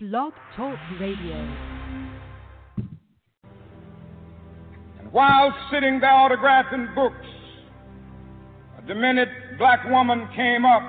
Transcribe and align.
Blog 0.00 0.32
Talk 0.54 0.78
Radio. 1.00 1.34
And 5.00 5.10
while 5.10 5.52
sitting 5.72 5.98
there 5.98 6.10
autographing 6.10 6.94
books, 6.94 7.26
a 8.78 8.86
demented 8.86 9.26
black 9.58 9.84
woman 9.90 10.28
came 10.36 10.64
up. 10.64 10.84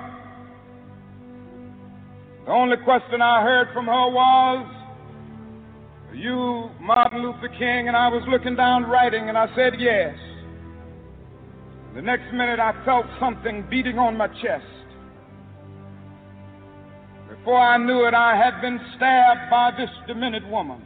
The 2.46 2.52
only 2.52 2.76
question 2.84 3.20
I 3.20 3.42
heard 3.42 3.72
from 3.74 3.86
her 3.86 4.10
was, 4.10 4.64
Are 6.10 6.14
you 6.14 6.70
Martin 6.80 7.20
Luther 7.20 7.48
King? 7.58 7.88
And 7.88 7.96
I 7.96 8.06
was 8.06 8.22
looking 8.28 8.54
down 8.54 8.84
writing 8.84 9.28
and 9.28 9.36
I 9.36 9.52
said, 9.56 9.72
Yes. 9.80 10.14
The 11.96 12.02
next 12.02 12.32
minute 12.32 12.60
I 12.60 12.80
felt 12.84 13.06
something 13.18 13.66
beating 13.68 13.98
on 13.98 14.16
my 14.16 14.28
chest. 14.28 14.79
Before 17.40 17.58
I 17.58 17.78
knew 17.78 18.04
it, 18.06 18.12
I 18.12 18.36
had 18.36 18.60
been 18.60 18.78
stabbed 18.96 19.50
by 19.50 19.70
this 19.70 19.88
demented 20.06 20.46
woman. 20.50 20.82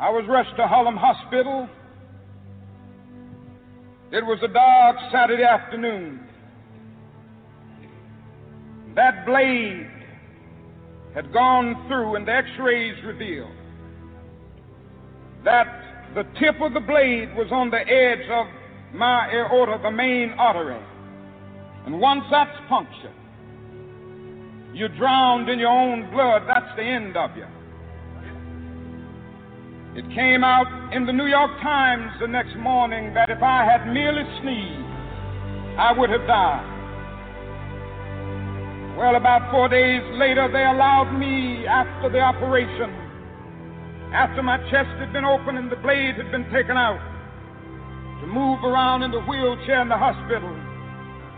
I 0.00 0.08
was 0.08 0.24
rushed 0.26 0.56
to 0.56 0.66
Harlem 0.66 0.96
Hospital. 0.96 1.68
It 4.10 4.24
was 4.24 4.38
a 4.42 4.48
dark 4.48 4.96
Saturday 5.12 5.42
afternoon. 5.42 6.20
That 8.94 9.26
blade 9.26 9.90
had 11.14 11.30
gone 11.30 11.86
through, 11.86 12.16
and 12.16 12.26
the 12.26 12.32
x 12.32 12.48
rays 12.58 12.96
revealed 13.04 13.52
that 15.44 16.14
the 16.14 16.22
tip 16.40 16.62
of 16.62 16.72
the 16.72 16.80
blade 16.80 17.36
was 17.36 17.48
on 17.52 17.68
the 17.68 17.86
edge 17.86 18.26
of 18.30 18.46
my 18.94 19.30
aorta, 19.34 19.82
the 19.82 19.90
main 19.90 20.30
artery. 20.38 20.82
And 21.84 22.00
once 22.00 22.24
that's 22.30 22.56
punctured, 22.70 23.12
you're 24.74 24.94
drowned 24.96 25.48
in 25.48 25.58
your 25.58 25.70
own 25.70 26.10
blood. 26.10 26.42
That's 26.48 26.74
the 26.76 26.82
end 26.82 27.16
of 27.16 27.30
you. 27.36 27.46
It 29.94 30.04
came 30.12 30.42
out 30.42 30.66
in 30.92 31.06
the 31.06 31.12
New 31.12 31.26
York 31.26 31.52
Times 31.62 32.10
the 32.20 32.26
next 32.26 32.56
morning 32.56 33.14
that 33.14 33.30
if 33.30 33.40
I 33.40 33.64
had 33.64 33.86
merely 33.86 34.26
sneezed, 34.42 34.90
I 35.78 35.94
would 35.96 36.10
have 36.10 36.26
died. 36.26 36.70
Well, 38.98 39.14
about 39.14 39.50
four 39.50 39.68
days 39.68 40.02
later, 40.14 40.50
they 40.50 40.64
allowed 40.66 41.14
me, 41.18 41.66
after 41.66 42.10
the 42.10 42.18
operation, 42.18 42.90
after 44.12 44.42
my 44.42 44.58
chest 44.70 44.90
had 44.98 45.12
been 45.12 45.24
opened 45.24 45.58
and 45.58 45.70
the 45.70 45.76
blade 45.76 46.14
had 46.16 46.30
been 46.30 46.50
taken 46.50 46.76
out, 46.76 46.98
to 48.20 48.26
move 48.26 48.62
around 48.64 49.02
in 49.02 49.10
the 49.10 49.20
wheelchair 49.22 49.82
in 49.82 49.88
the 49.88 49.98
hospital. 49.98 50.50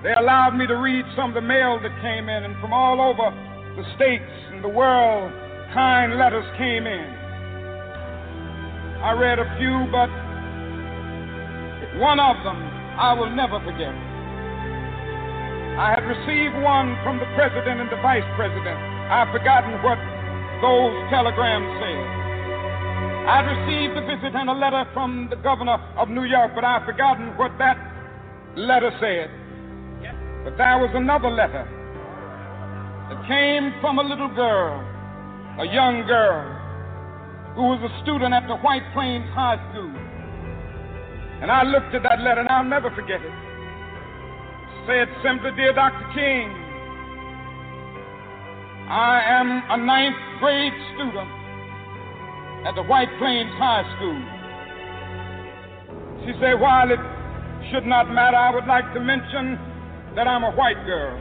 They 0.03 0.13
allowed 0.13 0.57
me 0.57 0.67
to 0.67 0.77
read 0.77 1.05
some 1.17 1.31
of 1.31 1.35
the 1.35 1.47
mail 1.47 1.81
that 1.81 1.93
came 2.03 2.29
in, 2.29 2.45
and 2.45 2.55
from 2.61 2.73
all 2.73 3.01
over 3.01 3.33
the 3.77 3.85
states 3.97 4.29
and 4.53 4.63
the 4.63 4.69
world, 4.69 5.33
kind 5.73 6.19
letters 6.19 6.45
came 6.59 6.87
in. 6.87 7.09
I 9.01 9.13
read 9.13 9.39
a 9.39 9.49
few, 9.57 9.89
but 9.93 10.09
one 12.01 12.21
of 12.21 12.37
them 12.45 12.61
I 12.97 13.13
will 13.13 13.31
never 13.31 13.61
forget. 13.61 13.93
I 15.77 15.93
had 15.93 16.05
received 16.09 16.57
one 16.65 16.97
from 17.05 17.21
the 17.21 17.29
president 17.37 17.81
and 17.81 17.91
the 17.93 18.01
vice 18.01 18.25
president. 18.37 18.81
I've 19.13 19.29
forgotten 19.33 19.77
what 19.85 20.01
those 20.65 20.97
telegrams 21.13 21.69
said. 21.81 22.05
I 23.29 23.45
received 23.45 23.97
a 23.97 24.05
visit 24.09 24.33
and 24.33 24.49
a 24.49 24.57
letter 24.57 24.89
from 24.95 25.29
the 25.29 25.37
governor 25.37 25.77
of 25.97 26.09
New 26.09 26.25
York, 26.25 26.53
but 26.55 26.65
I've 26.65 26.85
forgotten 26.85 27.37
what 27.37 27.53
that 27.59 27.77
letter 28.57 28.91
said. 29.01 29.46
But 30.47 30.55
there 30.63 30.79
was 30.79 30.95
another 30.95 31.27
letter 31.27 31.67
that 31.67 33.19
came 33.27 33.75
from 33.83 33.99
a 33.99 34.07
little 34.07 34.31
girl, 34.31 34.79
a 35.59 35.67
young 35.67 36.07
girl, 36.07 36.47
who 37.59 37.75
was 37.75 37.83
a 37.83 37.91
student 38.07 38.31
at 38.31 38.47
the 38.47 38.55
White 38.63 38.87
Plains 38.95 39.27
High 39.35 39.59
School. 39.75 39.91
And 41.43 41.51
I 41.51 41.67
looked 41.67 41.91
at 41.99 42.07
that 42.07 42.23
letter 42.23 42.47
and 42.47 42.49
I'll 42.49 42.62
never 42.62 42.95
forget 42.95 43.19
it. 43.19 43.35
It 43.35 44.79
said 44.87 45.09
simply, 45.27 45.51
Dear 45.59 45.75
Dr. 45.75 46.06
King, 46.15 46.47
I 48.87 49.27
am 49.27 49.51
a 49.51 49.79
ninth 49.83 50.23
grade 50.39 50.79
student 50.95 51.27
at 52.71 52.79
the 52.79 52.87
White 52.87 53.11
Plains 53.19 53.51
High 53.59 53.83
School. 53.99 54.23
She 56.23 56.39
said, 56.39 56.55
While 56.62 56.95
it 56.95 57.03
should 57.75 57.83
not 57.83 58.15
matter, 58.15 58.39
I 58.39 58.55
would 58.55 58.71
like 58.71 58.95
to 58.95 59.03
mention 59.03 59.75
that 60.16 60.27
I'm 60.27 60.44
a 60.44 60.50
white 60.53 60.82
girl. 60.87 61.21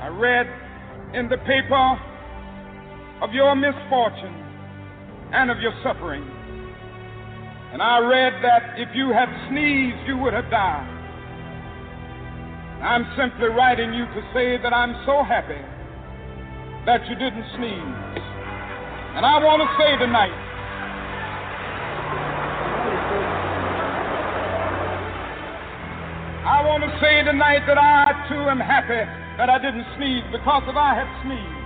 I 0.00 0.08
read 0.08 0.48
in 1.14 1.28
the 1.28 1.36
paper 1.44 2.00
of 3.20 3.34
your 3.34 3.54
misfortune 3.54 4.32
and 5.32 5.50
of 5.50 5.60
your 5.60 5.76
suffering. 5.84 6.24
And 7.72 7.82
I 7.82 7.98
read 8.00 8.42
that 8.42 8.80
if 8.80 8.88
you 8.96 9.12
had 9.12 9.28
sneezed, 9.50 10.08
you 10.08 10.16
would 10.18 10.32
have 10.32 10.50
died. 10.50 10.88
I'm 12.82 13.04
simply 13.12 13.48
writing 13.48 13.92
you 13.92 14.06
to 14.06 14.20
say 14.32 14.56
that 14.62 14.72
I'm 14.72 14.96
so 15.04 15.22
happy 15.22 15.60
that 16.86 17.04
you 17.06 17.14
didn't 17.14 17.44
sneeze. 17.60 18.24
And 19.20 19.26
I 19.28 19.36
want 19.44 19.60
to 19.60 19.68
say 19.76 20.00
tonight, 20.00 20.49
I 26.40 26.64
want 26.64 26.80
to 26.80 26.92
say 27.04 27.20
tonight 27.20 27.68
that 27.68 27.76
I 27.76 28.16
too 28.32 28.48
am 28.48 28.56
happy 28.56 29.04
that 29.36 29.52
I 29.52 29.60
didn't 29.60 29.84
sneeze 30.00 30.24
because 30.32 30.64
if 30.64 30.72
I 30.72 30.96
had 30.96 31.04
sneezed, 31.20 31.60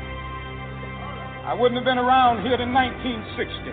I 1.46 1.54
wouldn't 1.54 1.78
have 1.78 1.86
been 1.86 2.02
around 2.02 2.42
here 2.42 2.58
in 2.58 2.74
1960 2.74 3.70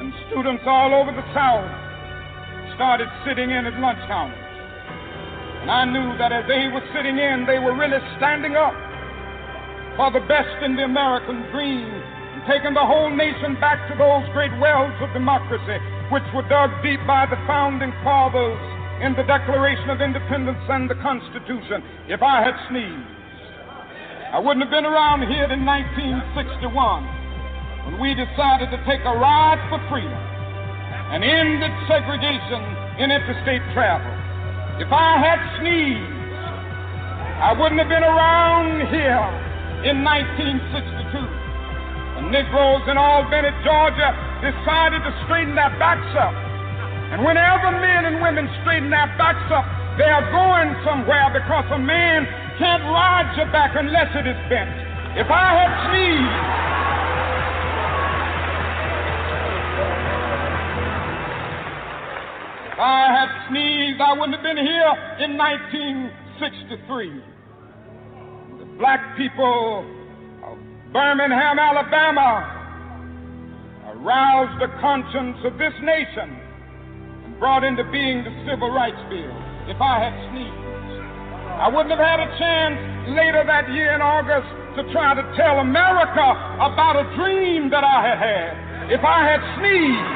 when 0.00 0.16
students 0.32 0.64
all 0.64 0.96
over 0.96 1.12
the 1.12 1.20
South 1.36 1.68
started 2.72 3.04
sitting 3.28 3.52
in 3.52 3.68
at 3.68 3.76
lunch 3.76 4.00
counters. 4.08 4.40
And 5.60 5.68
I 5.76 5.84
knew 5.84 6.16
that 6.16 6.32
as 6.32 6.48
they 6.48 6.72
were 6.72 6.84
sitting 6.96 7.20
in, 7.20 7.44
they 7.44 7.60
were 7.60 7.76
really 7.76 8.00
standing 8.16 8.56
up 8.56 8.72
for 10.00 10.08
the 10.08 10.24
best 10.24 10.56
in 10.64 10.72
the 10.72 10.88
American 10.88 11.44
dream 11.52 11.84
and 11.84 12.40
taking 12.48 12.72
the 12.72 12.80
whole 12.80 13.12
nation 13.12 13.60
back 13.60 13.76
to 13.92 13.94
those 14.00 14.24
great 14.32 14.56
wells 14.56 14.96
of 15.04 15.12
democracy 15.12 15.76
which 16.08 16.24
were 16.32 16.48
dug 16.48 16.72
deep 16.80 17.04
by 17.04 17.28
the 17.28 17.36
founding 17.44 17.92
fathers 18.00 18.56
in 19.00 19.14
the 19.14 19.22
Declaration 19.22 19.90
of 19.90 20.00
Independence 20.02 20.58
and 20.66 20.90
the 20.90 20.98
Constitution 20.98 21.82
if 22.10 22.18
I 22.22 22.42
had 22.42 22.58
sneezed. 22.66 23.14
I 24.34 24.42
wouldn't 24.42 24.66
have 24.66 24.74
been 24.74 24.84
around 24.84 25.22
here 25.30 25.46
in 25.46 25.62
1961 25.62 26.66
when 27.86 27.96
we 28.02 28.12
decided 28.18 28.74
to 28.74 28.78
take 28.90 29.00
a 29.06 29.14
ride 29.14 29.62
for 29.70 29.78
freedom 29.86 30.18
and 31.14 31.22
ended 31.22 31.70
segregation 31.86 32.60
in 32.98 33.14
interstate 33.14 33.62
travel. 33.70 34.10
If 34.82 34.90
I 34.90 35.14
had 35.22 35.38
sneezed, 35.62 36.18
I 37.38 37.54
wouldn't 37.54 37.78
have 37.78 37.88
been 37.88 38.02
around 38.02 38.82
here 38.90 39.26
in 39.86 40.02
1962. 40.02 41.22
The 42.18 42.24
Negroes 42.34 42.82
in 42.90 42.98
Albany, 42.98 43.54
Georgia 43.62 44.10
decided 44.42 45.06
to 45.06 45.12
straighten 45.24 45.54
their 45.54 45.70
backs 45.78 46.12
up 46.18 46.47
and 47.08 47.24
whenever 47.24 47.72
men 47.72 48.04
and 48.04 48.20
women 48.20 48.44
straighten 48.60 48.90
their 48.90 49.08
backs 49.16 49.48
up, 49.48 49.64
they 49.96 50.04
are 50.04 50.28
going 50.28 50.76
somewhere 50.84 51.32
because 51.32 51.64
a 51.72 51.78
man 51.78 52.28
can't 52.60 52.84
ride 52.84 53.32
your 53.34 53.48
back 53.48 53.72
unless 53.74 54.12
it 54.12 54.28
is 54.28 54.36
bent. 54.52 54.68
If 55.16 55.30
I 55.32 55.56
had 55.56 55.72
sneezed, 55.88 56.36
if 62.76 62.78
I 62.78 63.08
had 63.08 63.30
sneezed, 63.48 64.00
I 64.04 64.12
wouldn't 64.12 64.36
have 64.36 64.44
been 64.44 64.60
here 64.60 64.92
in 65.24 65.32
1963. 65.40 67.24
The 68.60 68.68
black 68.76 69.16
people 69.16 69.80
of 70.44 70.58
Birmingham, 70.92 71.58
Alabama, 71.58 72.44
aroused 73.96 74.60
the 74.60 74.68
conscience 74.78 75.38
of 75.44 75.56
this 75.56 75.72
nation 75.82 76.47
brought 77.38 77.62
into 77.62 77.84
being 77.90 78.24
the 78.24 78.34
Civil 78.46 78.70
Rights 78.70 78.98
Bill. 79.08 79.30
If 79.70 79.80
I 79.80 80.02
had 80.02 80.14
sneezed, 80.30 80.68
I 81.58 81.70
wouldn't 81.70 81.90
have 81.94 82.02
had 82.02 82.18
a 82.18 82.30
chance 82.38 82.78
later 83.14 83.42
that 83.46 83.70
year 83.70 83.94
in 83.94 84.02
August 84.02 84.46
to 84.74 84.82
try 84.92 85.14
to 85.14 85.22
tell 85.38 85.58
America 85.62 86.26
about 86.58 86.98
a 86.98 87.06
dream 87.14 87.70
that 87.70 87.84
I 87.84 87.98
had 88.02 88.18
had. 88.18 88.52
If 88.90 89.02
I 89.02 89.22
had 89.22 89.40
sneezed, 89.58 90.14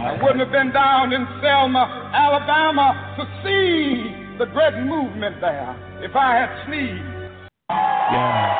I 0.00 0.18
wouldn't 0.22 0.40
have 0.40 0.52
been 0.52 0.72
down 0.72 1.12
in 1.12 1.26
Selma, 1.42 2.10
Alabama 2.14 3.14
to 3.18 3.24
see 3.46 4.38
the 4.38 4.46
great 4.46 4.74
movement 4.86 5.40
there 5.40 5.76
if 6.02 6.16
I 6.16 6.34
had 6.34 6.50
sneezed. 6.66 7.04
Yeah. 7.70 8.56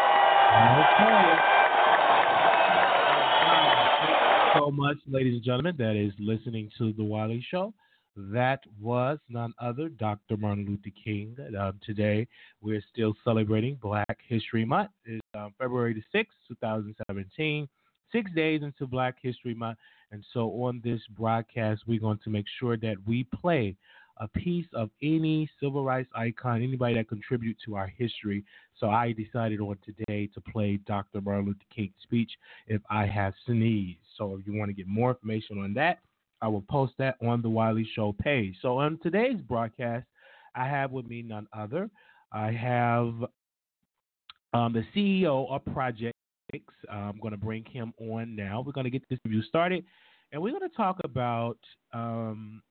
Okay 1.50 1.59
so 4.54 4.70
much, 4.70 4.96
ladies 5.06 5.34
and 5.34 5.42
gentlemen, 5.42 5.74
that 5.78 5.96
is 5.96 6.12
listening 6.18 6.70
to 6.78 6.92
The 6.92 7.04
Wiley 7.04 7.44
Show. 7.50 7.72
That 8.16 8.60
was 8.80 9.18
none 9.28 9.54
other 9.60 9.88
Dr. 9.88 10.36
Martin 10.36 10.66
Luther 10.66 10.94
King. 11.04 11.36
Uh, 11.58 11.72
today, 11.84 12.26
we're 12.60 12.82
still 12.92 13.14
celebrating 13.24 13.76
Black 13.80 14.18
History 14.26 14.64
Month. 14.64 14.90
It's 15.04 15.20
um, 15.34 15.54
February 15.58 15.94
the 15.94 16.18
6th, 16.18 16.26
2017, 16.48 17.68
six 18.12 18.30
days 18.32 18.62
into 18.62 18.86
Black 18.86 19.16
History 19.22 19.54
Month. 19.54 19.78
And 20.10 20.24
so, 20.32 20.48
on 20.62 20.80
this 20.82 21.00
broadcast, 21.16 21.82
we're 21.86 22.00
going 22.00 22.20
to 22.24 22.30
make 22.30 22.46
sure 22.58 22.76
that 22.78 22.96
we 23.06 23.26
play 23.40 23.76
a 24.20 24.28
piece 24.28 24.66
of 24.74 24.90
any 25.02 25.50
civil 25.60 25.82
rights 25.82 26.10
icon, 26.14 26.62
anybody 26.62 26.94
that 26.94 27.08
contribute 27.08 27.56
to 27.64 27.74
our 27.74 27.86
history. 27.86 28.44
So 28.78 28.90
I 28.90 29.12
decided 29.12 29.60
on 29.60 29.78
today 29.84 30.28
to 30.34 30.40
play 30.40 30.78
Dr. 30.86 31.20
Martin 31.20 31.46
Luther 31.46 31.58
King's 31.74 31.94
speech, 32.02 32.30
If 32.68 32.82
I 32.90 33.06
Have 33.06 33.32
Sneezed. 33.46 33.98
So 34.18 34.36
if 34.38 34.46
you 34.46 34.58
want 34.58 34.68
to 34.68 34.74
get 34.74 34.86
more 34.86 35.10
information 35.10 35.58
on 35.58 35.74
that, 35.74 36.00
I 36.42 36.48
will 36.48 36.62
post 36.62 36.92
that 36.98 37.16
on 37.26 37.42
the 37.42 37.50
Wiley 37.50 37.88
Show 37.94 38.14
page. 38.22 38.56
So 38.62 38.78
on 38.78 38.98
today's 39.02 39.40
broadcast, 39.40 40.06
I 40.54 40.66
have 40.66 40.90
with 40.90 41.06
me 41.06 41.22
none 41.22 41.46
other. 41.52 41.90
I 42.32 42.52
have 42.52 43.14
um, 44.52 44.72
the 44.72 44.84
CEO 44.94 45.50
of 45.50 45.64
Project 45.72 46.14
Six. 46.52 46.64
I'm 46.90 47.18
going 47.20 47.32
to 47.32 47.38
bring 47.38 47.64
him 47.64 47.92
on 48.00 48.34
now. 48.36 48.62
We're 48.64 48.72
going 48.72 48.84
to 48.84 48.90
get 48.90 49.02
this 49.08 49.18
review 49.24 49.42
started, 49.42 49.84
and 50.32 50.42
we're 50.42 50.56
going 50.56 50.68
to 50.68 50.76
talk 50.76 50.98
about 51.04 51.58
um, 51.92 52.62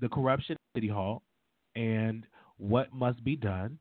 the 0.00 0.08
corruption 0.08 0.52
at 0.52 0.78
City 0.78 0.88
Hall 0.88 1.22
and 1.76 2.26
what 2.58 2.92
must 2.92 3.22
be 3.24 3.36
done. 3.36 3.78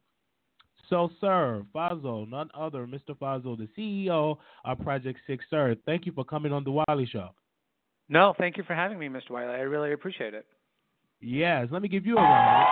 So, 0.90 1.10
sir, 1.22 1.64
Fazo, 1.74 2.28
none 2.28 2.50
other, 2.54 2.88
Mr. 2.88 3.16
Fazo, 3.16 3.58
the 3.58 3.68
CEO 3.78 4.38
of 4.66 4.80
Project 4.80 5.20
Six, 5.28 5.46
sir, 5.50 5.76
thank 5.86 6.06
you 6.06 6.12
for 6.12 6.24
coming 6.24 6.52
on 6.52 6.64
the 6.64 6.72
Wiley 6.72 7.06
Show. 7.06 7.30
No, 8.08 8.34
thank 8.38 8.58
you 8.58 8.64
for 8.64 8.74
having 8.74 8.98
me, 8.98 9.08
Mr. 9.08 9.30
Wiley. 9.30 9.54
I 9.54 9.62
really 9.62 9.94
appreciate 9.94 10.34
it. 10.34 10.48
Yes, 11.22 11.68
let 11.72 11.82
me 11.82 11.90
give 11.90 12.06
you 12.06 12.18
a 12.18 12.22
round. 12.22 12.66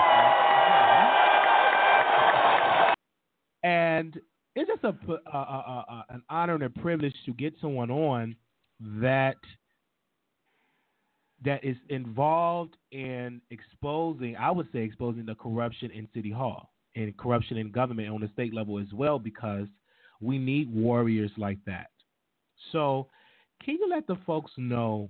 And 3.63 4.19
it's 4.55 4.69
just 4.69 4.83
a, 4.83 4.95
a, 5.11 5.37
a, 5.37 5.85
a, 5.89 6.05
an 6.09 6.23
honor 6.29 6.55
and 6.55 6.63
a 6.63 6.69
privilege 6.69 7.13
to 7.25 7.33
get 7.33 7.53
someone 7.61 7.91
on 7.91 8.35
that 8.79 9.37
that 11.45 11.63
is 11.63 11.77
involved 11.89 12.75
in 12.91 13.41
exposing, 13.51 14.35
I 14.35 14.51
would 14.51 14.67
say, 14.71 14.79
exposing 14.79 15.25
the 15.25 15.35
corruption 15.35 15.91
in 15.91 16.07
City 16.13 16.31
Hall 16.31 16.71
and 16.95 17.15
corruption 17.17 17.57
in 17.57 17.71
government 17.71 18.09
on 18.09 18.21
the 18.21 18.29
state 18.33 18.53
level 18.53 18.79
as 18.79 18.91
well, 18.93 19.19
because 19.19 19.67
we 20.19 20.39
need 20.39 20.73
warriors 20.73 21.31
like 21.37 21.59
that. 21.65 21.87
So, 22.71 23.07
can 23.63 23.75
you 23.75 23.87
let 23.89 24.07
the 24.07 24.17
folks 24.25 24.51
know 24.57 25.09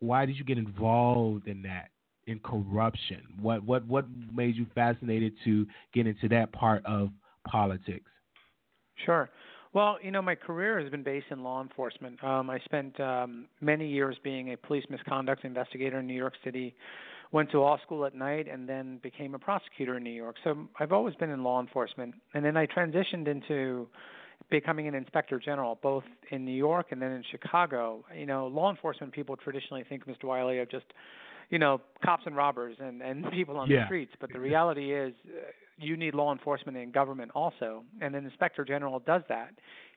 why 0.00 0.26
did 0.26 0.36
you 0.36 0.44
get 0.44 0.58
involved 0.58 1.46
in 1.46 1.62
that 1.62 1.90
in 2.26 2.38
corruption? 2.40 3.22
What 3.40 3.64
what 3.64 3.86
what 3.86 4.06
made 4.32 4.56
you 4.56 4.66
fascinated 4.74 5.32
to 5.44 5.66
get 5.94 6.06
into 6.06 6.28
that 6.28 6.52
part 6.52 6.84
of 6.84 7.10
politics? 7.46 8.10
Sure. 9.04 9.30
Well, 9.72 9.98
you 10.02 10.10
know, 10.10 10.20
my 10.20 10.34
career 10.34 10.80
has 10.80 10.90
been 10.90 11.04
based 11.04 11.26
in 11.30 11.44
law 11.44 11.62
enforcement. 11.62 12.22
Um, 12.24 12.50
I 12.50 12.58
spent 12.64 12.98
um, 12.98 13.46
many 13.60 13.88
years 13.88 14.16
being 14.24 14.52
a 14.52 14.56
police 14.56 14.84
misconduct 14.90 15.44
investigator 15.44 16.00
in 16.00 16.06
New 16.06 16.14
York 16.14 16.34
City. 16.44 16.74
Went 17.30 17.52
to 17.52 17.60
law 17.60 17.78
school 17.84 18.04
at 18.04 18.14
night 18.14 18.48
and 18.48 18.68
then 18.68 18.98
became 19.00 19.36
a 19.36 19.38
prosecutor 19.38 19.96
in 19.96 20.02
New 20.02 20.10
York. 20.10 20.34
So 20.42 20.66
I've 20.80 20.90
always 20.90 21.14
been 21.14 21.30
in 21.30 21.44
law 21.44 21.60
enforcement. 21.60 22.14
And 22.34 22.44
then 22.44 22.56
I 22.56 22.66
transitioned 22.66 23.28
into 23.28 23.86
becoming 24.50 24.88
an 24.88 24.96
inspector 24.96 25.38
general, 25.38 25.78
both 25.80 26.02
in 26.32 26.44
New 26.44 26.50
York 26.50 26.88
and 26.90 27.00
then 27.00 27.12
in 27.12 27.22
Chicago. 27.30 28.04
You 28.16 28.26
know, 28.26 28.48
law 28.48 28.70
enforcement 28.70 29.12
people 29.12 29.36
traditionally 29.36 29.84
think, 29.88 30.06
Mr. 30.06 30.24
Wiley, 30.24 30.58
of 30.58 30.68
just, 30.68 30.86
you 31.50 31.60
know, 31.60 31.80
cops 32.04 32.24
and 32.26 32.34
robbers 32.34 32.76
and 32.80 33.00
and 33.02 33.30
people 33.32 33.56
on 33.56 33.70
yeah. 33.70 33.80
the 33.80 33.86
streets. 33.86 34.12
But 34.20 34.32
the 34.32 34.40
reality 34.40 34.92
is, 34.92 35.14
uh, 35.28 35.42
you 35.80 35.96
need 35.96 36.14
law 36.14 36.32
enforcement 36.32 36.76
and 36.76 36.92
government 36.92 37.30
also, 37.34 37.82
and 38.00 38.14
an 38.14 38.24
inspector 38.24 38.64
general 38.64 39.00
does 39.00 39.22
that. 39.28 39.50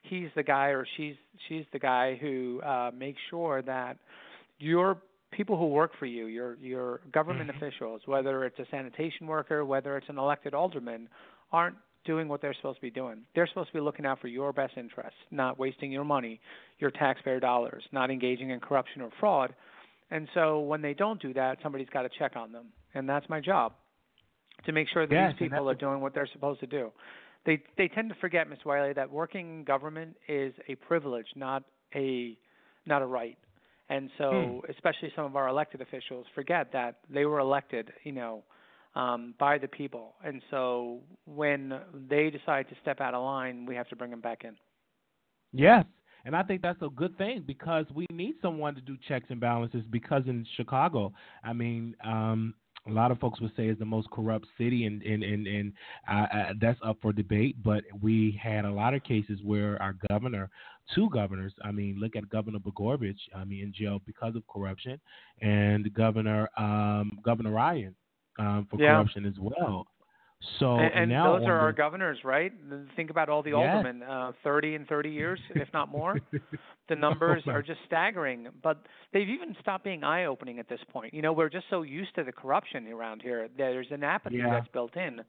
He's 0.04 0.30
the 0.36 0.44
guy, 0.44 0.68
or 0.68 0.86
she's 0.98 1.16
she's 1.48 1.66
the 1.72 1.80
guy 1.80 2.18
who 2.20 2.62
uh, 2.62 2.92
makes 2.98 3.20
sure 3.30 3.62
that 3.64 3.98
your 4.60 5.02
people 5.32 5.58
who 5.58 5.68
work 5.68 5.92
for 6.00 6.06
you, 6.06 6.26
your 6.26 6.58
your 6.62 7.02
government 7.12 7.50
mm-hmm. 7.50 7.64
officials, 7.64 8.02
whether 8.06 8.46
it's 8.46 8.60
a 8.60 8.66
sanitation 8.72 9.28
worker, 9.28 9.66
whether 9.66 9.98
it's 9.98 10.10
an 10.10 10.18
elected 10.18 10.54
alderman, 10.54 11.10
aren't 11.52 11.76
doing 12.06 12.28
what 12.28 12.42
they're 12.42 12.54
supposed 12.56 12.78
to 12.78 12.82
be 12.82 12.92
doing. 12.92 13.22
They're 13.34 13.48
supposed 13.48 13.70
to 13.70 13.74
be 13.74 13.80
looking 13.80 14.06
out 14.06 14.20
for 14.20 14.28
your 14.28 14.52
best 14.52 14.74
interests, 14.76 15.20
not 15.32 15.58
wasting 15.58 15.92
your 15.92 16.04
money, 16.04 16.42
your 16.80 16.92
taxpayer 16.92 17.40
dollars, 17.40 17.84
not 17.94 18.12
engaging 18.12 18.50
in 18.50 18.60
corruption 18.60 19.02
or 19.02 19.10
fraud. 19.20 19.56
And 20.12 20.28
so 20.34 20.60
when 20.60 20.82
they 20.82 20.94
don't 20.94 21.22
do 21.22 21.34
that, 21.34 21.60
somebody's 21.64 21.88
got 21.94 22.02
to 22.02 22.10
check 22.20 22.36
on 22.36 22.52
them. 22.52 22.66
And 22.94 23.08
that's 23.08 23.28
my 23.30 23.40
job 23.40 23.74
to 24.65 24.71
make 24.71 24.88
sure 24.89 25.06
that 25.07 25.13
yes, 25.13 25.33
these 25.39 25.50
people 25.50 25.69
are 25.69 25.75
doing 25.75 26.01
what 26.01 26.13
they're 26.13 26.30
supposed 26.31 26.60
to 26.62 26.68
do. 26.68 26.92
They 27.45 27.62
they 27.77 27.88
tend 27.88 28.10
to 28.10 28.15
forget, 28.15 28.50
Ms. 28.50 28.60
Wiley, 28.65 28.94
that 28.94 29.12
working 29.12 29.60
in 29.60 29.63
government 29.63 30.15
is 30.27 30.54
a 30.68 30.75
privilege, 30.75 31.27
not 31.36 31.63
a 31.95 32.38
not 32.86 33.01
a 33.01 33.06
right. 33.06 33.38
And 33.89 34.10
so, 34.18 34.62
hmm. 34.65 34.71
especially 34.71 35.12
some 35.15 35.25
of 35.25 35.36
our 35.36 35.48
elected 35.50 35.81
officials 35.81 36.25
forget 36.33 36.71
that 36.71 37.00
they 37.10 37.25
were 37.25 37.39
elected, 37.39 37.92
you 38.04 38.13
know, 38.13 38.44
um, 38.95 39.33
by 39.39 39.57
the 39.57 39.68
people. 39.68 40.15
And 40.24 40.42
so 40.50 41.01
when 41.25 41.80
they 42.07 42.30
decide 42.30 42.69
to 42.69 42.75
step 42.81 43.01
out 43.01 43.13
of 43.13 43.24
line, 43.24 43.65
we 43.65 43.75
have 43.75 43.89
to 43.89 43.95
bring 43.95 44.12
them 44.12 44.21
back 44.21 44.44
in. 44.44 44.56
Yes. 45.51 45.86
And 46.25 46.36
I 46.36 46.44
think 46.44 46.62
that's 46.62 46.81
a 46.81 46.88
good 46.88 47.18
thing 47.18 47.44
because 47.45 47.86
we 47.94 48.06
need 48.10 48.36
someone 48.42 48.75
to 48.75 48.81
do 48.81 48.95
checks 49.07 49.25
and 49.30 49.42
balances. 49.42 49.83
Because 49.89 50.24
in 50.25 50.45
Chicago, 50.56 51.12
I 51.44 51.51
mean, 51.51 51.95
um, 52.06 52.54
a 52.88 52.92
lot 52.92 53.12
of 53.12 53.20
folks 53.20 53.40
would 53.40 53.56
say 53.56 53.68
is 53.68 53.80
the 53.80 53.86
most 53.86 54.10
corrupt 54.12 54.46
city, 54.58 54.86
and 54.86 55.02
and 55.04 55.24
and, 55.24 55.48
and 55.48 55.74
uh, 56.10 56.26
uh, 56.36 56.54
that's 56.60 56.80
up 56.84 56.98
for 57.02 57.14
debate. 57.14 57.56
But 57.64 57.84
we 58.02 58.40
had 58.42 58.66
a 58.66 58.72
lot 58.72 58.94
of 58.94 59.04
cases 59.04 59.40
where 59.44 59.82
our 59.82 59.96
governor, 60.10 60.50
two 60.94 61.10
governors, 61.10 61.54
I 61.64 61.72
mean, 61.72 61.98
look 62.00 62.16
at 62.16 62.28
Governor 62.30 62.60
Blagojevich, 62.60 63.20
I 63.36 63.46
mean, 63.46 63.64
in 63.64 63.74
jail 63.74 64.02
because 64.06 64.36
of 64.36 64.46
corruption, 64.48 65.00
and 65.42 65.94
Governor 65.94 66.50
um, 66.58 67.20
Governor 67.24 67.52
Ryan 67.52 67.96
um, 68.38 68.68
for 68.70 68.80
yeah. 68.80 68.94
corruption 68.96 69.26
as 69.26 69.36
well. 69.40 69.88
So 70.60 70.75
and, 70.75 70.94
and 70.94 71.10
now 71.10 71.38
those 71.38 71.48
are 71.48 71.57
our 71.57 71.72
governors, 71.72 72.19
right? 72.24 72.51
Think 72.95 73.10
about 73.10 73.30
all 73.30 73.42
the 73.42 73.51
yes. 73.51 73.60
aldermen, 73.60 74.04
uh, 74.04 74.31
30 74.44 74.75
and 74.75 74.88
30 74.88 75.10
years, 75.10 75.40
if 75.56 75.68
not 75.74 75.90
more. 75.90 76.19
the 76.90 76.95
numbers 76.95 77.44
are 77.48 77.62
just 77.62 77.80
staggering. 77.86 78.48
But 78.62 78.84
they've 79.13 79.30
even 79.30 79.56
stopped 79.62 79.84
being 79.84 80.04
eye-opening 80.04 80.60
at 80.60 80.68
this 80.68 80.81
point. 80.92 81.13
You 81.13 81.22
know, 81.22 81.34
we're 81.34 81.50
just 81.50 81.66
so 81.69 81.84
used 81.84 82.13
to 82.16 82.24
the 82.24 82.31
corruption 82.31 82.88
around 82.88 83.22
here. 83.22 83.48
There's 83.57 83.88
an 83.92 84.04
apathy 84.04 84.38
yeah. 84.38 84.50
that's 84.50 84.68
built 84.69 84.95
in 84.98 85.22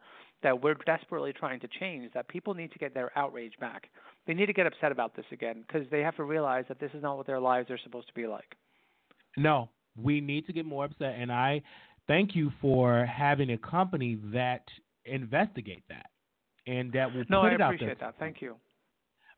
that 0.42 0.62
we're 0.62 0.74
desperately 0.86 1.32
trying 1.32 1.60
to 1.60 1.68
change. 1.80 2.12
That 2.12 2.28
people 2.28 2.54
need 2.54 2.72
to 2.72 2.78
get 2.78 2.92
their 2.92 3.16
outrage 3.16 3.54
back. 3.60 3.88
They 4.26 4.34
need 4.34 4.46
to 4.46 4.52
get 4.52 4.66
upset 4.66 4.90
about 4.90 5.14
this 5.14 5.26
again 5.32 5.64
because 5.66 5.88
they 5.90 6.00
have 6.00 6.16
to 6.16 6.24
realize 6.24 6.64
that 6.68 6.80
this 6.80 6.90
is 6.92 7.02
not 7.02 7.16
what 7.16 7.26
their 7.26 7.40
lives 7.40 7.70
are 7.70 7.78
supposed 7.78 8.08
to 8.08 8.14
be 8.14 8.26
like. 8.26 8.56
No, 9.36 9.68
we 9.96 10.20
need 10.20 10.46
to 10.46 10.52
get 10.52 10.66
more 10.66 10.84
upset, 10.84 11.16
and 11.18 11.30
I 11.32 11.62
thank 12.06 12.34
you 12.34 12.52
for 12.60 13.06
having 13.06 13.50
a 13.50 13.58
company 13.58 14.18
that 14.32 14.64
investigate 15.06 15.84
that 15.88 16.06
and 16.66 16.92
that 16.92 17.12
will 17.12 17.24
no, 17.28 17.42
put 17.42 17.52
I 17.52 17.54
it 17.54 17.54
out 17.54 17.58
there. 17.58 17.58
No, 17.58 17.64
I 17.64 17.68
appreciate 17.68 18.00
that. 18.00 18.14
Thank 18.18 18.40
you. 18.40 18.56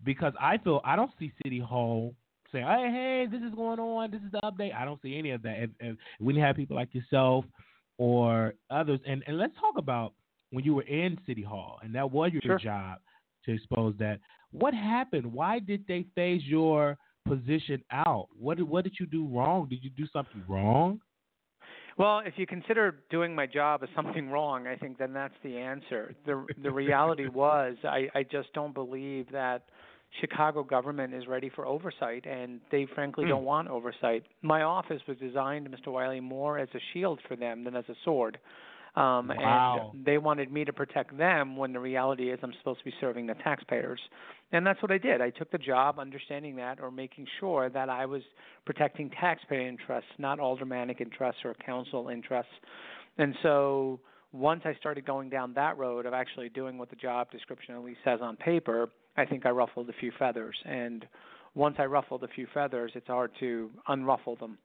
Because 0.04 0.32
I 0.40 0.58
feel 0.58 0.80
I 0.84 0.96
don't 0.96 1.10
see 1.18 1.32
City 1.42 1.58
Hall 1.58 2.14
saying, 2.52 2.66
"Hey, 2.66 2.90
hey, 2.92 3.26
this 3.30 3.42
is 3.42 3.54
going 3.54 3.80
on. 3.80 4.10
This 4.10 4.20
is 4.20 4.30
the 4.30 4.40
update." 4.44 4.74
I 4.74 4.84
don't 4.84 5.00
see 5.02 5.16
any 5.18 5.30
of 5.30 5.42
that. 5.42 5.62
If, 5.62 5.70
if 5.80 5.96
when 6.18 6.36
you 6.36 6.42
have 6.42 6.56
people 6.56 6.76
like 6.76 6.94
yourself 6.94 7.44
or 7.98 8.54
others, 8.70 9.00
and 9.06 9.24
and 9.26 9.38
let's 9.38 9.54
talk 9.54 9.74
about 9.78 10.12
when 10.50 10.64
you 10.64 10.74
were 10.74 10.82
in 10.82 11.18
City 11.26 11.42
Hall 11.42 11.78
and 11.82 11.94
that 11.94 12.10
was 12.10 12.32
your 12.32 12.42
sure. 12.42 12.58
job 12.58 12.98
to 13.44 13.52
expose 13.52 13.94
that. 13.98 14.20
What 14.52 14.74
happened? 14.74 15.32
Why 15.32 15.58
did 15.58 15.84
they 15.88 16.04
phase 16.14 16.42
your 16.44 16.96
position 17.26 17.82
out? 17.90 18.28
What 18.38 18.58
did 18.58 18.68
what 18.68 18.84
did 18.84 18.94
you 19.00 19.06
do 19.06 19.26
wrong? 19.26 19.68
Did 19.68 19.82
you 19.82 19.90
do 19.90 20.06
something 20.12 20.44
wrong? 20.46 21.00
Well, 21.98 22.20
if 22.26 22.34
you 22.36 22.46
consider 22.46 22.96
doing 23.10 23.34
my 23.34 23.46
job 23.46 23.82
as 23.82 23.88
something 23.96 24.30
wrong, 24.30 24.66
I 24.66 24.76
think 24.76 24.98
then 24.98 25.12
that's 25.12 25.34
the 25.42 25.56
answer. 25.56 26.14
The 26.26 26.44
the 26.62 26.70
reality 26.70 27.28
was 27.32 27.76
I, 27.84 28.08
I 28.14 28.22
just 28.22 28.52
don't 28.52 28.74
believe 28.74 29.30
that 29.32 29.62
Chicago 30.20 30.62
government 30.62 31.14
is 31.14 31.26
ready 31.26 31.50
for 31.54 31.66
oversight 31.66 32.24
and 32.26 32.60
they 32.70 32.86
frankly 32.94 33.24
mm. 33.24 33.28
don't 33.28 33.44
want 33.44 33.68
oversight. 33.68 34.24
My 34.42 34.62
office 34.62 35.00
was 35.08 35.16
designed, 35.18 35.68
Mr. 35.68 35.92
Wiley, 35.92 36.20
more 36.20 36.58
as 36.58 36.68
a 36.74 36.80
shield 36.92 37.20
for 37.28 37.36
them 37.36 37.64
than 37.64 37.76
as 37.76 37.84
a 37.88 37.94
sword. 38.04 38.38
Um, 38.96 39.28
wow. 39.28 39.90
And 39.92 40.04
they 40.06 40.16
wanted 40.16 40.50
me 40.50 40.64
to 40.64 40.72
protect 40.72 41.16
them 41.18 41.56
when 41.56 41.72
the 41.74 41.80
reality 41.80 42.30
is 42.30 42.38
I'm 42.42 42.54
supposed 42.58 42.78
to 42.78 42.84
be 42.86 42.94
serving 42.98 43.26
the 43.26 43.34
taxpayers. 43.34 44.00
And 44.52 44.66
that's 44.66 44.80
what 44.80 44.90
I 44.90 44.96
did. 44.96 45.20
I 45.20 45.30
took 45.30 45.50
the 45.50 45.58
job 45.58 45.98
understanding 45.98 46.56
that 46.56 46.80
or 46.80 46.90
making 46.90 47.26
sure 47.38 47.68
that 47.68 47.90
I 47.90 48.06
was 48.06 48.22
protecting 48.64 49.10
taxpayer 49.10 49.68
interests, 49.68 50.10
not 50.18 50.40
aldermanic 50.40 51.00
interests 51.02 51.42
or 51.44 51.54
council 51.54 52.08
interests. 52.08 52.52
And 53.18 53.34
so 53.42 54.00
once 54.32 54.62
I 54.64 54.74
started 54.74 55.04
going 55.04 55.28
down 55.28 55.52
that 55.54 55.76
road 55.76 56.06
of 56.06 56.14
actually 56.14 56.48
doing 56.48 56.78
what 56.78 56.88
the 56.88 56.96
job 56.96 57.30
description 57.30 57.74
at 57.74 57.84
least 57.84 58.00
says 58.04 58.20
on 58.22 58.36
paper, 58.36 58.88
I 59.16 59.26
think 59.26 59.44
I 59.44 59.50
ruffled 59.50 59.90
a 59.90 59.94
few 60.00 60.12
feathers. 60.18 60.56
And 60.64 61.04
once 61.54 61.76
I 61.78 61.84
ruffled 61.84 62.24
a 62.24 62.28
few 62.28 62.46
feathers, 62.54 62.92
it's 62.94 63.06
hard 63.06 63.30
to 63.40 63.70
unruffle 63.88 64.38
them. 64.38 64.58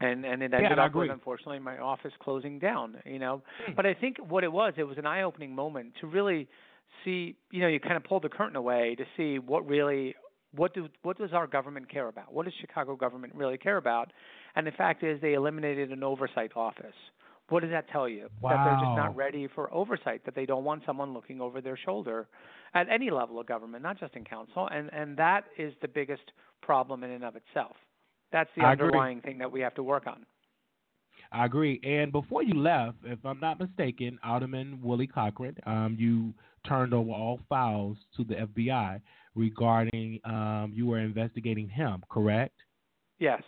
And 0.00 0.24
and 0.24 0.42
it 0.42 0.52
ended 0.52 0.72
yeah, 0.76 0.84
up 0.84 0.94
with 0.94 1.10
unfortunately 1.10 1.58
my 1.58 1.78
office 1.78 2.12
closing 2.20 2.58
down. 2.58 2.96
You 3.04 3.18
know, 3.18 3.42
hmm. 3.66 3.72
but 3.74 3.86
I 3.86 3.94
think 3.94 4.18
what 4.18 4.44
it 4.44 4.52
was, 4.52 4.74
it 4.76 4.84
was 4.84 4.98
an 4.98 5.06
eye-opening 5.06 5.54
moment 5.54 5.94
to 6.00 6.06
really 6.06 6.48
see. 7.04 7.36
You 7.50 7.60
know, 7.60 7.68
you 7.68 7.80
kind 7.80 7.96
of 7.96 8.04
pulled 8.04 8.22
the 8.24 8.28
curtain 8.28 8.56
away 8.56 8.96
to 8.96 9.04
see 9.16 9.38
what 9.38 9.66
really 9.66 10.14
what 10.54 10.74
do 10.74 10.88
what 11.02 11.18
does 11.18 11.32
our 11.32 11.46
government 11.46 11.90
care 11.90 12.08
about? 12.08 12.32
What 12.32 12.44
does 12.44 12.54
Chicago 12.60 12.96
government 12.96 13.34
really 13.34 13.58
care 13.58 13.76
about? 13.76 14.12
And 14.54 14.66
the 14.66 14.72
fact 14.72 15.02
is, 15.02 15.20
they 15.20 15.34
eliminated 15.34 15.92
an 15.92 16.02
oversight 16.02 16.52
office. 16.56 16.94
What 17.48 17.60
does 17.60 17.70
that 17.70 17.88
tell 17.90 18.08
you? 18.08 18.28
Wow. 18.40 18.50
That 18.50 18.64
they're 18.64 18.86
just 18.86 18.96
not 18.96 19.16
ready 19.16 19.48
for 19.54 19.72
oversight. 19.72 20.24
That 20.24 20.34
they 20.34 20.46
don't 20.46 20.64
want 20.64 20.82
someone 20.84 21.14
looking 21.14 21.40
over 21.40 21.60
their 21.60 21.76
shoulder 21.76 22.26
at 22.74 22.88
any 22.90 23.10
level 23.10 23.38
of 23.38 23.46
government, 23.46 23.82
not 23.82 24.00
just 24.00 24.14
in 24.16 24.24
council. 24.24 24.68
And 24.70 24.92
and 24.92 25.16
that 25.16 25.44
is 25.56 25.72
the 25.80 25.88
biggest 25.88 26.32
problem 26.60 27.04
in 27.04 27.10
and 27.10 27.24
of 27.24 27.36
itself. 27.36 27.76
That's 28.32 28.50
the 28.56 28.64
I 28.64 28.72
underlying 28.72 29.18
agree. 29.18 29.32
thing 29.32 29.38
that 29.38 29.50
we 29.50 29.60
have 29.60 29.74
to 29.74 29.82
work 29.82 30.06
on. 30.06 30.26
I 31.32 31.44
agree. 31.46 31.80
And 31.82 32.12
before 32.12 32.42
you 32.42 32.54
left, 32.54 32.98
if 33.04 33.18
I'm 33.24 33.40
not 33.40 33.58
mistaken, 33.58 34.18
Alderman 34.24 34.80
Willie 34.82 35.06
Cochran, 35.06 35.56
um, 35.66 35.96
you 35.98 36.32
turned 36.68 36.94
over 36.94 37.10
all 37.10 37.40
files 37.48 37.96
to 38.16 38.24
the 38.24 38.34
FBI 38.34 39.00
regarding 39.34 40.20
um, 40.24 40.72
you 40.74 40.86
were 40.86 40.98
investigating 40.98 41.68
him, 41.68 42.02
correct? 42.10 42.54
Yes. 43.18 43.42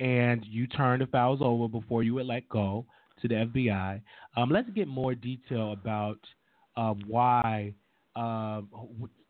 And 0.00 0.44
you 0.46 0.66
turned 0.66 1.02
the 1.02 1.06
files 1.06 1.40
over 1.42 1.68
before 1.68 2.02
you 2.02 2.14
were 2.14 2.24
let 2.24 2.48
go 2.48 2.86
to 3.20 3.28
the 3.28 3.34
FBI. 3.34 4.00
Um, 4.36 4.50
let's 4.50 4.70
get 4.70 4.86
more 4.88 5.14
detail 5.14 5.72
about 5.72 6.18
uh, 6.76 6.94
why. 7.06 7.74
Uh, 8.14 8.62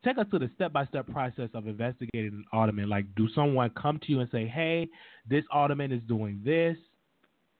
take 0.04 0.18
us 0.18 0.26
to 0.30 0.38
the 0.38 0.50
step-by-step 0.54 1.08
process 1.08 1.48
of 1.54 1.66
investigating 1.66 2.32
an 2.32 2.44
alderman. 2.52 2.88
Like, 2.88 3.06
do 3.16 3.28
someone 3.34 3.70
come 3.70 3.98
to 4.00 4.12
you 4.12 4.20
and 4.20 4.30
say, 4.30 4.46
"Hey, 4.46 4.88
this 5.28 5.44
alderman 5.50 5.92
is 5.92 6.02
doing 6.08 6.40
this"? 6.44 6.76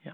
Yeah. 0.05 0.13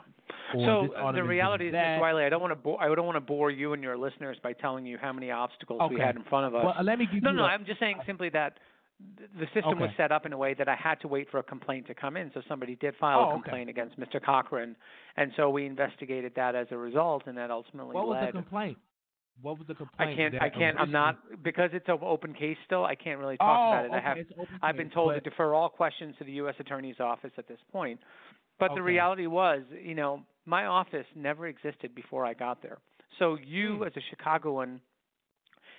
So 0.53 0.95
uh, 0.95 1.13
the 1.13 1.23
reality 1.23 1.69
is, 1.69 1.75
Mr. 1.75 2.01
Wiley, 2.01 2.25
I 2.25 2.29
don't 2.29 2.41
want 2.41 2.53
to 2.53 2.57
bo- 2.57 2.77
I 2.77 2.87
don't 2.95 3.07
want 3.07 3.17
to 3.17 3.21
bore 3.21 3.51
you 3.51 3.73
and 3.73 3.83
your 3.83 3.97
listeners 3.97 4.37
by 4.43 4.53
telling 4.53 4.87
you 4.87 4.99
how 5.01 5.13
many 5.13 5.31
obstacles 5.31 5.81
okay. 5.83 5.95
we 5.95 6.01
had 6.01 6.17
in 6.17 6.25
front 6.25 6.47
of 6.47 6.55
us. 6.55 6.65
Well, 6.65 6.85
let 6.85 6.99
me 6.99 7.09
give 7.13 7.23
no, 7.23 7.31
you 7.31 7.37
no. 7.37 7.45
A... 7.45 7.49
I'm 7.49 7.65
just 7.65 7.81
saying 7.81 7.99
simply 8.07 8.31
that 8.31 8.59
the 9.39 9.47
system 9.47 9.75
okay. 9.75 9.83
was 9.83 9.91
set 9.97 10.13
up 10.13 10.25
in 10.25 10.33
a 10.33 10.39
way 10.39 10.55
that 10.55 10.69
I 10.69 10.77
had 10.77 11.01
to 11.01 11.09
wait 11.09 11.29
for 11.31 11.39
a 11.39 11.43
complaint 11.43 11.87
to 11.89 11.95
come 11.95 12.17
in. 12.17 12.31
So 12.33 12.43
somebody 12.49 12.77
did 12.77 12.95
file 13.01 13.19
oh, 13.21 13.31
a 13.31 13.33
complaint 13.33 13.69
okay. 13.69 13.81
against 13.81 13.99
Mr. 13.99 14.25
Cochran, 14.25 14.77
and 15.17 15.33
so 15.37 15.51
we 15.51 15.67
investigated 15.67 16.33
that 16.37 16.55
as 16.55 16.69
a 16.71 16.77
result, 16.77 17.25
and 17.27 17.37
that 17.37 17.51
ultimately 17.51 17.95
what 17.95 18.09
led. 18.09 18.21
was 18.21 18.27
the 18.29 18.33
complaint? 18.33 18.79
What 19.43 19.59
was 19.59 19.67
the 19.67 19.75
complaint? 19.75 20.13
I 20.13 20.17
can't. 20.17 20.43
I 20.43 20.49
can't. 20.49 20.79
I'm 20.79 20.93
not 20.93 21.19
because 21.43 21.71
it's 21.73 21.89
an 21.89 21.99
open 22.03 22.35
case 22.35 22.57
still. 22.67 22.85
I 22.85 22.95
can't 22.95 23.19
really 23.19 23.37
talk 23.37 23.59
oh, 23.59 23.73
about 23.73 23.85
it. 23.85 23.89
Okay, 23.89 23.97
I 23.97 24.09
have. 24.09 24.19
I've 24.63 24.77
been 24.77 24.91
told 24.91 25.11
but... 25.11 25.25
to 25.25 25.31
defer 25.31 25.55
all 25.55 25.69
questions 25.69 26.15
to 26.19 26.25
the 26.25 26.33
U.S. 26.33 26.55
Attorney's 26.59 27.01
office 27.01 27.33
at 27.37 27.49
this 27.49 27.59
point. 27.73 28.01
But 28.59 28.71
okay. 28.71 28.77
the 28.77 28.83
reality 28.83 29.27
was, 29.27 29.63
you 29.83 29.95
know, 29.95 30.23
my 30.47 30.67
office 30.67 31.07
never 31.17 31.49
existed 31.49 31.95
before 31.95 32.25
I 32.25 32.35
got 32.35 32.63
there. 32.63 32.79
So 33.19 33.37
you, 33.45 33.79
hmm. 33.79 33.83
as 33.85 33.93
a 33.97 34.01
Chicagoan, 34.11 34.81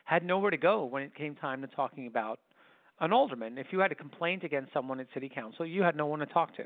had 0.06 0.24
nowhere 0.24 0.52
to 0.52 0.58
go 0.58 0.86
when 0.86 1.04
it 1.04 1.16
came 1.16 1.36
time 1.36 1.62
to 1.62 1.68
talking 1.68 2.08
about 2.08 2.40
an 3.00 3.12
alderman. 3.12 3.58
If 3.58 3.68
you 3.72 3.80
had 3.80 3.92
a 3.92 3.96
complaint 3.96 4.44
against 4.44 4.74
someone 4.74 5.00
at 5.00 5.08
city 5.14 5.30
council, 5.34 5.66
you 5.66 5.82
had 5.82 5.96
no 5.96 6.06
one 6.06 6.20
to 6.20 6.26
talk 6.26 6.56
to. 6.58 6.64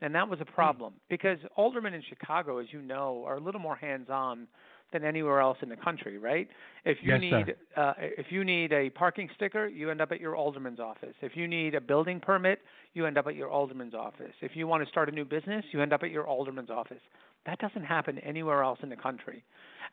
And 0.00 0.14
that 0.14 0.28
was 0.28 0.40
a 0.40 0.44
problem 0.44 0.92
hmm. 0.92 0.98
because 1.08 1.38
aldermen 1.56 1.94
in 1.94 2.02
Chicago, 2.08 2.58
as 2.58 2.66
you 2.70 2.80
know, 2.80 3.24
are 3.26 3.36
a 3.36 3.40
little 3.40 3.60
more 3.60 3.76
hands-on 3.76 4.46
than 4.92 5.04
anywhere 5.04 5.40
else 5.40 5.58
in 5.62 5.68
the 5.68 5.76
country, 5.76 6.18
right? 6.18 6.48
If 6.84 6.98
you 7.02 7.12
yes, 7.12 7.20
need 7.20 7.54
uh, 7.76 7.92
if 7.98 8.26
you 8.30 8.44
need 8.44 8.72
a 8.72 8.90
parking 8.90 9.28
sticker, 9.34 9.66
you 9.66 9.90
end 9.90 10.00
up 10.00 10.12
at 10.12 10.20
your 10.20 10.34
alderman's 10.34 10.80
office. 10.80 11.14
If 11.20 11.32
you 11.36 11.46
need 11.46 11.74
a 11.74 11.80
building 11.80 12.20
permit, 12.20 12.60
you 12.94 13.06
end 13.06 13.18
up 13.18 13.26
at 13.26 13.34
your 13.34 13.50
alderman's 13.50 13.94
office. 13.94 14.32
If 14.40 14.52
you 14.54 14.66
want 14.66 14.82
to 14.82 14.88
start 14.88 15.08
a 15.08 15.12
new 15.12 15.24
business, 15.24 15.64
you 15.72 15.82
end 15.82 15.92
up 15.92 16.02
at 16.02 16.10
your 16.10 16.26
alderman's 16.26 16.70
office. 16.70 17.02
That 17.46 17.58
doesn't 17.58 17.84
happen 17.84 18.18
anywhere 18.18 18.62
else 18.62 18.78
in 18.82 18.88
the 18.88 18.96
country. 18.96 19.44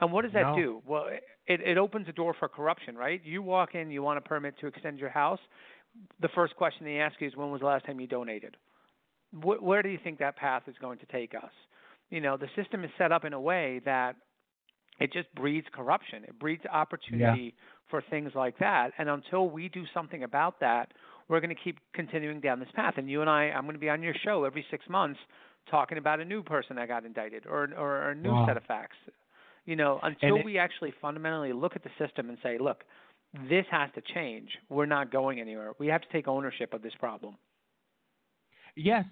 And 0.01 0.11
what 0.11 0.23
does 0.23 0.33
that 0.33 0.47
no. 0.51 0.55
do? 0.55 0.81
Well, 0.85 1.05
it, 1.47 1.61
it 1.61 1.77
opens 1.77 2.07
a 2.09 2.11
door 2.11 2.35
for 2.37 2.47
corruption, 2.47 2.95
right? 2.97 3.21
You 3.23 3.41
walk 3.41 3.75
in, 3.75 3.91
you 3.91 4.01
want 4.01 4.17
a 4.17 4.21
permit 4.21 4.57
to 4.59 4.67
extend 4.67 4.99
your 4.99 5.09
house. 5.09 5.39
The 6.21 6.29
first 6.35 6.55
question 6.55 6.85
they 6.85 6.99
ask 6.99 7.15
you 7.21 7.27
is, 7.27 7.35
when 7.35 7.51
was 7.51 7.61
the 7.61 7.67
last 7.67 7.85
time 7.85 7.99
you 7.99 8.07
donated? 8.07 8.57
Wh- 9.31 9.61
where 9.61 9.81
do 9.81 9.89
you 9.89 9.99
think 10.03 10.19
that 10.19 10.35
path 10.35 10.63
is 10.67 10.75
going 10.81 10.99
to 10.99 11.05
take 11.05 11.33
us? 11.33 11.51
You 12.09 12.19
know, 12.19 12.35
the 12.37 12.47
system 12.55 12.83
is 12.83 12.91
set 12.97 13.11
up 13.11 13.23
in 13.23 13.33
a 13.33 13.39
way 13.39 13.81
that 13.85 14.15
it 14.99 15.11
just 15.11 15.33
breeds 15.35 15.67
corruption. 15.73 16.23
It 16.23 16.39
breeds 16.39 16.63
opportunity 16.71 17.43
yeah. 17.43 17.89
for 17.89 18.03
things 18.09 18.31
like 18.35 18.57
that. 18.59 18.91
And 18.97 19.09
until 19.09 19.49
we 19.49 19.69
do 19.69 19.83
something 19.93 20.23
about 20.23 20.59
that, 20.61 20.91
we're 21.27 21.39
going 21.39 21.55
to 21.55 21.61
keep 21.61 21.79
continuing 21.93 22.39
down 22.39 22.59
this 22.59 22.69
path. 22.75 22.95
And 22.97 23.09
you 23.09 23.21
and 23.21 23.29
I, 23.29 23.45
I'm 23.45 23.63
going 23.63 23.73
to 23.73 23.79
be 23.79 23.89
on 23.89 24.01
your 24.01 24.13
show 24.23 24.43
every 24.45 24.65
six 24.71 24.85
months 24.89 25.19
talking 25.69 25.97
about 25.97 26.19
a 26.19 26.25
new 26.25 26.43
person 26.43 26.75
that 26.75 26.87
got 26.87 27.05
indicted 27.05 27.45
or, 27.47 27.69
or 27.77 28.11
a 28.11 28.15
new 28.15 28.31
wow. 28.31 28.45
set 28.47 28.57
of 28.57 28.63
facts. 28.63 28.97
You 29.65 29.75
know, 29.75 29.99
until 30.03 30.37
it, 30.37 30.45
we 30.45 30.59
actually 30.59 30.93
fundamentally 31.01 31.51
look 31.51 31.75
at 31.75 31.83
the 31.83 31.89
system 31.99 32.29
and 32.29 32.37
say, 32.43 32.57
look, 32.59 32.83
this 33.49 33.65
has 33.71 33.89
to 33.95 34.01
change. 34.13 34.49
We're 34.69 34.85
not 34.85 35.11
going 35.11 35.39
anywhere. 35.39 35.73
We 35.79 35.87
have 35.87 36.01
to 36.01 36.07
take 36.11 36.27
ownership 36.27 36.73
of 36.73 36.83
this 36.83 36.93
problem. 36.99 37.35
Yes, 38.75 39.05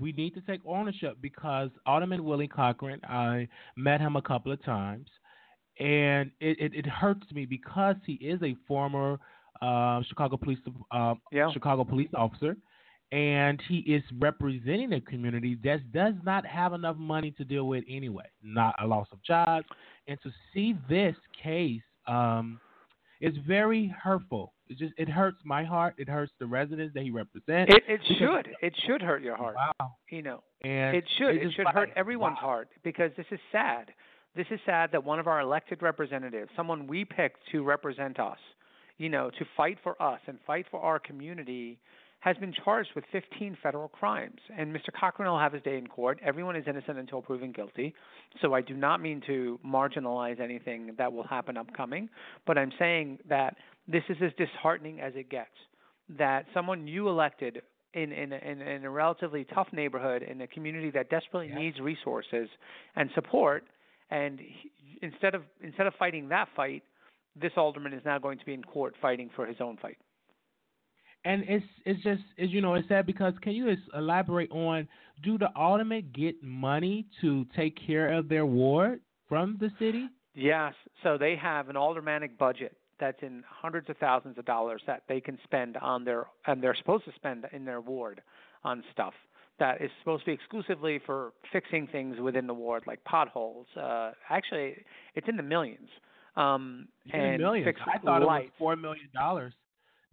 we 0.00 0.12
need 0.12 0.34
to 0.34 0.40
take 0.40 0.60
ownership 0.66 1.18
because 1.20 1.70
Alderman 1.86 2.24
Willie 2.24 2.48
Cochran, 2.48 3.00
I 3.04 3.48
met 3.76 4.00
him 4.00 4.16
a 4.16 4.22
couple 4.22 4.50
of 4.50 4.62
times 4.64 5.06
and 5.80 6.30
it, 6.40 6.60
it, 6.60 6.74
it, 6.74 6.86
hurts 6.86 7.26
me 7.32 7.46
because 7.46 7.96
he 8.04 8.12
is 8.14 8.40
a 8.42 8.54
former 8.68 9.18
uh, 9.62 10.02
Chicago 10.06 10.36
police 10.36 10.58
uh, 10.92 11.14
yeah. 11.32 11.50
Chicago 11.52 11.84
police 11.84 12.10
officer, 12.14 12.56
and 13.12 13.60
he 13.66 13.78
is 13.78 14.02
representing 14.18 14.92
a 14.92 15.00
community 15.00 15.56
that 15.64 15.90
does 15.92 16.14
not 16.22 16.44
have 16.44 16.74
enough 16.74 16.96
money 16.96 17.30
to 17.32 17.44
deal 17.44 17.66
with 17.66 17.82
anyway, 17.88 18.26
not 18.42 18.74
a 18.82 18.86
loss 18.86 19.08
of 19.10 19.22
jobs, 19.22 19.66
and 20.06 20.18
to 20.22 20.30
see 20.52 20.76
this 20.88 21.16
case 21.42 21.80
um, 22.06 22.60
is 23.22 23.34
very 23.48 23.92
hurtful. 24.02 24.52
It 24.68 24.78
just 24.78 24.92
it 24.98 25.08
hurts 25.08 25.38
my 25.44 25.64
heart. 25.64 25.94
It 25.96 26.08
hurts 26.10 26.32
the 26.38 26.46
residents 26.46 26.92
that 26.94 27.02
he 27.02 27.10
represents. 27.10 27.74
It, 27.74 27.82
it 27.88 28.00
should. 28.18 28.54
It 28.60 28.74
should 28.86 29.00
hurt 29.00 29.22
your 29.22 29.36
heart. 29.36 29.56
Wow. 29.56 29.94
You 30.10 30.22
know. 30.22 30.42
And 30.62 30.94
it 30.94 31.04
should. 31.18 31.36
It, 31.36 31.42
it 31.42 31.52
should 31.56 31.66
hurt 31.68 31.88
everyone's 31.96 32.36
wow. 32.42 32.48
heart 32.48 32.68
because 32.84 33.10
this 33.16 33.26
is 33.30 33.40
sad. 33.50 33.90
This 34.36 34.46
is 34.50 34.60
sad 34.64 34.90
that 34.92 35.04
one 35.04 35.18
of 35.18 35.26
our 35.26 35.40
elected 35.40 35.82
representatives, 35.82 36.50
someone 36.56 36.86
we 36.86 37.04
picked 37.04 37.40
to 37.52 37.64
represent 37.64 38.20
us, 38.20 38.38
you 38.98 39.08
know, 39.08 39.30
to 39.30 39.44
fight 39.56 39.78
for 39.82 40.00
us 40.00 40.20
and 40.26 40.38
fight 40.46 40.66
for 40.70 40.80
our 40.80 40.98
community, 40.98 41.78
has 42.20 42.36
been 42.36 42.52
charged 42.64 42.90
with 42.94 43.04
15 43.12 43.56
federal 43.62 43.88
crimes. 43.88 44.38
And 44.56 44.74
Mr. 44.74 44.88
Cochran 44.98 45.28
will 45.28 45.38
have 45.38 45.54
his 45.54 45.62
day 45.62 45.78
in 45.78 45.86
court. 45.86 46.20
Everyone 46.22 46.54
is 46.54 46.64
innocent 46.68 46.98
until 46.98 47.22
proven 47.22 47.50
guilty. 47.50 47.94
So 48.42 48.54
I 48.54 48.60
do 48.60 48.74
not 48.74 49.00
mean 49.00 49.22
to 49.26 49.58
marginalize 49.66 50.38
anything 50.38 50.92
that 50.98 51.12
will 51.12 51.26
happen 51.26 51.56
upcoming, 51.56 52.08
but 52.46 52.58
I'm 52.58 52.72
saying 52.78 53.18
that 53.28 53.56
this 53.88 54.02
is 54.10 54.18
as 54.22 54.32
disheartening 54.36 55.00
as 55.00 55.14
it 55.16 55.30
gets. 55.30 55.48
That 56.18 56.44
someone 56.52 56.86
you 56.86 57.08
elected 57.08 57.62
in 57.94 58.12
in 58.12 58.32
in, 58.32 58.60
in 58.60 58.84
a 58.84 58.90
relatively 58.90 59.44
tough 59.54 59.68
neighborhood 59.72 60.22
in 60.22 60.40
a 60.42 60.46
community 60.46 60.90
that 60.90 61.08
desperately 61.08 61.48
yeah. 61.48 61.58
needs 61.58 61.80
resources 61.80 62.48
and 62.96 63.10
support 63.14 63.64
and 64.10 64.38
he, 64.38 64.70
instead 65.02 65.34
of 65.34 65.42
instead 65.62 65.86
of 65.86 65.94
fighting 65.98 66.28
that 66.28 66.48
fight, 66.54 66.82
this 67.40 67.52
alderman 67.56 67.92
is 67.92 68.02
now 68.04 68.18
going 68.18 68.38
to 68.38 68.44
be 68.44 68.54
in 68.54 68.62
court 68.62 68.94
fighting 69.00 69.30
for 69.34 69.46
his 69.46 69.56
own 69.60 69.76
fight. 69.76 69.98
And 71.24 71.44
it's 71.48 71.66
it's 71.84 72.02
just 72.02 72.22
it's, 72.36 72.52
you 72.52 72.60
know 72.60 72.74
it's 72.74 72.88
sad 72.88 73.06
because 73.06 73.34
can 73.42 73.52
you 73.52 73.74
elaborate 73.94 74.50
on 74.50 74.88
do 75.22 75.38
the 75.38 75.50
aldermen 75.54 76.10
get 76.14 76.42
money 76.42 77.06
to 77.20 77.46
take 77.56 77.76
care 77.86 78.12
of 78.12 78.28
their 78.28 78.46
ward 78.46 79.00
from 79.28 79.56
the 79.60 79.70
city? 79.78 80.08
Yes, 80.34 80.74
so 81.02 81.18
they 81.18 81.36
have 81.36 81.68
an 81.68 81.76
aldermanic 81.76 82.38
budget 82.38 82.76
that's 82.98 83.22
in 83.22 83.42
hundreds 83.48 83.90
of 83.90 83.96
thousands 83.98 84.38
of 84.38 84.44
dollars 84.44 84.82
that 84.86 85.02
they 85.08 85.20
can 85.20 85.38
spend 85.44 85.76
on 85.78 86.04
their 86.04 86.26
and 86.46 86.62
they're 86.62 86.76
supposed 86.76 87.04
to 87.04 87.12
spend 87.16 87.44
in 87.52 87.64
their 87.64 87.80
ward 87.80 88.22
on 88.64 88.82
stuff 88.92 89.14
that 89.60 89.80
is 89.80 89.90
supposed 90.00 90.24
to 90.24 90.26
be 90.26 90.32
exclusively 90.32 91.00
for 91.06 91.32
fixing 91.52 91.86
things 91.86 92.18
within 92.18 92.46
the 92.46 92.54
ward, 92.54 92.82
like 92.86 93.02
potholes. 93.04 93.66
Uh, 93.80 94.10
actually, 94.28 94.74
it's 95.14 95.28
in 95.28 95.36
the 95.36 95.42
millions. 95.42 95.88
Um, 96.36 96.88
it's 97.04 97.14
and 97.14 97.34
in 97.34 97.40
millions. 97.40 97.68
I 97.86 97.98
thought 97.98 98.22
lights. 98.22 98.44
it 98.44 98.46
was 98.46 98.58
four 98.58 98.76
million 98.76 99.08
dollars 99.14 99.52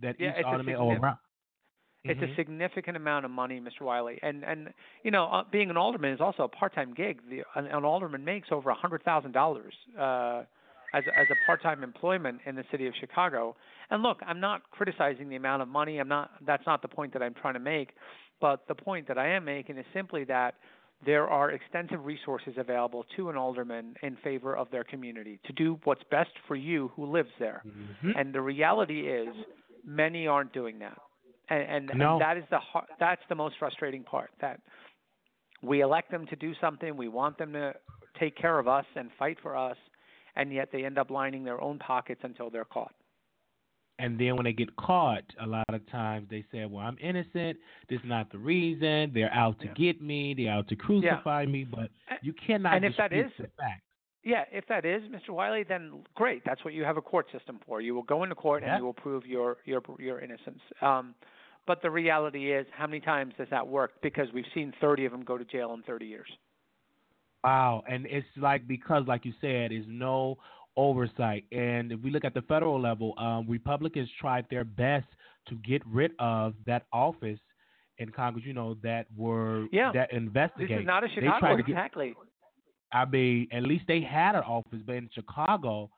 that 0.01 0.15
yeah, 0.19 0.39
each 0.39 0.45
alderman 0.45 0.75
owe 0.75 0.91
around. 0.91 1.17
It's 2.03 2.21
mm-hmm. 2.21 2.31
a 2.31 2.35
significant 2.35 2.95
amount 2.95 3.25
of 3.25 3.31
money, 3.31 3.59
Mr. 3.59 3.81
Wiley, 3.81 4.19
and 4.21 4.43
and 4.43 4.69
you 5.03 5.11
know, 5.11 5.25
uh, 5.25 5.43
being 5.51 5.69
an 5.69 5.77
alderman 5.77 6.13
is 6.13 6.21
also 6.21 6.43
a 6.43 6.47
part-time 6.47 6.93
gig. 6.93 7.19
The, 7.29 7.41
an, 7.55 7.65
an 7.65 7.83
alderman 7.83 8.23
makes 8.23 8.49
over 8.51 8.69
a 8.69 8.75
hundred 8.75 9.03
thousand 9.03 9.31
uh, 9.31 9.39
dollars 9.39 9.73
as 10.93 11.03
as 11.15 11.27
a 11.29 11.35
part-time 11.45 11.83
employment 11.83 12.39
in 12.45 12.55
the 12.55 12.63
city 12.71 12.87
of 12.87 12.93
Chicago. 12.99 13.55
And 13.89 14.03
look, 14.03 14.19
I'm 14.25 14.39
not 14.39 14.69
criticizing 14.71 15.29
the 15.29 15.35
amount 15.35 15.61
of 15.61 15.67
money. 15.67 15.97
I'm 15.99 16.07
not. 16.07 16.31
That's 16.45 16.65
not 16.65 16.81
the 16.81 16.87
point 16.87 17.13
that 17.13 17.21
I'm 17.21 17.33
trying 17.33 17.55
to 17.55 17.59
make. 17.59 17.89
But 18.39 18.67
the 18.67 18.75
point 18.75 19.07
that 19.07 19.17
I 19.17 19.29
am 19.29 19.45
making 19.45 19.77
is 19.77 19.85
simply 19.93 20.23
that 20.25 20.55
there 21.05 21.27
are 21.27 21.51
extensive 21.51 22.05
resources 22.05 22.53
available 22.57 23.05
to 23.15 23.29
an 23.29 23.37
alderman 23.37 23.95
in 24.01 24.17
favor 24.23 24.55
of 24.55 24.69
their 24.71 24.83
community 24.83 25.39
to 25.45 25.53
do 25.53 25.79
what's 25.83 26.01
best 26.09 26.31
for 26.47 26.55
you 26.55 26.91
who 26.95 27.05
lives 27.05 27.29
there. 27.39 27.61
Mm-hmm. 27.67 28.11
And 28.17 28.33
the 28.33 28.41
reality 28.41 29.07
is, 29.07 29.29
many 29.85 30.27
aren't 30.27 30.53
doing 30.53 30.79
that. 30.79 30.97
And, 31.49 31.89
and, 31.89 31.99
no. 31.99 32.13
and 32.13 32.21
that 32.21 32.37
is 32.37 32.43
the 32.49 32.59
that's 32.99 33.21
the 33.29 33.35
most 33.35 33.55
frustrating 33.57 34.03
part. 34.03 34.31
That 34.41 34.59
We 35.61 35.81
elect 35.81 36.11
them 36.11 36.25
to 36.27 36.35
do 36.35 36.53
something. 36.59 36.97
We 36.97 37.07
want 37.07 37.37
them 37.37 37.53
to 37.53 37.73
take 38.19 38.35
care 38.35 38.59
of 38.59 38.67
us 38.67 38.85
and 38.95 39.09
fight 39.17 39.37
for 39.41 39.55
us, 39.55 39.77
and 40.35 40.51
yet 40.51 40.69
they 40.71 40.83
end 40.83 40.97
up 40.97 41.09
lining 41.09 41.43
their 41.43 41.61
own 41.61 41.79
pockets 41.79 42.21
until 42.23 42.49
they're 42.49 42.65
caught. 42.65 42.93
And 43.99 44.19
then 44.19 44.35
when 44.35 44.43
they 44.43 44.53
get 44.53 44.75
caught, 44.75 45.23
a 45.41 45.47
lot 45.47 45.65
of 45.69 45.85
times 45.89 46.27
they 46.29 46.43
say, 46.51 46.65
"Well, 46.65 46.85
I'm 46.85 46.97
innocent. 47.01 47.57
This 47.89 47.99
is 47.99 48.05
not 48.05 48.31
the 48.31 48.37
reason. 48.37 49.11
They're 49.13 49.33
out 49.33 49.59
to 49.61 49.65
Yeah. 49.67 49.73
get 49.73 50.01
me. 50.01 50.33
They're 50.35 50.53
out 50.53 50.67
to 50.67 50.75
crucify 50.75 51.45
me." 51.45 51.63
But 51.63 51.89
you 52.21 52.33
cannot 52.33 52.75
and 52.75 52.85
if 52.85 52.95
that 52.97 53.09
dispute 53.11 53.37
the 53.37 53.61
fact. 53.61 53.81
Yeah, 54.23 54.43
if 54.51 54.67
that 54.67 54.85
is 54.85 55.03
Mr. 55.09 55.29
Wiley, 55.29 55.63
then 55.63 56.03
great. 56.15 56.43
That's 56.43 56.63
what 56.65 56.73
you 56.73 56.83
have 56.83 56.97
a 56.97 57.01
court 57.01 57.31
system 57.31 57.59
for. 57.65 57.81
You 57.81 57.95
will 57.95 58.03
go 58.03 58.23
into 58.23 58.35
court 58.35 58.61
Yeah. 58.61 58.73
and 58.73 58.79
you 58.81 58.85
will 58.85 58.93
prove 58.93 59.25
your 59.25 59.57
your 59.65 59.81
your 59.99 60.19
innocence. 60.19 60.61
Um, 60.81 61.15
but 61.65 61.81
the 61.81 61.89
reality 61.89 62.51
is, 62.51 62.67
how 62.71 62.87
many 62.87 62.99
times 62.99 63.33
has 63.37 63.49
that 63.49 63.67
worked? 63.67 64.01
Because 64.01 64.31
we've 64.31 64.47
seen 64.53 64.73
30 64.79 65.05
of 65.05 65.11
them 65.11 65.23
go 65.23 65.37
to 65.37 65.45
jail 65.45 65.73
in 65.73 65.81
30 65.83 66.05
years. 66.05 66.29
Wow, 67.43 67.83
and 67.87 68.05
it's 68.07 68.27
like 68.35 68.67
because, 68.67 69.07
like 69.07 69.23
you 69.25 69.33
said, 69.39 69.71
is 69.71 69.85
no 69.87 70.37
oversight. 70.77 71.43
And 71.51 71.91
if 71.91 71.99
we 72.01 72.09
look 72.11 72.23
at 72.23 72.33
the 72.33 72.43
federal 72.43 72.79
level, 72.79 73.13
um, 73.17 73.45
Republicans 73.49 74.09
tried 74.19 74.45
their 74.49 74.63
best 74.63 75.07
to 75.49 75.55
get 75.67 75.81
rid 75.85 76.11
of 76.19 76.53
that 76.65 76.85
office 76.93 77.39
in 77.97 78.09
Congress. 78.11 78.45
You 78.45 78.53
know 78.53 78.75
that 78.83 79.07
were 79.15 79.67
Yeah. 79.71 79.91
that 79.93 80.11
This 80.11 80.69
is 80.69 80.85
not 80.85 81.03
a 81.03 81.07
They 81.07 81.13
Chicago 81.15 81.39
tried 81.39 81.55
to 81.57 81.63
get- 81.63 81.69
exactly. 81.69 82.15
I 82.91 83.03
mean, 83.05 83.47
at 83.51 83.63
least 83.63 83.85
they 83.87 83.99
had 84.01 84.35
an 84.35 84.43
office, 84.43 84.81
but 84.85 84.95
in 84.95 85.09
Chicago, 85.09 85.89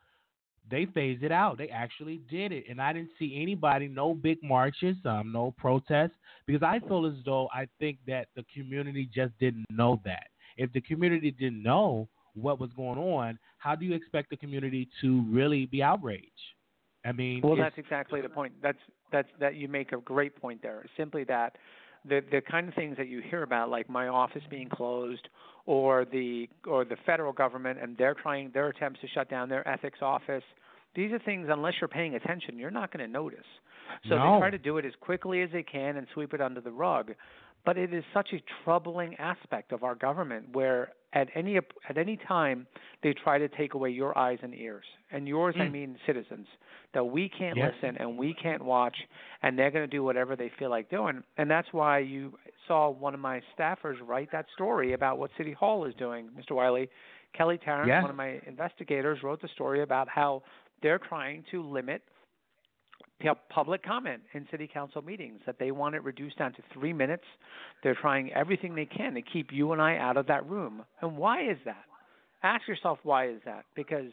they 0.70 0.86
phased 0.86 1.24
it 1.24 1.32
out. 1.32 1.58
They 1.58 1.70
actually 1.70 2.18
did 2.30 2.52
it, 2.52 2.66
and 2.70 2.82
I 2.82 2.94
didn't 2.94 3.12
see 3.20 3.42
anybody, 3.42 3.88
no 3.88 4.14
big 4.14 4.42
marches, 4.44 4.98
um, 5.06 5.32
no 5.32 5.52
protests, 5.52 6.16
because 6.46 6.64
I 6.64 6.80
feel 6.80 7.06
as 7.06 7.24
though 7.24 7.50
I 7.54 7.68
think 7.80 8.00
that 8.06 8.30
the 8.36 8.44
community 8.54 9.06
just 9.06 9.38
didn't 9.40 9.66
know 9.70 10.00
that. 10.06 10.28
If 10.58 10.72
the 10.74 10.82
community 10.82 11.32
didn't 11.32 11.64
know 11.64 12.08
what 12.34 12.60
was 12.60 12.72
going 12.74 13.00
on, 13.00 13.40
how 13.60 13.76
do 13.76 13.86
you 13.86 13.94
expect 13.94 14.30
the 14.30 14.38
community 14.38 14.90
to 15.02 15.24
really 15.30 15.66
be 15.68 15.84
outraged? 15.84 16.26
I 17.06 17.12
mean, 17.12 17.42
Well, 17.42 17.56
that's 17.56 17.78
exactly 17.78 18.22
the 18.22 18.30
point. 18.30 18.54
That's 18.62 18.78
that's 19.12 19.30
that 19.40 19.56
you 19.56 19.68
make 19.68 19.92
a 19.92 19.98
great 19.98 20.36
point 20.36 20.62
there. 20.62 20.86
Simply 20.98 21.24
that 21.26 21.56
the 22.06 22.22
the 22.32 22.42
kind 22.42 22.68
of 22.68 22.74
things 22.74 22.98
that 22.98 23.08
you 23.08 23.22
hear 23.22 23.44
about, 23.44 23.70
like 23.70 23.90
my 23.90 24.08
office 24.08 24.44
being 24.50 24.68
closed, 24.70 25.30
or 25.66 26.06
the 26.06 26.50
or 26.68 26.84
the 26.84 26.98
federal 27.06 27.32
government 27.32 27.80
and 27.82 27.96
they're 27.98 28.16
trying 28.16 28.52
their 28.54 28.70
attempts 28.70 29.00
to 29.02 29.08
shut 29.08 29.30
down 29.30 29.50
their 29.50 29.68
ethics 29.68 30.00
office. 30.02 30.44
These 30.96 31.12
are 31.12 31.20
things, 31.20 31.48
unless 31.52 31.76
you're 31.80 31.88
paying 31.88 32.16
attention, 32.16 32.58
you're 32.58 32.72
not 32.72 32.92
going 32.92 33.06
to 33.06 33.12
notice. 33.12 33.46
So 34.08 34.16
No. 34.18 34.34
they 34.34 34.40
try 34.40 34.50
to 34.50 34.58
do 34.58 34.78
it 34.78 34.86
as 34.86 34.94
quickly 35.00 35.42
as 35.44 35.52
they 35.52 35.62
can 35.64 35.98
and 35.98 36.08
sweep 36.14 36.34
it 36.34 36.42
under 36.42 36.62
the 36.62 36.72
rug. 36.72 37.14
But 37.66 37.78
it 37.78 37.94
is 37.94 38.04
such 38.14 38.34
a 38.34 38.42
troubling 38.64 39.16
aspect 39.18 39.72
of 39.72 39.84
our 39.84 39.94
government 39.94 40.50
where 40.54 40.94
at 41.14 41.28
any 41.36 41.58
at 41.58 41.98
any 41.98 42.18
time 42.18 42.68
they 43.02 43.14
try 43.14 43.38
to 43.38 43.48
take 43.48 43.74
away 43.74 43.90
your 43.90 44.18
eyes 44.18 44.40
and 44.42 44.54
ears. 44.54 44.86
And 45.12 45.28
yours 45.28 45.56
I 45.58 45.64
Mm. 45.64 45.72
mean 45.72 46.00
citizens. 46.06 46.48
That 46.94 47.04
we 47.06 47.30
can't 47.30 47.58
Yes. 47.58 47.74
listen 47.74 47.98
and 47.98 48.18
we 48.18 48.34
can't 48.34 48.64
watch 48.64 48.96
and 49.44 49.58
they're 49.58 49.72
going 49.72 49.84
to 49.88 49.96
do 49.96 50.04
whatever 50.04 50.36
they 50.36 50.50
feel 50.50 50.70
like 50.70 50.90
doing. 50.90 51.24
And 51.38 51.50
that's 51.50 51.72
why 51.72 52.00
you 52.00 52.38
saw 52.68 52.90
one 52.90 53.14
of 53.14 53.20
my 53.20 53.42
staffers 53.58 53.98
write 54.02 54.32
that 54.32 54.46
story 54.54 54.94
about 54.94 55.18
what 55.18 55.32
City 55.38 55.54
Hall 55.54 55.86
is 55.86 55.94
doing, 55.96 56.30
Mr. 56.38 56.52
Wiley. 56.56 56.90
Kelly 57.34 57.60
Tarrant, 57.60 57.88
Yes. 57.88 58.02
one 58.02 58.10
of 58.10 58.16
my 58.18 58.40
investigators, 58.48 59.22
wrote 59.22 59.40
the 59.42 59.48
story 59.50 59.82
about 59.82 60.08
how 60.10 60.42
they're 60.82 60.98
trying 61.00 61.44
to 61.52 61.62
limit 61.62 62.02
public 63.50 63.84
comment 63.84 64.22
in 64.34 64.48
city 64.50 64.70
council 64.72 65.02
meetings 65.02 65.42
that 65.46 65.60
they 65.60 65.72
want 65.72 65.96
it 65.96 66.04
reduced 66.04 66.38
down 66.38 66.54
to 66.54 66.62
three 66.74 66.94
minutes. 66.94 67.24
They're 67.84 67.98
trying 68.00 68.32
everything 68.34 68.76
they 68.76 68.86
can 68.86 69.14
to 69.16 69.22
keep 69.22 69.52
you 69.52 69.74
and 69.74 69.82
I 69.82 69.98
out 69.98 70.18
of 70.18 70.28
that 70.28 70.48
room. 70.50 70.84
And 71.02 71.18
why 71.18 71.50
is 71.50 71.58
that? 71.66 71.84
Ask 72.44 72.68
yourself 72.68 73.00
why 73.04 73.30
is 73.30 73.42
that? 73.46 73.66
Because 73.76 74.12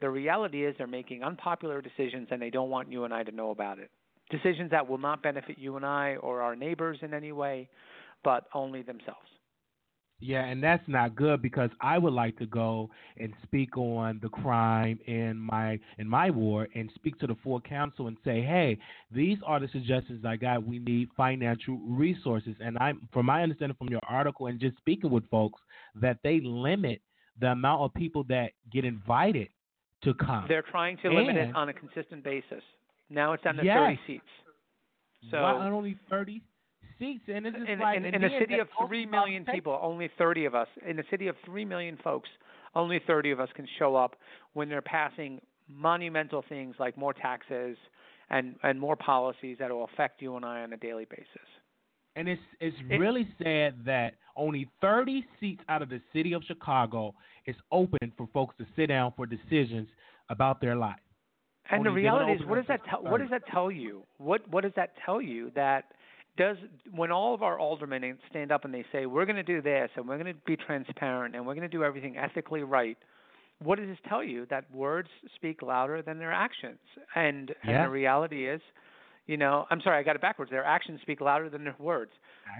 the 0.00 0.08
reality 0.08 0.64
is 0.64 0.74
they're 0.78 0.86
making 0.86 1.22
unpopular 1.22 1.82
decisions 1.82 2.28
and 2.30 2.40
they 2.40 2.50
don't 2.50 2.70
want 2.70 2.90
you 2.90 3.04
and 3.04 3.12
I 3.12 3.22
to 3.22 3.32
know 3.32 3.50
about 3.50 3.78
it. 3.78 3.90
Decisions 4.30 4.70
that 4.70 4.88
will 4.88 4.98
not 4.98 5.22
benefit 5.22 5.58
you 5.58 5.76
and 5.76 5.86
I 5.86 6.16
or 6.16 6.40
our 6.42 6.56
neighbors 6.56 6.98
in 7.02 7.14
any 7.14 7.32
way, 7.32 7.68
but 8.24 8.46
only 8.54 8.82
themselves. 8.82 9.28
Yeah, 10.18 10.44
and 10.46 10.62
that's 10.62 10.82
not 10.88 11.14
good 11.14 11.42
because 11.42 11.68
I 11.80 11.98
would 11.98 12.14
like 12.14 12.38
to 12.38 12.46
go 12.46 12.88
and 13.18 13.34
speak 13.42 13.76
on 13.76 14.18
the 14.22 14.30
crime 14.30 14.98
in 15.06 15.36
my 15.36 15.78
in 15.98 16.08
my 16.08 16.30
ward 16.30 16.70
and 16.74 16.90
speak 16.94 17.18
to 17.18 17.26
the 17.26 17.36
full 17.44 17.60
council 17.60 18.06
and 18.06 18.16
say, 18.24 18.40
hey, 18.40 18.78
these 19.10 19.36
are 19.44 19.60
the 19.60 19.68
suggestions 19.68 20.24
I 20.24 20.36
got. 20.36 20.66
We 20.66 20.78
need 20.78 21.08
financial 21.16 21.76
resources, 21.86 22.56
and 22.60 22.78
I'm 22.80 23.06
from 23.12 23.26
my 23.26 23.42
understanding 23.42 23.76
from 23.76 23.88
your 23.88 24.00
article 24.08 24.46
and 24.46 24.58
just 24.58 24.78
speaking 24.78 25.10
with 25.10 25.28
folks 25.28 25.60
that 25.96 26.18
they 26.24 26.40
limit 26.42 27.02
the 27.38 27.48
amount 27.48 27.82
of 27.82 27.92
people 27.92 28.24
that 28.24 28.52
get 28.72 28.86
invited 28.86 29.48
to 30.04 30.14
come. 30.14 30.46
They're 30.48 30.62
trying 30.62 30.96
to 31.02 31.10
limit 31.10 31.36
it 31.36 31.54
on 31.54 31.68
a 31.68 31.74
consistent 31.74 32.24
basis. 32.24 32.62
Now 33.10 33.34
it's 33.34 33.42
down 33.44 33.56
to 33.56 33.64
Yes. 33.64 33.76
30 33.78 34.00
seats. 34.06 34.24
So 35.30 35.38
not 35.38 35.72
only 35.72 35.98
thirty 36.08 36.42
seats? 36.98 37.24
And 37.32 37.46
it's 37.46 37.56
just 37.56 37.68
in, 37.68 37.78
like 37.78 37.96
in, 37.98 38.04
in 38.04 38.24
a 38.24 38.38
city 38.40 38.58
of 38.58 38.68
also 38.78 38.88
three 38.88 39.04
about 39.04 39.10
million 39.10 39.44
take- 39.44 39.54
people, 39.56 39.78
only 39.82 40.10
30 40.18 40.44
of 40.46 40.54
us. 40.54 40.68
In 40.88 40.98
a 40.98 41.04
city 41.10 41.28
of 41.28 41.36
three 41.44 41.64
million 41.64 41.98
folks, 42.02 42.28
only 42.74 43.00
30 43.06 43.30
of 43.30 43.40
us 43.40 43.48
can 43.54 43.66
show 43.78 43.96
up 43.96 44.16
when 44.52 44.68
they're 44.68 44.82
passing 44.82 45.40
monumental 45.68 46.44
things 46.48 46.74
like 46.78 46.96
more 46.96 47.12
taxes 47.12 47.76
and 48.30 48.56
and 48.62 48.78
more 48.80 48.96
policies 48.96 49.56
that 49.58 49.70
will 49.70 49.84
affect 49.84 50.20
you 50.22 50.36
and 50.36 50.44
I 50.44 50.62
on 50.62 50.72
a 50.72 50.76
daily 50.76 51.04
basis. 51.06 51.48
And 52.16 52.28
it's 52.28 52.42
it's 52.60 52.76
It- 52.88 52.98
really 52.98 53.26
sad 53.42 53.84
that 53.84 54.14
only 54.36 54.68
30 54.80 55.24
seats 55.40 55.62
out 55.68 55.80
of 55.82 55.88
the 55.88 56.00
city 56.12 56.32
of 56.34 56.42
Chicago 56.44 57.14
is 57.46 57.56
open 57.72 58.12
for 58.16 58.26
folks 58.32 58.54
to 58.58 58.66
sit 58.76 58.86
down 58.88 59.12
for 59.16 59.26
decisions 59.26 59.88
about 60.28 60.60
their 60.60 60.76
life. 60.76 61.00
And 61.70 61.84
the 61.84 61.88
Only 61.90 62.02
they 62.02 62.08
don't 62.08 62.18
reality 62.20 62.42
is, 62.42 62.48
what 62.48 62.56
does 62.56 62.66
that 62.68 62.80
tell? 62.88 63.02
What 63.02 63.20
does 63.20 63.30
that 63.30 63.42
tell 63.48 63.70
you? 63.70 64.02
What 64.18 64.46
what 64.48 64.62
does 64.62 64.72
that 64.76 64.94
tell 65.04 65.20
you? 65.20 65.50
That 65.54 65.84
does 66.36 66.56
when 66.94 67.10
all 67.10 67.34
of 67.34 67.42
our 67.42 67.58
aldermen 67.58 68.18
stand 68.30 68.52
up 68.52 68.64
and 68.64 68.72
they 68.74 68.84
say 68.92 69.06
we're 69.06 69.24
going 69.26 69.36
to 69.36 69.42
do 69.42 69.60
this 69.62 69.90
and 69.96 70.08
we're 70.08 70.18
going 70.18 70.32
to 70.32 70.40
be 70.46 70.56
transparent 70.56 71.34
and 71.34 71.46
we're 71.46 71.54
going 71.54 71.68
to 71.68 71.76
do 71.76 71.84
everything 71.84 72.16
ethically 72.16 72.62
right. 72.62 72.96
What 73.62 73.78
does 73.78 73.88
this 73.88 73.98
tell 74.08 74.22
you? 74.22 74.46
That 74.50 74.70
words 74.74 75.08
speak 75.34 75.62
louder 75.62 76.02
than 76.02 76.18
their 76.18 76.32
actions, 76.32 76.78
and 77.14 77.54
Yeah. 77.64 77.70
and 77.70 77.84
the 77.86 77.88
reality 77.90 78.46
is, 78.48 78.60
you 79.26 79.38
know, 79.38 79.66
I'm 79.70 79.80
sorry, 79.80 79.98
I 79.98 80.02
got 80.02 80.14
it 80.14 80.20
backwards. 80.22 80.50
Their 80.50 80.64
actions 80.64 81.00
speak 81.00 81.20
louder 81.22 81.48
than 81.48 81.64
their 81.64 81.74
words. 81.78 82.12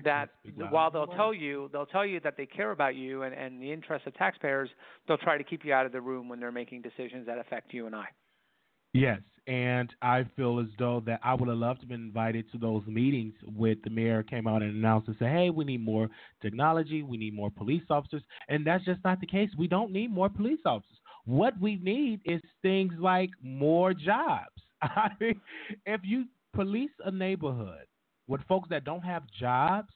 that 0.04 0.30
Actions 0.38 0.58
louder 0.58 0.72
while 0.74 0.90
they'll 0.90 1.06
tell 1.06 1.34
you 1.34 1.68
they'll 1.72 1.86
tell 1.86 2.06
you 2.06 2.18
that 2.20 2.36
they 2.36 2.46
care 2.46 2.70
about 2.70 2.94
you 2.94 3.22
and 3.24 3.34
and 3.34 3.60
the 3.62 3.70
interests 3.70 4.06
of 4.06 4.14
taxpayers, 4.14 4.70
they'll 5.06 5.18
try 5.18 5.36
to 5.36 5.44
keep 5.44 5.64
you 5.64 5.72
out 5.74 5.84
of 5.86 5.92
the 5.92 6.00
room 6.00 6.28
when 6.30 6.40
they're 6.40 6.50
making 6.50 6.80
decisions 6.82 7.26
that 7.26 7.38
affect 7.38 7.74
you 7.74 7.86
and 7.86 7.94
I. 7.94 8.06
Yes, 8.96 9.20
and 9.46 9.92
I 10.00 10.24
feel 10.36 10.58
as 10.58 10.68
though 10.78 11.02
that 11.04 11.20
I 11.22 11.34
would 11.34 11.50
have 11.50 11.58
loved 11.58 11.80
to 11.80 11.84
have 11.84 11.90
been 11.90 12.00
invited 12.00 12.50
to 12.52 12.58
those 12.58 12.82
meetings 12.86 13.34
with 13.44 13.76
the 13.84 13.90
mayor 13.90 14.22
came 14.22 14.46
out 14.46 14.62
and 14.62 14.74
announced 14.74 15.08
and 15.08 15.16
said, 15.18 15.30
"Hey, 15.32 15.50
we 15.50 15.66
need 15.66 15.82
more 15.84 16.08
technology, 16.40 17.02
we 17.02 17.18
need 17.18 17.34
more 17.34 17.50
police 17.50 17.82
officers," 17.90 18.22
and 18.48 18.66
that's 18.66 18.86
just 18.86 19.04
not 19.04 19.20
the 19.20 19.26
case. 19.26 19.50
We 19.58 19.68
don't 19.68 19.92
need 19.92 20.10
more 20.10 20.30
police 20.30 20.60
officers. 20.64 20.98
What 21.26 21.60
we 21.60 21.76
need 21.76 22.22
is 22.24 22.40
things 22.62 22.94
like 22.98 23.28
more 23.42 23.92
jobs. 23.92 24.62
I 24.82 25.10
mean, 25.20 25.42
if 25.84 26.00
you 26.02 26.24
police 26.54 26.90
a 27.04 27.10
neighborhood 27.10 27.84
with 28.28 28.40
folks 28.48 28.70
that 28.70 28.84
don't 28.84 29.04
have 29.04 29.24
jobs, 29.38 29.92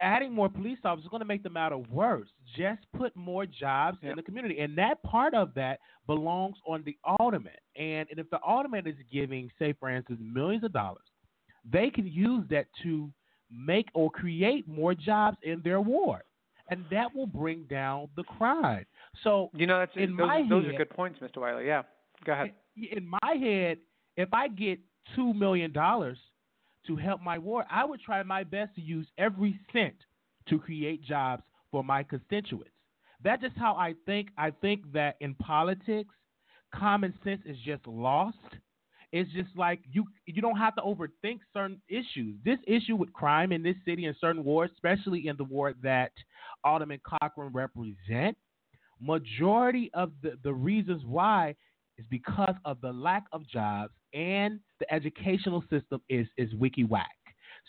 adding 0.00 0.32
more 0.32 0.48
police 0.48 0.78
officers 0.84 1.04
is 1.04 1.10
going 1.10 1.20
to 1.20 1.26
make 1.26 1.42
the 1.42 1.50
matter 1.50 1.76
worse. 1.76 2.28
Just 2.56 2.80
put 2.96 3.14
more 3.16 3.44
jobs 3.44 3.98
Yep. 4.00 4.10
in 4.12 4.16
the 4.16 4.22
community, 4.22 4.60
and 4.60 4.76
that 4.78 5.02
part 5.02 5.34
of 5.34 5.52
that 5.54 5.80
belongs 6.06 6.56
on 6.66 6.82
the 6.84 6.96
alderman. 7.04 7.52
And, 7.78 8.08
and 8.10 8.18
if 8.18 8.28
the 8.30 8.38
alderman 8.38 8.86
is 8.86 8.94
giving, 9.12 9.50
say, 9.58 9.74
for 9.78 9.90
instance, 9.90 10.20
millions 10.22 10.64
of 10.64 10.72
dollars, 10.72 11.04
they 11.70 11.90
can 11.90 12.06
use 12.06 12.44
that 12.50 12.66
to 12.82 13.10
make 13.50 13.88
or 13.94 14.10
create 14.10 14.66
more 14.68 14.94
jobs 14.94 15.36
in 15.42 15.60
their 15.62 15.80
ward, 15.80 16.22
and 16.70 16.84
that 16.90 17.14
will 17.14 17.26
bring 17.26 17.64
down 17.64 18.08
the 18.16 18.24
crime. 18.24 18.86
So 19.22 19.50
You 19.54 19.66
know, 19.66 19.78
that's 19.78 19.92
In 19.96 20.16
those, 20.16 20.26
my 20.26 20.46
those 20.48 20.66
are 20.66 20.72
good 20.72 20.90
points, 20.90 21.18
Mr. 21.20 21.38
Wiley. 21.38 21.66
Yeah, 21.66 21.82
go 22.24 22.32
ahead. 22.32 22.52
in 22.76 22.98
in 22.98 23.08
my 23.22 23.34
head, 23.34 23.78
if 24.16 24.28
I 24.32 24.48
get 24.48 24.78
two 25.14 25.32
million 25.34 25.72
dollars 25.72 26.18
to 26.86 26.96
help 26.96 27.20
my 27.22 27.38
ward, 27.38 27.66
I 27.70 27.84
would 27.84 28.00
try 28.00 28.22
my 28.22 28.44
best 28.44 28.74
to 28.76 28.80
use 28.80 29.06
every 29.18 29.58
cent 29.72 29.96
to 30.48 30.58
create 30.58 31.02
jobs 31.02 31.42
for 31.70 31.82
my 31.82 32.02
constituents. 32.02 32.70
That's 33.22 33.42
just 33.42 33.56
how 33.56 33.74
I 33.74 33.94
think. 34.04 34.28
I 34.38 34.50
think 34.50 34.92
that 34.92 35.16
in 35.20 35.34
politics, 35.34 36.14
common 36.78 37.14
sense 37.24 37.40
is 37.46 37.56
just 37.64 37.86
lost. 37.86 38.36
It's 39.12 39.30
just 39.32 39.50
like 39.56 39.80
you 39.90 40.04
you 40.26 40.42
don't 40.42 40.58
have 40.58 40.74
to 40.76 40.82
overthink 40.82 41.38
certain 41.52 41.80
issues. 41.88 42.36
This 42.44 42.58
issue 42.66 42.96
with 42.96 43.12
crime 43.12 43.52
in 43.52 43.62
this 43.62 43.76
city 43.84 44.06
and 44.06 44.16
certain 44.20 44.44
wards, 44.44 44.72
especially 44.74 45.28
in 45.28 45.36
the 45.36 45.44
ward 45.44 45.76
that 45.82 46.12
Alderman 46.64 47.00
Cochran 47.04 47.52
represent, 47.52 48.36
majority 49.00 49.90
of 49.94 50.12
the, 50.22 50.38
the 50.42 50.52
reasons 50.52 51.02
why 51.06 51.54
is 51.98 52.04
because 52.10 52.54
of 52.64 52.80
the 52.80 52.92
lack 52.92 53.24
of 53.32 53.48
jobs 53.48 53.92
and 54.12 54.60
the 54.80 54.92
educational 54.92 55.62
system 55.70 56.00
is 56.08 56.26
is 56.36 56.52
wiki 56.54 56.84
whack. 56.84 57.06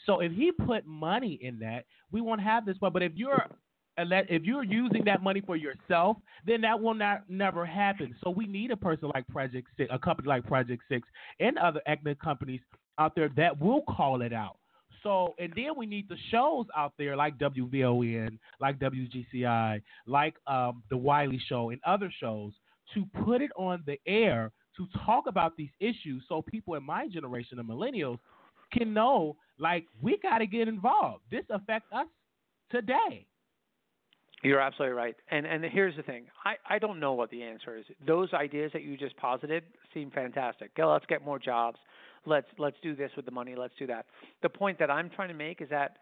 So 0.05 0.19
if 0.21 0.31
he 0.31 0.51
put 0.51 0.85
money 0.85 1.39
in 1.41 1.59
that, 1.59 1.85
we 2.11 2.21
won't 2.21 2.41
have 2.41 2.65
this. 2.65 2.77
But 2.79 3.01
if 3.01 3.13
you're 3.15 3.47
if 3.97 4.43
you're 4.43 4.63
using 4.63 5.03
that 5.05 5.23
money 5.23 5.41
for 5.41 5.55
yourself, 5.55 6.17
then 6.45 6.61
that 6.61 6.79
will 6.79 6.93
not 6.93 7.29
never 7.29 7.65
happen. 7.65 8.15
So 8.23 8.29
we 8.29 8.45
need 8.45 8.71
a 8.71 8.77
person 8.77 9.09
like 9.13 9.27
Project 9.27 9.67
Six, 9.77 9.89
a 9.91 9.99
company 9.99 10.27
like 10.27 10.45
Project 10.45 10.83
Six, 10.89 11.07
and 11.39 11.57
other 11.57 11.81
ethnic 11.87 12.19
companies 12.19 12.61
out 12.99 13.15
there 13.15 13.29
that 13.37 13.59
will 13.59 13.81
call 13.81 14.21
it 14.21 14.33
out. 14.33 14.57
So, 15.03 15.35
and 15.39 15.53
then 15.55 15.71
we 15.77 15.85
need 15.85 16.09
the 16.09 16.17
shows 16.31 16.65
out 16.75 16.93
there 16.97 17.15
like 17.15 17.37
WVON, 17.37 18.37
like 18.59 18.79
WGCI, 18.79 19.81
like 20.05 20.35
um, 20.47 20.83
The 20.89 20.97
Wiley 20.97 21.39
Show, 21.47 21.69
and 21.69 21.79
other 21.85 22.11
shows 22.19 22.53
to 22.93 23.05
put 23.23 23.41
it 23.41 23.51
on 23.55 23.83
the 23.85 23.99
air 24.07 24.51
to 24.75 24.87
talk 25.05 25.25
about 25.27 25.55
these 25.57 25.69
issues 25.79 26.23
so 26.27 26.41
people 26.41 26.75
in 26.75 26.83
my 26.83 27.07
generation, 27.07 27.57
the 27.57 27.63
millennials, 27.63 28.19
can 28.71 28.93
know 28.93 29.35
like 29.59 29.85
we 30.01 30.17
got 30.21 30.39
to 30.39 30.47
get 30.47 30.67
involved. 30.67 31.23
This 31.31 31.45
affects 31.49 31.91
us 31.91 32.07
today. 32.69 33.25
You're 34.43 34.59
absolutely 34.59 34.95
right. 34.95 35.15
And 35.31 35.45
and 35.45 35.63
here's 35.65 35.95
the 35.95 36.03
thing. 36.03 36.25
I, 36.45 36.75
I 36.75 36.79
don't 36.79 36.99
know 36.99 37.13
what 37.13 37.31
the 37.31 37.43
answer 37.43 37.75
is. 37.77 37.85
Those 38.05 38.33
ideas 38.33 38.71
that 38.73 38.83
you 38.83 38.95
just 38.97 39.17
posited 39.17 39.63
seem 39.93 40.11
fantastic. 40.11 40.71
Okay, 40.77 40.85
let's 40.85 41.05
get 41.07 41.25
more 41.25 41.39
jobs. 41.39 41.77
Let's 42.25 42.47
let's 42.57 42.77
do 42.83 42.95
this 42.95 43.11
with 43.15 43.25
the 43.25 43.31
money. 43.31 43.55
Let's 43.55 43.73
do 43.79 43.87
that. 43.87 44.05
The 44.43 44.49
point 44.49 44.77
that 44.79 44.91
I'm 44.91 45.09
trying 45.09 45.29
to 45.29 45.33
make 45.33 45.61
is 45.61 45.69
that 45.69 45.97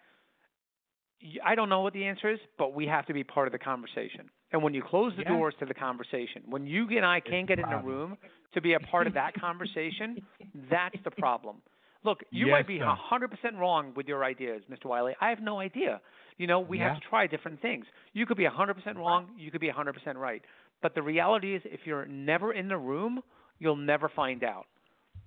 I 1.43 1.55
don't 1.55 1.69
know 1.69 1.81
what 1.81 1.93
the 1.93 2.05
answer 2.05 2.29
is, 2.29 2.39
but 2.57 2.73
we 2.73 2.85
have 2.87 3.05
to 3.07 3.13
be 3.13 3.23
part 3.23 3.47
of 3.47 3.53
the 3.53 3.59
conversation. 3.59 4.29
And 4.51 4.61
when 4.61 4.73
you 4.73 4.83
close 4.83 5.13
the 5.17 5.23
yeah. 5.23 5.29
doors 5.29 5.53
to 5.59 5.65
the 5.65 5.73
conversation, 5.73 6.43
when 6.47 6.67
you 6.67 6.87
and 6.89 7.05
I 7.05 7.19
can't 7.19 7.47
get 7.47 7.59
in 7.59 7.65
a 7.65 7.81
room 7.81 8.17
to 8.53 8.61
be 8.61 8.73
a 8.73 8.79
part 8.79 9.07
of 9.07 9.13
that 9.13 9.33
conversation, 9.39 10.21
that's 10.69 10.95
the 11.03 11.11
problem. 11.11 11.57
Look, 12.03 12.19
you 12.29 12.47
yes, 12.47 12.51
might 12.51 12.67
be 12.67 12.79
a 12.79 12.95
100% 13.11 13.57
wrong 13.57 13.91
with 13.95 14.07
your 14.07 14.23
ideas, 14.23 14.61
Mr. 14.71 14.85
Wiley. 14.85 15.15
I 15.19 15.29
have 15.29 15.41
no 15.41 15.59
idea. 15.59 15.99
You 16.37 16.47
know, 16.47 16.59
we 16.59 16.79
yeah. 16.79 16.93
have 16.93 17.01
to 17.01 17.07
try 17.07 17.27
different 17.27 17.61
things. 17.61 17.85
You 18.13 18.25
could 18.25 18.37
be 18.37 18.45
100% 18.45 18.95
wrong, 18.95 19.27
you 19.37 19.51
could 19.51 19.61
be 19.61 19.69
100% 19.69 20.15
right. 20.15 20.41
But 20.81 20.95
the 20.95 21.01
reality 21.01 21.55
is, 21.55 21.61
if 21.65 21.81
you're 21.85 22.05
never 22.05 22.53
in 22.53 22.67
the 22.67 22.77
room, 22.77 23.21
you'll 23.59 23.75
never 23.75 24.09
find 24.09 24.43
out. 24.43 24.65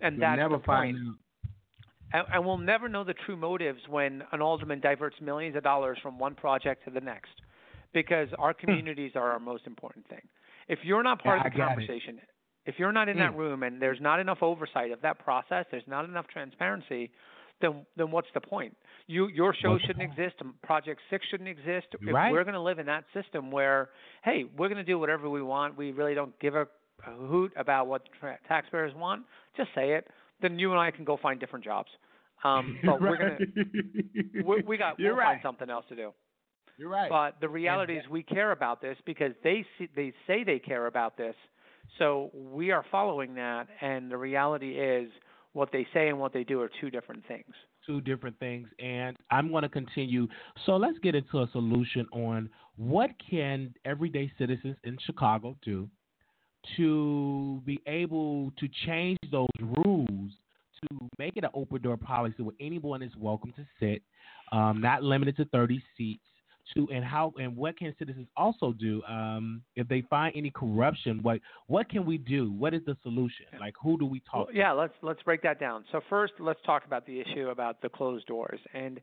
And 0.00 0.16
you'll 0.16 0.20
that's 0.20 0.38
never 0.38 0.58
the 0.58 0.64
find 0.64 0.96
point. 0.96 1.18
And, 2.12 2.26
and 2.32 2.46
we'll 2.46 2.58
never 2.58 2.88
know 2.88 3.04
the 3.04 3.14
true 3.26 3.36
motives 3.36 3.80
when 3.88 4.22
an 4.32 4.40
alderman 4.40 4.80
diverts 4.80 5.16
millions 5.20 5.56
of 5.56 5.62
dollars 5.62 5.98
from 6.02 6.18
one 6.18 6.34
project 6.34 6.84
to 6.84 6.90
the 6.90 7.00
next, 7.00 7.32
because 7.92 8.28
our 8.38 8.52
hmm. 8.52 8.66
communities 8.66 9.12
are 9.14 9.32
our 9.32 9.38
most 9.38 9.66
important 9.66 10.08
thing. 10.08 10.22
If 10.68 10.80
you're 10.82 11.02
not 11.02 11.22
part 11.22 11.40
yeah, 11.40 11.46
of 11.46 11.52
the 11.52 11.58
conversation, 11.58 12.18
it. 12.18 12.28
if 12.66 12.78
you're 12.78 12.92
not 12.92 13.08
in 13.08 13.16
mm. 13.16 13.20
that 13.20 13.34
room 13.34 13.62
and 13.62 13.80
there's 13.80 14.00
not 14.02 14.20
enough 14.20 14.42
oversight 14.42 14.90
of 14.90 15.00
that 15.00 15.18
process, 15.18 15.64
there's 15.70 15.86
not 15.86 16.04
enough 16.04 16.26
transparency, 16.28 17.10
then 17.60 17.86
then 17.96 18.10
what's 18.10 18.28
the 18.34 18.40
point? 18.40 18.76
You 19.06 19.28
your 19.28 19.54
show 19.54 19.72
what's 19.72 19.84
shouldn't 19.84 20.04
exist. 20.04 20.36
Project 20.62 21.00
Six 21.10 21.26
shouldn't 21.30 21.48
exist. 21.48 21.86
If 21.92 22.00
we're 22.02 22.44
going 22.44 22.54
to 22.54 22.60
live 22.60 22.78
in 22.78 22.86
that 22.86 23.04
system 23.14 23.50
where, 23.50 23.90
hey, 24.22 24.44
we're 24.56 24.68
going 24.68 24.78
to 24.78 24.84
do 24.84 24.98
whatever 24.98 25.28
we 25.28 25.42
want, 25.42 25.76
we 25.76 25.92
really 25.92 26.14
don't 26.14 26.38
give 26.40 26.54
a, 26.54 26.66
hoot 27.04 27.52
about 27.56 27.86
what 27.86 28.02
tra- 28.18 28.38
taxpayers 28.48 28.92
want. 28.94 29.22
Just 29.56 29.68
say 29.74 29.92
it. 29.92 30.08
Then 30.42 30.58
you 30.58 30.72
and 30.72 30.80
I 30.80 30.90
can 30.90 31.04
go 31.04 31.16
find 31.16 31.38
different 31.38 31.64
jobs. 31.64 31.88
Um, 32.44 32.78
but 32.84 33.00
we're 33.00 33.16
gonna 33.16 33.38
we, 34.44 34.62
we 34.66 34.76
got 34.76 34.98
You're 34.98 35.12
we'll 35.12 35.20
right. 35.20 35.34
find 35.34 35.40
something 35.42 35.70
else 35.70 35.84
to 35.88 35.96
do. 35.96 36.12
You're 36.76 36.88
right. 36.88 37.08
But 37.08 37.40
the 37.40 37.48
reality 37.48 37.94
and, 37.96 38.04
is 38.04 38.10
we 38.10 38.22
care 38.22 38.52
about 38.52 38.80
this 38.80 38.96
because 39.06 39.32
they 39.42 39.64
see, 39.78 39.88
they 39.94 40.12
say 40.26 40.44
they 40.44 40.58
care 40.58 40.86
about 40.86 41.16
this. 41.16 41.34
So 41.98 42.30
we 42.34 42.70
are 42.70 42.84
following 42.90 43.34
that 43.34 43.66
and 43.80 44.10
the 44.10 44.16
reality 44.16 44.78
is 44.78 45.10
what 45.58 45.72
they 45.72 45.86
say 45.92 46.08
and 46.08 46.18
what 46.20 46.32
they 46.32 46.44
do 46.44 46.62
are 46.62 46.70
two 46.80 46.88
different 46.88 47.26
things. 47.26 47.52
Two 47.84 48.00
different 48.00 48.38
things 48.38 48.68
and 48.78 49.16
I'm 49.30 49.50
going 49.50 49.64
to 49.64 49.68
continue. 49.68 50.28
So 50.64 50.76
let's 50.76 50.98
get 51.00 51.16
into 51.16 51.38
a 51.38 51.48
solution 51.50 52.06
on 52.12 52.48
what 52.76 53.10
can 53.28 53.74
everyday 53.84 54.30
citizens 54.38 54.76
in 54.84 54.96
Chicago 55.04 55.56
do 55.62 55.88
to 56.76 57.60
be 57.66 57.80
able 57.88 58.52
to 58.58 58.68
change 58.86 59.18
those 59.32 59.48
rules 59.84 60.30
to 60.80 61.08
make 61.18 61.36
it 61.36 61.42
an 61.42 61.50
open 61.54 61.82
door 61.82 61.96
policy 61.96 62.40
where 62.42 62.54
anyone 62.60 63.02
is 63.02 63.10
welcome 63.18 63.52
to 63.56 63.66
sit, 63.80 64.02
um, 64.52 64.80
not 64.80 65.02
limited 65.02 65.36
to 65.36 65.44
30 65.46 65.82
seats. 65.96 66.22
To 66.74 66.88
and 66.92 67.04
how 67.04 67.32
and 67.40 67.56
what 67.56 67.78
can 67.78 67.94
citizens 67.98 68.26
also 68.36 68.72
do 68.72 69.02
um, 69.04 69.62
if 69.74 69.88
they 69.88 70.02
find 70.10 70.34
any 70.36 70.50
corruption? 70.50 71.20
What 71.22 71.40
what 71.66 71.88
can 71.88 72.04
we 72.04 72.18
do? 72.18 72.52
What 72.52 72.74
is 72.74 72.82
the 72.86 72.96
solution? 73.02 73.46
Like 73.58 73.74
who 73.82 73.98
do 73.98 74.04
we 74.04 74.20
talk? 74.20 74.48
Well, 74.48 74.56
yeah, 74.56 74.72
let's 74.72 74.92
let's 75.02 75.22
break 75.22 75.42
that 75.42 75.58
down. 75.58 75.84
So 75.92 76.00
first, 76.10 76.34
let's 76.38 76.60
talk 76.66 76.84
about 76.84 77.06
the 77.06 77.20
issue 77.20 77.48
about 77.48 77.80
the 77.80 77.88
closed 77.88 78.26
doors. 78.26 78.60
And 78.74 79.00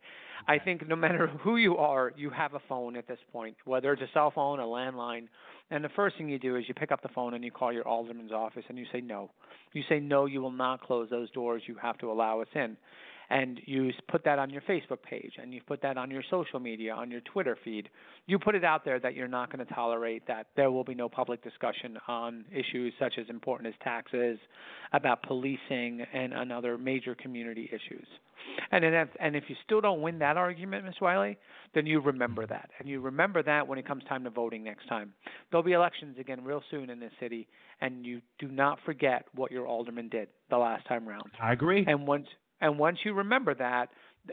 I 0.47 0.59
think 0.59 0.87
no 0.87 0.95
matter 0.95 1.27
who 1.27 1.57
you 1.57 1.77
are, 1.77 2.13
you 2.15 2.29
have 2.29 2.53
a 2.53 2.61
phone 2.69 2.95
at 2.95 3.07
this 3.07 3.19
point, 3.31 3.55
whether 3.65 3.93
it's 3.93 4.01
a 4.01 4.09
cell 4.13 4.31
phone, 4.33 4.59
a 4.59 4.63
landline. 4.63 5.27
And 5.71 5.83
the 5.83 5.89
first 5.95 6.17
thing 6.17 6.29
you 6.29 6.37
do 6.37 6.57
is 6.57 6.65
you 6.67 6.75
pick 6.75 6.91
up 6.91 7.01
the 7.01 7.09
phone 7.09 7.33
and 7.33 7.43
you 7.43 7.49
call 7.49 7.73
your 7.73 7.87
alderman's 7.87 8.31
office 8.31 8.63
and 8.69 8.77
you 8.77 8.85
say 8.91 9.01
no. 9.01 9.31
You 9.73 9.81
say 9.89 9.99
no, 9.99 10.25
you 10.25 10.41
will 10.41 10.51
not 10.51 10.81
close 10.81 11.09
those 11.09 11.31
doors. 11.31 11.63
You 11.65 11.75
have 11.81 11.97
to 11.99 12.11
allow 12.11 12.41
us 12.41 12.47
in 12.53 12.77
and 13.29 13.59
you 13.65 13.91
put 14.09 14.23
that 14.25 14.39
on 14.39 14.49
your 14.49 14.61
Facebook 14.63 15.01
page 15.01 15.33
and 15.41 15.53
you 15.53 15.61
put 15.65 15.81
that 15.81 15.97
on 15.97 16.11
your 16.11 16.23
social 16.29 16.59
media, 16.59 16.93
on 16.93 17.09
your 17.09 17.21
Twitter 17.21 17.57
feed. 17.63 17.89
You 18.27 18.39
put 18.39 18.55
it 18.55 18.63
out 18.63 18.85
there 18.85 18.99
that 18.99 19.15
you're 19.15 19.27
not 19.27 19.51
going 19.51 19.65
to 19.65 19.73
tolerate 19.73 20.27
that 20.27 20.47
there 20.55 20.71
will 20.71 20.83
be 20.83 20.95
no 20.95 21.09
public 21.09 21.43
discussion 21.43 21.97
on 22.07 22.45
issues 22.51 22.93
such 22.99 23.13
as 23.19 23.27
important 23.29 23.67
as 23.67 23.73
taxes, 23.83 24.37
about 24.93 25.23
policing, 25.23 26.05
and, 26.13 26.33
and 26.33 26.51
other 26.51 26.77
major 26.77 27.15
community 27.15 27.69
issues. 27.71 28.07
And 28.71 28.85
if, 28.85 29.09
and 29.19 29.35
if 29.35 29.45
you 29.47 29.55
still 29.65 29.81
don't 29.81 30.01
win 30.01 30.19
that 30.19 30.37
argument, 30.37 30.85
Ms. 30.85 30.95
Wiley, 31.01 31.37
then 31.73 31.85
you 31.85 31.99
remember 31.99 32.45
that. 32.45 32.69
And 32.79 32.87
you 32.87 33.01
remember 33.01 33.41
that 33.43 33.67
when 33.67 33.79
it 33.79 33.87
comes 33.87 34.03
time 34.07 34.23
to 34.23 34.29
voting 34.29 34.63
next 34.63 34.87
time. 34.87 35.13
There'll 35.49 35.63
be 35.63 35.73
elections 35.73 36.17
again 36.19 36.43
real 36.43 36.61
soon 36.69 36.89
in 36.89 36.99
this 36.99 37.11
city, 37.19 37.47
and 37.81 38.05
you 38.05 38.21
do 38.39 38.47
not 38.47 38.79
forget 38.85 39.25
what 39.33 39.51
your 39.51 39.67
alderman 39.67 40.09
did 40.09 40.27
the 40.49 40.57
last 40.57 40.87
time 40.87 41.07
round. 41.07 41.31
I 41.41 41.53
agree. 41.53 41.85
And 41.87 42.07
once 42.07 42.27
and 42.61 42.79
once 42.79 42.99
you 43.03 43.13
remember 43.13 43.53
that, 43.55 43.89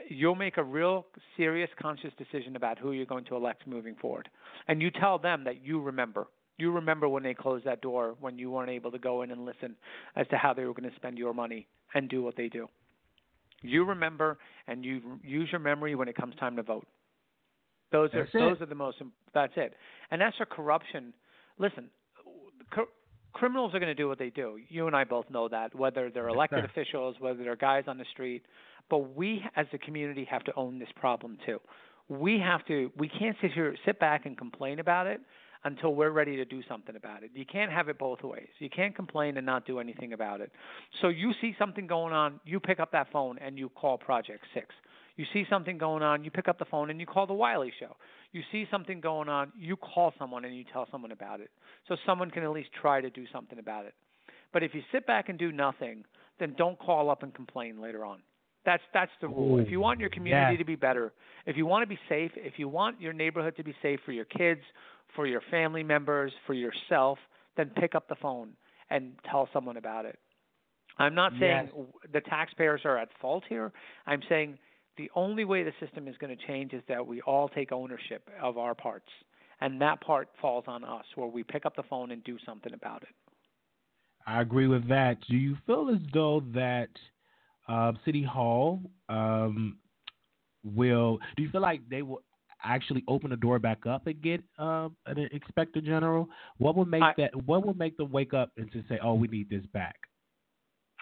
you'll 0.08 0.34
make 0.34 0.56
a 0.56 0.62
real 0.62 1.06
serious 1.36 1.70
conscious 1.80 2.12
decision 2.16 2.56
about 2.56 2.78
who 2.78 2.92
you're 2.92 3.06
going 3.06 3.24
to 3.26 3.36
elect 3.36 3.66
moving 3.66 3.94
forward. 3.94 4.28
And 4.68 4.80
you 4.80 4.90
tell 4.90 5.18
them 5.18 5.44
that 5.44 5.64
you 5.64 5.80
remember. 5.80 6.26
You 6.58 6.72
remember 6.72 7.08
when 7.08 7.22
they 7.22 7.34
closed 7.34 7.66
that 7.66 7.80
door 7.80 8.14
when 8.20 8.38
you 8.38 8.50
weren't 8.50 8.70
able 8.70 8.90
to 8.92 8.98
go 8.98 9.22
in 9.22 9.30
and 9.30 9.44
listen 9.44 9.74
as 10.16 10.26
to 10.28 10.36
how 10.36 10.54
they 10.54 10.64
were 10.64 10.74
going 10.74 10.88
to 10.88 10.96
spend 10.96 11.18
your 11.18 11.34
money 11.34 11.66
and 11.94 12.08
do 12.08 12.22
what 12.22 12.36
they 12.36 12.48
do. 12.48 12.68
You 13.62 13.84
remember 13.84 14.38
and 14.66 14.84
you 14.84 15.18
use 15.22 15.48
your 15.50 15.60
memory 15.60 15.94
when 15.94 16.08
it 16.08 16.16
comes 16.16 16.34
time 16.36 16.56
to 16.56 16.62
vote. 16.62 16.86
Those 17.90 18.10
that's 18.12 18.34
are 18.34 18.38
it. 18.38 18.48
those 18.50 18.60
are 18.62 18.66
the 18.66 18.74
most 18.74 18.98
that's 19.34 19.52
it. 19.56 19.74
And 20.10 20.22
as 20.22 20.32
for 20.36 20.46
corruption, 20.46 21.12
listen, 21.58 21.88
criminals 23.32 23.74
are 23.74 23.78
going 23.78 23.88
to 23.88 23.94
do 23.94 24.08
what 24.08 24.18
they 24.18 24.30
do. 24.30 24.58
You 24.68 24.86
and 24.86 24.96
I 24.96 25.04
both 25.04 25.28
know 25.30 25.48
that, 25.48 25.74
whether 25.74 26.10
they're 26.10 26.28
elected 26.28 26.64
officials, 26.64 27.16
whether 27.18 27.42
they're 27.42 27.56
guys 27.56 27.84
on 27.86 27.98
the 27.98 28.04
street. 28.12 28.42
But 28.90 29.16
we, 29.16 29.44
as 29.56 29.66
a 29.72 29.78
community, 29.78 30.26
have 30.30 30.44
to 30.44 30.54
own 30.56 30.78
this 30.78 30.88
problem 30.96 31.38
too. 31.46 31.60
We 32.08 32.38
have 32.40 32.66
to. 32.66 32.90
We 32.98 33.08
can't 33.08 33.36
sit 33.40 33.52
here, 33.52 33.74
sit 33.86 33.98
back, 33.98 34.26
and 34.26 34.36
complain 34.36 34.80
about 34.80 35.06
it 35.06 35.20
until 35.64 35.94
we're 35.94 36.10
ready 36.10 36.36
to 36.36 36.44
do 36.44 36.60
something 36.68 36.96
about 36.96 37.22
it. 37.22 37.30
You 37.34 37.46
can't 37.46 37.70
have 37.70 37.88
it 37.88 37.98
both 37.98 38.22
ways. 38.22 38.48
You 38.58 38.68
can't 38.68 38.94
complain 38.94 39.36
and 39.36 39.46
not 39.46 39.64
do 39.64 39.78
anything 39.78 40.12
about 40.12 40.40
it. 40.40 40.50
So 41.00 41.08
you 41.08 41.32
see 41.40 41.54
something 41.58 41.86
going 41.86 42.12
on, 42.12 42.40
you 42.44 42.58
pick 42.58 42.80
up 42.80 42.90
that 42.92 43.12
phone 43.12 43.38
and 43.38 43.56
you 43.58 43.68
call 43.68 43.96
Project 43.96 44.44
Six. 44.54 44.66
You 45.16 45.24
see 45.32 45.44
something 45.48 45.78
going 45.78 46.02
on, 46.02 46.24
you 46.24 46.30
pick 46.30 46.48
up 46.48 46.58
the 46.58 46.64
phone 46.64 46.90
and 46.90 46.98
you 46.98 47.06
call 47.06 47.26
the 47.26 47.34
Wiley 47.34 47.72
Show. 47.78 47.94
You 48.32 48.42
see 48.50 48.66
something 48.70 49.00
going 49.00 49.28
on, 49.28 49.52
you 49.58 49.76
call 49.76 50.12
someone 50.18 50.44
and 50.44 50.56
you 50.56 50.64
tell 50.72 50.86
someone 50.90 51.12
about 51.12 51.40
it. 51.40 51.50
So 51.88 51.96
someone 52.06 52.30
can 52.30 52.42
at 52.42 52.50
least 52.50 52.70
try 52.80 53.00
to 53.00 53.10
do 53.10 53.24
something 53.32 53.58
about 53.58 53.84
it. 53.84 53.94
But 54.52 54.62
if 54.62 54.74
you 54.74 54.82
sit 54.90 55.06
back 55.06 55.28
and 55.28 55.38
do 55.38 55.52
nothing, 55.52 56.04
then 56.38 56.54
don't 56.56 56.78
call 56.78 57.10
up 57.10 57.22
and 57.22 57.34
complain 57.34 57.80
later 57.80 58.04
on. 58.04 58.20
That's 58.64 58.82
that's 58.94 59.10
the 59.20 59.28
rule. 59.28 59.56
Ooh, 59.56 59.58
if 59.58 59.70
you 59.70 59.80
want 59.80 59.98
your 59.98 60.10
community 60.10 60.52
yeah. 60.52 60.58
to 60.58 60.64
be 60.64 60.76
better, 60.76 61.12
if 61.46 61.56
you 61.56 61.66
want 61.66 61.82
to 61.82 61.86
be 61.86 61.98
safe, 62.08 62.30
if 62.36 62.54
you 62.58 62.68
want 62.68 63.00
your 63.00 63.12
neighborhood 63.12 63.56
to 63.56 63.64
be 63.64 63.74
safe 63.82 63.98
for 64.04 64.12
your 64.12 64.24
kids, 64.24 64.60
for 65.16 65.26
your 65.26 65.42
family 65.50 65.82
members, 65.82 66.32
for 66.46 66.54
yourself, 66.54 67.18
then 67.56 67.70
pick 67.76 67.94
up 67.94 68.08
the 68.08 68.14
phone 68.16 68.50
and 68.88 69.12
tell 69.28 69.48
someone 69.52 69.76
about 69.76 70.04
it. 70.04 70.18
I'm 70.98 71.14
not 71.14 71.32
saying 71.40 71.70
yes. 71.74 71.86
the 72.12 72.20
taxpayers 72.20 72.82
are 72.84 72.98
at 72.98 73.08
fault 73.20 73.44
here. 73.48 73.72
I'm 74.06 74.20
saying 74.28 74.58
the 74.96 75.10
only 75.14 75.44
way 75.44 75.62
the 75.62 75.72
system 75.80 76.08
is 76.08 76.16
going 76.18 76.36
to 76.36 76.46
change 76.46 76.72
is 76.72 76.82
that 76.88 77.06
we 77.06 77.20
all 77.22 77.48
take 77.48 77.72
ownership 77.72 78.28
of 78.42 78.58
our 78.58 78.74
parts. 78.74 79.08
And 79.60 79.80
that 79.80 80.00
part 80.00 80.28
falls 80.40 80.64
on 80.66 80.84
us, 80.84 81.04
where 81.14 81.28
we 81.28 81.44
pick 81.44 81.64
up 81.64 81.76
the 81.76 81.84
phone 81.84 82.10
and 82.10 82.22
do 82.24 82.36
something 82.44 82.72
about 82.74 83.02
it. 83.02 83.08
I 84.26 84.40
agree 84.40 84.66
with 84.66 84.88
that. 84.88 85.18
Do 85.28 85.36
you 85.36 85.56
feel 85.66 85.90
as 85.92 86.00
though 86.12 86.42
that 86.54 86.88
uh, 87.68 87.92
City 88.04 88.22
Hall 88.22 88.80
um, 89.08 89.78
will? 90.64 91.18
Do 91.36 91.42
you 91.42 91.50
feel 91.50 91.60
like 91.60 91.80
they 91.88 92.02
will 92.02 92.22
actually 92.64 93.04
open 93.08 93.30
the 93.30 93.36
door 93.36 93.58
back 93.58 93.86
up 93.86 94.06
and 94.06 94.20
get 94.22 94.42
uh, 94.58 94.88
an 95.06 95.28
inspector 95.32 95.80
general? 95.80 96.28
What 96.58 96.76
would 96.76 96.88
make 96.88 97.02
I, 97.02 97.12
that? 97.18 97.46
What 97.46 97.66
would 97.66 97.78
make 97.78 97.96
them 97.96 98.10
wake 98.10 98.34
up 98.34 98.50
and 98.56 98.70
to 98.72 98.82
say, 98.88 98.98
"Oh, 99.02 99.14
we 99.14 99.28
need 99.28 99.48
this 99.50 99.64
back"? 99.72 99.96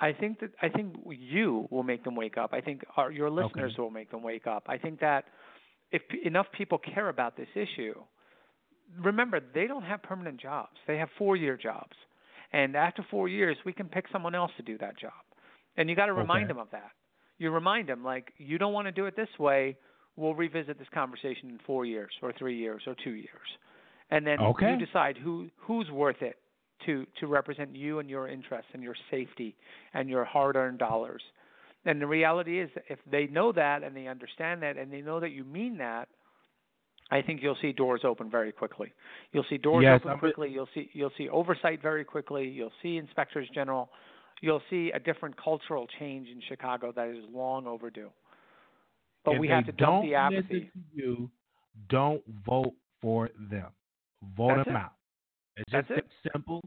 I 0.00 0.12
think 0.12 0.40
that 0.40 0.50
I 0.62 0.68
think 0.68 0.94
you 1.10 1.68
will 1.70 1.82
make 1.82 2.04
them 2.04 2.16
wake 2.16 2.38
up. 2.38 2.52
I 2.52 2.60
think 2.60 2.82
our, 2.96 3.10
your 3.12 3.30
listeners 3.30 3.72
Okay. 3.72 3.76
will 3.76 3.90
make 3.90 4.10
them 4.10 4.22
wake 4.22 4.46
up. 4.46 4.64
I 4.66 4.78
think 4.78 5.00
that 5.00 5.24
if 5.92 6.02
p- 6.10 6.20
enough 6.24 6.46
people 6.56 6.78
care 6.78 7.08
about 7.08 7.36
this 7.36 7.48
issue, 7.54 7.94
remember 8.98 9.40
they 9.54 9.66
don't 9.66 9.82
have 9.82 10.02
permanent 10.02 10.40
jobs. 10.40 10.76
They 10.86 10.96
have 10.98 11.08
four-year 11.18 11.56
jobs, 11.56 11.92
and 12.52 12.76
after 12.76 13.04
four 13.10 13.28
years, 13.28 13.56
we 13.66 13.72
can 13.72 13.88
pick 13.88 14.06
someone 14.12 14.34
else 14.34 14.52
to 14.56 14.62
do 14.62 14.78
that 14.78 14.98
job. 14.98 15.12
And 15.76 15.88
you 15.90 15.96
got 15.96 16.06
to 16.06 16.12
remind 16.14 16.44
Okay. 16.44 16.54
them 16.54 16.58
of 16.58 16.70
that. 16.72 16.90
You 17.38 17.50
remind 17.50 17.88
them 17.88 18.02
like 18.04 18.32
you 18.38 18.58
don't 18.58 18.72
want 18.72 18.86
to 18.86 18.92
do 18.92 19.06
it 19.06 19.16
this 19.16 19.28
way. 19.38 19.76
We'll 20.16 20.34
revisit 20.34 20.78
this 20.78 20.88
conversation 20.92 21.50
in 21.50 21.58
four 21.66 21.84
years, 21.84 22.10
or 22.22 22.32
three 22.38 22.56
years, 22.58 22.82
or 22.86 22.94
two 23.02 23.12
years, 23.12 23.48
and 24.10 24.26
then 24.26 24.38
Okay. 24.40 24.70
you 24.72 24.86
decide 24.86 25.16
who 25.18 25.48
who's 25.58 25.90
worth 25.90 26.20
it 26.22 26.36
to 26.86 27.06
to 27.20 27.26
represent 27.26 27.74
you 27.74 27.98
and 27.98 28.08
your 28.08 28.28
interests 28.28 28.70
and 28.72 28.82
your 28.82 28.96
safety 29.10 29.56
and 29.94 30.08
your 30.08 30.24
hard-earned 30.24 30.78
dollars. 30.78 31.22
And 31.84 32.00
the 32.00 32.06
reality 32.06 32.60
is, 32.60 32.70
if 32.88 32.98
they 33.10 33.26
know 33.26 33.52
that 33.52 33.82
and 33.82 33.96
they 33.96 34.06
understand 34.06 34.62
that 34.62 34.76
and 34.76 34.92
they 34.92 35.00
know 35.00 35.20
that 35.20 35.30
you 35.30 35.44
mean 35.44 35.78
that, 35.78 36.08
I 37.10 37.22
think 37.22 37.42
you'll 37.42 37.56
see 37.60 37.72
doors 37.72 38.02
open 38.04 38.30
very 38.30 38.52
quickly. 38.52 38.92
You'll 39.32 39.46
see 39.48 39.58
doors 39.58 39.82
Yes, 39.82 40.00
open 40.04 40.18
quickly. 40.18 40.50
You'll 40.50 40.68
see 40.74 40.90
you'll 40.92 41.12
see 41.16 41.28
oversight 41.28 41.80
very 41.82 42.04
quickly. 42.04 42.46
You'll 42.48 42.72
see 42.82 42.96
inspectors 42.96 43.48
general. 43.54 43.88
You'll 44.42 44.62
see 44.70 44.90
a 44.94 44.98
different 44.98 45.36
cultural 45.42 45.86
change 45.98 46.28
in 46.28 46.40
Chicago 46.48 46.92
that 46.96 47.08
is 47.08 47.24
long 47.32 47.66
overdue. 47.66 48.10
But 49.24 49.34
if 49.34 49.40
we 49.40 49.48
have 49.48 49.66
to 49.66 49.72
dump 49.72 50.04
the 50.04 50.14
apathy. 50.14 50.42
Listen 50.42 50.70
to 50.74 50.96
you, 50.96 51.30
don't 51.88 52.22
vote 52.46 52.72
for 53.02 53.28
them. 53.50 53.66
Vote 54.36 54.54
That's 54.56 54.68
them 54.68 54.76
it. 54.76 54.78
out. 54.78 54.92
It's 55.56 55.70
That's 55.72 55.88
just 55.88 55.98
it. 55.98 56.06
simple. 56.32 56.62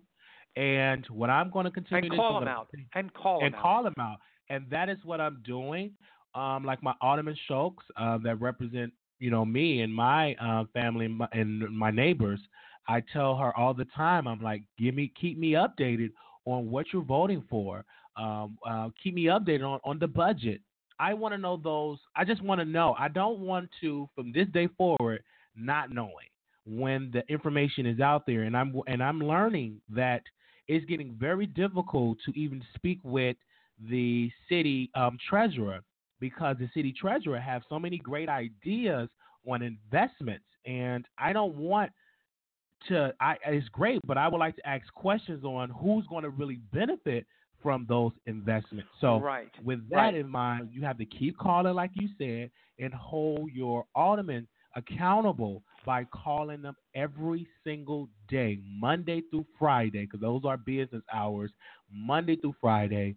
And 0.56 1.06
what 1.10 1.30
I'm 1.30 1.50
going 1.50 1.66
to 1.66 1.72
continue 1.72 2.04
And 2.04 2.12
to 2.12 2.18
call 2.18 2.40
do, 2.40 2.46
them 2.46 2.48
out. 2.54 2.68
And 2.94 3.14
call 3.14 3.44
and 3.44 3.54
them 3.54 3.60
out. 3.60 3.64
call 3.64 3.84
them 3.84 3.94
out. 4.00 4.18
And 4.50 4.66
that 4.70 4.90
is 4.90 4.98
what 5.04 5.20
I'm 5.20 5.42
doing. 5.46 5.92
Um, 6.36 6.64
like 6.64 6.82
my 6.84 6.94
Alderman 7.02 7.38
Schultz 7.48 7.84
uh, 7.98 8.18
that 8.24 8.40
represent, 8.42 8.92
you 9.20 9.30
know, 9.32 9.46
me 9.46 9.82
and 9.82 9.94
my 9.94 10.34
uh, 10.36 10.66
family 10.74 11.06
and 11.06 11.18
my, 11.18 11.28
and 11.32 11.60
my 11.78 11.92
neighbors. 11.92 12.40
I 12.88 13.02
tell 13.14 13.36
her 13.38 13.56
all 13.58 13.74
the 13.74 13.86
time. 13.96 14.28
I'm 14.28 14.42
like, 14.42 14.64
give 14.78 14.94
me, 14.96 15.12
keep 15.20 15.38
me 15.38 15.52
updated 15.54 16.12
on 16.46 16.70
what 16.70 16.88
you're 16.92 17.04
voting 17.04 17.44
for. 17.50 17.86
Um, 18.18 18.58
uh, 18.68 18.90
keep 19.02 19.16
me 19.16 19.26
updated 19.26 19.64
on 19.64 19.80
on 19.84 19.98
the 19.98 20.08
budget. 20.08 20.62
I 21.00 21.14
want 21.14 21.34
to 21.34 21.38
know 21.38 21.58
those. 21.58 21.98
I 22.16 22.26
just 22.26 22.42
want 22.44 22.60
to 22.62 22.66
know. 22.66 22.96
I 23.00 23.08
don't 23.08 23.40
want 23.40 23.70
to, 23.82 24.08
from 24.16 24.32
this 24.32 24.48
day 24.54 24.68
forward, 24.78 25.24
not 25.56 25.92
knowing 25.92 26.28
when 26.66 27.12
the 27.12 27.24
information 27.32 27.86
is 27.86 28.00
out 28.00 28.26
there. 28.26 28.44
And 28.44 28.56
I'm 28.56 28.74
and 28.88 29.04
I'm 29.04 29.20
learning 29.20 29.82
that 29.90 30.22
it's 30.68 30.86
getting 30.86 31.16
very 31.20 31.46
difficult 31.46 32.18
to 32.26 32.40
even 32.40 32.64
speak 32.76 33.00
with 33.04 33.36
the 33.90 34.32
city 34.48 34.90
um, 34.96 35.18
treasurer 35.30 35.82
because 36.20 36.56
the 36.60 36.70
city 36.74 36.94
treasurer 36.94 37.40
have 37.40 37.64
so 37.68 37.80
many 37.80 37.98
great 37.98 38.30
ideas 38.30 39.10
on 39.48 39.62
investments, 39.62 40.46
and 40.66 41.06
I 41.18 41.34
don't 41.34 41.56
want 41.56 41.92
to. 42.88 43.14
I 43.20 43.36
it's 43.46 43.68
great, 43.70 44.00
but 44.06 44.18
I 44.18 44.28
would 44.28 44.38
like 44.38 44.56
to 44.58 44.68
ask 44.68 44.92
questions 44.94 45.44
on 45.44 45.70
who's 45.70 46.06
going 46.08 46.24
to 46.24 46.30
really 46.30 46.60
benefit 46.72 47.26
from 47.62 47.86
those 47.88 48.12
investments. 48.26 48.90
So 49.00 49.20
right. 49.20 49.50
with 49.64 49.90
that 49.90 49.96
Right. 49.96 50.16
in 50.16 50.28
mind, 50.28 50.70
you 50.72 50.82
have 50.82 50.98
to 50.98 51.06
keep 51.06 51.38
calling, 51.38 51.74
like 51.74 51.92
you 51.94 52.10
said, 52.18 52.52
and 52.78 52.94
hold 52.94 53.52
your 53.52 53.86
alderman 53.96 54.48
accountable 54.76 55.64
by 55.86 56.06
calling 56.06 56.62
them 56.62 56.76
every 56.96 57.48
single 57.64 58.10
day, 58.30 58.60
Monday 58.66 59.22
through 59.30 59.46
Friday, 59.58 60.06
because 60.06 60.22
those 60.22 60.42
are 60.46 60.58
business 60.58 61.04
hours, 61.14 61.52
Monday 61.92 62.36
through 62.36 62.56
Friday. 62.60 63.16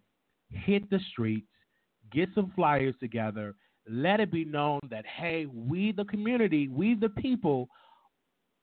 Hit 0.51 0.89
the 0.91 1.01
streets, 1.11 1.47
get 2.13 2.29
some 2.35 2.53
flyers 2.55 2.95
together, 3.01 3.55
let 3.89 4.21
it 4.21 4.31
be 4.31 4.45
known 4.45 4.81
that, 4.91 5.05
hey, 5.07 5.47
we, 5.47 5.93
the 5.93 6.05
community, 6.05 6.69
we, 6.69 6.95
the 6.95 7.09
people, 7.09 7.69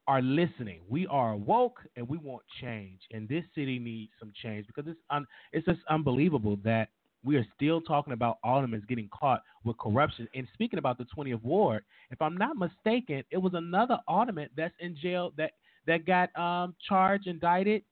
are 0.08 0.22
listening. 0.22 0.82
We 0.90 1.08
are 1.08 1.36
woke 1.36 1.80
and 1.96 2.08
we 2.08 2.18
want 2.18 2.44
change. 2.62 3.00
And 3.12 3.28
this 3.28 3.46
city 3.56 3.80
needs 3.80 4.12
some 4.20 4.34
change 4.42 4.68
because 4.68 4.86
it's 4.90 5.00
un- 5.10 5.28
it's 5.54 5.66
just 5.66 5.80
unbelievable 5.90 6.58
that 6.64 6.90
we 7.24 7.38
are 7.38 7.46
still 7.56 7.82
talking 7.82 8.14
about 8.14 8.38
aldermen 8.44 8.84
getting 8.88 9.10
caught 9.14 9.42
with 9.64 9.78
corruption. 9.78 10.28
And 10.36 10.48
speaking 10.54 10.80
about 10.80 10.98
the 10.98 11.06
20th 11.16 11.42
ward, 11.44 11.84
if 12.12 12.22
I'm 12.22 12.36
not 12.36 12.58
mistaken, 12.58 13.24
it 13.32 13.38
was 13.38 13.54
another 13.54 13.98
alderman 14.08 14.50
that's 14.56 14.74
in 14.80 14.96
jail 15.02 15.32
that 15.38 15.52
that 15.86 16.06
got 16.06 16.36
um, 16.40 16.76
charged, 16.88 17.28
indicted, 17.28 17.84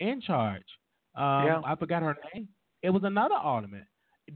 in 0.00 0.20
charge. 0.20 0.64
Um, 1.14 1.44
Yeah. 1.46 1.60
I 1.64 1.74
forgot 1.76 2.02
her 2.02 2.16
name. 2.34 2.48
It 2.82 2.90
was 2.90 3.02
another 3.04 3.34
alderman 3.34 3.86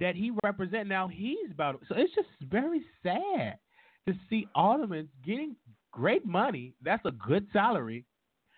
that 0.00 0.14
he 0.14 0.32
represent. 0.42 0.88
Now 0.88 1.08
he's 1.08 1.50
about. 1.50 1.80
So 1.88 1.94
it's 1.96 2.14
just 2.14 2.28
very 2.50 2.82
sad 3.02 3.58
to 4.06 4.14
see 4.28 4.46
aldermen 4.54 5.08
getting 5.24 5.56
great 5.92 6.26
money. 6.26 6.74
That's 6.82 7.04
a 7.06 7.12
good 7.12 7.46
salary, 7.52 8.04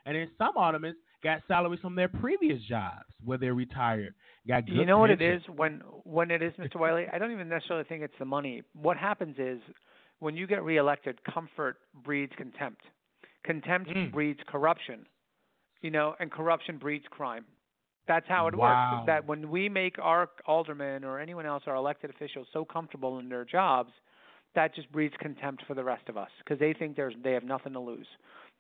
and 0.05 0.17
then 0.17 0.31
some 0.39 0.57
aldermen 0.57 0.97
got 1.27 1.43
salaries 1.49 1.81
from 1.81 1.95
their 1.97 2.09
previous 2.09 2.63
jobs 2.63 3.05
where 3.25 3.37
they're 3.37 3.55
retired. 3.55 4.15
Got 4.47 4.69
You 4.69 4.87
know 4.87 4.99
what 4.99 5.11
it 5.11 5.21
is 5.21 5.43
when 5.49 5.81
when 6.05 6.31
it 6.31 6.41
is, 6.41 6.53
Mr. 6.55 6.77
Wiley. 6.77 7.07
I 7.13 7.19
don't 7.19 7.33
even 7.33 7.49
necessarily 7.49 7.85
think 7.85 8.03
it's 8.03 8.15
the 8.19 8.25
money. 8.25 8.63
What 8.75 8.97
happens 8.97 9.37
is 9.39 9.61
when 10.21 10.37
you 10.37 10.47
get 10.47 10.63
reelected, 10.63 11.19
comfort 11.25 11.79
breeds 12.05 12.33
contempt. 12.37 12.83
Contempt 13.45 13.91
Mm. 13.91 14.13
breeds 14.13 14.41
corruption. 14.47 15.07
You 15.83 15.91
know, 15.91 16.15
and 16.21 16.31
corruption 16.31 16.79
breeds 16.79 17.07
crime. 17.09 17.45
That's 18.07 18.27
how 18.29 18.47
it 18.47 18.55
Wow. 18.55 18.93
works. 18.93 19.07
That 19.07 19.27
when 19.27 19.51
we 19.51 19.69
make 19.69 19.99
our 19.99 20.31
aldermen 20.47 21.05
or 21.05 21.19
anyone 21.19 21.45
else, 21.45 21.67
our 21.67 21.75
elected 21.75 22.11
officials, 22.11 22.49
so 22.53 22.65
comfortable 22.65 23.19
in 23.19 23.29
their 23.29 23.45
jobs, 23.45 23.93
that 24.55 24.75
just 24.75 24.91
breeds 24.93 25.15
contempt 25.19 25.63
for 25.65 25.75
the 25.75 25.85
rest 25.85 26.09
of 26.09 26.17
us 26.17 26.31
because 26.39 26.59
they 26.59 26.73
think 26.73 26.97
there's 26.97 27.15
they 27.23 27.33
have 27.33 27.45
nothing 27.45 27.73
to 27.73 27.81
lose. 27.81 28.07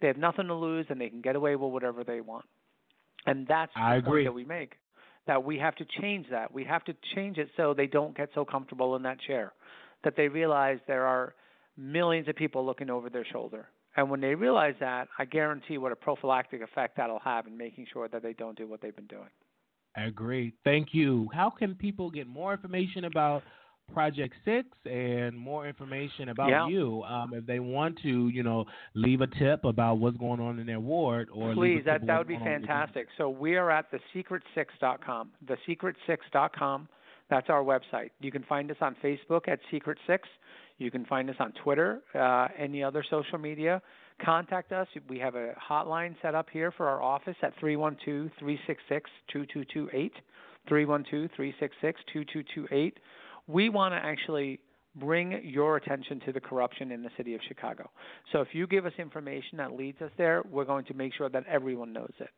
They 0.00 0.08
have 0.08 0.18
nothing 0.18 0.46
to 0.48 0.54
lose 0.54 0.86
and 0.90 1.00
they 1.00 1.08
can 1.08 1.22
get 1.22 1.36
away 1.36 1.56
with 1.56 1.72
whatever 1.72 2.04
they 2.04 2.20
want. 2.20 2.44
And 3.24 3.46
that's 3.46 3.72
the 3.74 3.80
I 3.80 3.94
point 3.94 4.06
agree. 4.06 4.24
that 4.24 4.32
we 4.32 4.44
make. 4.44 4.74
That 5.26 5.42
we 5.42 5.58
have 5.58 5.74
to 5.76 5.86
change 6.00 6.26
that. 6.30 6.52
We 6.52 6.64
have 6.64 6.84
to 6.84 6.94
change 7.14 7.38
it 7.38 7.48
so 7.56 7.74
they 7.74 7.86
don't 7.86 8.16
get 8.16 8.28
so 8.34 8.44
comfortable 8.44 8.94
in 8.96 9.02
that 9.02 9.18
chair. 9.26 9.52
That 10.04 10.14
they 10.16 10.28
realize 10.28 10.78
there 10.86 11.06
are 11.06 11.34
millions 11.76 12.28
of 12.28 12.36
people 12.36 12.64
looking 12.64 12.90
over 12.90 13.10
their 13.10 13.26
shoulder. 13.32 13.68
And 13.96 14.10
when 14.10 14.20
they 14.20 14.34
realize 14.34 14.74
that, 14.80 15.08
I 15.18 15.24
guarantee 15.24 15.78
what 15.78 15.90
a 15.90 15.96
prophylactic 15.96 16.60
effect 16.62 16.96
that'll 16.98 17.18
have 17.20 17.46
in 17.46 17.56
making 17.56 17.86
sure 17.92 18.08
that 18.08 18.22
they 18.22 18.34
don't 18.34 18.56
do 18.56 18.68
what 18.68 18.80
they've 18.82 18.94
been 18.94 19.06
doing. 19.06 19.30
I 19.96 20.02
agree. 20.04 20.52
Thank 20.62 20.88
you. 20.92 21.28
How 21.32 21.48
can 21.48 21.74
people 21.74 22.10
get 22.10 22.26
more 22.26 22.52
information 22.52 23.06
about 23.06 23.42
Project 23.92 24.34
Six 24.44 24.66
and 24.84 25.36
more 25.38 25.66
information 25.66 26.28
about 26.30 26.48
Yeah. 26.50 26.66
you 26.68 27.02
um, 27.04 27.32
if 27.34 27.46
they 27.46 27.60
want 27.60 27.98
to, 28.02 28.28
you 28.28 28.42
know, 28.42 28.64
leave 28.94 29.20
a 29.20 29.26
tip 29.26 29.64
about 29.64 29.98
what's 29.98 30.16
going 30.16 30.40
on 30.40 30.58
in 30.58 30.66
their 30.66 30.80
ward 30.80 31.28
or 31.32 31.52
Please, 31.54 31.82
that 31.86 32.04
that 32.06 32.18
would 32.18 32.26
be 32.28 32.34
going 32.36 32.46
on 32.48 32.52
with 32.60 32.68
them? 32.68 32.76
fantastic. 32.78 33.06
So 33.16 33.30
we 33.30 33.56
are 33.56 33.70
at 33.70 33.86
thesecret6.com. 33.92 35.30
Thesecret6.com. 35.46 36.88
That's 37.28 37.48
our 37.50 37.62
website. 37.62 38.10
You 38.20 38.30
can 38.30 38.44
find 38.44 38.70
us 38.70 38.76
on 38.80 38.94
Facebook 39.02 39.48
at 39.48 39.58
Secret 39.70 39.98
Six. 40.06 40.28
You 40.78 40.90
can 40.90 41.04
find 41.06 41.28
us 41.30 41.36
on 41.40 41.52
Twitter, 41.64 42.02
uh, 42.14 42.48
any 42.58 42.82
other 42.84 43.02
social 43.08 43.38
media. 43.38 43.80
Contact 44.22 44.72
us. 44.72 44.86
We 45.08 45.18
have 45.20 45.34
a 45.34 45.54
hotline 45.54 46.14
set 46.22 46.34
up 46.34 46.48
here 46.52 46.70
for 46.70 46.86
our 46.86 47.02
office 47.02 47.36
at 47.42 47.54
312-366-2228. 47.60 50.10
312-366-2228. 50.70 52.92
We 53.46 53.68
want 53.68 53.92
to 53.94 53.98
actually 53.98 54.60
bring 54.94 55.40
your 55.44 55.76
attention 55.76 56.20
to 56.26 56.32
the 56.32 56.40
corruption 56.40 56.90
in 56.90 57.02
the 57.02 57.10
city 57.16 57.34
of 57.34 57.40
Chicago. 57.46 57.90
So 58.32 58.40
if 58.40 58.48
you 58.52 58.66
give 58.66 58.86
us 58.86 58.92
information 58.98 59.58
that 59.58 59.72
leads 59.72 60.00
us 60.00 60.10
there, 60.16 60.42
we're 60.50 60.64
going 60.64 60.84
to 60.86 60.94
make 60.94 61.12
sure 61.14 61.28
that 61.28 61.44
everyone 61.46 61.92
knows 61.92 62.12
it. 62.18 62.30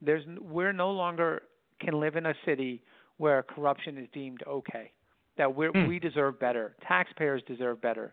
There's 0.00 0.24
we're 0.40 0.72
no 0.72 0.90
longer 0.90 1.42
can 1.80 1.98
live 1.98 2.16
in 2.16 2.26
a 2.26 2.34
city 2.44 2.82
where 3.16 3.42
corruption 3.42 3.96
is 3.98 4.08
deemed 4.12 4.42
okay. 4.46 4.90
That 5.38 5.54
we 5.54 5.68
Hmm. 5.68 5.86
we 5.86 5.98
deserve 5.98 6.38
better. 6.38 6.74
Taxpayers 6.86 7.42
deserve 7.46 7.80
better. 7.80 8.12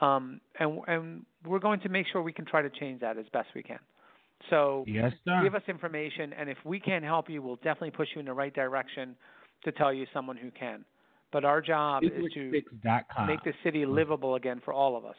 Um, 0.00 0.40
and 0.60 0.80
and 0.86 1.26
we're 1.46 1.58
going 1.58 1.80
to 1.80 1.88
make 1.88 2.06
sure 2.12 2.22
we 2.22 2.32
can 2.32 2.44
try 2.44 2.60
to 2.62 2.70
change 2.70 3.00
that 3.00 3.16
as 3.16 3.26
best 3.32 3.48
we 3.54 3.62
can. 3.62 3.78
So 4.50 4.84
Yes, 4.86 5.12
sir. 5.24 5.40
give 5.42 5.54
us 5.54 5.62
information, 5.68 6.32
and 6.34 6.48
if 6.50 6.58
we 6.64 6.78
can't 6.78 7.04
help 7.04 7.28
you, 7.30 7.40
we'll 7.42 7.56
definitely 7.56 7.90
push 7.92 8.08
you 8.14 8.20
in 8.20 8.26
the 8.26 8.32
right 8.34 8.54
direction 8.54 9.16
to 9.64 9.72
tell 9.72 9.92
you 9.92 10.06
someone 10.12 10.36
who 10.36 10.50
can. 10.50 10.84
But 11.32 11.44
our 11.44 11.60
job 11.60 12.04
is 12.04 12.10
to 12.34 12.50
Secret6.com. 12.84 13.26
make 13.26 13.42
the 13.44 13.52
city 13.62 13.84
livable 13.84 14.36
again 14.36 14.60
for 14.64 14.72
all 14.72 14.96
of 14.96 15.04
us. 15.04 15.16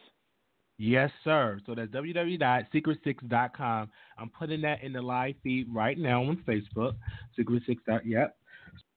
Yes, 0.78 1.10
sir. 1.24 1.60
So 1.66 1.74
that's 1.74 1.90
www.secret6.com. 1.92 3.90
I'm 4.18 4.30
putting 4.30 4.60
that 4.62 4.82
in 4.82 4.92
the 4.92 5.02
live 5.02 5.34
feed 5.42 5.66
right 5.72 5.98
now 5.98 6.22
on 6.24 6.42
Facebook. 6.48 6.94
Secret6. 7.38 7.76
Yep. 8.04 8.36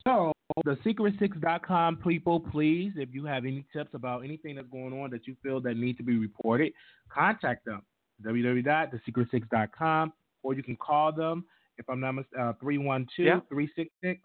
So 0.05 0.31
the 0.65 0.75
secret6.com 0.85 1.97
people, 1.97 2.39
please, 2.39 2.93
if 2.95 3.09
you 3.13 3.25
have 3.25 3.45
any 3.45 3.65
tips 3.73 3.91
about 3.93 4.23
anything 4.23 4.55
that's 4.55 4.67
going 4.69 4.93
on 4.99 5.09
that 5.11 5.27
you 5.27 5.35
feel 5.43 5.59
that 5.61 5.77
need 5.77 5.97
to 5.97 6.03
be 6.03 6.17
reported, 6.17 6.73
contact 7.09 7.65
them. 7.65 7.81
www.thesecret6.com 8.25 10.13
or 10.43 10.53
you 10.53 10.63
can 10.63 10.75
call 10.75 11.11
them 11.11 11.45
if 11.77 11.89
I'm 11.89 11.99
not 11.99 12.13
mis- 12.13 12.25
uh 12.39 12.53
312 12.61 13.41
366 13.49 14.21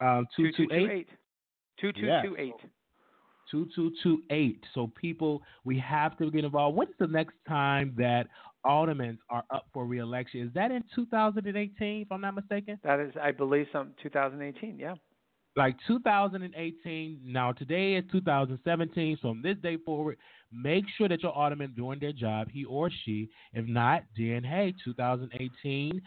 Um, 0.00 0.26
two 1.82 1.92
two 2.22 2.36
eight. 2.38 2.54
Two 3.50 3.68
two 3.74 3.92
two 4.02 4.22
eight. 4.30 4.62
2228. 4.62 4.64
So, 4.74 4.90
people, 5.00 5.42
we 5.64 5.78
have 5.78 6.16
to 6.18 6.30
get 6.30 6.44
involved. 6.44 6.76
When's 6.76 6.94
the 6.98 7.06
next 7.06 7.34
time 7.46 7.94
that 7.98 8.26
aldermen 8.64 9.18
are 9.30 9.44
up 9.50 9.66
for 9.72 9.86
reelection? 9.86 10.40
Is 10.40 10.54
that 10.54 10.70
in 10.70 10.82
2018, 10.94 12.02
if 12.02 12.12
I'm 12.12 12.20
not 12.20 12.34
mistaken? 12.34 12.78
That 12.82 13.00
is, 13.00 13.12
I 13.20 13.32
believe, 13.32 13.66
some 13.72 13.92
2018, 14.02 14.78
yeah. 14.78 14.94
Like 15.54 15.76
2018. 15.86 17.20
Now, 17.24 17.52
today 17.52 17.94
is 17.94 18.04
2017. 18.10 19.18
So, 19.20 19.28
from 19.28 19.42
this 19.42 19.56
day 19.62 19.76
forward, 19.84 20.16
make 20.50 20.84
sure 20.96 21.08
that 21.08 21.22
your 21.22 21.32
alderman 21.32 21.74
doing 21.76 21.98
their 22.00 22.12
job, 22.12 22.48
he 22.50 22.64
or 22.64 22.90
she. 23.04 23.28
If 23.52 23.66
not, 23.66 24.04
then, 24.16 24.42
hey, 24.44 24.74
2018, 24.84 26.00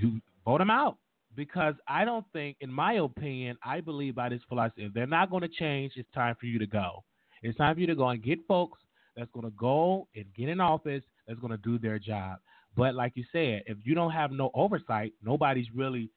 do 0.00 0.20
vote 0.44 0.58
them 0.58 0.70
out 0.70 0.98
because 1.38 1.74
I 1.86 2.04
don't 2.04 2.26
think, 2.32 2.56
in 2.60 2.72
my 2.72 2.94
opinion, 2.94 3.56
I 3.62 3.80
believe 3.80 4.16
by 4.16 4.28
this 4.28 4.40
philosophy, 4.48 4.84
if 4.86 4.92
they're 4.92 5.06
not 5.06 5.30
going 5.30 5.42
to 5.42 5.48
change, 5.48 5.92
it's 5.94 6.10
time 6.12 6.34
for 6.38 6.46
you 6.46 6.58
to 6.58 6.66
go. 6.66 7.04
It's 7.44 7.56
time 7.56 7.76
for 7.76 7.80
you 7.80 7.86
to 7.86 7.94
go 7.94 8.08
and 8.08 8.20
get 8.20 8.44
folks 8.48 8.80
that's 9.16 9.30
going 9.30 9.46
to 9.46 9.52
go 9.52 10.08
and 10.16 10.24
get 10.36 10.48
in 10.48 10.60
office 10.60 11.04
that's 11.28 11.38
going 11.38 11.52
to 11.52 11.56
do 11.58 11.78
their 11.78 12.00
job. 12.00 12.38
But 12.76 12.96
like 12.96 13.12
you 13.14 13.22
said, 13.30 13.62
if 13.66 13.78
you 13.84 13.94
don't 13.94 14.10
have 14.10 14.32
no 14.32 14.50
oversight, 14.52 15.12
nobody's 15.22 15.68
really, 15.72 16.10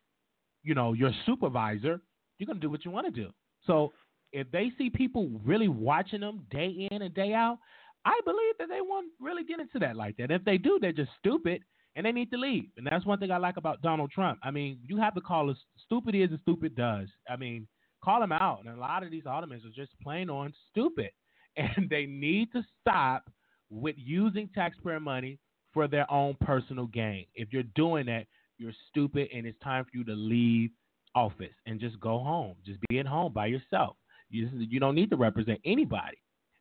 you 0.64 0.74
know, 0.74 0.94
your 0.94 1.12
supervisor, 1.28 2.02
you're 2.40 2.48
going 2.48 2.60
to 2.60 2.66
do 2.66 2.72
what 2.72 2.84
you 2.84 2.90
want 2.90 3.06
to 3.06 3.12
do. 3.12 3.30
So 3.68 3.94
if 4.34 4.50
they 4.50 4.72
see 4.76 4.90
people 4.90 5.30
really 5.46 5.68
watching 5.68 6.22
them 6.22 6.48
day 6.50 6.88
in 6.90 7.04
and 7.04 7.14
day 7.14 7.36
out, 7.36 7.60
I 8.06 8.20
believe 8.26 8.56
that 8.58 8.70
they 8.70 8.82
won't 8.82 9.12
really 9.20 9.44
get 9.44 9.60
into 9.60 9.78
that 9.78 9.96
like 9.96 10.18
that. 10.18 10.32
If 10.32 10.44
they 10.46 10.58
do, 10.58 10.80
they're 10.82 10.92
just 10.92 11.12
stupid 11.20 11.62
and 11.96 12.06
they 12.06 12.12
need 12.12 12.32
to 12.32 12.38
leave. 12.38 12.70
And 12.78 12.88
that's 12.90 13.06
one 13.06 13.20
thing 13.20 13.32
I 13.32 13.38
like 13.38 13.58
about 13.58 13.82
Donald 13.82 14.12
Trump. 14.12 14.40
I 14.44 14.52
mean, 14.52 14.80
you 14.86 14.98
have 14.98 15.14
to 15.16 15.22
call 15.22 15.50
us 15.50 15.58
stupid 15.86 16.16
is 16.16 16.30
and 16.30 16.40
stupid 16.42 16.76
does. 16.76 17.08
I 17.30 17.36
mean, 17.36 17.68
call 18.04 18.20
them 18.20 18.32
out. 18.32 18.62
And 18.66 18.76
a 18.76 18.80
lot 18.80 19.04
of 19.04 19.12
these 19.12 19.26
aldermen 19.26 19.62
are 19.66 19.70
just 19.76 19.92
plain 20.02 20.30
on 20.30 20.54
stupid. 20.70 21.12
And 21.58 21.90
they 21.90 22.06
need 22.06 22.54
to 22.54 22.64
stop 22.80 23.30
with 23.70 23.96
using 23.98 24.50
taxpayer 24.56 25.02
money 25.02 25.38
for 25.74 25.86
their 25.86 26.10
own 26.10 26.38
personal 26.40 26.88
gain. 26.88 27.26
If 27.36 27.52
you're 27.52 27.64
doing 27.76 28.06
that, 28.06 28.28
you're 28.58 28.72
stupid 28.90 29.28
and 29.36 29.46
it's 29.46 29.60
time 29.60 29.84
for 29.84 29.90
you 29.94 30.06
to 30.06 30.14
leave 30.14 30.70
office 31.14 31.54
and 31.66 31.78
just 31.78 32.00
go 32.00 32.20
home. 32.20 32.56
Just 32.66 32.80
be 32.88 33.00
at 33.00 33.06
home 33.06 33.34
by 33.34 33.48
yourself. 33.48 33.98
You, 34.30 34.50
you 34.54 34.80
don't 34.80 34.96
need 34.96 35.10
to 35.10 35.18
represent 35.18 35.60
anybody. 35.66 36.18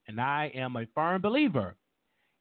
And 0.08 0.20
I 0.20 0.50
am 0.56 0.74
a 0.74 0.86
firm 0.92 1.22
believer 1.22 1.76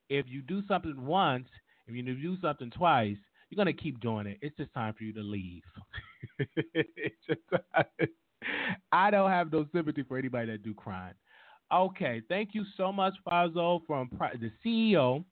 if 0.10 0.26
you 0.28 0.42
do 0.42 0.64
something 0.68 1.06
once 1.06 1.48
if 1.90 1.96
you 1.96 2.16
do 2.16 2.38
something 2.42 2.72
twice, 2.72 3.18
you're 3.50 3.58
gonna 3.58 3.74
keep 3.74 4.00
doing 4.00 4.28
it. 4.28 4.38
It's 4.42 4.56
just 4.58 4.74
time 4.74 4.94
for 4.94 5.04
you 5.04 5.14
to 5.14 5.22
leave. 5.22 5.64
just, 7.28 7.42
I 8.92 9.12
don't 9.12 9.30
have 9.30 9.52
no 9.52 9.66
sympathy 9.74 10.04
for 10.04 10.18
anybody 10.18 10.52
that 10.52 10.64
do 10.64 10.74
crime. 10.74 11.16
Okay, 11.72 12.22
thank 12.30 12.50
you 12.54 12.64
so 12.78 12.92
much, 12.92 13.14
Fazo, 13.28 13.82
from 13.86 14.10
the 14.40 14.52
CEO 14.66 15.24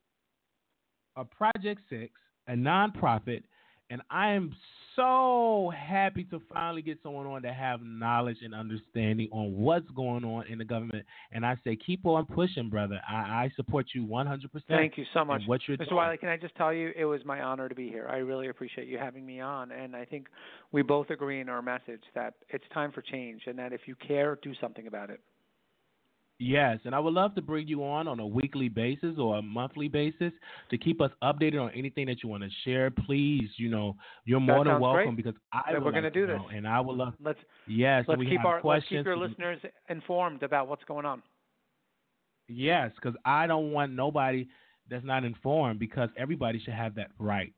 of 1.15 1.32
Project 1.32 1.82
Six, 1.89 2.12
a 2.48 2.54
nonprofit, 2.54 3.43
and 3.89 4.02
I 4.10 4.30
am 4.32 4.56
so 4.98 5.72
happy 5.78 6.24
to 6.26 6.42
finally 6.52 6.82
get 6.82 6.98
someone 7.04 7.28
on 7.28 7.44
to 7.44 7.54
have 7.54 7.82
knowledge 7.82 8.38
and 8.44 8.54
understanding 8.54 9.30
on 9.32 9.56
what's 9.56 9.90
going 9.92 10.26
on 10.26 10.48
in 10.48 10.58
the 10.58 10.66
government. 10.66 11.06
And 11.32 11.46
I 11.46 11.56
say, 11.64 11.78
keep 11.78 12.06
on 12.06 12.26
pushing, 12.26 12.70
brother. 12.70 13.00
I, 13.08 13.16
I 13.16 13.52
support 13.56 13.86
you 13.94 14.06
100%. 14.06 14.42
Thank 14.68 14.98
you 14.98 15.06
so 15.14 15.24
much. 15.24 15.44
What 15.46 15.62
you're 15.68 15.78
Mr. 15.78 15.90
doing. 15.90 15.96
Wiley, 15.96 16.18
can 16.18 16.30
I 16.30 16.38
just 16.38 16.56
tell 16.56 16.74
you, 16.74 16.92
it 16.98 17.06
was 17.06 17.22
my 17.24 17.42
honor 17.42 17.70
to 17.70 17.76
be 17.76 17.88
here. 17.90 18.08
I 18.10 18.18
really 18.18 18.50
appreciate 18.50 18.88
you 18.88 18.98
having 18.98 19.26
me 19.26 19.40
on. 19.40 19.72
And 19.72 19.96
I 19.96 20.04
think 20.04 20.28
we 20.72 20.82
both 20.82 21.12
agree 21.12 21.40
in 21.40 21.48
our 21.48 21.62
message 21.62 22.04
that 22.16 22.34
it's 22.50 22.66
time 22.74 22.92
for 22.92 23.02
change 23.02 23.44
and 23.46 23.58
that 23.60 23.72
if 23.72 23.82
you 23.86 23.96
care, 23.96 24.38
do 24.42 24.54
something 24.60 24.88
about 24.88 25.12
it. 25.12 25.22
Yes, 26.39 26.78
and 26.86 26.93
I 26.93 27.00
would 27.00 27.15
love 27.15 27.34
to 27.34 27.41
bring 27.41 27.67
you 27.67 27.84
on 27.84 28.08
on 28.08 28.19
a 28.19 28.28
weekly 28.28 28.69
basis 28.69 29.15
or 29.17 29.38
a 29.38 29.41
monthly 29.41 29.88
basis 29.88 30.32
to 30.69 30.78
keep 30.78 31.02
us 31.02 31.10
updated 31.23 31.60
on 31.60 31.71
anything 31.71 32.06
that 32.08 32.21
you 32.21 32.30
want 32.30 32.43
to 32.43 32.50
share. 32.63 32.91
Please, 32.91 33.50
you 33.58 33.69
know, 33.69 33.95
you're 34.26 34.39
more 34.39 34.63
that 34.63 34.71
than 34.71 34.80
welcome 34.80 35.15
great. 35.15 35.17
because 35.17 35.34
I 35.52 35.71
we're 35.71 35.80
like 35.80 35.93
going 35.93 36.04
to 36.04 36.12
do 36.12 36.28
this, 36.28 36.39
and 36.54 36.67
I 36.67 36.80
would 36.80 36.95
love. 36.95 37.13
Let's 37.19 37.39
yes, 37.67 38.06
let's 38.08 38.19
we 38.19 38.28
keep 38.28 38.45
our 38.45 38.62
let's 38.63 38.86
keep 38.88 39.04
your 39.04 39.17
listeners 39.17 39.60
informed 39.89 40.43
about 40.43 40.67
what's 40.67 40.84
going 40.84 41.08
on. 41.08 41.23
Yes, 42.47 42.91
because 42.95 43.17
I 43.26 43.47
don't 43.47 43.71
want 43.71 43.93
nobody 43.93 44.47
that's 44.91 45.06
not 45.06 45.23
informed 45.23 45.80
because 45.80 46.10
everybody 46.17 46.60
should 46.63 46.76
have 46.76 46.93
that 46.95 47.10
right 47.17 47.54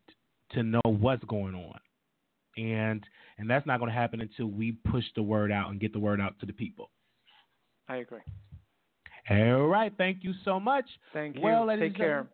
to 0.52 0.64
know 0.64 0.82
what's 0.86 1.24
going 1.26 1.54
on, 1.54 1.80
and 2.56 3.04
and 3.38 3.50
that's 3.50 3.68
not 3.68 3.80
going 3.80 3.92
to 3.92 3.98
happen 3.98 4.22
until 4.22 4.46
we 4.46 4.72
push 4.90 5.04
the 5.18 5.24
word 5.24 5.52
out 5.52 5.70
and 5.70 5.82
get 5.82 5.92
the 5.92 6.00
word 6.00 6.22
out 6.22 6.40
to 6.40 6.46
the 6.46 6.54
people. 6.54 6.92
I 7.90 7.98
agree. 7.98 8.22
All 9.30 9.68
right. 9.68 9.94
Thank 9.98 10.24
you 10.24 10.34
so 10.44 10.60
much. 10.60 10.86
Thank 11.14 11.36
you. 11.36 11.42
Well, 11.42 11.68
Take 11.78 11.96
care. 11.96 12.28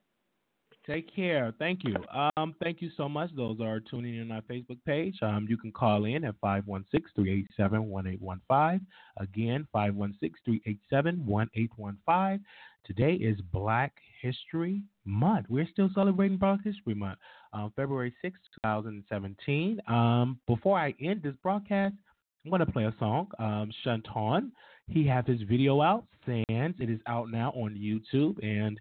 Take 0.86 1.14
care. 1.14 1.54
Thank 1.58 1.84
you. 1.84 1.96
Um, 2.38 2.54
thank 2.62 2.80
you 2.80 2.92
so 2.96 3.10
much. 3.10 3.32
Those 3.36 3.60
are 3.60 3.80
tuning 3.80 4.18
in 4.18 4.30
on 4.30 4.38
our 4.38 4.44
Facebook 4.44 4.78
page. 4.86 5.16
Um, 5.24 5.48
you 5.50 5.58
can 5.58 5.72
call 5.72 6.06
in 6.06 6.24
at 6.24 6.40
516-387-1815. 6.42 8.82
Again, 9.18 9.68
516-387-1815. 9.76 12.40
Today 12.86 13.14
is 13.14 13.42
Black 13.52 13.94
History 14.22 14.84
Month. 15.06 15.48
We're 15.50 15.68
still 15.72 15.90
celebrating 15.96 16.38
Black 16.38 16.60
History 16.64 16.94
Month, 16.94 17.18
um, 17.52 17.74
February 17.76 18.14
6, 18.22 18.38
2017. 18.64 19.82
Um, 19.88 20.40
before 20.46 20.78
I 20.78 20.94
end 21.02 21.24
this 21.24 21.34
broadcast, 21.42 21.96
I'm 22.44 22.52
going 22.52 22.64
to 22.64 22.72
play 22.72 22.84
a 22.84 22.94
song. 23.00 23.32
Um, 23.40 23.72
Shanton, 23.84 24.52
he 24.88 25.06
has 25.08 25.26
his 25.26 25.42
video 25.42 25.82
out, 25.82 26.06
Sands. 26.26 26.78
It 26.80 26.90
is 26.90 27.00
out 27.08 27.30
now 27.32 27.52
on 27.52 27.76
YouTube, 27.76 28.44
and 28.44 28.80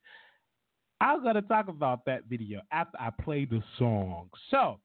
I'm 1.00 1.22
to 1.24 1.42
talk 1.42 1.68
about 1.68 2.04
that 2.06 2.24
video 2.28 2.60
after 2.72 2.96
I 3.00 3.10
play 3.22 3.44
the 3.44 3.62
song. 3.78 4.28
So 4.50 4.78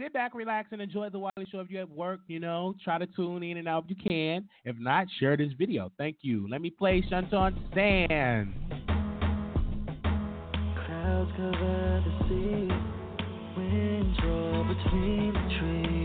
sit 0.00 0.12
back, 0.12 0.34
relax, 0.34 0.68
and 0.72 0.80
enjoy 0.80 1.10
the 1.10 1.18
Wiley 1.18 1.46
Show. 1.50 1.60
If 1.60 1.70
you're 1.70 1.82
at 1.82 1.90
work, 1.90 2.20
you 2.26 2.40
know, 2.40 2.74
try 2.82 2.98
to 2.98 3.06
tune 3.06 3.42
in 3.42 3.56
and 3.58 3.68
out 3.68 3.84
if 3.88 3.96
you 3.96 4.08
can. 4.08 4.48
If 4.64 4.76
not, 4.78 5.06
share 5.18 5.36
this 5.36 5.52
video. 5.58 5.90
Thank 5.98 6.18
you. 6.22 6.48
Let 6.48 6.60
me 6.60 6.70
play 6.70 7.04
Shanton 7.08 7.54
Sands. 7.74 8.54
Clouds 10.86 11.30
cover 11.36 12.04
the 12.04 12.12
sea, 12.28 12.68
wind 13.56 14.16
draw 14.20 14.64
between 14.64 15.32
the 15.32 15.58
trees. 15.58 15.95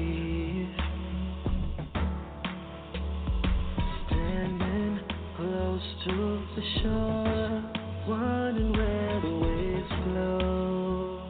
To 6.06 6.14
the 6.56 6.64
shore, 6.82 7.64
wondering 8.08 8.74
where 8.74 9.22
the 9.22 9.30
waves 9.38 9.94
flow. 10.04 11.22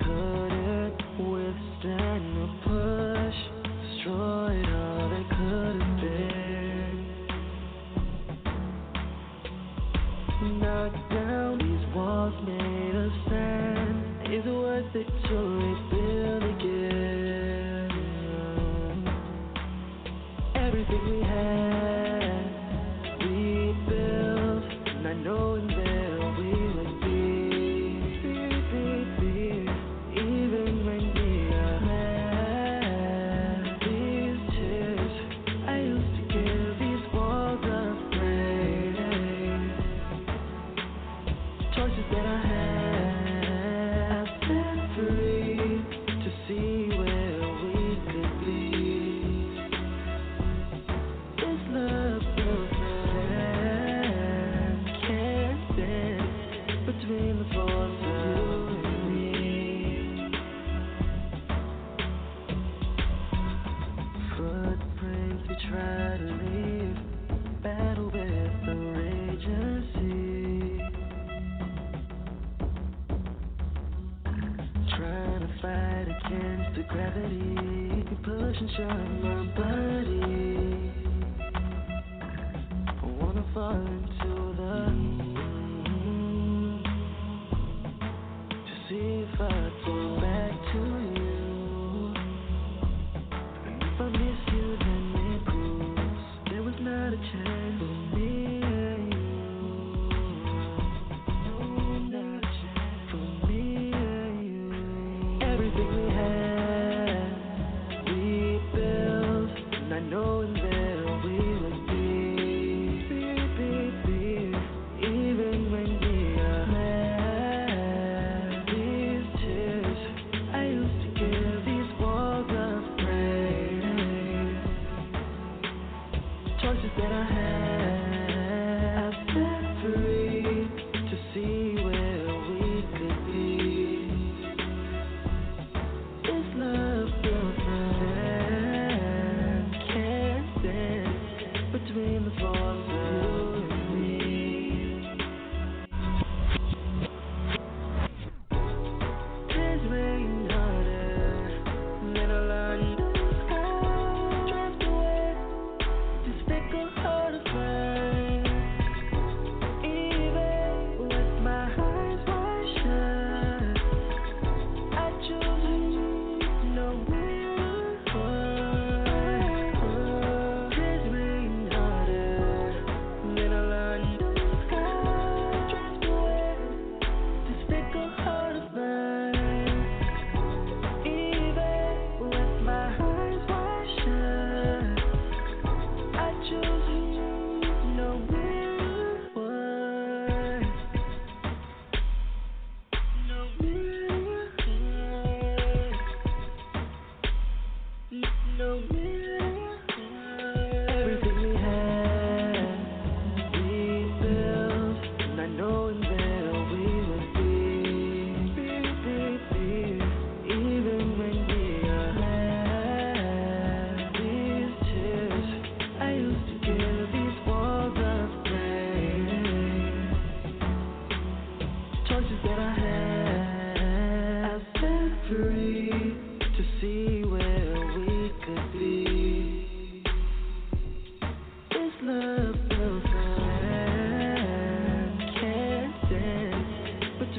Couldn't 0.00 1.00
withstand 1.30 2.24
the 2.36 2.48
push, 2.64 3.38
destroyed 3.62 4.68
all 4.74 5.08
could 5.28 5.80
have 5.80 5.96
been. 6.00 6.98
Down 11.10 11.58
these 11.58 11.86
walls 11.94 12.34
made 12.44 12.94
of 12.96 13.12
sand. 13.28 14.34
Is 14.34 14.44
it 14.44 14.50
worth 14.50 14.94
it 14.96 15.06
to 15.28 15.49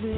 Yes, 0.03 0.09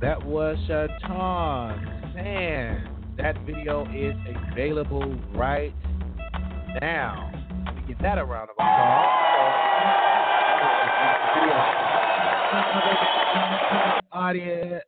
that 0.00 0.24
was 0.26 0.56
Shatan 0.68 2.14
Sand. 2.14 2.88
That 3.16 3.36
video 3.46 3.86
is 3.94 4.16
available 4.50 5.16
right 5.36 5.72
now. 6.80 7.30
Let 7.64 7.76
me 7.76 7.82
get 7.86 8.02
that 8.02 8.18
a 8.18 8.24
round 8.24 8.50
of 8.50 8.56
applause. 8.56 9.15
Audience, 14.12 14.82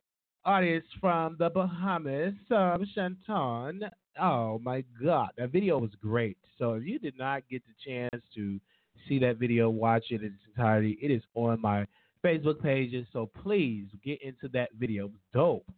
audience 0.44 0.86
from 1.00 1.36
the 1.38 1.50
Bahamas, 1.50 2.34
um, 2.50 2.84
Shanton. 2.94 3.82
Oh 4.20 4.58
my 4.58 4.82
God, 5.02 5.30
that 5.36 5.50
video 5.52 5.78
was 5.78 5.94
great. 6.00 6.38
So 6.58 6.74
if 6.74 6.84
you 6.84 6.98
did 6.98 7.16
not 7.18 7.48
get 7.48 7.62
the 7.66 7.74
chance 7.84 8.24
to 8.34 8.60
see 9.08 9.18
that 9.20 9.36
video, 9.38 9.70
watch 9.70 10.06
it 10.10 10.22
in 10.22 10.32
its 10.34 10.42
entirety. 10.46 10.98
It 11.02 11.10
is 11.10 11.22
on 11.34 11.60
my 11.60 11.86
Facebook 12.24 12.62
pages. 12.62 13.06
So 13.12 13.26
please 13.26 13.88
get 14.02 14.22
into 14.22 14.48
that 14.48 14.70
video. 14.74 15.06
It 15.06 15.12
was 15.12 15.20
dope. 15.32 15.70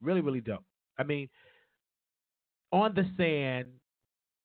Really, 0.00 0.20
really 0.20 0.40
dope. 0.40 0.64
I 0.98 1.04
mean, 1.04 1.28
on 2.72 2.94
the 2.94 3.04
sand, 3.16 3.80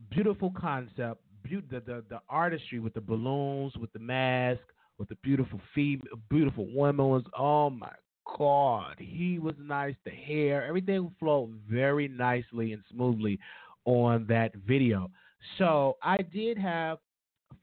beautiful 0.10 0.52
concept, 0.58 1.22
beau- 1.44 1.62
the, 1.70 1.80
the 1.80 2.06
the 2.10 2.22
artistry 2.30 2.80
with 2.80 2.94
the 2.94 3.02
balloons, 3.02 3.76
with 3.78 3.92
the 3.94 4.00
mask, 4.00 4.62
with 4.98 5.10
the 5.10 5.16
beautiful 5.24 5.60
female, 5.74 6.02
beautiful 6.30 6.68
woman 6.74 7.08
was. 7.08 7.24
Oh 7.38 7.70
my 7.70 7.92
God, 8.38 8.96
he 9.00 9.40
was 9.40 9.56
nice. 9.60 9.96
The 10.04 10.12
hair, 10.12 10.66
everything 10.66 11.14
flowed 11.20 11.60
very 11.70 12.08
nicely 12.08 12.74
and 12.74 12.84
smoothly 12.92 13.40
on 13.86 14.26
that 14.28 14.54
video. 14.68 15.10
So 15.58 15.98
I 16.04 16.18
did 16.18 16.58
have 16.58 16.98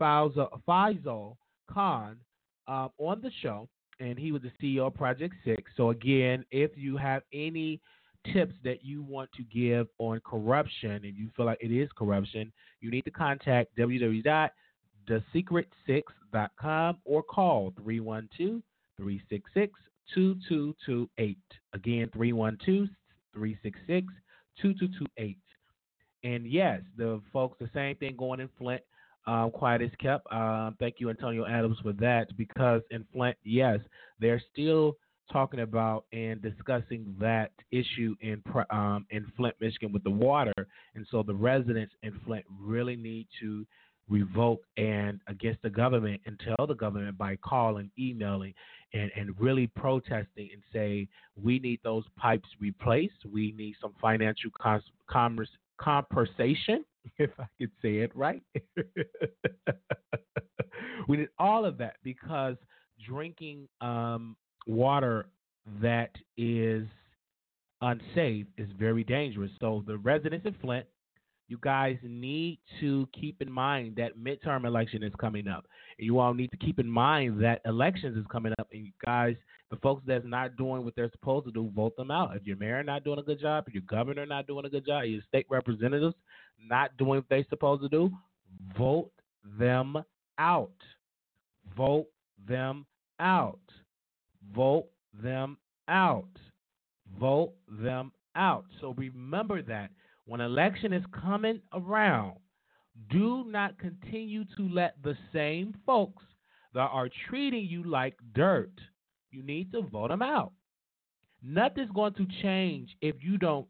Faisal, 0.00 0.48
Faisal 0.66 1.36
Khan 1.70 2.16
um, 2.66 2.90
on 2.98 3.20
the 3.20 3.30
show, 3.42 3.68
and 4.00 4.18
he 4.18 4.32
was 4.32 4.42
the 4.42 4.52
CEO 4.62 4.86
of 4.86 4.94
Project 4.94 5.34
Six. 5.44 5.70
So 5.76 5.90
again, 5.90 6.44
if 6.50 6.70
you 6.76 6.96
have 6.96 7.22
any 7.32 7.80
tips 8.32 8.54
that 8.64 8.84
you 8.84 9.02
want 9.02 9.30
to 9.32 9.42
give 9.42 9.86
on 9.98 10.20
corruption 10.24 10.90
and 10.90 11.14
you 11.14 11.28
feel 11.36 11.46
like 11.46 11.58
it 11.60 11.70
is 11.70 11.90
corruption, 11.96 12.52
you 12.80 12.90
need 12.90 13.04
to 13.04 13.10
contact 13.10 13.76
www.thesecret6.com 15.08 16.98
or 17.04 17.22
call 17.22 17.72
312 17.82 18.62
366 18.96 19.72
2228. 20.14 21.38
Again, 21.72 22.10
312 22.12 22.88
366 23.34 24.06
2228. 24.60 25.38
And 26.22 26.46
yes, 26.46 26.80
the 26.96 27.20
folks, 27.32 27.56
the 27.60 27.70
same 27.74 27.96
thing 27.96 28.16
going 28.16 28.40
in 28.40 28.48
Flint. 28.58 28.82
Um, 29.26 29.50
quiet 29.50 29.80
is 29.80 29.90
kept. 30.00 30.30
Um, 30.32 30.76
thank 30.78 30.96
you, 30.98 31.08
Antonio 31.08 31.46
Adams, 31.46 31.78
for 31.82 31.92
that. 31.94 32.36
Because 32.36 32.82
in 32.90 33.06
Flint, 33.12 33.36
yes, 33.42 33.80
they're 34.20 34.42
still 34.52 34.96
talking 35.32 35.60
about 35.60 36.04
and 36.12 36.42
discussing 36.42 37.14
that 37.18 37.50
issue 37.70 38.14
in 38.20 38.42
um, 38.70 39.06
in 39.10 39.26
Flint, 39.36 39.54
Michigan, 39.60 39.92
with 39.92 40.04
the 40.04 40.10
water. 40.10 40.52
And 40.94 41.06
so 41.10 41.22
the 41.22 41.34
residents 41.34 41.94
in 42.02 42.18
Flint 42.26 42.44
really 42.60 42.96
need 42.96 43.26
to 43.40 43.66
revoke 44.08 44.62
and 44.76 45.20
against 45.28 45.62
the 45.62 45.70
government 45.70 46.20
and 46.26 46.40
tell 46.40 46.66
the 46.66 46.74
government 46.74 47.16
by 47.16 47.36
calling, 47.36 47.90
emailing, 47.98 48.54
and, 48.92 49.10
and 49.16 49.38
really 49.40 49.66
protesting 49.66 50.50
and 50.52 50.62
say 50.72 51.08
we 51.42 51.58
need 51.58 51.80
those 51.82 52.04
pipes 52.16 52.48
replaced. 52.60 53.24
We 53.30 53.52
need 53.52 53.76
some 53.80 53.94
financial 54.00 54.50
cons- 54.60 54.84
commerce 55.08 55.48
compensation, 55.78 56.84
if 57.18 57.30
I 57.38 57.46
could 57.58 57.70
say 57.82 57.96
it 57.96 58.14
right. 58.14 58.42
we 61.08 61.18
need 61.18 61.28
all 61.38 61.64
of 61.64 61.78
that 61.78 61.96
because 62.02 62.56
drinking 63.06 63.68
um, 63.80 64.36
water 64.66 65.26
that 65.80 66.10
is 66.36 66.86
unsafe 67.80 68.46
is 68.56 68.68
very 68.78 69.04
dangerous. 69.04 69.50
So 69.60 69.84
the 69.86 69.98
residents 69.98 70.46
of 70.46 70.54
Flint, 70.60 70.86
you 71.48 71.58
guys 71.60 71.96
need 72.02 72.58
to 72.80 73.06
keep 73.18 73.42
in 73.42 73.50
mind 73.50 73.96
that 73.96 74.18
midterm 74.18 74.64
election 74.64 75.02
is 75.02 75.12
coming 75.20 75.46
up. 75.46 75.66
And 75.98 76.06
You 76.06 76.18
all 76.18 76.34
need 76.34 76.50
to 76.50 76.56
keep 76.56 76.78
in 76.78 76.88
mind 76.88 77.42
that 77.42 77.60
elections 77.64 78.16
is 78.16 78.24
coming 78.30 78.52
up, 78.58 78.68
and 78.72 78.86
you 78.86 78.92
guys, 79.04 79.36
the 79.70 79.76
folks 79.76 80.02
that's 80.06 80.24
not 80.26 80.56
doing 80.56 80.84
what 80.84 80.94
they're 80.96 81.10
supposed 81.10 81.46
to 81.46 81.52
do, 81.52 81.70
vote 81.74 81.96
them 81.96 82.10
out. 82.10 82.36
If 82.36 82.46
your 82.46 82.56
mayor 82.56 82.82
not 82.82 83.04
doing 83.04 83.18
a 83.18 83.22
good 83.22 83.40
job, 83.40 83.64
if 83.66 83.74
your 83.74 83.82
governor 83.88 84.24
not 84.26 84.46
doing 84.46 84.64
a 84.64 84.70
good 84.70 84.86
job, 84.86 85.04
your 85.04 85.22
state 85.28 85.46
representatives 85.50 86.14
not 86.60 86.96
doing 86.96 87.16
what 87.16 87.24
they're 87.28 87.46
supposed 87.50 87.82
to 87.82 87.88
do, 87.88 88.10
vote 88.76 89.10
them 89.58 89.96
out. 90.38 90.70
Vote 91.76 92.06
them 92.46 92.86
out. 93.20 93.58
Vote 94.54 94.86
them 95.22 95.58
out. 95.88 96.28
Vote 97.18 97.52
them 97.68 98.12
out. 98.34 98.64
So 98.80 98.94
remember 98.96 99.62
that 99.62 99.90
when 100.26 100.40
election 100.40 100.92
is 100.92 101.04
coming 101.12 101.60
around, 101.72 102.38
do 103.10 103.44
not 103.46 103.78
continue 103.78 104.44
to 104.56 104.68
let 104.68 104.94
the 105.02 105.16
same 105.32 105.74
folks 105.84 106.22
that 106.74 106.88
are 106.92 107.08
treating 107.28 107.66
you 107.66 107.84
like 107.84 108.14
dirt. 108.34 108.72
You 109.30 109.42
need 109.42 109.72
to 109.72 109.82
vote 109.82 110.08
them 110.08 110.22
out. 110.22 110.52
Nothing's 111.42 111.90
going 111.90 112.14
to 112.14 112.26
change 112.40 112.96
if 113.02 113.16
you 113.20 113.36
don't 113.36 113.66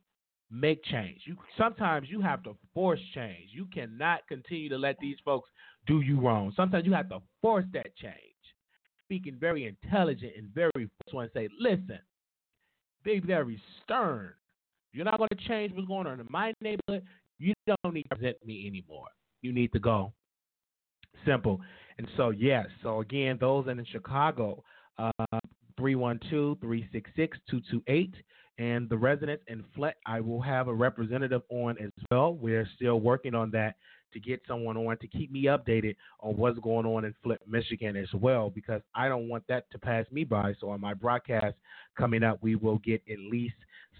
make 0.51 0.85
change. 0.85 1.23
You 1.27 1.37
sometimes 1.59 2.09
you 2.09 2.21
have 2.21 2.43
to 2.45 2.57
force 2.73 3.01
change. 3.15 3.51
You 3.51 3.67
cannot 3.67 4.27
continue 4.29 4.69
to 4.69 4.79
let 4.79 4.97
these 5.01 5.17
folks 5.25 5.51
do 5.87 6.01
you 6.01 6.21
wrong. 6.21 6.53
Sometimes 6.55 6.87
you 6.87 6.93
have 6.93 7.09
to 7.09 7.21
force 7.43 7.65
that 7.73 7.97
change. 7.97 8.15
Speaking 9.07 9.37
very 9.39 9.67
intelligent 9.67 10.33
and 10.37 10.49
very 10.55 10.71
forceful 11.03 11.21
and 11.21 11.31
say, 11.35 11.49
listen, 11.59 11.99
be 13.05 13.21
very 13.21 13.61
stern. 13.83 14.33
You're 14.95 15.05
not 15.05 15.19
going 15.19 15.29
to 15.29 15.49
change 15.49 15.73
what's 15.75 15.89
going 15.89 16.07
on 16.07 16.21
in 16.21 16.27
my 16.31 16.55
neighborhood. 16.61 17.03
You 17.39 17.53
don't 17.67 17.93
need 17.93 18.05
to 18.05 18.09
represent 18.13 18.37
me 18.47 18.67
anymore. 18.67 19.09
You 19.43 19.53
need 19.53 19.73
to 19.73 19.81
go. 19.81 20.13
Simple. 21.27 21.61
And 21.99 22.07
so, 22.17 22.31
yes. 22.31 22.67
So, 22.83 23.01
again, 23.01 23.37
those 23.41 23.67
in 23.67 23.85
Chicago, 23.91 24.63
uh, 24.99 25.11
312 25.77 26.59
366 26.61 27.39
228. 27.51 28.15
And 28.59 28.89
the 28.89 28.97
residents 28.97 29.43
in 29.49 29.65
Flint, 29.75 29.97
I 30.07 30.21
will 30.21 30.41
have 30.41 30.69
a 30.69 30.75
representative 30.75 31.43
on 31.51 31.77
as 31.79 31.91
well. 32.11 32.35
We're 32.35 32.69
still 32.77 33.01
working 33.01 33.35
on 33.35 33.51
that 33.51 33.75
to 34.15 34.21
get 34.21 34.41
someone 34.49 34.77
on 34.77 34.97
to 34.99 35.07
keep 35.07 35.31
me 35.31 35.45
updated 35.45 35.97
on 36.21 36.37
what's 36.37 36.59
going 36.61 36.87
on 36.87 37.05
in 37.05 37.15
Flint, 37.23 37.41
Michigan 37.47 37.97
as 37.97 38.09
well, 38.15 38.51
because 38.51 38.81
I 38.95 39.09
don't 39.09 39.29
want 39.29 39.45
that 39.49 39.71
to 39.73 39.79
pass 39.79 40.07
me 40.11 40.25
by. 40.25 40.55
So 40.61 40.71
on 40.71 40.81
my 40.81 40.95
broadcast 40.95 41.57
coming 41.99 42.23
up, 42.23 42.39
we 42.43 42.57
will 42.57 42.79
get 42.79 43.03
at 43.11 43.19
least 43.19 43.55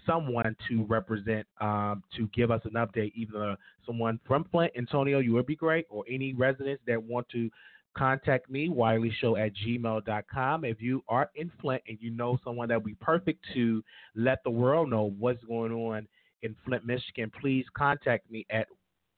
someone 0.05 0.55
to 0.69 0.83
represent 0.85 1.45
um, 1.61 2.03
to 2.15 2.27
give 2.33 2.51
us 2.51 2.61
an 2.65 2.73
update, 2.73 3.13
either 3.15 3.55
someone 3.85 4.19
from 4.27 4.45
Flint, 4.51 4.71
Antonio, 4.77 5.19
you 5.19 5.33
would 5.33 5.45
be 5.45 5.55
great, 5.55 5.85
or 5.89 6.03
any 6.09 6.33
residents 6.33 6.81
that 6.87 7.01
want 7.01 7.27
to 7.29 7.49
contact 7.95 8.49
me, 8.49 8.69
wileyshow 8.69 9.39
at 9.43 9.53
gmail.com. 9.55 10.65
If 10.65 10.81
you 10.81 11.03
are 11.07 11.29
in 11.35 11.51
Flint 11.61 11.81
and 11.87 11.97
you 12.01 12.11
know 12.11 12.37
someone 12.43 12.67
that 12.69 12.75
would 12.75 12.85
be 12.85 12.97
perfect 12.99 13.45
to 13.53 13.83
let 14.15 14.43
the 14.43 14.49
world 14.49 14.89
know 14.89 15.13
what's 15.17 15.43
going 15.45 15.71
on 15.71 16.07
in 16.41 16.55
Flint, 16.65 16.85
Michigan, 16.85 17.31
please 17.41 17.65
contact 17.75 18.29
me 18.29 18.45
at 18.49 18.67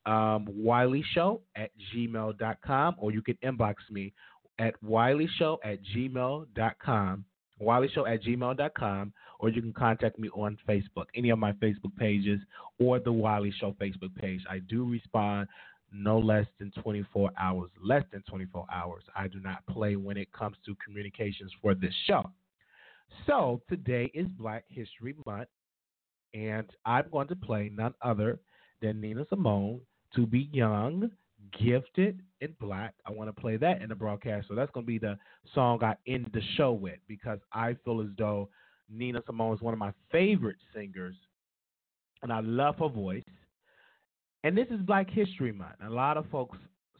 um, 0.08 0.47
wileyshow 0.58 1.39
at 1.55 1.72
gmail.com 1.93 2.95
or 2.97 3.12
you 3.12 3.22
can 3.22 3.38
inbox 3.43 3.76
me 3.91 4.14
at 4.58 4.74
wileyshow 4.84 5.58
at 5.64 5.80
gmail.com. 5.95 7.26
Wileyshow 7.62 8.08
at 8.08 8.24
gmail.com, 8.24 9.14
or 9.39 9.49
you 9.49 9.62
can 9.62 9.74
contact 9.74 10.20
me 10.20 10.30
on 10.30 10.58
Facebook, 10.70 11.05
any 11.16 11.32
of 11.32 11.39
my 11.39 11.53
Facebook 11.53 11.95
pages, 11.97 12.39
or 12.80 12.99
the 12.99 13.12
Wiley 13.12 13.51
Show 13.60 13.76
Facebook 13.82 14.14
page. 14.16 14.41
I 14.47 14.60
do 14.60 14.86
respond 14.86 15.47
no 15.91 16.20
less 16.20 16.45
than 16.60 16.72
24 16.84 17.32
hours. 17.39 17.72
Less 17.84 18.03
than 18.12 18.22
24 18.30 18.68
hours. 18.72 19.03
I 19.16 19.28
do 19.28 19.39
not 19.39 19.66
play 19.66 19.95
when 19.95 20.18
it 20.18 20.32
comes 20.34 20.58
to 20.68 20.76
communications 20.86 21.51
for 21.60 21.74
this 21.74 21.93
show. 22.05 22.30
So 23.26 23.62
today 23.70 24.12
is 24.14 24.28
Black 24.38 24.66
History 24.68 25.16
Month, 25.26 25.47
and 26.34 26.68
I'm 26.86 27.05
going 27.12 27.28
to 27.30 27.36
play 27.36 27.72
none 27.74 27.93
other 28.03 28.39
than 28.82 29.01
Nina 29.01 29.26
Simone 29.30 29.80
to 30.18 30.26
be 30.26 30.49
young, 30.51 31.09
gifted, 31.57 32.22
and 32.41 32.57
black. 32.59 32.95
I 33.05 33.11
want 33.11 33.34
to 33.34 33.39
play 33.41 33.55
that 33.57 33.82
in 33.82 33.89
the 33.89 33.95
broadcast. 33.95 34.47
So 34.47 34.55
that's 34.55 34.72
going 34.72 34.86
to 34.86 34.88
be 34.88 34.97
the 34.97 35.18
song 35.53 35.84
I 35.84 35.95
end 36.07 36.30
the 36.34 36.41
show 36.55 36.74
with 36.74 36.97
because 37.07 37.39
I 37.53 37.78
feel 37.86 38.01
as 38.01 38.07
though 38.18 38.49
Nina 38.89 39.22
Simone 39.26 39.53
is 39.55 39.61
one 39.61 39.74
of 39.74 39.80
my 39.80 39.93
favorite 40.11 40.57
singers, 40.74 41.15
and 42.24 42.34
I 42.34 42.39
love 42.39 42.78
her 42.80 42.89
voice. 42.89 43.24
And 44.43 44.57
this 44.57 44.68
is 44.72 44.82
Black 44.82 45.09
History 45.09 45.51
Month. 45.51 45.76
A 45.86 45.89
lot 45.89 46.18
of 46.18 46.26
folks 46.32 46.57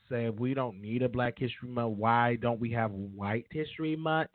say 0.10 0.30
we 0.30 0.54
don't 0.54 0.80
need 0.80 1.02
a 1.02 1.10
Black 1.10 1.40
History 1.40 1.70
Month. 1.70 1.98
Why 1.98 2.36
don't 2.36 2.60
we 2.60 2.72
have 2.72 2.92
White 2.92 3.48
History 3.52 3.96
Month? 3.96 4.32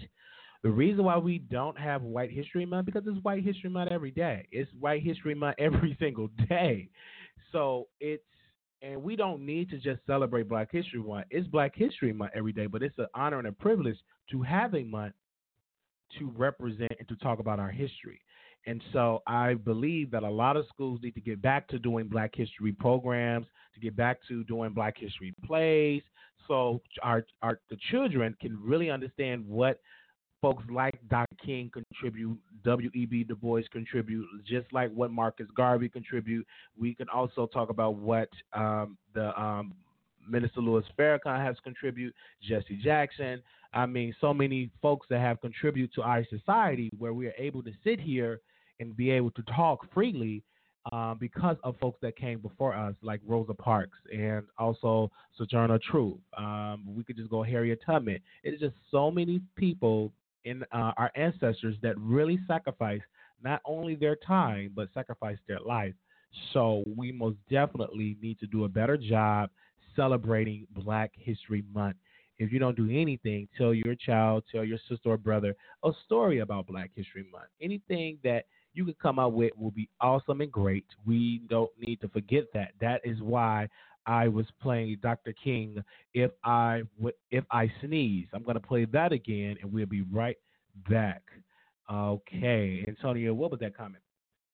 The 0.65 0.71
reason 0.71 1.05
why 1.05 1.19
we 1.19 1.39
don't 1.39 1.79
have 1.79 2.03
White 2.03 2.31
History 2.31 2.67
Month 2.67 2.87
because 2.87 3.03
it's 3.07 3.23
White 3.23 3.45
History 3.45 3.71
Month 3.71 3.93
every 3.93 4.11
day. 4.11 4.49
It's 4.51 4.71
White 4.79 5.03
History 5.03 5.35
Month 5.35 5.57
every 5.61 5.97
single 6.01 6.31
day. 6.49 6.89
So 7.53 7.89
it's 8.01 8.23
and 8.83 9.03
we 9.03 9.17
don't 9.17 9.45
need 9.45 9.71
to 9.71 9.79
just 9.79 10.01
celebrate 10.07 10.49
Black 10.49 10.71
History 10.71 11.01
Month. 11.01 11.27
It's 11.31 11.47
Black 11.47 11.75
History 11.75 12.13
Month 12.13 12.33
every 12.35 12.53
day, 12.53 12.67
but 12.67 12.83
it's 12.83 12.99
an 12.99 13.07
honor 13.15 13.39
and 13.39 13.49
a 13.49 13.53
privilege 13.53 13.97
to 14.31 14.43
have 14.43 14.75
a 14.75 14.83
month 14.83 15.15
to 16.19 16.33
represent 16.37 16.93
and 16.99 17.09
to 17.09 17.17
talk 17.17 17.39
about 17.39 17.59
our 17.59 17.71
history. 17.71 18.21
And 18.67 18.83
so 18.93 19.23
I 19.27 19.55
believe 19.55 20.11
that 20.11 20.23
a 20.23 20.31
lot 20.31 20.57
of 20.57 20.67
schools 20.69 21.01
need 21.03 21.15
to 21.15 21.21
get 21.21 21.41
back 21.41 21.69
to 21.69 21.79
doing 21.79 22.07
Black 22.09 22.33
History 22.35 22.73
programs, 22.73 23.47
to 23.75 23.81
get 23.81 23.97
back 23.97 24.19
to 24.29 24.45
doing 24.45 24.73
Black 24.73 24.97
History 24.99 25.35
plays, 25.45 26.03
so 26.49 26.81
our, 27.03 27.25
our 27.43 27.61
the 27.71 27.77
children 27.91 28.37
can 28.41 28.59
really 28.61 28.91
understand 28.91 29.47
what 29.47 29.81
folks 30.43 30.65
like 30.71 30.99
Dr. 31.09 31.37
King 31.43 31.71
contribute, 31.73 32.37
W.E.B. 32.65 33.25
Du 33.25 33.37
Bois 33.37 33.63
contribute, 33.73 34.27
just 34.45 34.71
like 34.73 34.93
what 34.93 35.13
Marcus 35.13 35.47
Garvey 35.57 35.89
contribute. 35.89 36.47
We 36.77 36.95
can 36.95 37.09
also 37.09 37.47
talk 37.47 37.71
about 37.71 37.95
what 37.95 38.29
um, 38.53 38.99
the 39.15 39.41
um, 39.41 39.73
Minister 40.29 40.61
Louis 40.61 40.85
Farrakhan 40.99 41.43
has 41.43 41.57
contribute, 41.63 42.13
Jesse 42.43 42.79
Jackson. 42.83 43.41
I 43.73 43.87
mean, 43.87 44.15
so 44.21 44.35
many 44.35 44.69
folks 44.83 45.07
that 45.11 45.21
have 45.21 45.41
contributed 45.41 45.95
to 45.95 46.03
our 46.03 46.27
society 46.29 46.91
where 46.99 47.15
we 47.15 47.29
are 47.29 47.35
able 47.39 47.63
to 47.63 47.71
sit 47.85 48.01
here 48.01 48.41
and 48.81 48.97
be 48.97 49.11
able 49.11 49.31
to 49.31 49.43
talk 49.43 49.87
freely 49.95 50.43
um, 50.91 51.17
because 51.21 51.57
of 51.63 51.77
folks 51.81 52.01
that 52.03 52.17
came 52.17 52.41
before 52.41 52.75
us, 52.75 52.95
like 53.03 53.21
Rosa 53.25 53.55
Parks 53.55 53.97
and 54.13 54.43
also 54.59 55.11
Sojourner 55.39 55.79
Truth. 55.91 56.19
Um, 56.37 56.83
we 56.85 57.05
could 57.05 57.17
just 57.17 57.31
go 57.31 57.45
Harriet 57.45 57.81
Tubman. 57.87 58.19
It's 58.43 58.61
just 58.61 58.75
so 58.91 59.09
many 59.09 59.41
people 59.55 60.13
in 60.45 60.63
uh, 60.73 60.93
our 60.97 61.11
ancestors 61.15 61.77
that 61.83 61.99
really 61.99 62.39
sacrificed 62.47 63.05
not 63.43 63.61
only 63.65 63.95
their 63.95 64.17
time 64.17 64.73
but 64.75 64.89
sacrificed 64.95 65.41
their 65.47 65.61
life. 65.61 65.95
So 66.53 66.83
we 66.97 67.13
most 67.13 67.37
definitely 67.51 68.17
need 68.23 68.39
to 68.41 68.47
do 68.47 68.65
a 68.65 68.69
better 68.69 68.97
job 68.97 69.51
celebrating 69.95 70.67
Black 70.75 71.13
History 71.15 71.65
Month. 71.75 71.97
If 72.39 72.53
you 72.53 72.59
don't 72.59 72.77
do 72.77 72.89
anything, 72.91 73.47
tell 73.57 73.75
your 73.75 73.95
child, 73.95 74.45
tell 74.51 74.65
your 74.65 74.79
sister 74.89 75.11
or 75.11 75.17
brother 75.17 75.55
a 75.85 75.91
story 76.05 76.41
about 76.41 76.67
Black 76.67 76.91
History 76.95 77.27
Month. 77.31 77.49
Anything 77.61 78.19
that 78.25 78.47
you 78.75 78.85
can 78.85 78.95
come 79.01 79.19
out 79.19 79.35
with 79.35 79.53
will 79.57 79.71
be 79.71 79.89
awesome 80.01 80.41
and 80.41 80.51
great. 80.51 80.87
We 81.07 81.43
don't 81.49 81.71
need 81.79 82.01
to 82.01 82.09
forget 82.09 82.45
that. 82.55 82.73
That 82.81 83.03
is 83.05 83.21
why 83.21 83.69
I 84.07 84.29
was 84.29 84.47
playing 84.61 84.99
Dr. 85.03 85.33
King. 85.33 85.83
If 86.15 86.31
I 86.45 86.83
would, 86.99 87.15
if 87.31 87.45
I 87.51 87.71
sneeze, 87.81 88.27
I'm 88.33 88.43
going 88.43 88.55
to 88.55 88.67
play 88.67 88.85
that 88.87 89.13
again, 89.13 89.57
and 89.63 89.73
we'll 89.73 89.87
be 89.87 90.03
right 90.13 90.37
back. 90.89 91.23
Okay, 91.93 92.85
Antonio, 92.89 93.35
what 93.35 93.51
was 93.51 93.61
that 93.61 93.77
comment? 93.77 94.03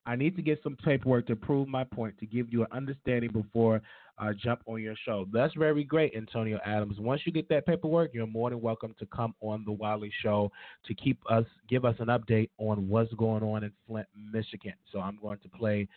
I 0.07 0.17
need 0.17 0.37
to 0.37 0.43
get 0.43 0.61
some 0.63 0.77
paperwork 0.77 1.27
to 1.27 1.37
prove 1.37 1.69
my 1.69 1.85
point 1.85 2.19
to 2.19 2.27
give 2.27 2.51
you 2.51 2.63
an 2.63 2.69
understanding 2.73 3.31
before 3.31 3.83
I 4.21 4.33
jump 4.33 4.63
on 4.67 4.83
your 4.83 4.95
show. 5.05 5.27
That's 5.33 5.55
very 5.55 5.85
great, 5.85 6.15
Antonio 6.15 6.59
Adams. 6.65 6.99
Once 6.99 7.23
you 7.25 7.33
get 7.33 7.49
that 7.49 7.67
paperwork, 7.67 8.13
you're 8.13 8.27
more 8.27 8.51
than 8.51 8.61
welcome 8.61 8.95
to 8.99 9.07
come 9.07 9.35
on 9.41 9.65
the 9.65 9.73
Wiley 9.73 10.13
Show 10.23 10.51
to 10.87 10.95
keep 10.95 11.19
us 11.31 11.45
give 11.69 11.85
us 11.85 11.95
an 11.99 12.07
update 12.07 12.51
on 12.59 12.89
what's 12.89 13.13
going 13.15 13.43
on 13.43 13.65
in 13.65 13.73
Flint, 13.87 14.09
Michigan. 14.33 14.75
So 14.93 15.01
I'm 15.01 15.19
going 15.21 15.39
to 15.39 15.49
play 15.49 15.89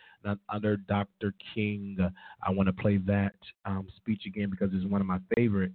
under 0.48 0.76
Dr. 0.76 1.34
King. 1.54 1.98
I 2.46 2.50
want 2.50 2.68
to 2.68 2.72
play 2.72 2.98
that 2.98 3.34
um, 3.64 3.88
speech 3.96 4.22
again 4.26 4.50
because 4.50 4.70
it's 4.72 4.86
one 4.86 5.00
of 5.00 5.06
my 5.06 5.18
favorite 5.36 5.72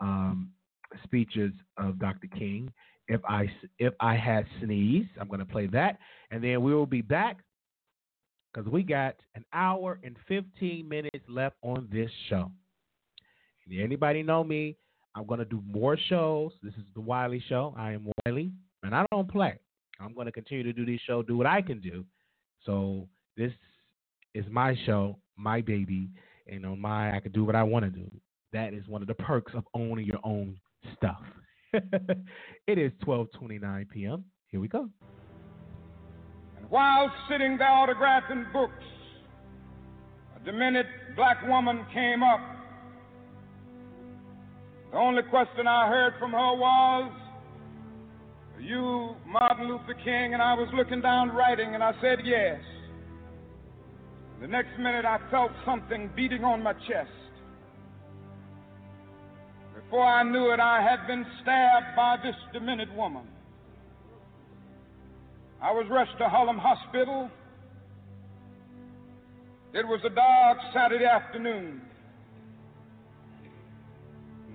um, 0.00 0.50
speeches 1.04 1.52
of 1.76 1.98
Dr. 1.98 2.28
King. 2.28 2.72
If 3.08 3.20
I 3.24 3.50
if 3.78 3.94
I 4.00 4.16
had 4.16 4.46
sneezed, 4.62 5.08
I'm 5.20 5.28
going 5.28 5.40
to 5.40 5.46
play 5.46 5.66
that, 5.68 5.98
and 6.30 6.44
then 6.44 6.62
we 6.62 6.74
will 6.74 6.86
be 6.86 7.02
back 7.02 7.38
because 8.58 8.72
we 8.72 8.82
got 8.82 9.14
an 9.36 9.44
hour 9.52 10.00
and 10.02 10.16
15 10.26 10.88
minutes 10.88 11.24
left 11.28 11.54
on 11.62 11.88
this 11.92 12.10
show. 12.28 12.50
Anybody 13.70 14.24
know 14.24 14.42
me? 14.42 14.76
I'm 15.14 15.26
going 15.26 15.38
to 15.38 15.44
do 15.44 15.62
more 15.64 15.96
shows. 16.08 16.50
This 16.60 16.74
is 16.74 16.82
the 16.94 17.00
Wiley 17.00 17.42
Show. 17.48 17.72
I 17.76 17.92
am 17.92 18.10
Wiley, 18.26 18.50
and 18.82 18.96
I 18.96 19.04
don't 19.12 19.30
play. 19.30 19.60
I'm 20.00 20.12
going 20.12 20.26
to 20.26 20.32
continue 20.32 20.64
to 20.64 20.72
do 20.72 20.84
this 20.84 21.00
show, 21.06 21.22
do 21.22 21.36
what 21.36 21.46
I 21.46 21.62
can 21.62 21.80
do, 21.80 22.04
So 22.64 23.06
this 23.36 23.52
is 24.34 24.44
my 24.50 24.76
show, 24.86 25.18
my 25.36 25.60
baby, 25.60 26.08
and 26.48 26.66
on 26.66 26.80
my 26.80 27.14
I 27.14 27.20
can 27.20 27.30
do 27.30 27.44
what 27.44 27.54
I 27.54 27.62
want 27.62 27.84
to 27.84 27.90
do. 27.90 28.10
That 28.52 28.74
is 28.74 28.88
one 28.88 29.02
of 29.02 29.08
the 29.08 29.14
perks 29.14 29.52
of 29.54 29.64
owning 29.74 30.06
your 30.06 30.20
own 30.24 30.58
stuff. 30.96 31.22
it 31.72 32.78
is 32.78 32.90
12:29 33.04 33.88
p.m. 33.90 34.24
Here 34.48 34.60
we 34.60 34.66
go. 34.66 34.88
While 36.68 37.10
sitting 37.30 37.56
there 37.56 37.68
autographing 37.68 38.52
books, 38.52 38.84
a 40.36 40.44
demented 40.44 40.86
black 41.16 41.46
woman 41.46 41.86
came 41.94 42.22
up. 42.22 42.40
The 44.92 44.98
only 44.98 45.22
question 45.22 45.66
I 45.66 45.88
heard 45.88 46.14
from 46.18 46.32
her 46.32 46.54
was, 46.54 47.12
Are 48.56 48.60
you 48.60 49.16
Martin 49.26 49.68
Luther 49.68 49.94
King? 50.04 50.34
And 50.34 50.42
I 50.42 50.54
was 50.54 50.68
looking 50.74 51.00
down 51.00 51.30
writing 51.30 51.74
and 51.74 51.82
I 51.82 51.92
said, 52.02 52.18
Yes. 52.24 52.60
The 54.40 54.46
next 54.46 54.78
minute 54.78 55.04
I 55.04 55.18
felt 55.30 55.50
something 55.64 56.10
beating 56.14 56.44
on 56.44 56.62
my 56.62 56.72
chest. 56.72 57.10
Before 59.74 60.04
I 60.04 60.22
knew 60.22 60.52
it, 60.52 60.60
I 60.60 60.82
had 60.82 61.06
been 61.06 61.24
stabbed 61.42 61.96
by 61.96 62.16
this 62.22 62.36
demented 62.52 62.94
woman. 62.94 63.26
I 65.60 65.72
was 65.72 65.86
rushed 65.90 66.16
to 66.18 66.28
Harlem 66.28 66.58
Hospital. 66.58 67.28
It 69.74 69.86
was 69.86 70.00
a 70.04 70.10
dark 70.10 70.58
Saturday 70.72 71.04
afternoon. 71.04 71.82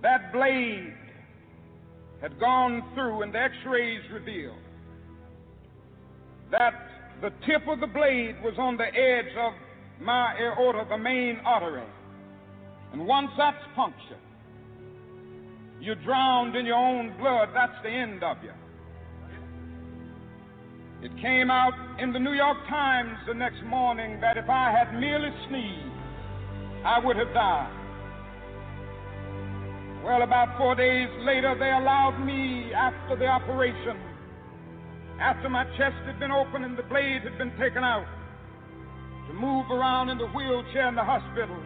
That 0.01 0.31
blade 0.31 0.93
had 2.21 2.39
gone 2.39 2.83
through, 2.93 3.21
and 3.21 3.33
the 3.33 3.39
x 3.39 3.53
rays 3.67 4.01
revealed 4.11 4.55
that 6.51 6.73
the 7.21 7.31
tip 7.45 7.67
of 7.67 7.79
the 7.79 7.87
blade 7.87 8.35
was 8.43 8.53
on 8.57 8.77
the 8.77 8.85
edge 8.85 9.35
of 9.37 9.53
my 9.99 10.35
aorta, 10.39 10.85
the 10.89 10.97
main 10.97 11.39
artery. 11.45 11.83
And 12.93 13.05
once 13.05 13.31
that's 13.37 13.63
punctured, 13.75 14.17
you're 15.81 15.95
drowned 15.95 16.55
in 16.55 16.65
your 16.65 16.77
own 16.77 17.17
blood. 17.17 17.49
That's 17.53 17.75
the 17.83 17.89
end 17.89 18.23
of 18.23 18.37
you. 18.41 18.51
It 21.03 21.11
came 21.19 21.51
out 21.51 21.73
in 21.99 22.13
the 22.13 22.19
New 22.19 22.31
York 22.31 22.55
Times 22.69 23.17
the 23.27 23.33
next 23.33 23.61
morning 23.65 24.21
that 24.21 24.37
if 24.37 24.47
I 24.47 24.71
had 24.71 24.97
merely 24.97 25.35
sneezed, 25.49 25.91
I 26.85 26.97
would 27.03 27.17
have 27.17 27.33
died. 27.33 27.75
Well, 30.05 30.21
about 30.21 30.57
four 30.57 30.75
days 30.75 31.09
later, 31.19 31.59
they 31.59 31.71
allowed 31.71 32.23
me, 32.23 32.71
after 32.73 33.17
the 33.17 33.27
operation, 33.27 33.99
after 35.19 35.49
my 35.49 35.65
chest 35.75 35.99
had 36.07 36.21
been 36.21 36.31
opened 36.31 36.63
and 36.63 36.77
the 36.77 36.87
blade 36.87 37.23
had 37.23 37.37
been 37.37 37.51
taken 37.59 37.83
out, 37.83 38.07
to 39.27 39.33
move 39.33 39.69
around 39.71 40.07
in 40.07 40.17
the 40.17 40.27
wheelchair 40.27 40.87
in 40.87 40.95
the 40.95 41.03
hospital. 41.03 41.59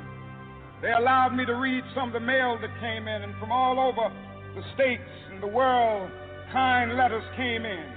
They 0.81 0.93
allowed 0.93 1.35
me 1.38 1.45
to 1.45 1.53
read 1.53 1.83
some 1.93 2.09
of 2.09 2.13
the 2.13 2.25
mail 2.25 2.57
that 2.59 2.73
came 2.81 3.07
in, 3.07 3.21
and 3.21 3.38
from 3.38 3.51
all 3.51 3.77
over 3.79 4.09
the 4.55 4.63
states 4.73 5.13
and 5.29 5.43
the 5.43 5.47
world, 5.47 6.09
kind 6.51 6.97
letters 6.97 7.23
came 7.35 7.65
in. 7.65 7.96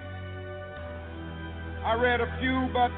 I 1.85 1.95
read 1.95 2.21
a 2.21 2.29
few, 2.41 2.69
but 2.73 2.93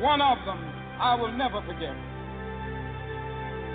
one 0.00 0.20
of 0.20 0.38
them 0.44 0.60
I 1.00 1.14
will 1.14 1.32
never 1.32 1.62
forget. 1.62 1.96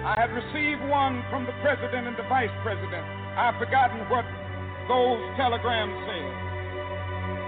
I 0.05 0.13
had 0.17 0.29
received 0.29 0.85
one 0.89 1.25
from 1.29 1.45
the 1.45 1.53
president 1.65 2.05
and 2.05 2.15
the 2.15 2.27
vice 2.29 2.53
president. 2.61 3.01
I've 3.33 3.57
forgotten 3.57 4.05
what 4.09 4.25
those 4.87 5.17
telegrams 5.37 5.97
said. 6.05 6.29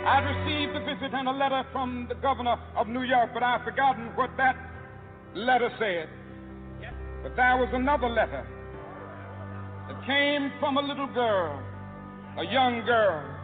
I'd 0.08 0.26
received 0.26 0.74
a 0.76 0.82
visit 0.82 1.14
and 1.14 1.28
a 1.28 1.32
letter 1.32 1.64
from 1.72 2.08
the 2.10 2.16
governor 2.16 2.58
of 2.76 2.88
New 2.88 3.04
York, 3.04 3.30
but 3.34 3.44
I've 3.44 3.64
forgotten 3.64 4.10
what 4.16 4.32
that 4.38 4.56
letter 5.36 5.70
said. 5.78 6.10
But 7.22 7.36
there 7.36 7.58
was 7.58 7.70
another 7.74 8.10
letter 8.10 8.46
that 9.90 10.06
came 10.06 10.52
from 10.60 10.78
a 10.78 10.82
little 10.82 11.08
girl, 11.14 11.62
a 12.38 12.46
young 12.46 12.86
girl, 12.86 13.37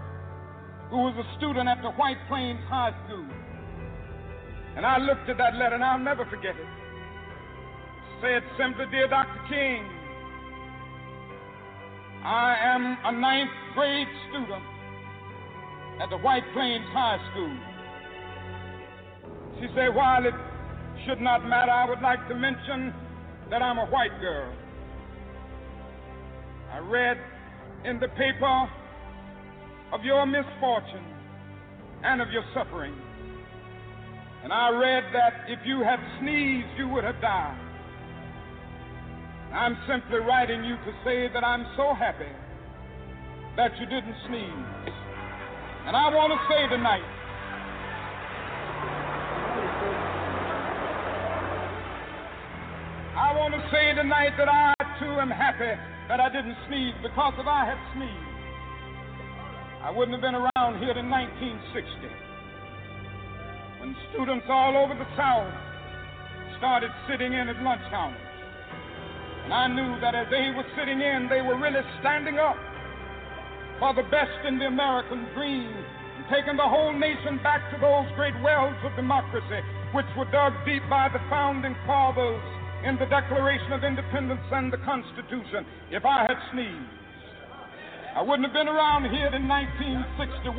who 0.93 1.09
was 1.09 1.17
a 1.17 1.37
student 1.39 1.67
at 1.67 1.81
the 1.81 1.89
White 1.97 2.21
Plains 2.29 2.61
High 2.69 2.93
School. 3.07 3.25
And 4.77 4.85
I 4.85 4.99
looked 4.99 5.27
at 5.27 5.39
that 5.39 5.55
letter 5.55 5.73
and 5.73 5.83
I'll 5.83 5.97
never 5.97 6.23
forget 6.25 6.53
it. 6.53 6.69
Said 8.21 8.43
simply, 8.61 8.85
Dear 8.91 9.07
Dr. 9.07 9.41
King, 9.49 9.89
I 12.23 12.55
am 12.61 12.95
a 13.05 13.11
ninth 13.11 13.49
grade 13.73 14.07
student 14.29 14.61
at 15.99 16.11
the 16.11 16.17
White 16.17 16.45
Plains 16.53 16.85
High 16.93 17.17
School. 17.31 17.57
She 19.59 19.67
said, 19.73 19.95
while 19.95 20.23
it 20.27 20.35
should 21.07 21.21
not 21.21 21.43
matter, 21.43 21.71
I 21.71 21.89
would 21.89 22.01
like 22.01 22.27
to 22.29 22.35
mention 22.35 22.93
that 23.49 23.63
I'm 23.63 23.79
a 23.79 23.87
white 23.87 24.13
girl. 24.21 24.53
I 26.71 26.77
read 26.77 27.17
in 27.83 27.99
the 27.99 28.09
paper 28.09 28.69
of 29.93 30.03
your 30.03 30.25
misfortune 30.25 31.05
and 32.03 32.19
of 32.21 32.29
your 32.31 32.43
suffering. 32.53 32.95
And 34.43 34.51
I 34.51 34.69
read 34.69 35.03
that 35.13 35.45
if 35.47 35.59
you 35.65 35.83
had 35.83 35.99
sneezed, 36.19 36.67
you 36.77 36.89
would 36.89 37.03
have 37.03 37.21
died. 37.21 37.59
I'm 39.53 39.77
simply 39.87 40.17
writing 40.17 40.63
you 40.63 40.75
to 40.75 40.91
say 41.05 41.29
that 41.31 41.43
I'm 41.43 41.65
so 41.77 41.93
happy 41.93 42.33
that 43.55 43.71
you 43.79 43.85
didn't 43.85 44.15
sneeze. 44.27 44.93
And 45.85 45.95
I 45.95 46.09
want 46.09 46.33
to 46.33 46.39
say 46.49 46.67
tonight, 46.73 47.05
I 53.15 53.37
want 53.37 53.53
to 53.53 53.61
say 53.69 53.93
tonight 53.93 54.33
that 54.39 54.49
I 54.49 54.73
too 54.99 55.21
am 55.21 55.29
happy 55.29 55.79
that 56.09 56.19
I 56.19 56.29
didn't 56.29 56.57
sneeze 56.67 56.95
because 57.03 57.33
if 57.37 57.45
I 57.45 57.65
had 57.65 57.77
sneezed, 57.93 58.32
I 59.84 59.91
wouldn't 59.91 60.15
have 60.15 60.23
been 60.23 60.39
around 60.39 60.79
here 60.79 60.95
in 60.95 61.11
1960 61.11 61.84
when 63.84 63.91
students 64.15 64.47
all 64.47 64.79
over 64.79 64.95
the 64.95 65.03
South 65.19 65.51
started 66.55 66.88
sitting 67.11 67.36
in 67.36 67.51
at 67.51 67.59
lunch 67.59 67.84
counters. 67.91 68.15
And 69.43 69.51
I 69.51 69.67
knew 69.67 69.99
that 69.99 70.15
as 70.15 70.31
they 70.31 70.55
were 70.55 70.63
sitting 70.79 71.03
in, 71.03 71.27
they 71.27 71.43
were 71.43 71.59
really 71.59 71.84
standing 71.99 72.39
up 72.39 72.55
for 73.84 73.91
the 73.91 74.07
best 74.07 74.47
in 74.47 74.55
the 74.55 74.71
American 74.71 75.27
dream 75.36 75.67
and 75.67 76.23
taking 76.31 76.55
the 76.55 76.63
whole 76.63 76.95
nation 76.95 77.43
back 77.43 77.59
to 77.75 77.77
those 77.84 78.07
great 78.15 78.39
wells 78.39 78.79
of 78.88 78.95
democracy 78.95 79.59
which 79.91 80.07
were 80.15 80.31
dug 80.31 80.55
deep 80.63 80.88
by 80.88 81.11
the 81.11 81.19
founding 81.27 81.75
fathers 81.84 82.39
in 82.88 82.95
the 83.03 83.09
Declaration 83.11 83.75
of 83.75 83.84
Independence 83.84 84.47
and 84.47 84.71
the 84.71 84.79
Constitution. 84.88 85.67
If 85.91 86.07
I 86.07 86.23
had 86.23 86.39
sneezed, 86.55 87.02
I 88.14 88.22
wouldn't 88.22 88.45
have 88.45 88.53
been 88.53 88.70
around 88.70 89.09
here 89.09 89.34
in 89.34 89.49
1961 89.49 90.53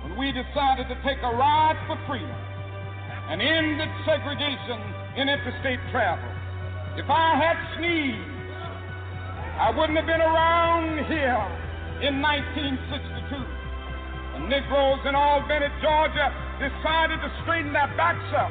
when 0.00 0.16
we 0.16 0.32
decided 0.32 0.88
to 0.88 0.96
take 1.04 1.20
a 1.20 1.28
ride 1.36 1.76
for 1.84 2.00
freedom 2.08 2.40
and 3.28 3.44
ended 3.44 3.92
segregation 4.08 4.80
in 5.20 5.28
interstate 5.28 5.76
travel. 5.92 6.24
If 6.96 7.04
I 7.12 7.36
had 7.36 7.56
sneezed, 7.76 8.32
I 9.60 9.76
wouldn't 9.76 10.00
have 10.00 10.08
been 10.08 10.24
around 10.24 11.04
here 11.04 11.44
in 12.00 12.24
1962. 12.24 13.44
The 14.32 14.40
Negroes 14.48 15.04
in 15.04 15.12
Albany, 15.12 15.68
Georgia 15.84 16.32
decided 16.56 17.20
to 17.20 17.28
straighten 17.44 17.76
their 17.76 17.92
backs 18.00 18.24
up. 18.32 18.48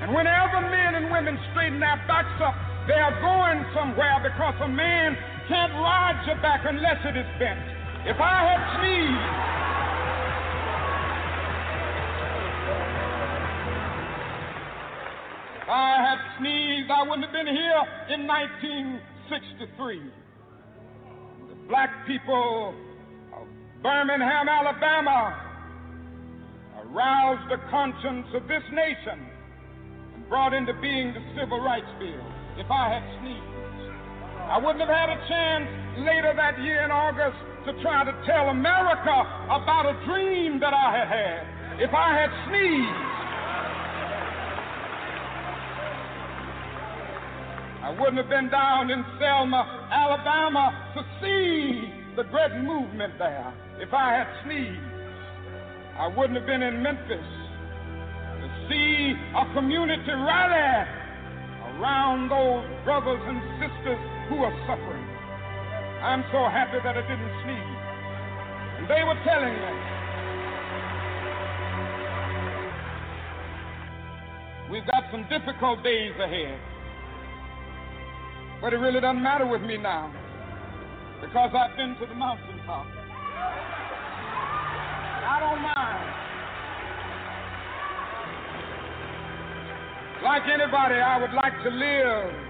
And 0.00 0.16
whenever 0.16 0.64
men 0.72 0.96
and 0.96 1.12
women 1.12 1.36
straighten 1.52 1.84
their 1.84 2.00
backs 2.08 2.32
up, 2.40 2.56
they 2.88 2.96
are 2.96 3.12
going 3.20 3.60
somewhere 3.76 4.24
because 4.24 4.56
a 4.64 4.68
man 4.72 5.20
can't 5.50 5.72
ride 5.82 6.22
your 6.30 6.36
back 6.38 6.62
unless 6.64 7.02
it 7.02 7.18
is 7.18 7.26
bent. 7.42 7.58
If 8.06 8.22
I 8.22 8.38
had 8.46 8.62
sneezed, 8.78 9.26
if 15.58 15.68
I 15.68 15.90
had 16.06 16.18
sneezed, 16.38 16.90
I 16.94 17.02
wouldn't 17.02 17.26
have 17.26 17.34
been 17.34 17.50
here 17.50 17.82
in 18.14 18.30
1963 18.30 20.00
The 21.50 21.58
black 21.66 22.06
people 22.06 22.72
of 23.34 23.48
Birmingham, 23.82 24.48
Alabama, 24.48 25.34
aroused 26.78 27.50
the 27.50 27.58
conscience 27.70 28.28
of 28.34 28.46
this 28.46 28.62
nation 28.70 29.18
and 30.14 30.28
brought 30.28 30.54
into 30.54 30.74
being 30.80 31.12
the 31.12 31.22
Civil 31.34 31.58
Rights 31.58 31.90
Bill. 31.98 32.22
If 32.56 32.70
I 32.70 32.94
had 32.94 33.02
sneezed, 33.18 33.59
I 34.50 34.58
wouldn't 34.58 34.80
have 34.82 34.90
had 34.90 35.10
a 35.14 35.20
chance 35.30 35.70
later 36.02 36.34
that 36.34 36.58
year 36.58 36.82
in 36.82 36.90
August 36.90 37.38
to 37.66 37.82
try 37.86 38.02
to 38.02 38.10
tell 38.26 38.50
America 38.50 39.14
about 39.46 39.86
a 39.86 39.94
dream 40.10 40.58
that 40.58 40.74
I 40.74 40.90
had 40.90 41.06
had. 41.06 41.42
If 41.78 41.94
I 41.94 42.18
had 42.18 42.30
sneezed, 42.50 43.06
I 47.86 47.94
wouldn't 47.94 48.18
have 48.18 48.28
been 48.28 48.50
down 48.50 48.90
in 48.90 49.04
Selma, 49.22 49.86
Alabama 49.86 50.74
to 50.98 51.02
see 51.22 51.86
the 52.16 52.24
great 52.24 52.58
movement 52.58 53.14
there 53.22 53.54
if 53.78 53.94
I 53.94 54.18
had 54.18 54.26
sneezed. 54.42 54.82
I 55.94 56.08
wouldn't 56.10 56.34
have 56.34 56.46
been 56.46 56.62
in 56.62 56.82
Memphis 56.82 57.30
to 58.42 58.46
see 58.66 59.14
a 59.14 59.54
community 59.54 60.10
rally 60.10 60.90
around 61.70 62.34
those 62.34 62.66
brothers 62.82 63.22
and 63.30 63.38
sisters 63.62 64.19
who 64.30 64.38
are 64.46 64.54
suffering. 64.62 65.02
I'm 66.06 66.22
so 66.30 66.46
happy 66.46 66.78
that 66.86 66.94
I 66.96 67.02
didn't 67.02 67.34
sneeze. 67.42 67.82
And 68.78 68.86
they 68.86 69.02
were 69.02 69.18
telling 69.26 69.52
me, 69.58 69.72
we've 74.70 74.86
got 74.86 75.10
some 75.10 75.26
difficult 75.26 75.82
days 75.82 76.14
ahead. 76.22 76.58
But 78.62 78.72
it 78.72 78.78
really 78.78 79.00
doesn't 79.00 79.20
matter 79.20 79.46
with 79.46 79.62
me 79.62 79.76
now 79.76 80.14
because 81.20 81.50
I've 81.50 81.76
been 81.76 81.96
to 81.98 82.06
the 82.06 82.14
mountaintop. 82.14 82.86
I 85.26 85.36
don't 85.42 85.60
mind. 85.60 86.06
Like 90.22 90.42
anybody, 90.46 90.94
I 91.02 91.18
would 91.20 91.34
like 91.34 91.62
to 91.64 91.70
live 91.70 92.49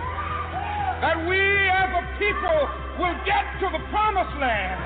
that 1.01 1.17
we 1.25 1.41
as 1.65 1.89
a 1.97 2.03
people 2.21 2.59
will 3.01 3.17
get 3.25 3.45
to 3.57 3.67
the 3.73 3.81
promised 3.89 4.37
land. 4.37 4.77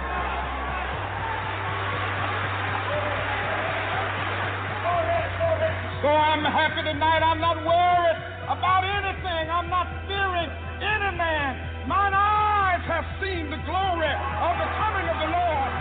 So 6.01 6.11
I'm 6.11 6.43
happy 6.45 6.84
tonight. 6.84 7.20
I'm 7.20 7.41
not 7.41 7.57
worried 7.66 8.20
about 8.45 8.84
anything. 8.86 9.49
I'm 9.49 9.70
not 9.70 9.88
fearing 10.07 10.49
any 10.80 11.18
man. 11.18 11.88
Mine 11.88 12.13
eyes 12.13 12.84
have 12.88 13.05
seen 13.20 13.49
the 13.49 13.57
glory 13.66 14.13
of 14.13 14.53
the 14.61 14.70
coming 14.80 15.07
of 15.09 15.18
the 15.20 15.30
Lord. 15.34 15.72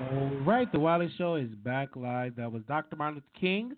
All 0.00 0.44
right, 0.44 0.70
the 0.70 0.78
Wiley 0.78 1.10
Show 1.16 1.34
is 1.36 1.48
back 1.64 1.96
live. 1.96 2.36
That 2.36 2.52
was 2.52 2.62
Dr. 2.68 2.96
Martin 2.96 3.16
Luther 3.16 3.40
King. 3.40 3.76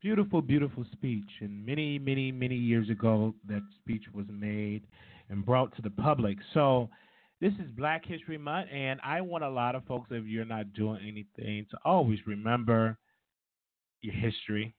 Beautiful, 0.00 0.40
beautiful 0.40 0.84
speech. 0.92 1.28
And 1.40 1.66
many, 1.66 1.98
many, 1.98 2.30
many 2.30 2.54
years 2.54 2.88
ago, 2.88 3.34
that 3.48 3.62
speech 3.80 4.04
was 4.14 4.26
made 4.30 4.82
and 5.28 5.44
brought 5.44 5.74
to 5.76 5.82
the 5.82 5.90
public. 5.90 6.38
So, 6.54 6.88
this 7.40 7.52
is 7.54 7.70
Black 7.76 8.04
History 8.04 8.38
Month, 8.38 8.68
and 8.72 8.98
I 9.04 9.20
want 9.20 9.44
a 9.44 9.48
lot 9.48 9.76
of 9.76 9.84
folks, 9.84 10.08
if 10.10 10.24
you're 10.24 10.44
not 10.44 10.72
doing 10.72 11.00
anything, 11.02 11.66
to 11.70 11.78
always 11.84 12.18
remember 12.26 12.98
your 14.00 14.14
history. 14.14 14.74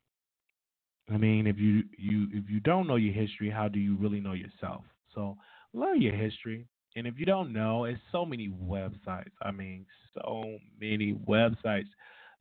I 1.10 1.18
mean, 1.18 1.48
if 1.48 1.58
you 1.58 1.84
you 1.98 2.28
if 2.34 2.50
you 2.50 2.60
don't 2.60 2.88
know 2.88 2.98
your 2.98 3.14
history, 3.14 3.50
how 3.50 3.68
do 3.68 3.80
you 3.80 3.96
really 3.98 4.20
know 4.20 4.34
yourself? 4.34 4.84
So 5.16 5.38
learn 5.74 6.02
your 6.02 6.16
history. 6.16 6.68
And 6.96 7.08
if 7.08 7.18
you 7.18 7.26
don't 7.26 7.54
know, 7.54 7.86
it's 7.86 8.00
so 8.12 8.26
many 8.26 8.50
websites. 8.50 9.32
I 9.42 9.52
mean, 9.52 9.86
so 10.14 10.58
many 10.80 11.14
websites 11.14 11.88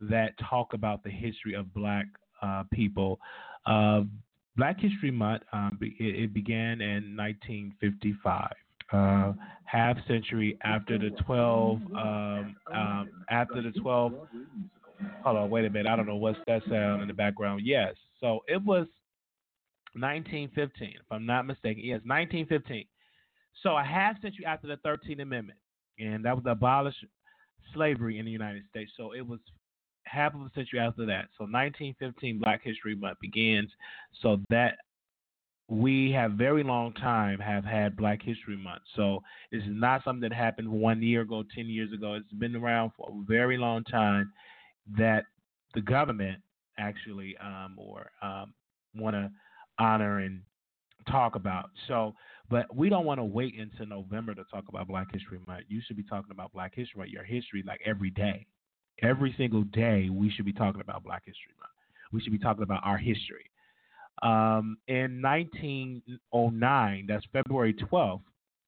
that 0.00 0.32
talk 0.50 0.74
about 0.74 1.02
the 1.04 1.10
history 1.10 1.54
of 1.54 1.72
black 1.72 2.06
uh, 2.42 2.64
people. 2.72 3.18
Uh, 3.66 4.02
black 4.56 4.80
History 4.80 5.10
Month, 5.10 5.42
um, 5.52 5.78
it, 5.80 6.24
it, 6.24 6.34
began 6.34 6.80
in 6.80 7.16
1955 7.16 8.52
uh, 8.92 9.32
half 9.64 9.96
century 10.06 10.58
after 10.62 10.98
the 10.98 11.10
12 11.24 11.78
um, 11.94 12.56
um, 12.74 13.10
after 13.30 13.62
the 13.62 13.70
12 13.80 14.12
hold 15.22 15.36
on 15.36 15.50
wait 15.50 15.64
a 15.64 15.70
minute 15.70 15.88
i 15.88 15.94
don't 15.94 16.06
know 16.06 16.16
what's 16.16 16.38
that 16.46 16.62
sound 16.68 17.02
in 17.02 17.08
the 17.08 17.14
background. 17.14 17.60
Yes 17.64 17.94
so 18.20 18.40
it 18.48 18.62
was 18.62 18.86
1915 19.94 20.88
if 20.88 21.02
i'm 21.10 21.26
not 21.26 21.46
mistaken. 21.46 21.82
Yes 21.84 22.00
1915 22.04 22.86
so 23.62 23.76
a 23.76 23.84
half 23.84 24.20
century 24.22 24.46
after 24.46 24.66
the 24.66 24.76
13th 24.76 25.20
amendment 25.20 25.58
and 25.98 26.24
that 26.24 26.34
was 26.34 26.44
abolish 26.46 26.94
slavery 27.74 28.18
in 28.18 28.24
the 28.24 28.30
united 28.30 28.62
states. 28.70 28.92
So 28.96 29.12
it 29.12 29.26
was 29.26 29.40
half 30.10 30.34
of 30.34 30.40
a 30.40 30.50
century 30.54 30.78
after 30.78 31.06
that 31.06 31.28
so 31.36 31.44
1915 31.44 32.38
black 32.38 32.62
history 32.62 32.94
month 32.94 33.18
begins 33.20 33.70
so 34.22 34.38
that 34.50 34.78
we 35.68 36.10
have 36.12 36.32
very 36.32 36.62
long 36.62 36.94
time 36.94 37.38
have 37.38 37.64
had 37.64 37.94
Black 37.94 38.22
History 38.22 38.56
Month. 38.56 38.82
So 38.96 39.22
this 39.52 39.62
is 39.62 39.68
not 39.68 40.02
something 40.02 40.26
that 40.28 40.34
happened 40.34 40.68
one 40.68 41.02
year 41.02 41.20
ago, 41.20 41.44
ten 41.54 41.66
years 41.66 41.92
ago. 41.92 42.14
It's 42.14 42.32
been 42.32 42.56
around 42.56 42.92
for 42.96 43.10
a 43.10 43.24
very 43.26 43.58
long 43.58 43.84
time 43.84 44.32
that 44.96 45.24
the 45.74 45.82
government 45.82 46.40
actually 46.78 47.36
um, 47.38 47.76
or 47.76 48.10
um, 48.22 48.54
want 48.94 49.14
to 49.14 49.30
honor 49.78 50.20
and 50.20 50.40
talk 51.10 51.34
about. 51.34 51.70
So, 51.86 52.14
but 52.48 52.74
we 52.74 52.88
don't 52.88 53.04
want 53.04 53.18
to 53.18 53.24
wait 53.24 53.54
until 53.58 53.86
November 53.86 54.34
to 54.34 54.44
talk 54.50 54.64
about 54.68 54.88
Black 54.88 55.08
History 55.12 55.38
Month. 55.46 55.64
You 55.68 55.82
should 55.86 55.96
be 55.96 56.02
talking 56.02 56.30
about 56.30 56.52
Black 56.54 56.74
History 56.74 56.98
Month, 57.00 57.10
your 57.10 57.24
history, 57.24 57.62
like 57.66 57.80
every 57.84 58.10
day. 58.10 58.46
Every 59.02 59.34
single 59.36 59.62
day, 59.62 60.08
we 60.10 60.30
should 60.30 60.44
be 60.44 60.52
talking 60.52 60.80
about 60.80 61.04
Black 61.04 61.22
History 61.24 61.52
Month. 61.58 61.70
We 62.12 62.20
should 62.20 62.32
be 62.32 62.38
talking 62.38 62.62
about 62.62 62.82
our 62.84 62.98
history. 62.98 63.50
Um, 64.22 64.78
in 64.88 65.22
1909, 65.22 67.06
that's 67.06 67.24
February 67.32 67.74
12th, 67.74 68.22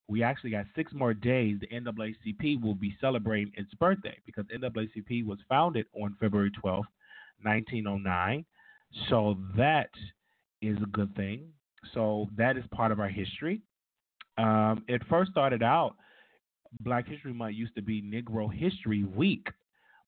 we 0.09 0.23
actually 0.23 0.51
got 0.51 0.67
six 0.75 0.93
more 0.93 1.15
days. 1.15 1.59
The 1.61 1.69
NAACP 1.69 2.63
will 2.63 2.75
be 2.75 2.97
celebrating 3.01 3.53
its 3.57 3.73
birthday 3.75 4.17
because 4.27 4.45
NAACP 4.47 5.25
was 5.25 5.39
founded 5.49 5.87
on 5.95 6.17
February 6.21 6.51
12th, 6.51 6.85
1909. 7.43 8.45
So 9.09 9.39
that 9.57 9.91
is 10.61 10.77
a 10.83 10.87
good 10.87 11.15
thing. 11.15 11.49
So 11.95 12.29
that 12.37 12.57
is 12.57 12.65
part 12.73 12.93
of 12.93 13.01
our 13.01 13.09
history. 13.09 13.63
Um, 14.37 14.85
it 14.89 15.03
first 15.09 15.31
started 15.31 15.63
out, 15.63 15.95
Black 16.81 17.09
History 17.09 17.33
Month 17.33 17.57
used 17.57 17.75
to 17.77 17.83
be 17.83 18.03
Negro 18.03 18.53
History 18.53 19.05
Week. 19.05 19.49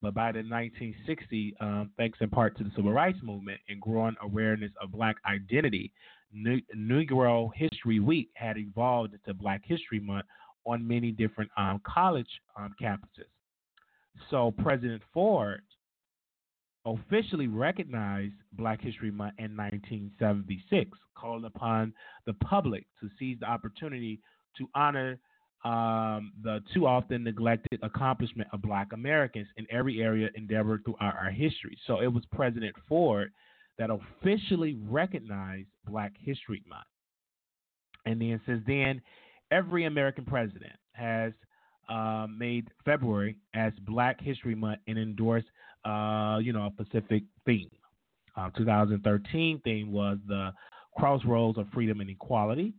But 0.03 0.15
by 0.15 0.33
the 0.33 0.41
1960s, 0.41 1.55
um, 1.61 1.93
thanks 1.97 2.19
in 2.21 2.29
part 2.29 2.59
to 2.59 2.65
the 2.65 2.73
civil 2.75 2.93
rights 2.93 3.21
movement 3.23 3.61
and 3.69 3.81
growing 3.81 4.17
awareness 4.21 4.73
of 4.83 4.91
black 4.91 5.15
identity, 5.25 5.93
Negro 6.35 7.51
History 7.55 8.01
Week 8.01 8.29
had 8.35 8.59
evolved 8.59 9.15
into 9.15 9.33
Black 9.33 9.63
History 9.65 10.01
Month 10.01 10.27
on 10.67 10.87
many 10.87 11.13
different 11.13 11.51
um, 11.57 11.81
college 11.87 12.29
um, 12.57 12.75
campuses. 12.83 13.29
So 14.31 14.53
President 14.63 15.03
Ford 15.13 15.63
officially 16.85 17.47
recognized 17.47 18.35
Black 18.55 18.81
History 18.81 19.11
Month 19.11 19.35
in 19.39 19.57
1976, 19.57 20.99
calling 21.15 21.45
upon 21.45 21.93
the 22.27 22.33
public 22.35 22.87
to 23.01 23.09
seize 23.19 23.39
the 23.41 23.47
opportunity 23.47 24.21
to 24.59 24.69
honor 24.75 25.19
um, 25.65 26.33
the 26.43 26.61
too 26.75 26.87
often 26.87 27.23
neglected 27.23 27.79
accomplishment 27.83 28.49
of 28.53 28.63
black 28.63 28.93
Americans 28.93 29.47
in 29.57 29.67
every 29.71 30.03
area 30.03 30.29
endeavored 30.35 30.85
throughout 30.85 31.15
our 31.17 31.31
history. 31.31 31.79
So 31.87 32.01
it 32.01 32.09
was 32.09 32.25
President 32.33 32.75
Ford 32.89 33.31
that 33.79 33.91
officially 33.91 34.79
recognized 34.89 35.69
Black 35.87 36.13
History 36.19 36.63
Month. 36.69 36.87
And 38.07 38.21
then 38.21 38.41
since 38.47 38.63
then, 38.67 39.01
every 39.51 39.85
American 39.85 40.25
president 40.25 40.73
has 40.93 41.33
uh, 41.89 42.27
made 42.29 42.69
February 42.85 43.37
as 43.55 43.73
Black 43.87 44.21
History 44.21 44.55
Month 44.55 44.81
and 44.89 44.99
endorsed, 44.99 45.47
uh, 45.85 46.39
you 46.43 46.53
know, 46.53 46.67
a 46.67 46.83
specific 46.83 47.23
theme. 47.47 47.71
Uh, 48.37 48.51
2013 48.57 49.61
theme 49.63 49.93
was 49.93 50.19
the 50.27 50.53
crossroads 50.97 51.59
of 51.59 51.67
freedom 51.73 52.01
and 52.01 52.11
equality. 52.11 52.75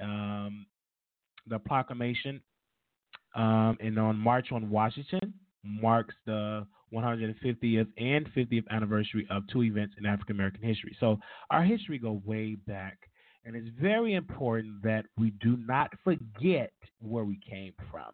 Um, 0.00 0.66
the 1.46 1.58
proclamation 1.58 2.40
um, 3.34 3.76
and 3.80 3.98
on 3.98 4.16
March 4.16 4.52
on 4.52 4.70
Washington 4.70 5.34
marks 5.64 6.14
the 6.26 6.66
150th 6.92 7.88
and 7.96 8.28
50th 8.34 8.64
anniversary 8.70 9.26
of 9.30 9.42
two 9.48 9.62
events 9.64 9.94
in 9.98 10.06
African 10.06 10.36
American 10.36 10.62
history. 10.62 10.96
So 11.00 11.18
our 11.50 11.64
history 11.64 11.98
go 11.98 12.22
way 12.24 12.54
back, 12.54 12.98
and 13.44 13.56
it's 13.56 13.68
very 13.80 14.14
important 14.14 14.82
that 14.82 15.06
we 15.18 15.30
do 15.40 15.56
not 15.56 15.90
forget 16.04 16.72
where 17.00 17.24
we 17.24 17.40
came 17.48 17.72
from. 17.90 18.12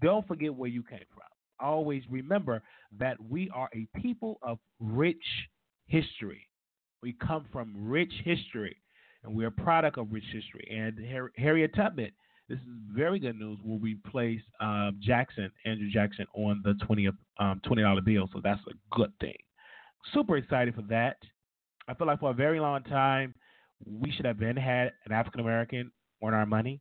Don't 0.00 0.26
forget 0.26 0.54
where 0.54 0.68
you 0.68 0.82
came 0.82 1.04
from. 1.14 1.24
Always 1.60 2.02
remember 2.10 2.62
that 2.98 3.16
we 3.28 3.50
are 3.54 3.68
a 3.74 3.86
people 4.00 4.38
of 4.42 4.58
rich 4.80 5.22
history. 5.86 6.48
We 7.02 7.12
come 7.12 7.44
from 7.52 7.74
rich 7.76 8.12
history, 8.24 8.76
and 9.22 9.34
we're 9.34 9.48
a 9.48 9.52
product 9.52 9.98
of 9.98 10.10
rich 10.10 10.24
history. 10.32 10.66
And 10.70 10.98
Harriet 11.36 11.74
Tubman 11.74 12.12
this 12.50 12.58
is 12.58 12.64
very 12.92 13.20
good 13.20 13.38
news. 13.38 13.58
Will 13.64 13.78
replace 13.78 14.42
um, 14.60 14.98
Jackson, 15.00 15.50
Andrew 15.64 15.88
Jackson, 15.88 16.26
on 16.34 16.60
the 16.64 16.74
20 16.84 17.08
um, 17.38 17.60
twenty 17.64 17.82
dollar 17.82 18.00
bill. 18.00 18.28
So 18.32 18.40
that's 18.42 18.60
a 18.66 18.72
good 18.94 19.12
thing. 19.20 19.36
Super 20.12 20.36
excited 20.36 20.74
for 20.74 20.82
that. 20.82 21.16
I 21.88 21.94
feel 21.94 22.08
like 22.08 22.18
for 22.18 22.30
a 22.30 22.34
very 22.34 22.58
long 22.60 22.82
time 22.82 23.34
we 23.86 24.10
should 24.12 24.26
have 24.26 24.38
been 24.38 24.56
had 24.56 24.92
an 25.06 25.12
African 25.12 25.40
American 25.40 25.92
on 26.22 26.34
our 26.34 26.44
money. 26.44 26.80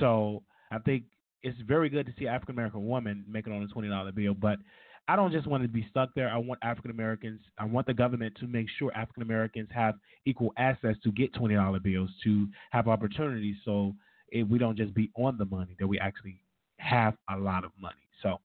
So 0.00 0.42
I 0.72 0.78
think 0.78 1.04
it's 1.42 1.58
very 1.66 1.88
good 1.88 2.06
to 2.06 2.12
see 2.18 2.26
African 2.26 2.56
American 2.56 2.84
woman 2.84 3.24
making 3.28 3.52
on 3.52 3.62
a 3.62 3.68
twenty 3.68 3.88
dollar 3.88 4.10
bill, 4.10 4.34
but 4.34 4.58
I 5.06 5.14
don't 5.14 5.32
just 5.32 5.46
want 5.46 5.62
to 5.62 5.68
be 5.68 5.86
stuck 5.88 6.10
there. 6.16 6.28
I 6.28 6.36
want 6.36 6.58
African 6.62 6.90
Americans. 6.90 7.40
I 7.56 7.64
want 7.64 7.86
the 7.86 7.94
government 7.94 8.36
to 8.40 8.48
make 8.48 8.66
sure 8.78 8.90
African 8.96 9.22
Americans 9.22 9.68
have 9.72 9.94
equal 10.26 10.52
access 10.58 10.96
to 11.04 11.12
get 11.12 11.32
twenty 11.34 11.54
dollar 11.54 11.78
bills, 11.78 12.10
to 12.24 12.48
have 12.72 12.88
opportunities, 12.88 13.56
so 13.64 13.94
if 14.30 14.48
we 14.48 14.58
don't 14.58 14.76
just 14.76 14.94
be 14.94 15.10
on 15.16 15.38
the 15.38 15.44
money, 15.44 15.76
that 15.78 15.86
we 15.86 15.98
actually 15.98 16.40
have 16.78 17.14
a 17.30 17.36
lot 17.36 17.64
of 17.64 17.72
money. 17.80 17.96
So, 18.22 18.38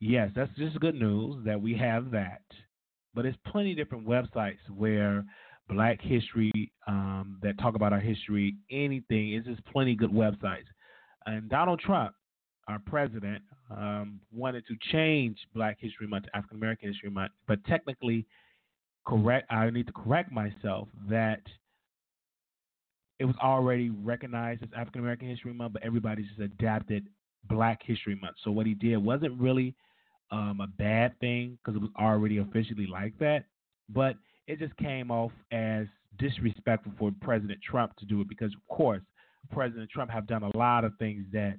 yes, 0.00 0.30
that's 0.34 0.54
just 0.56 0.78
good 0.80 0.94
news 0.94 1.44
that 1.44 1.60
we 1.60 1.76
have 1.76 2.10
that. 2.12 2.42
But 3.14 3.22
there's 3.22 3.36
plenty 3.46 3.72
of 3.72 3.76
different 3.76 4.06
websites 4.06 4.58
where 4.74 5.24
Black 5.68 6.00
history 6.00 6.72
um, 6.86 7.38
that 7.42 7.58
talk 7.58 7.74
about 7.74 7.92
our 7.92 8.00
history, 8.00 8.56
anything. 8.70 9.34
It's 9.34 9.46
just 9.46 9.64
plenty 9.66 9.94
good 9.94 10.10
websites. 10.10 10.64
And 11.26 11.48
Donald 11.50 11.80
Trump, 11.80 12.14
our 12.68 12.78
president, 12.86 13.42
um, 13.70 14.20
wanted 14.32 14.64
to 14.66 14.76
change 14.92 15.36
Black 15.54 15.76
History 15.78 16.06
Month 16.06 16.24
to 16.24 16.36
African 16.36 16.56
American 16.56 16.88
History 16.88 17.10
Month, 17.10 17.32
but 17.46 17.62
technically, 17.66 18.24
correct. 19.06 19.50
I 19.50 19.68
need 19.70 19.86
to 19.86 19.92
correct 19.92 20.32
myself 20.32 20.88
that 21.10 21.40
it 23.18 23.24
was 23.24 23.36
already 23.42 23.90
recognized 23.90 24.62
as 24.62 24.68
African 24.76 25.00
American 25.00 25.28
History 25.28 25.52
Month, 25.52 25.74
but 25.74 25.82
everybody 25.82 26.22
just 26.22 26.40
adapted 26.40 27.08
Black 27.48 27.80
History 27.84 28.14
Month. 28.14 28.36
So 28.44 28.50
what 28.50 28.66
he 28.66 28.74
did 28.74 28.98
wasn't 28.98 29.38
really 29.40 29.74
um, 30.30 30.60
a 30.60 30.66
bad 30.66 31.18
thing 31.20 31.58
because 31.58 31.76
it 31.76 31.82
was 31.82 31.90
already 31.98 32.38
officially 32.38 32.86
like 32.86 33.18
that, 33.18 33.44
but 33.88 34.16
it 34.46 34.58
just 34.58 34.76
came 34.76 35.10
off 35.10 35.32
as 35.52 35.86
disrespectful 36.18 36.92
for 36.98 37.12
President 37.20 37.60
Trump 37.62 37.96
to 37.96 38.06
do 38.06 38.20
it 38.20 38.28
because, 38.28 38.52
of 38.54 38.74
course, 38.74 39.02
President 39.50 39.90
Trump 39.90 40.10
have 40.10 40.26
done 40.26 40.42
a 40.42 40.56
lot 40.56 40.84
of 40.84 40.92
things 40.98 41.24
that 41.32 41.58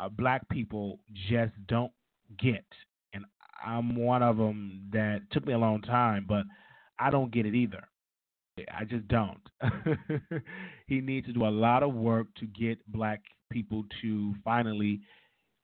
uh, 0.00 0.08
black 0.08 0.48
people 0.48 1.00
just 1.28 1.52
don't 1.66 1.92
get, 2.38 2.64
and 3.14 3.24
I'm 3.64 3.96
one 3.96 4.22
of 4.22 4.36
them 4.36 4.88
that 4.92 5.22
took 5.32 5.46
me 5.46 5.54
a 5.54 5.58
long 5.58 5.80
time, 5.82 6.26
but 6.28 6.44
I 6.98 7.10
don't 7.10 7.32
get 7.32 7.46
it 7.46 7.54
either. 7.54 7.88
I 8.72 8.84
just 8.84 9.06
don't. 9.08 9.40
he 10.86 11.00
needs 11.00 11.26
to 11.26 11.32
do 11.32 11.46
a 11.46 11.48
lot 11.48 11.82
of 11.82 11.94
work 11.94 12.26
to 12.36 12.46
get 12.46 12.78
black 12.90 13.20
people 13.50 13.84
to 14.02 14.34
finally 14.44 15.00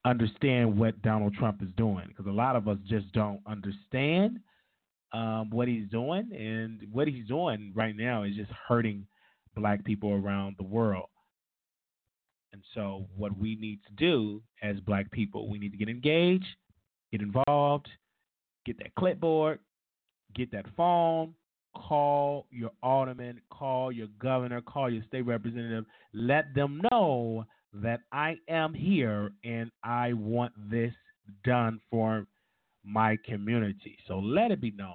understand 0.05 0.79
what 0.79 1.01
Donald 1.03 1.35
Trump 1.35 1.63
is 1.63 1.69
doing 1.77 2.07
because 2.09 2.27
a 2.27 2.35
lot 2.35 2.57
of 2.57 2.69
us 2.69 2.79
just 2.87 3.11
don't 3.13 3.41
understand 3.47 4.39
um, 5.13 5.51
what 5.51 5.69
he's 5.69 5.89
doing, 5.91 6.29
and 6.33 6.83
what 6.93 7.07
he's 7.07 7.27
doing 7.29 7.73
right 7.75 7.97
now 7.97 8.25
is 8.25 8.35
just 8.35 8.51
hurting 8.67 9.07
black 9.55 9.85
people 9.85 10.11
around 10.13 10.57
the 10.59 10.65
world. 10.65 11.09
And 12.53 12.63
so, 12.75 13.07
what 13.17 13.37
we 13.39 13.55
need 13.57 13.81
to 13.87 13.93
do 13.95 14.43
as 14.63 14.81
black 14.81 15.11
people, 15.13 15.49
we 15.49 15.59
need 15.59 15.71
to 15.71 15.79
get 15.79 15.89
engaged, 15.89 16.47
get 17.13 17.21
involved, 17.21 17.89
get 18.67 18.77
that 18.79 18.95
clipboard, 18.97 19.61
get 20.35 20.51
that 20.51 20.67
phone, 20.77 21.35
call 21.75 22.47
your 22.51 22.70
alderman, 22.83 23.41
call 23.51 23.93
your 23.93 24.09
governor, 24.18 24.61
call 24.61 24.91
your 24.91 25.03
state 25.09 25.27
representative, 25.27 25.85
let 26.12 26.55
them 26.55 26.81
know 26.91 27.45
that 27.72 28.01
I 28.12 28.37
am 28.49 28.72
here 28.75 29.33
and 29.45 29.70
I 29.83 30.12
want 30.12 30.53
this 30.70 30.93
done 31.45 31.81
for 31.91 32.27
my 32.85 33.18
community. 33.25 33.97
So 34.07 34.18
let 34.18 34.51
it 34.51 34.61
be 34.61 34.70
known 34.70 34.95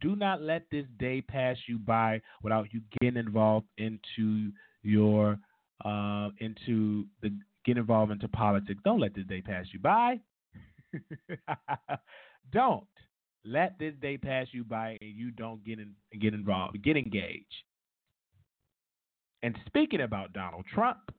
do 0.00 0.16
not 0.16 0.42
let 0.42 0.64
this 0.70 0.86
day 0.98 1.20
pass 1.20 1.56
you 1.66 1.78
by 1.78 2.20
without 2.42 2.72
you 2.72 2.80
getting 3.00 3.18
involved 3.18 3.66
into 3.78 4.50
your 4.82 5.38
uh, 5.84 6.28
into 6.38 7.04
the 7.22 7.30
get 7.64 7.76
involved 7.76 8.12
into 8.12 8.28
politics. 8.28 8.80
Don't 8.84 9.00
let 9.00 9.14
this 9.14 9.26
day 9.26 9.42
pass 9.42 9.66
you 9.72 9.78
by. 9.78 10.20
don't 12.52 12.86
let 13.44 13.78
this 13.78 13.94
day 14.00 14.16
pass 14.16 14.46
you 14.52 14.64
by 14.64 14.96
and 15.00 15.14
you 15.14 15.30
don't 15.30 15.64
get 15.64 15.78
in, 15.78 15.92
get 16.20 16.34
involved. 16.34 16.82
Get 16.82 16.96
engaged. 16.96 17.44
And 19.42 19.56
speaking 19.66 20.00
about 20.00 20.32
Donald 20.32 20.64
Trump, 20.72 21.12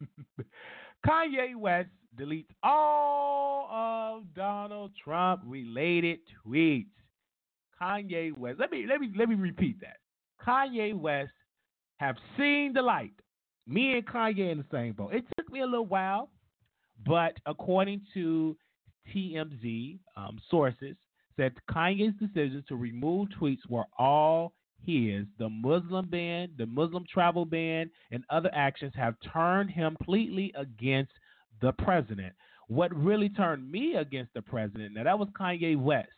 Kanye 1.06 1.54
West 1.56 1.90
deletes 2.18 2.50
all 2.62 3.68
of 3.70 4.34
Donald 4.34 4.92
Trump 5.02 5.42
related 5.46 6.18
tweets. 6.44 6.86
Kanye 7.80 8.36
West. 8.36 8.58
Let 8.58 8.72
me 8.72 8.86
let 8.88 9.00
me 9.00 9.12
let 9.16 9.28
me 9.28 9.36
repeat 9.36 9.80
that. 9.80 9.98
Kanye 10.44 10.94
West 10.94 11.30
have 11.98 12.16
seen 12.36 12.72
the 12.72 12.82
light. 12.82 13.12
Me 13.68 13.92
and 13.92 14.06
Kanye 14.06 14.50
in 14.50 14.58
the 14.58 14.64
same 14.72 14.94
boat. 14.94 15.14
It 15.14 15.24
took 15.36 15.52
me 15.52 15.60
a 15.60 15.66
little 15.66 15.86
while, 15.86 16.30
but 17.06 17.34
according 17.46 18.00
to 18.14 18.56
TMZ 19.14 19.98
um, 20.16 20.38
sources, 20.50 20.96
said 21.38 21.54
Kanye's 21.70 22.18
decisions 22.18 22.64
to 22.68 22.76
remove 22.76 23.28
tweets 23.40 23.66
were 23.68 23.86
all 23.96 24.52
his. 24.84 25.24
The 25.38 25.48
Muslim 25.48 26.08
ban, 26.08 26.50
the 26.58 26.66
Muslim 26.66 27.04
travel 27.10 27.44
ban, 27.44 27.90
and 28.10 28.24
other 28.28 28.50
actions 28.52 28.92
have 28.96 29.14
turned 29.32 29.70
him 29.70 29.96
completely 29.96 30.52
against 30.56 31.12
the 31.62 31.72
president. 31.72 32.34
What 32.66 32.94
really 32.94 33.28
turned 33.30 33.70
me 33.70 33.94
against 33.94 34.34
the 34.34 34.42
president, 34.42 34.94
now 34.94 35.04
that 35.04 35.18
was 35.18 35.28
Kanye 35.38 35.80
West. 35.80 36.10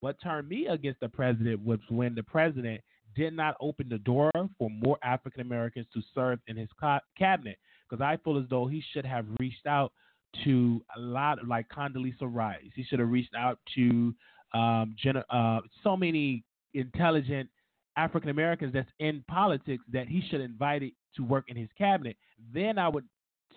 What 0.00 0.16
turned 0.22 0.48
me 0.48 0.66
against 0.66 1.00
the 1.00 1.08
president 1.10 1.62
was 1.62 1.78
when 1.90 2.14
the 2.14 2.22
president 2.22 2.80
did 3.14 3.34
not 3.34 3.56
open 3.60 3.88
the 3.90 3.98
door 3.98 4.30
for 4.58 4.70
more 4.70 4.98
African 5.02 5.42
Americans 5.42 5.86
to 5.92 6.00
serve 6.14 6.38
in 6.46 6.56
his 6.56 6.68
cabinet. 7.18 7.58
Because 7.88 8.02
I 8.02 8.16
feel 8.24 8.38
as 8.38 8.44
though 8.48 8.66
he 8.66 8.82
should 8.92 9.04
have 9.04 9.26
reached 9.40 9.66
out 9.66 9.92
to 10.44 10.80
a 10.96 11.00
lot, 11.00 11.46
like 11.46 11.68
Condoleezza 11.68 12.22
Rice. 12.22 12.70
He 12.74 12.84
should 12.84 13.00
have 13.00 13.10
reached 13.10 13.34
out 13.34 13.58
to 13.74 14.14
um, 14.54 14.96
uh, 15.30 15.60
so 15.82 15.96
many 15.96 16.44
intelligent 16.74 17.48
African 17.96 18.30
Americans 18.30 18.72
that's 18.72 18.90
in 18.98 19.24
politics 19.28 19.84
that 19.92 20.08
he 20.08 20.22
should 20.30 20.40
invite 20.40 20.94
to 21.16 21.24
work 21.24 21.44
in 21.48 21.56
his 21.56 21.68
cabinet. 21.76 22.16
Then 22.52 22.78
I 22.78 22.88
would 22.88 23.04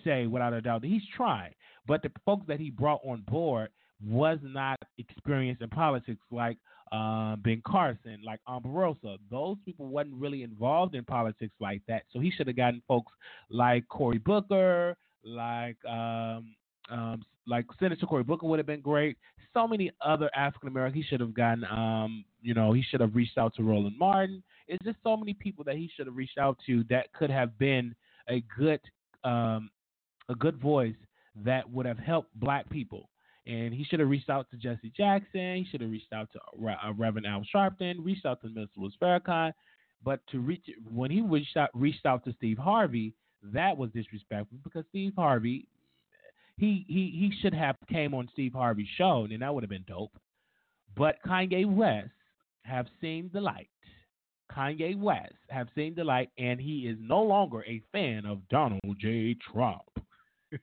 say, 0.03 0.27
without 0.27 0.53
a 0.53 0.61
doubt, 0.61 0.81
that 0.81 0.87
he's 0.87 1.03
trying. 1.15 1.53
But 1.87 2.01
the 2.01 2.11
folks 2.25 2.45
that 2.47 2.59
he 2.59 2.69
brought 2.69 3.01
on 3.05 3.23
board 3.27 3.69
was 4.05 4.39
not 4.41 4.79
experienced 4.97 5.61
in 5.61 5.69
politics 5.69 6.21
like 6.31 6.57
uh, 6.91 7.35
Ben 7.37 7.61
Carson, 7.65 8.21
like 8.25 8.39
Omarosa. 8.47 9.17
Those 9.31 9.57
people 9.65 9.87
wasn't 9.87 10.15
really 10.15 10.43
involved 10.43 10.95
in 10.95 11.03
politics 11.03 11.53
like 11.59 11.81
that. 11.87 12.03
So 12.11 12.19
he 12.19 12.31
should 12.31 12.47
have 12.47 12.55
gotten 12.55 12.81
folks 12.87 13.11
like 13.49 13.87
Cory 13.87 14.19
Booker, 14.19 14.95
like 15.23 15.77
um, 15.85 16.55
um, 16.89 17.23
like 17.47 17.65
Senator 17.79 18.05
Cory 18.05 18.23
Booker 18.23 18.47
would 18.47 18.59
have 18.59 18.65
been 18.65 18.81
great. 18.81 19.17
So 19.53 19.67
many 19.67 19.91
other 20.01 20.29
African 20.35 20.69
Americans 20.69 21.03
he 21.03 21.09
should 21.09 21.19
have 21.19 21.33
gotten. 21.33 21.65
Um, 21.65 22.25
you 22.41 22.53
know, 22.53 22.73
he 22.73 22.81
should 22.81 23.01
have 23.01 23.15
reached 23.15 23.37
out 23.37 23.53
to 23.55 23.63
Roland 23.63 23.97
Martin. 23.97 24.41
It's 24.67 24.83
just 24.83 24.97
so 25.03 25.15
many 25.15 25.33
people 25.33 25.63
that 25.65 25.75
he 25.75 25.89
should 25.95 26.07
have 26.07 26.15
reached 26.15 26.37
out 26.37 26.57
to 26.65 26.83
that 26.89 27.11
could 27.13 27.29
have 27.29 27.57
been 27.57 27.95
a 28.29 28.43
good 28.57 28.79
um, 29.23 29.69
a 30.29 30.35
good 30.35 30.59
voice 30.59 30.95
that 31.43 31.69
would 31.69 31.85
have 31.85 31.97
helped 31.97 32.29
black 32.39 32.69
people 32.69 33.09
and 33.45 33.73
he 33.73 33.83
should 33.83 33.99
have 33.99 34.09
reached 34.09 34.29
out 34.29 34.49
to 34.51 34.57
Jesse 34.57 34.91
Jackson. 34.95 35.57
He 35.57 35.67
should 35.69 35.81
have 35.81 35.91
reached 35.91 36.13
out 36.13 36.29
to 36.33 36.39
uh, 36.39 36.93
Reverend 36.93 37.27
Al 37.27 37.43
Sharpton, 37.53 37.95
reached 37.99 38.25
out 38.25 38.41
to 38.41 38.67
Louis 38.77 38.93
Farrakhan. 39.01 39.51
But 40.03 40.21
to 40.31 40.39
reach 40.39 40.65
when 40.93 41.11
he 41.11 41.21
reached 41.21 41.57
out, 41.57 41.69
reached 41.73 42.05
out 42.05 42.23
to 42.25 42.33
Steve 42.33 42.57
Harvey, 42.57 43.13
that 43.41 43.77
was 43.77 43.89
disrespectful 43.91 44.57
because 44.63 44.85
Steve 44.89 45.13
Harvey, 45.17 45.67
he 46.57 46.85
he 46.87 47.11
he 47.17 47.33
should 47.41 47.53
have 47.53 47.75
came 47.89 48.13
on 48.13 48.29
Steve 48.33 48.53
Harvey's 48.53 48.87
show, 48.97 49.27
and 49.29 49.41
that 49.41 49.53
would 49.53 49.63
have 49.63 49.69
been 49.69 49.85
dope. 49.87 50.15
But 50.95 51.15
Kanye 51.25 51.65
West 51.65 52.11
have 52.63 52.87
seen 53.01 53.29
the 53.33 53.41
light. 53.41 53.69
Kanye 54.51 54.97
West 54.97 55.33
have 55.49 55.67
seen 55.75 55.95
the 55.95 56.03
light, 56.03 56.29
and 56.37 56.59
he 56.59 56.81
is 56.81 56.97
no 56.99 57.21
longer 57.23 57.63
a 57.65 57.81
fan 57.91 58.25
of 58.25 58.47
Donald 58.49 58.97
J. 58.99 59.35
Trump. 59.51 59.81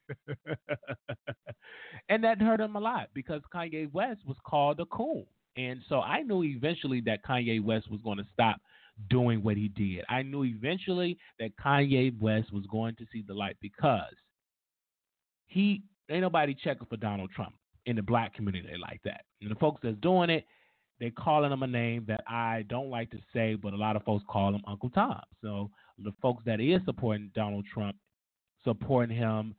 and 2.09 2.22
that 2.22 2.41
hurt 2.41 2.61
him 2.61 2.76
a 2.76 2.80
lot 2.80 3.09
because 3.12 3.43
Kanye 3.53 3.93
West 3.93 4.20
was 4.26 4.36
called 4.47 4.78
a 4.78 4.86
coon. 4.86 5.26
And 5.57 5.80
so 5.88 6.01
I 6.01 6.22
knew 6.22 6.45
eventually 6.45 7.01
that 7.03 7.24
Kanye 7.24 7.62
West 7.62 7.91
was 7.91 8.01
going 8.05 8.18
to 8.18 8.26
stop 8.32 8.61
doing 9.09 9.43
what 9.43 9.57
he 9.57 9.68
did. 9.68 10.05
I 10.09 10.22
knew 10.22 10.45
eventually 10.45 11.18
that 11.41 11.57
Kanye 11.57 12.18
West 12.20 12.53
was 12.53 12.64
going 12.70 12.95
to 12.97 13.07
see 13.12 13.24
the 13.26 13.34
light 13.34 13.57
because 13.61 14.14
he 15.51 15.83
ain't 16.09 16.23
nobody 16.23 16.55
checking 16.55 16.87
for 16.87 16.97
Donald 16.97 17.31
Trump 17.35 17.55
in 17.87 17.97
the 17.97 18.03
black 18.03 18.35
community 18.35 18.77
like 18.81 19.01
that. 19.05 19.23
And 19.43 19.51
the 19.51 19.57
folks 19.57 19.81
that's 19.83 19.97
doing 19.99 20.31
it, 20.31 20.47
they're 21.01 21.11
calling 21.11 21.51
him 21.51 21.63
a 21.63 21.67
name 21.67 22.05
that 22.09 22.23
I 22.29 22.65
don't 22.69 22.89
like 22.89 23.11
to 23.11 23.19
say, 23.35 23.55
but 23.55 23.73
a 23.73 23.77
lot 23.77 23.97
of 23.97 24.05
folks 24.05 24.25
call 24.29 24.55
him 24.55 24.63
Uncle 24.67 24.91
Tom. 24.91 25.21
So 25.43 25.71
the 25.99 26.13
folks 26.23 26.45
that 26.47 26.61
is 26.61 26.81
supporting 26.85 27.31
Donald 27.35 27.67
Trump 27.73 27.97
supporting 28.65 29.17
him 29.17 29.55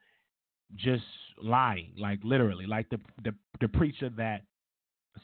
just 0.76 1.04
lying, 1.42 1.94
like 1.98 2.20
literally, 2.24 2.66
like 2.66 2.90
the 2.90 3.00
the, 3.24 3.34
the 3.60 3.68
preacher 3.68 4.10
that 4.18 4.44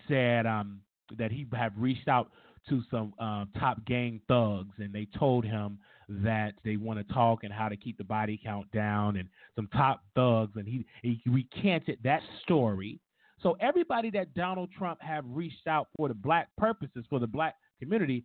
said 0.08 0.46
um, 0.46 0.82
that 1.18 1.32
he 1.32 1.46
have 1.54 1.72
reached 1.78 2.08
out 2.08 2.32
to 2.68 2.82
some 2.92 3.14
uh, 3.20 3.46
top 3.58 3.86
gang 3.86 4.20
thugs 4.28 4.74
and 4.80 4.92
they 4.92 5.08
told 5.18 5.46
him 5.46 5.80
that 6.10 6.54
they 6.64 6.78
want 6.78 7.06
to 7.06 7.14
talk 7.14 7.44
and 7.44 7.52
how 7.52 7.68
to 7.68 7.76
keep 7.76 7.98
the 7.98 8.04
body 8.04 8.40
count 8.42 8.72
down 8.72 9.18
and 9.18 9.28
some 9.56 9.68
top 9.74 10.04
thugs 10.16 10.54
and 10.56 10.68
he, 10.68 10.86
he 11.02 11.22
recanted 11.26 11.98
that 12.04 12.22
story. 12.44 13.00
So 13.42 13.58
everybody 13.60 14.10
that 14.12 14.34
Donald 14.34 14.70
Trump 14.78 15.02
have 15.02 15.26
reached 15.28 15.68
out 15.68 15.90
for 15.96 16.08
the 16.08 16.14
black 16.14 16.50
purposes 16.58 17.06
for 17.10 17.20
the 17.20 17.28
black 17.28 17.56
community 17.80 18.24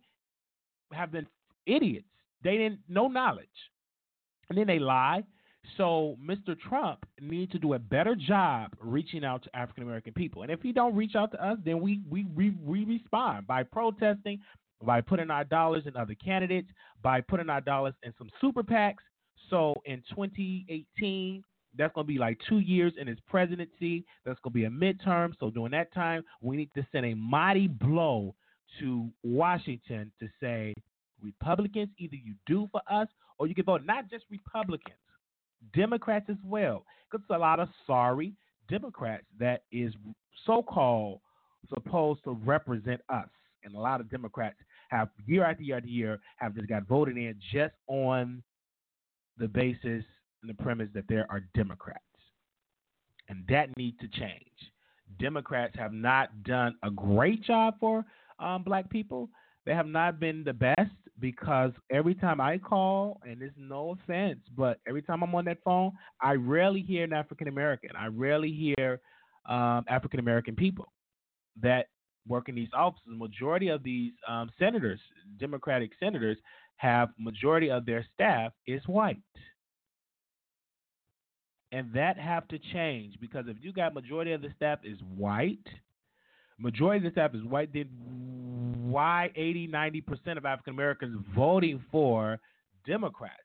have 0.91 1.11
been 1.11 1.27
idiots. 1.65 2.07
They 2.43 2.57
didn't 2.57 2.79
no 2.87 3.07
knowledge. 3.07 3.47
And 4.49 4.57
then 4.57 4.67
they 4.67 4.79
lie 4.79 5.23
so 5.77 6.17
Mr. 6.23 6.59
Trump 6.59 7.05
needs 7.21 7.51
to 7.53 7.59
do 7.59 7.73
a 7.73 7.79
better 7.79 8.15
job 8.15 8.71
reaching 8.79 9.23
out 9.23 9.43
to 9.43 9.55
African 9.55 9.83
American 9.83 10.13
people. 10.13 10.43
And 10.43 10.51
if 10.51 10.61
he 10.61 10.71
don't 10.71 10.95
reach 10.95 11.15
out 11.15 11.31
to 11.31 11.43
us, 11.45 11.57
then 11.63 11.81
we, 11.81 12.01
we 12.09 12.25
we 12.35 12.51
we 12.61 12.83
respond 12.85 13.47
by 13.47 13.63
protesting, 13.63 14.39
by 14.85 15.01
putting 15.01 15.29
our 15.29 15.43
dollars 15.43 15.83
in 15.85 15.95
other 15.95 16.15
candidates, 16.15 16.69
by 17.01 17.21
putting 17.21 17.49
our 17.49 17.61
dollars 17.61 17.93
in 18.03 18.13
some 18.17 18.29
super 18.41 18.63
PACs. 18.63 18.95
So 19.49 19.75
in 19.85 20.03
2018, 20.09 21.43
that's 21.77 21.93
going 21.93 22.05
to 22.05 22.13
be 22.13 22.19
like 22.19 22.39
two 22.47 22.59
years 22.59 22.93
in 22.99 23.07
his 23.07 23.17
presidency. 23.27 24.05
That's 24.25 24.39
going 24.41 24.53
to 24.53 24.59
be 24.59 24.65
a 24.65 24.69
midterm. 24.69 25.33
So 25.39 25.49
during 25.49 25.71
that 25.71 25.93
time, 25.93 26.23
we 26.41 26.57
need 26.57 26.69
to 26.75 26.85
send 26.91 27.05
a 27.05 27.13
mighty 27.15 27.67
blow 27.67 28.35
to 28.79 29.09
Washington 29.23 30.11
to 30.19 30.27
say, 30.39 30.73
Republicans, 31.21 31.89
either 31.97 32.15
you 32.15 32.35
do 32.45 32.67
for 32.71 32.81
us 32.89 33.07
or 33.37 33.47
you 33.47 33.55
can 33.55 33.65
vote 33.65 33.85
not 33.85 34.09
just 34.09 34.25
Republicans. 34.29 34.97
Democrats 35.73 36.25
as 36.29 36.37
well. 36.45 36.85
Because 37.09 37.25
a 37.29 37.37
lot 37.37 37.59
of 37.59 37.69
sorry 37.87 38.33
Democrats 38.69 39.25
that 39.39 39.63
is 39.71 39.93
so 40.45 40.61
called 40.61 41.19
supposed 41.73 42.23
to 42.25 42.31
represent 42.43 43.01
us. 43.09 43.29
And 43.63 43.75
a 43.75 43.79
lot 43.79 44.01
of 44.01 44.09
Democrats 44.09 44.57
have 44.93 45.09
year 45.25 45.43
after 45.45 45.63
year 45.63 45.77
after 45.77 45.89
year 45.89 46.19
have 46.37 46.55
just 46.55 46.67
got 46.67 46.87
voted 46.87 47.17
in 47.17 47.35
just 47.51 47.73
on 47.87 48.43
the 49.37 49.47
basis 49.47 50.03
and 50.41 50.49
the 50.49 50.53
premise 50.63 50.89
that 50.93 51.05
there 51.09 51.25
are 51.29 51.41
Democrats. 51.55 51.99
And 53.29 53.43
that 53.49 53.75
needs 53.77 53.97
to 53.99 54.07
change. 54.07 54.41
Democrats 55.19 55.75
have 55.77 55.93
not 55.93 56.43
done 56.43 56.75
a 56.83 56.91
great 56.91 57.43
job 57.43 57.75
for 57.79 58.05
um, 58.39 58.63
black 58.63 58.89
people. 58.89 59.29
They 59.65 59.73
have 59.73 59.87
not 59.87 60.19
been 60.19 60.43
the 60.43 60.53
best 60.53 60.91
because 61.19 61.71
every 61.91 62.15
time 62.15 62.41
I 62.41 62.57
call, 62.57 63.21
and 63.23 63.41
it's 63.41 63.55
no 63.57 63.91
offense, 63.91 64.39
but 64.57 64.79
every 64.87 65.01
time 65.01 65.23
I'm 65.23 65.33
on 65.35 65.45
that 65.45 65.59
phone, 65.63 65.91
I 66.21 66.33
rarely 66.33 66.81
hear 66.81 67.03
an 67.03 67.13
African 67.13 67.47
American. 67.47 67.91
I 67.97 68.07
rarely 68.07 68.51
hear 68.51 68.99
um, 69.47 69.85
African 69.87 70.19
American 70.19 70.55
people 70.55 70.91
that 71.61 71.87
work 72.27 72.49
in 72.49 72.55
these 72.55 72.69
offices. 72.73 73.03
Majority 73.07 73.69
of 73.69 73.83
these 73.83 74.13
um, 74.27 74.49
senators, 74.57 74.99
Democratic 75.39 75.91
senators, 75.99 76.37
have 76.77 77.09
majority 77.17 77.69
of 77.69 77.85
their 77.85 78.05
staff 78.13 78.51
is 78.67 78.81
white. 78.87 79.21
And 81.71 81.91
that 81.93 82.17
have 82.19 82.47
to 82.49 82.59
change 82.71 83.15
because 83.19 83.45
if 83.47 83.57
you 83.61 83.73
got 83.73 83.93
majority 83.93 84.31
of 84.33 84.41
the 84.41 84.49
staff 84.55 84.79
is 84.83 84.99
white, 85.15 85.65
majority 86.59 87.05
of 87.05 87.13
the 87.13 87.19
staff 87.19 87.33
is 87.33 87.43
white, 87.43 87.73
then 87.73 87.87
why 88.75 89.31
80, 89.35 89.69
90% 89.69 90.37
of 90.37 90.45
African 90.45 90.73
Americans 90.73 91.23
voting 91.35 91.83
for 91.91 92.39
Democrats? 92.85 93.37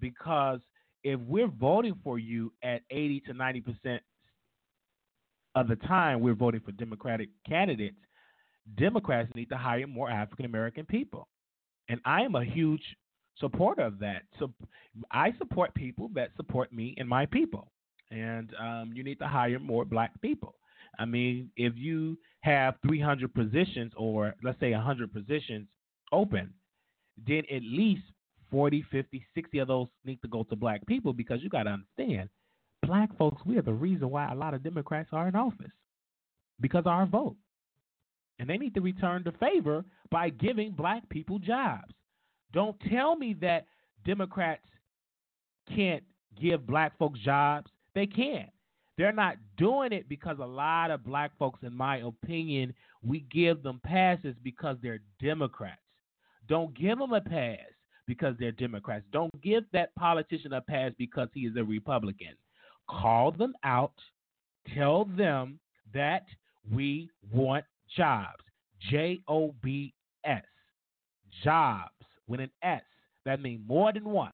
Because 0.00 0.60
if 1.02 1.18
we're 1.20 1.46
voting 1.48 1.94
for 2.04 2.18
you 2.18 2.52
at 2.62 2.82
80 2.90 3.20
to 3.20 3.32
90% 3.32 4.00
of 5.56 5.68
the 5.68 5.76
time 5.76 6.20
we're 6.20 6.34
voting 6.34 6.60
for 6.60 6.72
Democratic 6.72 7.30
candidates, 7.48 7.96
Democrats 8.76 9.32
need 9.34 9.48
to 9.48 9.56
hire 9.56 9.86
more 9.86 10.10
African 10.10 10.44
American 10.44 10.84
people. 10.84 11.28
And 11.88 12.00
I 12.04 12.22
am 12.22 12.34
a 12.34 12.44
huge 12.44 12.82
supporter 13.38 13.82
of 13.82 13.98
that. 14.00 14.22
So 14.38 14.52
I 15.10 15.32
support 15.38 15.74
people 15.74 16.10
that 16.14 16.30
support 16.36 16.72
me 16.72 16.94
and 16.98 17.08
my 17.08 17.26
people. 17.26 17.72
And 18.10 18.50
um, 18.60 18.92
you 18.94 19.02
need 19.02 19.18
to 19.18 19.26
hire 19.26 19.58
more 19.58 19.84
black 19.84 20.20
people. 20.20 20.54
I 20.98 21.04
mean, 21.04 21.50
if 21.56 21.72
you 21.76 22.18
have 22.40 22.74
300 22.86 23.34
positions 23.34 23.92
or 23.96 24.34
let's 24.42 24.60
say 24.60 24.72
100 24.72 25.12
positions 25.12 25.68
open, 26.12 26.52
then 27.26 27.42
at 27.50 27.62
least 27.62 28.02
40, 28.50 28.84
50, 28.90 29.26
60 29.34 29.58
of 29.58 29.68
those 29.68 29.88
need 30.04 30.20
to 30.22 30.28
go 30.28 30.44
to 30.44 30.56
black 30.56 30.86
people 30.86 31.12
because 31.12 31.42
you 31.42 31.48
got 31.48 31.64
to 31.64 31.70
understand, 31.70 32.28
black 32.86 33.16
folks, 33.18 33.42
we 33.44 33.58
are 33.58 33.62
the 33.62 33.72
reason 33.72 34.10
why 34.10 34.30
a 34.30 34.34
lot 34.34 34.54
of 34.54 34.62
Democrats 34.62 35.10
are 35.12 35.28
in 35.28 35.34
office 35.34 35.72
because 36.60 36.80
of 36.80 36.86
our 36.88 37.06
vote. 37.06 37.36
And 38.38 38.48
they 38.48 38.58
need 38.58 38.74
to 38.74 38.80
return 38.80 39.22
the 39.24 39.32
favor 39.32 39.84
by 40.10 40.28
giving 40.30 40.72
black 40.72 41.08
people 41.08 41.38
jobs. 41.38 41.92
Don't 42.52 42.76
tell 42.90 43.16
me 43.16 43.34
that 43.40 43.66
Democrats 44.04 44.64
can't 45.74 46.04
give 46.40 46.66
black 46.66 46.96
folks 46.98 47.18
jobs. 47.20 47.70
They 47.94 48.06
can't. 48.06 48.50
They're 48.98 49.12
not 49.12 49.36
doing 49.58 49.92
it 49.92 50.08
because 50.08 50.38
a 50.40 50.46
lot 50.46 50.90
of 50.90 51.04
black 51.04 51.32
folks, 51.38 51.60
in 51.62 51.74
my 51.74 51.98
opinion, 51.98 52.74
we 53.02 53.20
give 53.30 53.62
them 53.62 53.80
passes 53.84 54.34
because 54.42 54.76
they're 54.82 55.00
Democrats. 55.20 55.80
Don't 56.48 56.74
give 56.74 56.98
them 56.98 57.12
a 57.12 57.20
pass 57.20 57.58
because 58.06 58.34
they're 58.38 58.52
Democrats. 58.52 59.04
Don't 59.12 59.42
give 59.42 59.64
that 59.72 59.94
politician 59.96 60.52
a 60.52 60.60
pass 60.60 60.92
because 60.96 61.28
he 61.34 61.40
is 61.40 61.56
a 61.56 61.64
Republican. 61.64 62.34
Call 62.88 63.32
them 63.32 63.54
out. 63.64 63.94
Tell 64.74 65.04
them 65.04 65.58
that 65.94 66.24
we 66.72 67.08
want 67.32 67.64
jobs. 67.96 68.42
J 68.90 69.20
O 69.28 69.54
B 69.62 69.94
S. 70.24 70.42
Jobs 71.44 71.90
with 72.28 72.40
an 72.40 72.50
S. 72.62 72.82
That 73.24 73.40
means 73.40 73.62
more 73.66 73.92
than 73.92 74.04
one. 74.04 74.32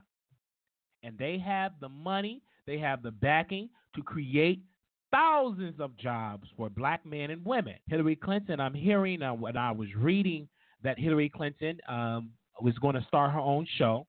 And 1.03 1.19
they 1.19 1.39
have 1.39 1.73
the 1.81 1.89
money, 1.89 2.43
they 2.67 2.79
have 2.79 3.03
the 3.03 3.11
backing 3.11 3.69
to 3.97 4.03
create 4.03 4.61
thousands 5.11 5.81
of 5.81 5.97
jobs 5.97 6.49
for 6.57 6.71
black 6.71 7.05
men 7.05 7.31
and 7.31 7.45
women. 7.45 7.75
Hillary 7.89 8.17
Clinton, 8.17 8.61
I'm 8.61 8.75
hearing 8.75 9.23
uh, 9.23 9.35
when 9.35 9.57
I 9.57 9.73
was 9.73 9.89
reading 9.97 10.49
that 10.83 10.99
Hillary 10.99 11.29
Clinton 11.29 11.79
um, 11.89 12.31
was 12.61 12.75
going 12.79 12.95
to 12.95 13.05
start 13.07 13.33
her 13.33 13.41
own 13.41 13.67
show, 13.79 14.07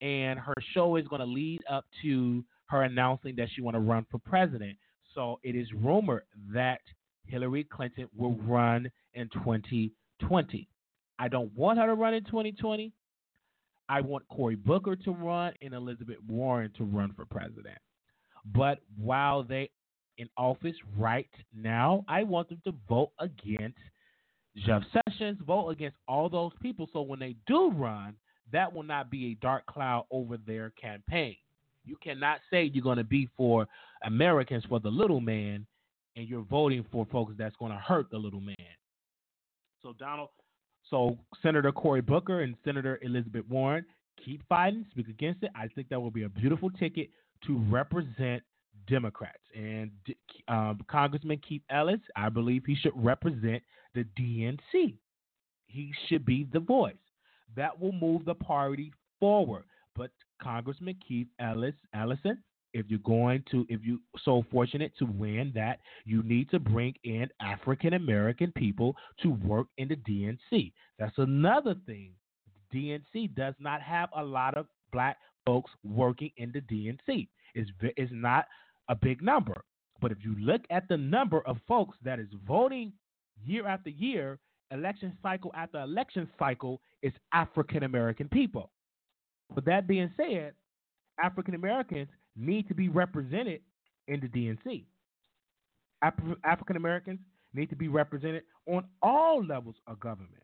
and 0.00 0.38
her 0.38 0.54
show 0.72 0.96
is 0.96 1.08
going 1.08 1.20
to 1.20 1.26
lead 1.26 1.60
up 1.70 1.84
to 2.02 2.44
her 2.74 2.82
announcing 2.82 3.36
that 3.36 3.48
she 3.54 3.62
want 3.62 3.74
to 3.74 3.80
run 3.80 4.04
for 4.10 4.18
president. 4.18 4.76
So 5.14 5.38
it 5.42 5.54
is 5.54 5.68
rumored 5.72 6.24
that 6.52 6.80
Hillary 7.26 7.64
Clinton 7.64 8.08
will 8.16 8.34
run 8.42 8.90
in 9.14 9.28
2020. 9.32 10.68
I 11.18 11.28
don't 11.28 11.56
want 11.56 11.78
her 11.78 11.86
to 11.86 11.94
run 11.94 12.14
in 12.14 12.24
2020. 12.24 12.92
I 13.88 14.00
want 14.00 14.26
Cory 14.28 14.56
Booker 14.56 14.96
to 14.96 15.10
run 15.12 15.52
and 15.62 15.72
Elizabeth 15.72 16.16
Warren 16.26 16.72
to 16.76 16.84
run 16.84 17.12
for 17.14 17.24
president. 17.26 17.78
But 18.44 18.80
while 18.98 19.42
they 19.42 19.70
in 20.18 20.28
office 20.36 20.76
right 20.96 21.30
now, 21.54 22.04
I 22.08 22.22
want 22.24 22.48
them 22.48 22.60
to 22.64 22.74
vote 22.88 23.12
against 23.20 23.78
Jeff 24.66 24.82
Sessions, 25.06 25.38
vote 25.46 25.70
against 25.70 25.96
all 26.08 26.28
those 26.28 26.52
people. 26.60 26.88
So 26.92 27.02
when 27.02 27.18
they 27.18 27.36
do 27.46 27.70
run, 27.70 28.14
that 28.52 28.72
will 28.72 28.82
not 28.82 29.10
be 29.10 29.32
a 29.32 29.34
dark 29.44 29.66
cloud 29.66 30.06
over 30.10 30.36
their 30.36 30.70
campaign. 30.70 31.36
You 31.84 31.96
cannot 32.02 32.40
say 32.50 32.70
you're 32.72 32.82
going 32.82 32.98
to 32.98 33.04
be 33.04 33.28
for 33.36 33.66
Americans 34.04 34.64
for 34.68 34.80
the 34.80 34.88
little 34.88 35.20
man 35.20 35.66
and 36.16 36.28
you're 36.28 36.42
voting 36.42 36.84
for 36.92 37.06
folks 37.10 37.34
that's 37.36 37.56
going 37.56 37.72
to 37.72 37.78
hurt 37.78 38.10
the 38.10 38.18
little 38.18 38.40
man. 38.40 38.56
So 39.82 39.94
Donald, 39.98 40.30
so 40.88 41.18
Senator 41.42 41.72
Cory 41.72 42.00
Booker 42.00 42.40
and 42.40 42.54
Senator 42.64 42.98
Elizabeth 43.02 43.44
Warren 43.48 43.84
keep 44.24 44.46
fighting, 44.48 44.86
speak 44.90 45.08
against 45.08 45.42
it. 45.42 45.50
I 45.54 45.68
think 45.68 45.88
that 45.88 46.00
will 46.00 46.10
be 46.10 46.22
a 46.22 46.28
beautiful 46.28 46.70
ticket 46.70 47.10
to 47.46 47.58
represent 47.68 48.42
Democrats. 48.86 49.42
And 49.54 49.90
um, 50.48 50.80
Congressman 50.88 51.40
Keith 51.46 51.62
Ellis, 51.70 52.00
I 52.16 52.28
believe 52.28 52.64
he 52.66 52.74
should 52.74 52.92
represent 52.94 53.62
the 53.94 54.04
DNC. 54.18 54.94
He 55.66 55.92
should 56.08 56.24
be 56.24 56.46
the 56.52 56.60
voice. 56.60 56.94
That 57.56 57.80
will 57.80 57.92
move 57.92 58.24
the 58.24 58.34
party 58.34 58.92
forward. 59.20 59.64
But 59.96 60.10
Congressman 60.44 60.96
Keith 61.06 61.26
Ellis, 61.40 61.74
Ellison, 61.94 62.38
if 62.74 62.86
you're 62.88 62.98
going 63.00 63.42
to, 63.50 63.64
if 63.68 63.80
you 63.84 64.00
so 64.24 64.44
fortunate 64.50 64.92
to 64.98 65.06
win 65.06 65.52
that, 65.54 65.78
you 66.04 66.22
need 66.24 66.50
to 66.50 66.58
bring 66.58 66.92
in 67.04 67.28
African 67.40 67.94
American 67.94 68.52
people 68.52 68.94
to 69.22 69.30
work 69.30 69.68
in 69.78 69.88
the 69.88 69.96
DNC. 69.96 70.72
That's 70.98 71.16
another 71.16 71.74
thing. 71.86 72.10
The 72.70 72.98
DNC 73.14 73.34
does 73.34 73.54
not 73.58 73.80
have 73.80 74.10
a 74.14 74.22
lot 74.22 74.56
of 74.56 74.66
black 74.92 75.16
folks 75.46 75.70
working 75.84 76.30
in 76.36 76.52
the 76.52 76.60
DNC. 76.60 77.28
It's, 77.54 77.70
it's 77.80 78.12
not 78.12 78.46
a 78.88 78.94
big 78.94 79.22
number. 79.22 79.64
But 80.00 80.10
if 80.12 80.18
you 80.22 80.34
look 80.38 80.62
at 80.70 80.88
the 80.88 80.96
number 80.96 81.40
of 81.46 81.56
folks 81.68 81.96
that 82.04 82.18
is 82.18 82.28
voting 82.46 82.92
year 83.44 83.66
after 83.66 83.90
year, 83.90 84.38
election 84.72 85.16
cycle 85.22 85.52
after 85.54 85.80
election 85.80 86.28
cycle, 86.38 86.80
it's 87.02 87.16
African 87.32 87.84
American 87.84 88.28
people. 88.28 88.70
With 89.54 89.64
that 89.66 89.86
being 89.86 90.10
said, 90.16 90.54
African 91.22 91.54
Americans 91.54 92.08
need 92.36 92.68
to 92.68 92.74
be 92.74 92.88
represented 92.88 93.60
in 94.08 94.20
the 94.20 94.28
DNC. 94.28 94.84
Af- 96.02 96.38
African 96.44 96.76
Americans 96.76 97.20
need 97.54 97.70
to 97.70 97.76
be 97.76 97.88
represented 97.88 98.42
on 98.66 98.84
all 99.02 99.44
levels 99.44 99.76
of 99.86 100.00
government. 100.00 100.42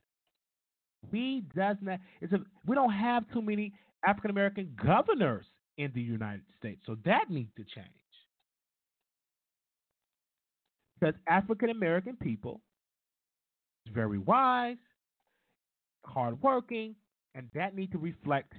We 1.10 1.44
does 1.56 1.76
not. 1.80 1.98
It's 2.20 2.32
a, 2.32 2.40
we 2.66 2.74
don't 2.74 2.92
have 2.92 3.24
too 3.32 3.42
many 3.42 3.72
African 4.06 4.30
American 4.30 4.76
governors 4.82 5.46
in 5.78 5.90
the 5.94 6.00
United 6.00 6.42
States, 6.58 6.82
so 6.86 6.96
that 7.04 7.30
needs 7.30 7.50
to 7.56 7.64
change. 7.64 7.86
Because 10.98 11.14
African 11.26 11.70
American 11.70 12.16
people 12.16 12.60
is 13.86 13.92
very 13.94 14.18
wise, 14.18 14.76
hardworking, 16.04 16.94
and 17.34 17.48
that 17.54 17.74
need 17.74 17.90
to 17.92 17.98
reflect 17.98 18.52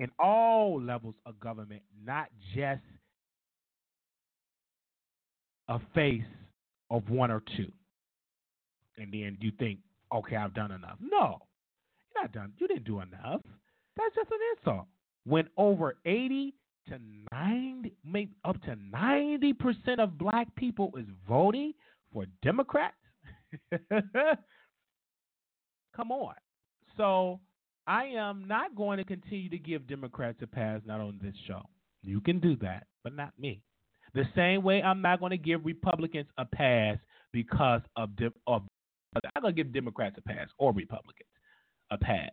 in 0.00 0.10
all 0.18 0.80
levels 0.80 1.14
of 1.26 1.38
government, 1.40 1.82
not 2.02 2.28
just 2.54 2.80
a 5.68 5.78
face 5.94 6.22
of 6.90 7.10
one 7.10 7.30
or 7.30 7.42
two. 7.54 7.70
And 8.96 9.12
then 9.12 9.36
you 9.40 9.52
think, 9.58 9.80
okay, 10.12 10.36
I've 10.36 10.54
done 10.54 10.72
enough. 10.72 10.96
No, 11.00 11.42
you're 12.14 12.22
not 12.22 12.32
done. 12.32 12.54
You 12.56 12.66
didn't 12.66 12.84
do 12.84 13.00
enough. 13.00 13.42
That's 13.96 14.14
just 14.14 14.30
an 14.30 14.38
insult. 14.56 14.86
When 15.26 15.46
over 15.58 15.98
80 16.06 16.54
to 16.88 16.98
90, 17.30 17.92
maybe 18.02 18.32
up 18.46 18.60
to 18.62 18.76
90% 18.94 19.98
of 19.98 20.16
black 20.16 20.52
people 20.56 20.92
is 20.98 21.04
voting 21.28 21.74
for 22.10 22.24
Democrats, 22.42 22.96
come 25.94 26.10
on. 26.10 26.34
So 26.96 27.38
I 27.90 28.04
am 28.04 28.46
not 28.46 28.76
going 28.76 28.98
to 28.98 29.04
continue 29.04 29.48
to 29.50 29.58
give 29.58 29.88
Democrats 29.88 30.38
a 30.42 30.46
pass, 30.46 30.80
not 30.86 31.00
on 31.00 31.18
this 31.20 31.34
show. 31.48 31.60
You 32.04 32.20
can 32.20 32.38
do 32.38 32.54
that, 32.62 32.86
but 33.02 33.16
not 33.16 33.32
me. 33.36 33.62
The 34.14 34.22
same 34.36 34.62
way 34.62 34.80
I'm 34.80 35.02
not 35.02 35.18
going 35.18 35.30
to 35.30 35.36
give 35.36 35.64
Republicans 35.64 36.28
a 36.38 36.44
pass 36.44 36.98
because 37.32 37.80
of, 37.96 38.10
of 38.46 38.62
I'm 39.34 39.42
going 39.42 39.56
to 39.56 39.64
give 39.64 39.74
Democrats 39.74 40.14
a 40.18 40.22
pass 40.22 40.46
or 40.56 40.72
Republicans 40.72 41.28
a 41.90 41.98
pass 41.98 42.30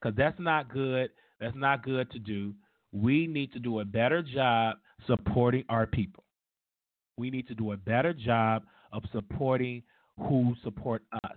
because 0.00 0.16
that's 0.16 0.38
not 0.38 0.72
good. 0.72 1.10
That's 1.40 1.56
not 1.56 1.82
good 1.84 2.08
to 2.12 2.20
do. 2.20 2.54
We 2.92 3.26
need 3.26 3.52
to 3.54 3.58
do 3.58 3.80
a 3.80 3.84
better 3.84 4.22
job 4.22 4.76
supporting 5.08 5.64
our 5.68 5.88
people. 5.88 6.22
We 7.16 7.30
need 7.30 7.48
to 7.48 7.54
do 7.56 7.72
a 7.72 7.76
better 7.76 8.12
job 8.12 8.62
of 8.92 9.02
supporting 9.10 9.82
who 10.20 10.54
support 10.62 11.02
us. 11.24 11.36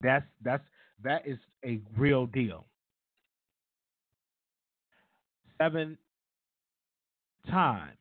That's 0.00 0.24
that's 0.44 0.62
that 1.02 1.26
is 1.26 1.38
a 1.64 1.80
real 1.96 2.26
deal. 2.26 2.66
Seven 5.60 5.98
times, 7.50 7.96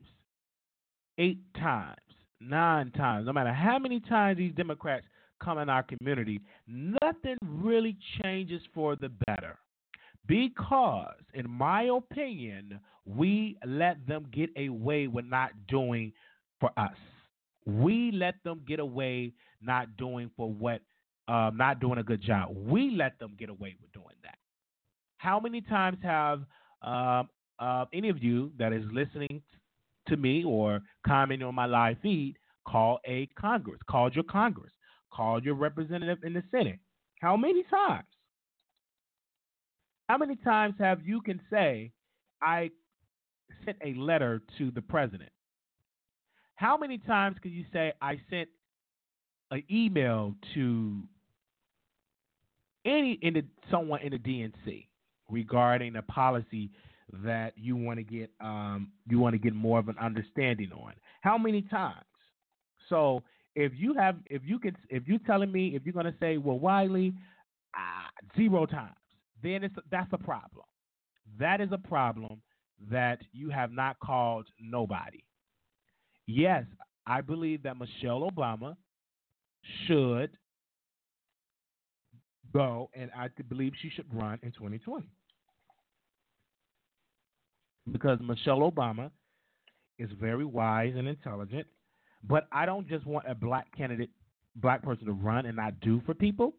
eight 1.17 1.39
times, 1.59 1.95
nine 2.39 2.91
times, 2.91 3.25
no 3.25 3.33
matter 3.33 3.53
how 3.53 3.79
many 3.79 3.99
times 3.99 4.37
these 4.37 4.53
Democrats 4.53 5.05
come 5.43 5.57
in 5.57 5.69
our 5.69 5.83
community, 5.83 6.41
nothing 6.67 7.37
really 7.41 7.97
changes 8.21 8.61
for 8.73 8.95
the 8.95 9.09
better. 9.25 9.57
Because, 10.27 11.15
in 11.33 11.49
my 11.49 11.83
opinion, 11.83 12.79
we 13.05 13.57
let 13.65 14.05
them 14.07 14.27
get 14.31 14.49
away 14.57 15.07
with 15.07 15.25
not 15.25 15.51
doing 15.67 16.11
for 16.59 16.69
us. 16.77 16.97
We 17.65 18.11
let 18.11 18.35
them 18.43 18.61
get 18.67 18.79
away 18.79 19.33
not 19.61 19.95
doing 19.97 20.29
for 20.35 20.51
what, 20.51 20.81
um, 21.27 21.57
not 21.57 21.79
doing 21.79 21.99
a 21.99 22.03
good 22.03 22.21
job. 22.21 22.49
We 22.55 22.91
let 22.91 23.19
them 23.19 23.35
get 23.37 23.49
away 23.49 23.75
with 23.81 23.91
doing 23.91 24.15
that. 24.23 24.37
How 25.17 25.39
many 25.39 25.61
times 25.61 25.97
have 26.03 26.43
um, 26.81 27.29
uh, 27.59 27.85
any 27.93 28.09
of 28.09 28.21
you 28.23 28.51
that 28.57 28.71
is 28.71 28.83
listening 28.91 29.41
to 30.07 30.17
me 30.17 30.43
or 30.43 30.81
commenting 31.05 31.47
on 31.47 31.55
my 31.55 31.65
live 31.65 31.97
feed 32.01 32.35
call 32.67 32.99
a 33.05 33.27
Congress, 33.39 33.79
called 33.89 34.13
your 34.13 34.25
Congress, 34.25 34.71
called 35.11 35.43
your 35.43 35.55
representative 35.55 36.19
in 36.23 36.33
the 36.33 36.43
Senate? 36.51 36.79
How 37.21 37.35
many 37.35 37.63
times? 37.63 38.05
How 40.07 40.17
many 40.17 40.35
times 40.37 40.75
have 40.79 41.01
you 41.05 41.21
can 41.21 41.39
say, 41.49 41.91
I 42.41 42.69
sent 43.65 43.77
a 43.83 43.93
letter 43.95 44.41
to 44.57 44.71
the 44.71 44.81
president? 44.81 45.31
How 46.55 46.77
many 46.77 46.97
times 46.97 47.37
can 47.41 47.51
you 47.51 47.65
say, 47.73 47.93
I 48.01 48.19
sent 48.29 48.49
an 49.51 49.63
email 49.69 50.35
to 50.53 51.03
any 52.87 53.19
in 53.21 53.35
the, 53.35 53.43
someone 53.69 54.01
in 54.01 54.11
the 54.11 54.17
DNC 54.17 54.87
regarding 55.29 55.95
a 55.97 56.01
policy 56.03 56.71
that 57.23 57.53
you 57.55 57.75
want 57.75 57.99
to 57.99 58.03
get 58.03 58.29
um, 58.41 58.91
you 59.07 59.19
want 59.19 59.33
to 59.33 59.39
get 59.39 59.53
more 59.53 59.79
of 59.79 59.89
an 59.89 59.95
understanding 60.01 60.71
on. 60.71 60.93
How 61.21 61.37
many 61.37 61.61
times? 61.63 62.03
So 62.89 63.23
if 63.55 63.71
you 63.75 63.93
have 63.93 64.17
if 64.27 64.41
you 64.45 64.59
can 64.59 64.75
if 64.89 65.07
you're 65.07 65.19
telling 65.19 65.51
me 65.51 65.75
if 65.75 65.83
you're 65.85 65.93
going 65.93 66.05
to 66.05 66.15
say 66.19 66.37
well 66.37 66.59
Wiley 66.59 67.13
uh, 67.75 68.37
zero 68.37 68.65
times, 68.65 68.95
then 69.43 69.63
it's 69.63 69.75
that's 69.91 70.11
a 70.13 70.17
problem. 70.17 70.65
That 71.39 71.61
is 71.61 71.69
a 71.71 71.77
problem 71.77 72.41
that 72.89 73.19
you 73.31 73.49
have 73.49 73.71
not 73.71 73.99
called 73.99 74.47
nobody. 74.59 75.23
Yes, 76.27 76.65
I 77.05 77.21
believe 77.21 77.63
that 77.63 77.77
Michelle 77.77 78.29
Obama 78.29 78.75
should 79.85 80.31
go, 82.53 82.89
and 82.93 83.09
I 83.15 83.29
believe 83.49 83.73
she 83.81 83.89
should 83.89 84.05
run 84.13 84.39
in 84.43 84.51
2020 84.51 85.07
because 87.91 88.19
Michelle 88.21 88.69
Obama 88.69 89.11
is 89.99 90.09
very 90.19 90.45
wise 90.45 90.93
and 90.95 91.07
intelligent. 91.07 91.67
But 92.23 92.47
I 92.51 92.65
don't 92.65 92.87
just 92.87 93.05
want 93.05 93.25
a 93.27 93.35
black 93.35 93.67
candidate, 93.75 94.09
black 94.55 94.83
person 94.83 95.05
to 95.05 95.13
run 95.13 95.45
and 95.45 95.55
not 95.55 95.79
do 95.79 96.01
for 96.05 96.13
people. 96.13 96.53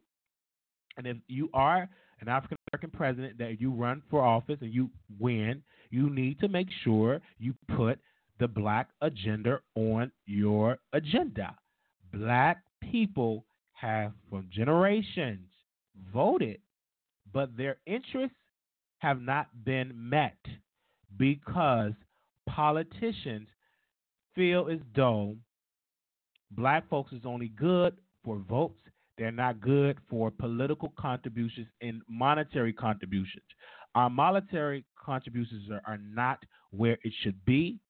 And 0.96 1.06
if 1.06 1.16
you 1.28 1.48
are 1.52 1.88
an 2.20 2.28
African 2.28 2.56
American 2.72 2.90
president 2.96 3.38
that 3.38 3.60
you 3.60 3.70
run 3.70 4.02
for 4.10 4.22
office 4.22 4.58
and 4.60 4.72
you 4.72 4.90
win, 5.18 5.62
you 5.90 6.10
need 6.10 6.40
to 6.40 6.48
make 6.48 6.68
sure 6.84 7.20
you 7.38 7.54
put 7.76 7.98
the 8.40 8.48
black 8.48 8.88
agenda 9.00 9.60
on 9.74 10.10
your 10.26 10.78
agenda. 10.92 11.54
Black 12.12 12.58
people 12.80 13.44
have, 13.72 14.12
for 14.30 14.42
generations, 14.50 15.48
voted, 16.12 16.58
but 17.32 17.56
their 17.56 17.76
interests 17.86 18.36
have 18.98 19.20
not 19.20 19.48
been 19.64 19.92
met 19.94 20.36
because 21.16 21.92
politicians 22.48 23.48
feel 24.34 24.68
as 24.70 24.78
though 24.94 25.36
black 26.52 26.88
folks 26.88 27.12
is 27.12 27.22
only 27.24 27.48
good 27.48 27.96
for 28.24 28.38
votes. 28.48 28.80
They're 29.16 29.32
not 29.32 29.60
good 29.60 29.98
for 30.08 30.30
political 30.30 30.92
contributions 30.98 31.66
and 31.80 32.02
monetary 32.08 32.72
contributions. 32.72 33.44
Our 33.94 34.10
monetary 34.10 34.84
contributions 35.04 35.70
are, 35.70 35.82
are 35.86 35.98
not 35.98 36.44
where 36.70 36.98
it 37.02 37.12
should 37.22 37.44
be. 37.44 37.80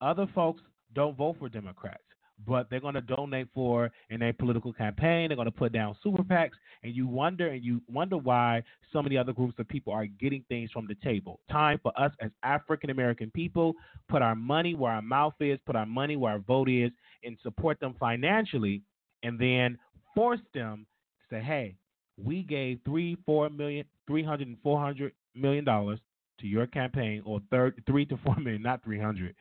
Other 0.00 0.28
folks 0.34 0.62
don't 0.94 1.16
vote 1.16 1.36
for 1.38 1.48
Democrats 1.48 2.02
but 2.46 2.68
they're 2.70 2.80
going 2.80 2.94
to 2.94 3.00
donate 3.00 3.48
for 3.52 3.90
in 4.10 4.22
a 4.22 4.32
political 4.32 4.72
campaign. 4.72 5.28
They're 5.28 5.36
going 5.36 5.46
to 5.46 5.52
put 5.52 5.72
down 5.72 5.96
super 6.02 6.22
PACs, 6.22 6.50
and 6.82 6.94
you 6.94 7.06
wonder 7.06 7.48
and 7.48 7.64
you 7.64 7.80
wonder 7.88 8.16
why 8.16 8.62
so 8.92 9.02
many 9.02 9.16
other 9.16 9.32
groups 9.32 9.58
of 9.58 9.68
people 9.68 9.92
are 9.92 10.06
getting 10.06 10.44
things 10.48 10.70
from 10.70 10.86
the 10.86 10.94
table. 10.96 11.40
Time 11.50 11.78
for 11.82 11.92
us 11.98 12.12
as 12.20 12.30
African 12.42 12.90
American 12.90 13.30
people 13.30 13.74
put 14.08 14.22
our 14.22 14.34
money 14.34 14.74
where 14.74 14.92
our 14.92 15.02
mouth 15.02 15.34
is, 15.40 15.58
put 15.66 15.76
our 15.76 15.86
money 15.86 16.16
where 16.16 16.32
our 16.32 16.38
vote 16.38 16.68
is, 16.68 16.90
and 17.24 17.36
support 17.42 17.80
them 17.80 17.94
financially, 17.98 18.82
and 19.22 19.38
then 19.38 19.78
force 20.14 20.40
them 20.54 20.86
to 21.28 21.36
say, 21.36 21.42
"Hey, 21.42 21.76
we 22.22 22.42
gave 22.42 22.80
three, 22.84 23.16
four 23.26 23.50
million, 23.50 23.84
three 24.06 24.22
hundred 24.22 24.48
and 24.48 24.58
four 24.62 24.80
hundred 24.80 25.12
million 25.34 25.64
dollars 25.64 26.00
to 26.40 26.46
your 26.46 26.66
campaign, 26.68 27.22
or 27.24 27.40
third, 27.50 27.82
three 27.86 28.06
to 28.06 28.16
four 28.18 28.36
million, 28.36 28.62
not 28.62 28.82
three 28.84 29.00
hundred, 29.00 29.34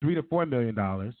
three 0.00 0.14
to 0.14 0.22
four 0.22 0.46
million 0.46 0.74
dollars." 0.74 1.14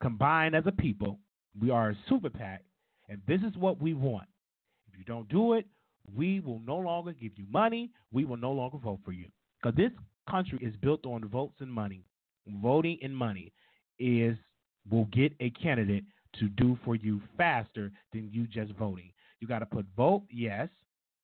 Combined 0.00 0.54
as 0.54 0.64
a 0.66 0.72
people, 0.72 1.18
we 1.60 1.70
are 1.70 1.90
a 1.90 1.96
super 2.08 2.30
PAC, 2.30 2.62
and 3.08 3.20
this 3.26 3.40
is 3.40 3.56
what 3.56 3.80
we 3.80 3.94
want. 3.94 4.28
If 4.92 4.98
you 4.98 5.04
don't 5.04 5.28
do 5.28 5.54
it, 5.54 5.66
we 6.16 6.40
will 6.40 6.60
no 6.60 6.76
longer 6.76 7.12
give 7.12 7.32
you 7.36 7.44
money. 7.50 7.90
We 8.12 8.24
will 8.24 8.36
no 8.36 8.52
longer 8.52 8.78
vote 8.78 9.00
for 9.04 9.12
you. 9.12 9.26
Because 9.60 9.76
this 9.76 9.90
country 10.28 10.58
is 10.62 10.74
built 10.76 11.04
on 11.04 11.26
votes 11.28 11.56
and 11.60 11.72
money. 11.72 12.04
Voting 12.62 12.98
and 13.02 13.14
money 13.14 13.52
is 13.98 14.36
will 14.90 15.06
get 15.06 15.32
a 15.40 15.50
candidate 15.50 16.04
to 16.38 16.48
do 16.48 16.78
for 16.84 16.94
you 16.94 17.20
faster 17.36 17.90
than 18.12 18.30
you 18.32 18.46
just 18.46 18.72
voting. 18.72 19.10
You 19.40 19.48
got 19.48 19.58
to 19.58 19.66
put 19.66 19.86
vote, 19.96 20.22
yes, 20.30 20.68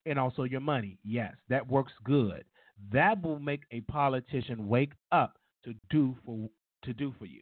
and 0.07 0.19
also 0.19 0.45
your 0.45 0.61
money, 0.61 0.99
yes. 1.03 1.33
That 1.49 1.67
works 1.67 1.93
good. 2.05 2.45
That 2.93 3.23
will 3.23 3.39
make 3.39 3.63
a 3.71 3.81
politician 3.83 4.69
wake 4.69 4.93
up 5.13 5.39
to 5.65 5.75
do 5.91 6.15
for 6.27 6.49
to 6.83 6.93
do 6.93 7.15
for 7.19 7.25
you. 7.25 7.41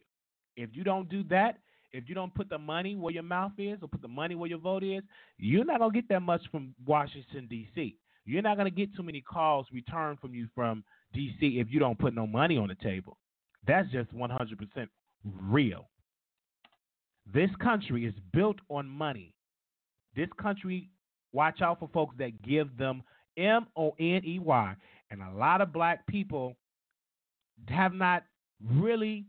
If 0.55 0.69
you 0.73 0.83
don't 0.83 1.09
do 1.09 1.23
that, 1.25 1.57
if 1.91 2.09
you 2.09 2.15
don't 2.15 2.33
put 2.33 2.49
the 2.49 2.57
money 2.57 2.95
where 2.95 3.13
your 3.13 3.23
mouth 3.23 3.53
is 3.57 3.79
or 3.81 3.87
put 3.87 4.01
the 4.01 4.07
money 4.07 4.35
where 4.35 4.49
your 4.49 4.59
vote 4.59 4.83
is, 4.83 5.03
you're 5.37 5.65
not 5.65 5.79
gonna 5.79 5.93
get 5.93 6.09
that 6.09 6.21
much 6.21 6.41
from 6.51 6.73
Washington 6.85 7.47
D.C. 7.49 7.97
You're 8.25 8.41
not 8.41 8.57
going 8.57 8.71
to 8.71 8.75
get 8.75 8.95
too 8.95 9.03
many 9.03 9.21
calls 9.21 9.67
returned 9.71 10.19
from 10.19 10.33
you 10.33 10.47
from 10.55 10.83
DC 11.15 11.59
if 11.61 11.67
you 11.69 11.79
don't 11.79 11.99
put 11.99 12.13
no 12.13 12.25
money 12.25 12.57
on 12.57 12.69
the 12.69 12.75
table. 12.75 13.17
That's 13.67 13.89
just 13.91 14.13
100% 14.13 14.87
real. 15.41 15.89
This 17.31 17.49
country 17.61 18.05
is 18.05 18.13
built 18.33 18.57
on 18.69 18.87
money. 18.87 19.33
This 20.15 20.29
country, 20.41 20.89
watch 21.31 21.61
out 21.61 21.79
for 21.79 21.89
folks 21.93 22.15
that 22.19 22.41
give 22.41 22.77
them 22.77 23.03
M 23.37 23.65
O 23.75 23.95
N 23.99 24.21
E 24.25 24.39
Y. 24.39 24.75
And 25.09 25.21
a 25.21 25.37
lot 25.37 25.61
of 25.61 25.73
black 25.73 26.05
people 26.07 26.55
have 27.67 27.93
not 27.93 28.23
really 28.63 29.25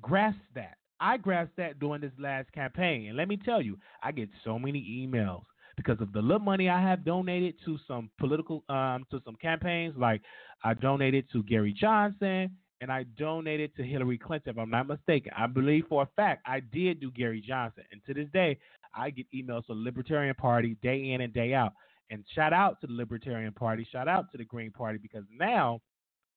grasped 0.00 0.54
that. 0.54 0.76
I 1.00 1.16
grasped 1.16 1.56
that 1.56 1.78
during 1.78 2.00
this 2.00 2.12
last 2.18 2.52
campaign. 2.52 3.08
And 3.08 3.16
let 3.16 3.28
me 3.28 3.36
tell 3.36 3.60
you, 3.60 3.78
I 4.02 4.12
get 4.12 4.28
so 4.44 4.58
many 4.58 4.80
emails 4.80 5.42
because 5.76 6.00
of 6.00 6.12
the 6.12 6.22
little 6.22 6.38
money 6.38 6.68
I 6.68 6.80
have 6.80 7.04
donated 7.04 7.56
to 7.64 7.78
some 7.86 8.10
political 8.18 8.62
um 8.68 9.04
to 9.10 9.20
some 9.24 9.36
campaigns. 9.36 9.94
Like 9.96 10.22
I 10.62 10.74
donated 10.74 11.26
to 11.32 11.42
Gary 11.42 11.72
Johnson 11.72 12.56
and 12.80 12.92
I 12.92 13.04
donated 13.18 13.74
to 13.76 13.82
Hillary 13.82 14.18
Clinton, 14.18 14.50
if 14.50 14.58
I'm 14.58 14.70
not 14.70 14.86
mistaken. 14.86 15.32
I 15.36 15.46
believe 15.46 15.84
for 15.88 16.02
a 16.02 16.08
fact 16.16 16.42
I 16.46 16.60
did 16.60 17.00
do 17.00 17.10
Gary 17.10 17.40
Johnson. 17.40 17.84
And 17.92 18.00
to 18.06 18.14
this 18.14 18.30
day, 18.32 18.58
I 18.94 19.10
get 19.10 19.26
emails 19.34 19.66
from 19.66 19.82
Libertarian 19.84 20.34
Party 20.34 20.76
day 20.82 21.12
in 21.12 21.20
and 21.22 21.32
day 21.32 21.54
out. 21.54 21.72
And 22.10 22.24
shout 22.34 22.52
out 22.52 22.80
to 22.82 22.86
the 22.86 22.92
Libertarian 22.92 23.52
Party, 23.52 23.86
shout 23.90 24.08
out 24.08 24.30
to 24.32 24.38
the 24.38 24.44
Green 24.44 24.70
Party, 24.70 24.98
because 24.98 25.24
now 25.36 25.80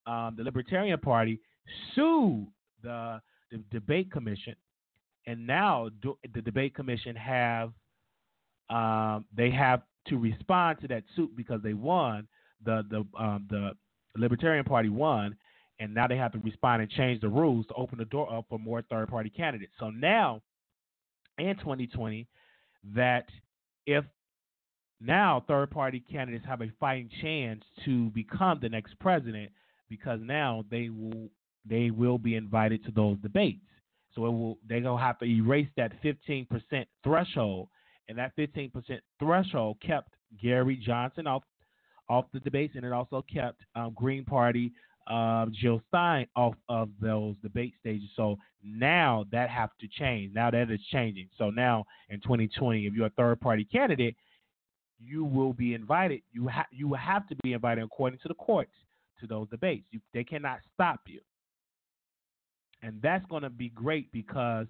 um, 0.06 0.34
the 0.36 0.42
Libertarian 0.42 0.98
Party 0.98 1.38
sued 1.94 2.48
the, 2.82 3.20
the 3.50 3.62
debate 3.70 4.10
commission, 4.10 4.54
and 5.26 5.46
now 5.46 5.88
do, 6.02 6.16
the 6.34 6.42
debate 6.42 6.74
commission 6.74 7.16
have 7.16 7.72
um, 8.70 9.24
they 9.34 9.50
have 9.50 9.82
to 10.08 10.18
respond 10.18 10.78
to 10.80 10.88
that 10.88 11.04
suit 11.16 11.34
because 11.36 11.60
they 11.62 11.74
won 11.74 12.26
the 12.64 12.82
the 12.90 13.22
um, 13.22 13.46
the 13.48 13.72
Libertarian 14.16 14.64
Party 14.64 14.88
won, 14.88 15.36
and 15.78 15.94
now 15.94 16.06
they 16.06 16.16
have 16.16 16.32
to 16.32 16.38
respond 16.38 16.82
and 16.82 16.90
change 16.90 17.20
the 17.20 17.28
rules 17.28 17.66
to 17.66 17.74
open 17.74 17.98
the 17.98 18.04
door 18.06 18.32
up 18.32 18.46
for 18.48 18.58
more 18.58 18.82
third 18.82 19.08
party 19.08 19.30
candidates. 19.30 19.72
So 19.78 19.90
now, 19.90 20.42
in 21.38 21.56
2020, 21.56 22.26
that 22.94 23.26
if 23.86 24.04
now 25.00 25.44
third 25.46 25.70
party 25.70 26.02
candidates 26.10 26.44
have 26.46 26.60
a 26.60 26.70
fighting 26.80 27.08
chance 27.22 27.62
to 27.84 28.10
become 28.10 28.58
the 28.60 28.68
next 28.68 28.98
president 28.98 29.50
because 29.88 30.20
now 30.22 30.64
they 30.70 30.88
will 30.88 31.30
they 31.68 31.90
will 31.90 32.18
be 32.18 32.34
invited 32.34 32.84
to 32.84 32.90
those 32.90 33.18
debates. 33.18 33.60
So 34.14 34.26
it 34.26 34.30
will 34.30 34.58
they're 34.68 34.80
gonna 34.80 35.00
have 35.00 35.18
to 35.18 35.26
erase 35.26 35.68
that 35.76 35.92
15% 36.02 36.46
threshold, 37.04 37.68
and 38.08 38.18
that 38.18 38.34
15% 38.36 38.72
threshold 39.18 39.76
kept 39.84 40.10
Gary 40.42 40.76
Johnson 40.76 41.26
off 41.26 41.42
off 42.08 42.24
the 42.32 42.40
debates, 42.40 42.74
and 42.76 42.84
it 42.84 42.92
also 42.92 43.24
kept 43.32 43.60
um, 43.74 43.92
Green 43.94 44.24
Party 44.24 44.72
um, 45.08 45.52
Jill 45.54 45.80
Stein 45.88 46.26
off 46.36 46.54
of 46.68 46.90
those 47.00 47.34
debate 47.42 47.74
stages. 47.80 48.08
So 48.14 48.38
now 48.62 49.24
that 49.32 49.50
have 49.50 49.70
to 49.80 49.88
change. 49.88 50.34
Now 50.34 50.50
that 50.50 50.70
is 50.70 50.80
changing. 50.92 51.28
So 51.38 51.50
now 51.50 51.84
in 52.10 52.20
2020, 52.20 52.86
if 52.86 52.94
you're 52.94 53.06
a 53.06 53.10
third 53.10 53.40
party 53.40 53.64
candidate, 53.64 54.16
you 55.00 55.24
will 55.24 55.52
be 55.52 55.74
invited. 55.74 56.22
You 56.32 56.48
have 56.48 56.66
you 56.70 56.92
have 56.94 57.26
to 57.28 57.36
be 57.42 57.52
invited 57.52 57.84
according 57.84 58.18
to 58.20 58.28
the 58.28 58.34
courts 58.34 58.72
to 59.20 59.26
those 59.26 59.48
debates. 59.48 59.86
You, 59.90 60.00
they 60.12 60.24
cannot 60.24 60.58
stop 60.74 61.00
you, 61.06 61.20
and 62.82 63.00
that's 63.02 63.24
going 63.26 63.42
to 63.42 63.50
be 63.50 63.68
great 63.70 64.10
because 64.12 64.66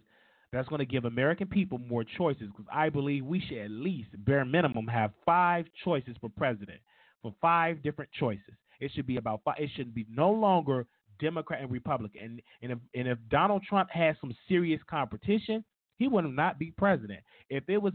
that's 0.53 0.69
going 0.69 0.81
to 0.81 0.87
give 0.87 1.05
American 1.05 1.47
people 1.47 1.79
more 1.79 2.05
choices. 2.05 2.49
Because 2.49 2.67
I 2.73 2.89
believe 2.89 3.25
we 3.25 3.41
should 3.41 3.59
at 3.59 3.71
least 3.71 4.09
bare 4.25 4.45
minimum 4.45 4.87
have 4.87 5.13
five 5.27 5.67
choices 5.85 6.17
for 6.21 6.31
president, 6.31 6.81
for 7.23 7.35
five 7.41 7.83
different 7.83 8.11
choices. 8.19 8.55
It 8.81 8.91
should 8.95 9.07
be 9.07 9.17
about 9.17 9.41
five. 9.45 9.57
It 9.59 9.71
should 9.77 9.95
be 9.95 10.07
no 10.11 10.31
longer 10.31 10.87
Democrat 11.21 11.63
and 11.63 11.71
Republican. 11.71 12.21
And 12.23 12.43
and 12.63 12.73
if 12.73 12.79
and 12.95 13.09
if 13.09 13.19
Donald 13.31 13.63
Trump 13.69 13.91
had 13.91 14.17
some 14.21 14.35
serious 14.49 14.81
competition, 14.89 15.65
he 15.99 16.09
would 16.09 16.25
not 16.25 16.59
be 16.59 16.73
president. 16.77 17.21
If 17.51 17.69
it 17.69 17.79
was 17.79 17.93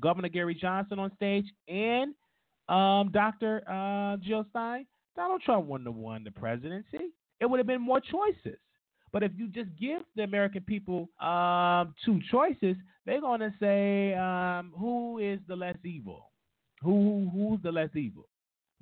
Governor 0.00 0.28
Gary 0.28 0.54
Johnson 0.54 0.98
on 0.98 1.14
stage 1.16 1.46
and 1.68 2.14
um, 2.68 3.10
Dr. 3.12 3.62
Uh, 3.68 4.16
Jill 4.18 4.46
Stein, 4.50 4.86
Donald 5.14 5.42
Trump 5.42 5.66
wouldn't 5.66 5.88
have 5.88 5.96
won 5.96 6.24
the 6.24 6.30
presidency. 6.30 7.12
It 7.40 7.46
would 7.46 7.58
have 7.58 7.66
been 7.66 7.80
more 7.80 8.00
choices. 8.00 8.58
But 9.12 9.22
if 9.22 9.32
you 9.36 9.48
just 9.48 9.70
give 9.78 10.02
the 10.14 10.22
American 10.22 10.62
people 10.62 11.08
um, 11.20 11.94
two 12.04 12.20
choices, 12.30 12.76
they're 13.04 13.20
going 13.20 13.40
to 13.40 13.54
say, 13.60 14.14
um, 14.14 14.72
who 14.78 15.18
is 15.18 15.38
the 15.48 15.56
less 15.56 15.76
evil? 15.84 16.30
Who 16.82 17.30
who's 17.32 17.62
the 17.62 17.72
less 17.72 17.94
evil? 17.94 18.28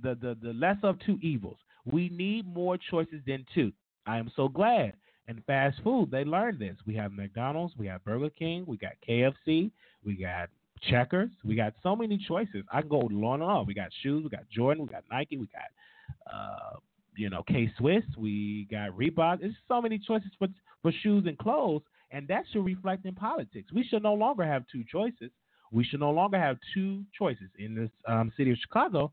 The, 0.03 0.17
the 0.21 0.37
the 0.43 0.53
less 0.53 0.77
of 0.83 0.99
two 1.07 1.19
evils. 1.23 1.59
We 1.85 2.09
need 2.09 2.47
more 2.53 2.79
choices 2.91 3.21
than 3.27 3.47
two. 3.55 3.73
I 4.07 4.19
am 4.19 4.31
so 4.35 4.49
glad. 4.49 4.95
And 5.29 5.43
fast 5.47 5.79
food, 5.83 6.11
they 6.11 6.25
learned 6.25 6.59
this. 6.59 6.77
We 6.87 6.95
have 6.97 7.13
McDonald's, 7.13 7.75
we 7.79 7.87
have 7.87 8.05
Burger 8.05 8.29
King, 8.31 8.65
we 8.67 8.77
got 8.77 8.93
KFC, 9.09 9.71
we 10.05 10.15
got 10.15 10.51
Checkers. 10.91 11.31
We 11.45 11.55
got 11.55 11.75
so 11.83 11.97
many 11.97 12.19
choices. 12.29 12.65
I 12.71 12.81
can 12.81 12.89
go 12.89 13.01
on 13.01 13.13
and 13.13 13.43
on. 13.43 13.67
We 13.67 13.75
got 13.75 13.89
shoes. 14.03 14.23
We 14.23 14.31
got 14.31 14.49
Jordan. 14.51 14.85
We 14.87 14.93
got 14.93 15.05
Nike. 15.11 15.37
We 15.37 15.47
got, 15.47 16.33
uh, 16.33 16.77
you 17.17 17.31
know, 17.31 17.43
K 17.47 17.71
Swiss. 17.79 18.05
We 18.17 18.67
got 18.71 18.91
Reebok. 18.91 19.41
There's 19.41 19.55
so 19.69 19.81
many 19.81 19.99
choices 19.99 20.31
for 20.39 20.49
for 20.83 20.93
shoes 21.03 21.25
and 21.27 21.39
clothes, 21.39 21.83
and 22.11 22.29
that 22.29 22.45
should 22.53 22.65
reflect 22.65 23.07
in 23.07 23.15
politics. 23.15 23.73
We 23.73 23.85
should 23.85 24.03
no 24.03 24.15
longer 24.15 24.45
have 24.45 24.65
two 24.71 24.85
choices. 24.91 25.31
We 25.73 25.85
should 25.85 26.01
no 26.01 26.11
longer 26.11 26.39
have 26.39 26.59
two 26.73 27.03
choices 27.19 27.49
in 27.59 27.75
this 27.75 27.91
um, 28.07 28.33
city 28.37 28.51
of 28.53 28.59
Chicago. 28.59 29.13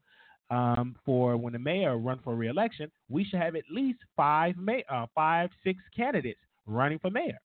Um, 0.49 0.98
for 1.06 1.38
when 1.38 1.53
the 1.53 1.60
mayor 1.60 1.98
run 1.98 2.19
for 2.26 2.36
reelection, 2.36 2.91
we 3.10 3.23
should 3.23 3.40
have 3.40 3.56
at 3.56 3.64
least 3.72 3.99
five, 4.18 4.57
may- 4.57 4.84
uh, 4.91 5.06
five, 5.15 5.49
six 5.64 5.80
candidates 5.95 6.41
running 6.65 6.99
for 6.99 7.10
mayor. 7.10 7.40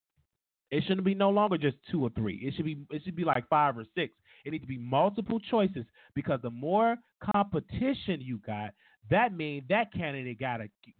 It 0.73 0.83
shouldn't 0.83 1.05
be 1.05 1.15
no 1.15 1.31
longer 1.31 1.57
just 1.57 1.77
two 1.89 2.03
or 2.05 2.11
three. 2.11 2.37
It 2.43 2.55
should 2.55 2.65
be 2.65 2.85
it 2.91 3.03
should 3.05 3.15
be 3.15 3.25
like 3.25 3.49
five 3.49 3.79
or 3.79 3.85
six. 3.95 4.13
It 4.45 4.51
needs 4.51 4.65
to 4.65 4.69
be 4.69 4.79
multiple 4.79 5.39
choices 5.39 5.85
because 6.15 6.41
the 6.43 6.51
more 6.51 6.97
competition 7.33 8.21
you 8.21 8.39
got, 8.45 8.71
that 9.11 9.37
means 9.37 9.65
that 9.69 9.93
candidate 9.93 10.39
gotta 10.39 10.69
you 10.85 10.93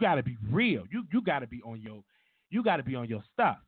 gotta 0.00 0.22
be 0.22 0.36
real. 0.50 0.84
You 0.90 1.04
you 1.12 1.22
gotta 1.22 1.46
be 1.46 1.62
on 1.62 1.80
your 1.80 2.02
you 2.50 2.62
gotta 2.62 2.82
be 2.82 2.94
on 2.94 3.08
your 3.08 3.22
stuff. 3.32 3.58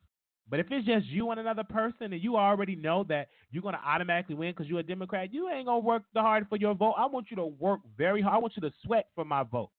But 0.47 0.59
if 0.59 0.67
it's 0.69 0.85
just 0.85 1.07
you 1.07 1.31
and 1.31 1.39
another 1.39 1.63
person 1.63 2.13
and 2.13 2.21
you 2.21 2.37
already 2.37 2.75
know 2.75 3.03
that 3.09 3.29
you're 3.51 3.63
gonna 3.63 3.81
automatically 3.83 4.35
win 4.35 4.51
because 4.51 4.67
you're 4.67 4.79
a 4.79 4.83
Democrat, 4.83 5.33
you 5.33 5.49
ain't 5.49 5.65
gonna 5.65 5.79
work 5.79 6.03
the 6.13 6.21
hard 6.21 6.47
for 6.49 6.57
your 6.57 6.73
vote. 6.75 6.93
I 6.97 7.05
want 7.05 7.27
you 7.29 7.37
to 7.37 7.45
work 7.45 7.81
very 7.97 8.21
hard. 8.21 8.35
I 8.35 8.39
want 8.39 8.53
you 8.55 8.61
to 8.61 8.73
sweat 8.83 9.07
for 9.15 9.25
my 9.25 9.43
vote. 9.43 9.71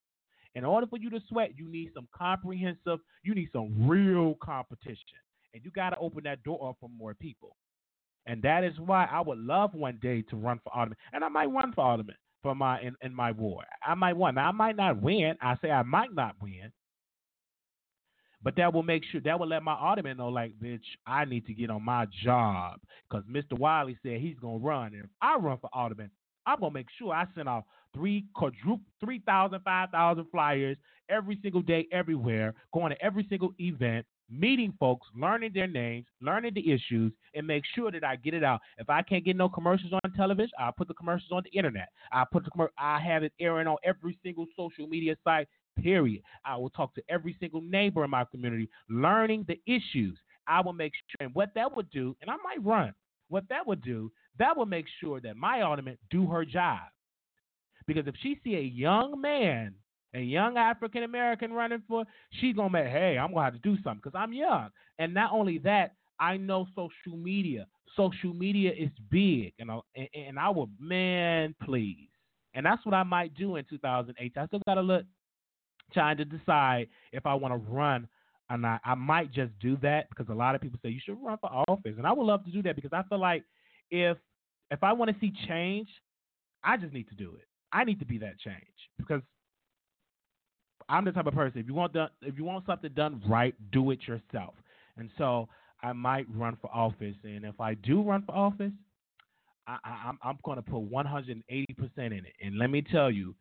In 0.55 0.65
order 0.65 0.86
for 0.86 0.97
you 0.97 1.11
to 1.11 1.20
sweat, 1.28 1.53
you 1.57 1.69
need 1.69 1.90
some 1.94 2.09
comprehensive, 2.16 2.98
you 3.23 3.35
need 3.35 3.51
some 3.53 3.86
real 3.86 4.35
competition 4.43 5.19
and 5.57 5.65
you 5.65 5.70
got 5.70 5.90
to 5.90 5.97
open 5.98 6.23
that 6.24 6.43
door 6.44 6.69
up 6.69 6.77
for 6.78 6.90
more 6.90 7.15
people. 7.15 7.57
And 8.27 8.43
that 8.43 8.62
is 8.62 8.74
why 8.78 9.09
I 9.11 9.20
would 9.20 9.39
love 9.39 9.73
one 9.74 9.98
day 10.03 10.23
to 10.23 10.36
run 10.36 10.61
for 10.62 10.74
alderman, 10.74 10.98
and 11.12 11.24
I 11.24 11.28
might 11.28 11.47
run 11.47 11.73
for 11.73 11.85
alderman 11.85 12.16
for 12.43 12.55
my 12.55 12.81
in, 12.81 12.95
in 13.03 13.15
my 13.15 13.33
war. 13.33 13.65
I 13.85 13.95
might 13.95 14.17
win. 14.17 14.35
Now, 14.37 14.49
I 14.49 14.53
might 14.53 14.77
not 14.77 15.01
win. 15.01 15.37
I 15.41 15.57
say 15.63 15.71
I 15.71 15.83
might 15.83 16.15
not 16.15 16.37
win, 16.41 16.73
but 18.43 18.57
that 18.57 18.73
will 18.73 18.83
make 18.83 19.03
sure 19.11 19.21
that 19.23 19.39
will 19.39 19.49
let 19.49 19.63
my 19.63 19.75
alderman 19.75 20.19
know, 20.19 20.29
like, 20.29 20.53
bitch, 20.63 20.85
I 21.07 21.25
need 21.25 21.47
to 21.47 21.55
get 21.55 21.71
on 21.71 21.83
my 21.83 22.07
job 22.25 22.81
because 23.09 23.25
Mr. 23.27 23.59
Wiley 23.59 23.99
said 24.03 24.21
he's 24.21 24.39
gonna 24.39 24.59
run, 24.59 24.95
and 24.95 25.05
if 25.05 25.11
I 25.21 25.37
run 25.37 25.59
for 25.59 25.71
alderman, 25.73 26.11
I'm 26.47 26.61
gonna 26.61 26.73
make 26.73 26.87
sure 26.99 27.13
I 27.13 27.27
send 27.35 27.49
out 27.49 27.65
three 27.93 28.27
quadruple, 28.35 28.81
three 29.01 29.21
thousand, 29.27 29.61
five 29.65 29.91
thousand 29.91 30.27
flyers 30.31 30.77
every 31.09 31.39
single 31.43 31.63
day, 31.63 31.87
everywhere, 31.93 32.55
going 32.73 32.91
to 32.91 33.05
every 33.05 33.27
single 33.29 33.53
event, 33.59 34.07
meeting 34.31 34.73
folks, 34.78 35.07
learning 35.15 35.53
their 35.55 35.66
names, 35.66 36.07
learning 36.20 36.55
the 36.55 36.73
issues, 36.73 37.12
and 37.35 37.47
make 37.47 37.65
sure 37.74 37.90
that 37.90 38.05
I 38.05 38.16
get 38.16 38.35
it 38.35 38.44
out. 38.44 38.61
If 38.78 38.90
I 38.90 39.03
can't 39.03 39.24
get 39.24 39.36
no 39.36 39.48
commercials 39.48 39.93
on 39.93 40.12
television, 40.12 40.53
I'll 40.59 40.73
put 40.73 40.89
the 40.89 40.94
commercials 40.94 41.32
on 41.32 41.43
the 41.44 41.57
internet. 41.57 41.89
I 42.12 42.24
put 42.31 42.44
the 42.44 42.51
commer- 42.51 42.69
I 42.78 43.01
have 43.01 43.23
it 43.23 43.32
airing 43.40 43.66
on 43.66 43.77
every 43.85 44.19
single 44.23 44.47
social 44.57 44.86
media 44.86 45.16
site. 45.24 45.48
Period. 45.82 46.23
I 46.44 46.57
will 46.57 46.70
talk 46.70 46.94
to 46.94 47.03
every 47.09 47.36
single 47.39 47.61
neighbor 47.61 48.03
in 48.03 48.11
my 48.11 48.24
community, 48.24 48.69
learning 48.89 49.44
the 49.47 49.61
issues. 49.66 50.19
I 50.47 50.61
will 50.61 50.73
make 50.73 50.93
sure, 50.94 51.27
and 51.27 51.35
what 51.35 51.53
that 51.55 51.74
would 51.77 51.90
do, 51.90 52.16
and 52.23 52.31
I 52.31 52.36
might 52.36 52.65
run. 52.65 52.94
What 53.28 53.48
that 53.48 53.66
would 53.66 53.82
do, 53.82 54.11
that 54.39 54.57
would 54.57 54.69
make 54.69 54.86
sure 55.01 55.20
that 55.20 55.36
my 55.36 55.62
alderman 55.62 55.98
do 56.11 56.27
her 56.28 56.44
job. 56.44 56.81
Because 57.86 58.07
if 58.07 58.15
she 58.23 58.39
see 58.43 58.57
a 58.57 58.61
young 58.61 59.20
man 59.20 59.74
a 60.16 60.20
young 60.20 60.56
African 60.56 61.02
American 61.02 61.52
running 61.52 61.82
for, 61.86 62.05
she's 62.40 62.56
gonna 62.56 62.70
make, 62.70 62.86
hey, 62.86 63.18
I'm 63.18 63.32
gonna 63.32 63.44
have 63.44 63.52
to 63.52 63.59
do 63.59 63.76
something 63.82 64.01
because 64.02 64.18
I'm 64.18 64.32
young. 64.32 64.70
And 64.98 65.12
not 65.12 65.32
only 65.32 65.59
that, 65.59 65.93
I 66.18 66.38
know 66.38 66.66
social 66.74 67.18
media. 67.18 67.66
Social 67.97 68.32
media 68.32 68.72
is 68.72 68.90
big, 69.10 69.52
and 69.59 69.70
I, 69.70 69.80
and, 70.14 70.38
I 70.38 70.51
will, 70.51 70.68
man, 70.78 71.55
please. 71.62 72.09
And 72.55 72.64
that's 72.64 72.84
what 72.84 72.94
I 72.94 73.02
might 73.02 73.34
do 73.34 73.56
in 73.56 73.64
2008. 73.68 74.32
I 74.36 74.47
still 74.47 74.60
gotta 74.66 74.80
look, 74.80 75.05
trying 75.93 76.16
to 76.16 76.24
decide 76.24 76.88
if 77.12 77.26
I 77.26 77.34
want 77.34 77.52
to 77.52 77.70
run 77.70 78.09
or 78.51 78.59
not. 78.59 78.80
I 78.84 78.94
might 78.94 79.32
just 79.32 79.59
do 79.60 79.76
that 79.82 80.09
because 80.09 80.28
a 80.30 80.34
lot 80.34 80.55
of 80.55 80.60
people 80.60 80.78
say 80.82 80.90
you 80.90 81.01
should 81.05 81.22
run 81.22 81.38
for 81.38 81.51
office, 81.68 81.94
and 81.97 82.06
I 82.06 82.12
would 82.12 82.24
love 82.24 82.44
to 82.44 82.51
do 82.51 82.62
that 82.62 82.76
because 82.76 82.93
I 82.93 83.02
feel 83.09 83.20
like 83.20 83.44
if 83.90 84.16
if 84.70 84.82
I 84.82 84.93
want 84.93 85.10
to 85.10 85.16
see 85.20 85.32
change, 85.47 85.88
I 86.64 86.76
just 86.76 86.93
need 86.93 87.09
to 87.10 87.14
do 87.14 87.34
it. 87.38 87.47
I 87.72 87.84
need 87.84 87.98
to 88.01 88.06
be 88.06 88.18
that 88.18 88.38
change 88.38 88.64
because 88.98 89.20
I'm 90.89 91.05
the 91.05 91.13
type 91.13 91.27
of 91.27 91.35
person. 91.35 91.61
If 91.61 91.67
you 91.67 91.75
want 91.75 91.93
done, 91.93 92.09
if 92.23 92.37
you 92.39 92.45
want 92.45 92.67
something 92.67 92.91
done 92.95 93.23
right, 93.27 93.55
do 93.73 93.91
it 93.91 94.01
yourself. 94.07 94.55
And 94.97 95.11
so 95.19 95.49
I 95.83 95.93
might 95.93 96.27
run 96.35 96.57
for 96.61 96.71
office, 96.73 97.17
and 97.25 97.45
if 97.45 97.61
I 97.61 97.75
do 97.75 98.03
run 98.03 98.23
for 98.27 98.35
office, 98.35 98.73
I, 99.67 99.79
I, 99.85 100.09
I'm 100.09 100.19
I'm 100.23 100.39
going 100.45 100.57
to 100.57 100.63
put 100.63 100.79
180 100.79 101.75
percent 101.75 102.13
in 102.13 102.25
it. 102.25 102.33
And 102.43 102.59
let 102.59 102.71
me 102.71 102.83
tell 102.83 103.11
you, 103.11 103.35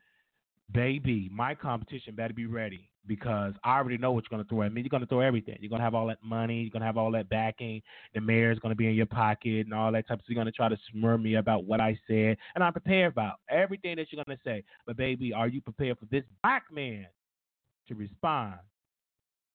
baby, 0.74 1.30
my 1.32 1.56
competition 1.56 2.16
better 2.16 2.34
be 2.34 2.46
ready 2.46 2.90
because 3.08 3.54
I 3.64 3.78
already 3.78 3.98
know 3.98 4.12
what 4.12 4.24
you're 4.24 4.36
going 4.36 4.44
to 4.44 4.50
throw 4.50 4.64
at 4.64 4.74
me. 4.74 4.82
You're 4.82 4.90
going 4.90 5.02
to 5.02 5.08
throw 5.08 5.20
everything. 5.20 5.58
You're 5.60 5.70
going 5.70 5.80
to 5.80 5.84
have 5.84 5.94
all 5.96 6.08
that 6.08 6.24
money. 6.24 6.62
You're 6.62 6.72
going 6.72 6.82
to 6.82 6.88
have 6.88 6.98
all 6.98 7.12
that 7.12 7.30
backing. 7.30 7.82
The 8.14 8.22
mayor's 8.22 8.60
going 8.60 8.72
to 8.72 8.76
be 8.76 8.88
in 8.88 8.96
your 8.96 9.06
pocket 9.06 9.66
and 9.66 9.74
all 9.74 9.92
that 9.92 10.08
type 10.08 10.20
stuff. 10.20 10.26
You're 10.28 10.36
going 10.36 10.48
to 10.48 10.52
try 10.52 10.70
to 10.70 10.78
smear 10.92 11.18
me 11.18 11.36
about 11.36 11.66
what 11.66 11.80
I 11.80 12.00
said. 12.08 12.38
And 12.56 12.64
I'm 12.64 12.72
prepared 12.72 13.12
about 13.12 13.36
everything 13.50 13.98
that 13.98 14.08
you're 14.12 14.24
going 14.24 14.38
to 14.38 14.44
say. 14.44 14.64
But, 14.86 14.98
baby, 14.98 15.34
are 15.34 15.48
you 15.48 15.62
prepared 15.62 16.00
for 16.00 16.06
this 16.06 16.24
black 16.42 16.64
man 16.72 17.06
to 17.88 17.96
respond 17.96 18.56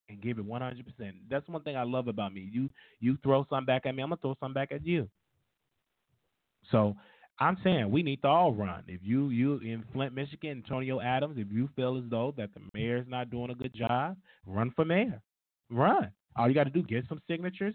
and 0.09 0.20
give 0.20 0.39
it 0.39 0.47
100%? 0.47 0.85
That's 1.31 1.48
one 1.48 1.62
thing 1.62 1.77
I 1.77 1.85
love 1.85 2.09
about 2.09 2.32
me. 2.32 2.48
You 2.52 2.69
you 3.01 3.16
throw 3.23 3.47
something 3.51 3.66
back 3.66 3.86
at 3.86 3.94
me, 3.94 4.02
I'm 4.02 4.11
going 4.11 4.19
to 4.19 4.23
throw 4.23 4.36
something 4.40 4.55
back 4.55 4.73
at 4.73 4.86
you. 4.86 5.09
So 6.70 6.94
I'm 7.39 7.57
saying 7.65 7.90
we 7.90 8.02
need 8.02 8.20
to 8.23 8.28
all 8.28 8.52
run. 8.52 8.85
If 8.86 9.01
you 9.02 9.31
you 9.31 9.55
in 9.59 9.82
Flint, 9.93 10.15
Michigan, 10.15 10.62
Antonio 10.62 11.01
Adams, 11.01 11.36
if 11.39 11.51
you 11.51 11.69
feel 11.74 11.97
as 11.97 12.05
though 12.11 12.35
that 12.36 12.51
the 12.55 12.61
mayor's 12.74 13.07
not 13.09 13.31
doing 13.31 13.51
a 13.51 13.55
good 13.55 13.74
job, 13.74 14.16
run 14.47 14.70
for 14.77 14.85
mayor. 14.85 15.23
Run. 15.70 16.11
All 16.36 16.48
you 16.48 16.55
got 16.55 16.65
to 16.65 16.70
do 16.70 16.82
get 16.82 17.05
some 17.09 17.20
signatures. 17.28 17.74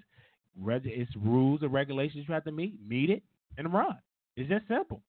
It's 0.65 1.11
rules 1.17 1.61
and 1.63 1.73
regulations 1.73 2.25
you 2.27 2.33
have 2.33 2.45
to 2.45 2.51
meet. 2.51 2.75
Meet 2.87 3.09
it 3.09 3.23
and 3.57 3.73
run. 3.73 3.97
It's 4.37 4.49
just 4.49 4.67
simple. 4.67 5.01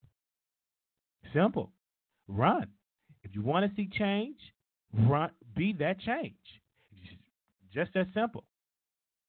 Simple. 1.34 1.70
Run. 2.28 2.66
If 3.22 3.34
you 3.34 3.42
want 3.42 3.68
to 3.68 3.76
see 3.76 3.88
change, 3.98 4.36
run. 5.08 5.30
Be 5.54 5.72
that 5.74 6.00
change. 6.00 6.34
Just 7.72 7.92
that 7.94 8.06
simple. 8.14 8.44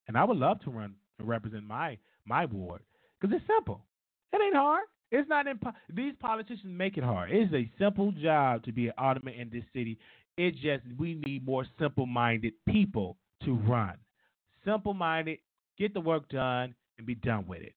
And 0.08 0.18
I 0.18 0.24
would 0.24 0.38
love 0.38 0.62
to 0.62 0.70
run 0.70 0.96
and 1.20 1.28
represent 1.28 1.64
my 1.64 1.98
my 2.26 2.46
ward 2.46 2.82
because 3.20 3.36
it's 3.36 3.46
simple. 3.48 3.82
It 4.32 4.42
ain't 4.42 4.56
hard. 4.56 4.84
It's 5.12 5.28
not 5.30 5.46
impo- 5.46 5.74
these 5.94 6.14
politicians 6.20 6.66
make 6.66 6.98
it 6.98 7.04
hard. 7.04 7.32
It's 7.32 7.54
a 7.54 7.70
simple 7.80 8.12
job 8.12 8.64
to 8.64 8.72
be 8.72 8.88
an 8.88 8.94
alderman 8.98 9.34
in 9.36 9.50
this 9.50 9.64
city. 9.74 9.98
It 10.38 10.56
just 10.56 10.84
we 10.98 11.16
need 11.26 11.46
more 11.46 11.66
simple-minded 11.80 12.54
people 12.68 13.18
to 13.44 13.56
run. 13.56 13.96
Simple-minded, 14.66 15.40
get 15.78 15.94
the 15.94 16.02
work 16.02 16.28
done 16.30 16.76
and 16.98 17.08
be 17.08 17.16
done 17.16 17.46
with 17.48 17.62
it. 17.62 17.74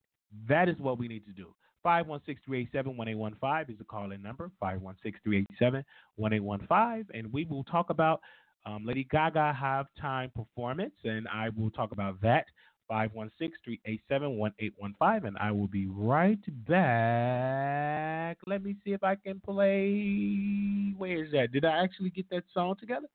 That 0.49 0.69
is 0.69 0.77
what 0.79 0.99
we 0.99 1.09
need 1.09 1.25
to 1.27 1.33
do. 1.33 1.55
516-387-1815 1.85 3.71
is 3.71 3.79
the 3.79 3.85
call-in 3.85 4.23
number. 4.23 4.51
516-387-1815 4.63 7.07
and 7.15 7.33
we 7.33 7.45
will 7.45 7.65
talk 7.65 7.91
about 7.91 8.21
um, 8.67 8.85
Lady 8.85 9.05
Gaga 9.11 9.57
halftime 9.59 10.31
performance 10.35 10.93
and 11.05 11.27
I 11.29 11.49
will 11.51 11.71
talk 11.71 11.93
about 11.93 12.21
that 12.23 12.45
516-387-1815 12.91 15.25
and 15.25 15.39
I 15.39 15.53
will 15.53 15.69
be 15.69 15.87
right 15.87 16.41
back. 16.67 18.37
Let 18.47 18.65
me 18.65 18.77
see 18.85 18.93
if 18.93 19.03
I 19.03 19.15
can 19.15 19.41
play 19.41 20.93
where 20.97 21.25
is 21.25 21.33
that? 21.33 21.53
Did 21.53 21.65
I 21.65 21.83
actually 21.83 22.11
get 22.11 22.29
that 22.31 22.45
song 22.53 22.75
together? 22.79 23.07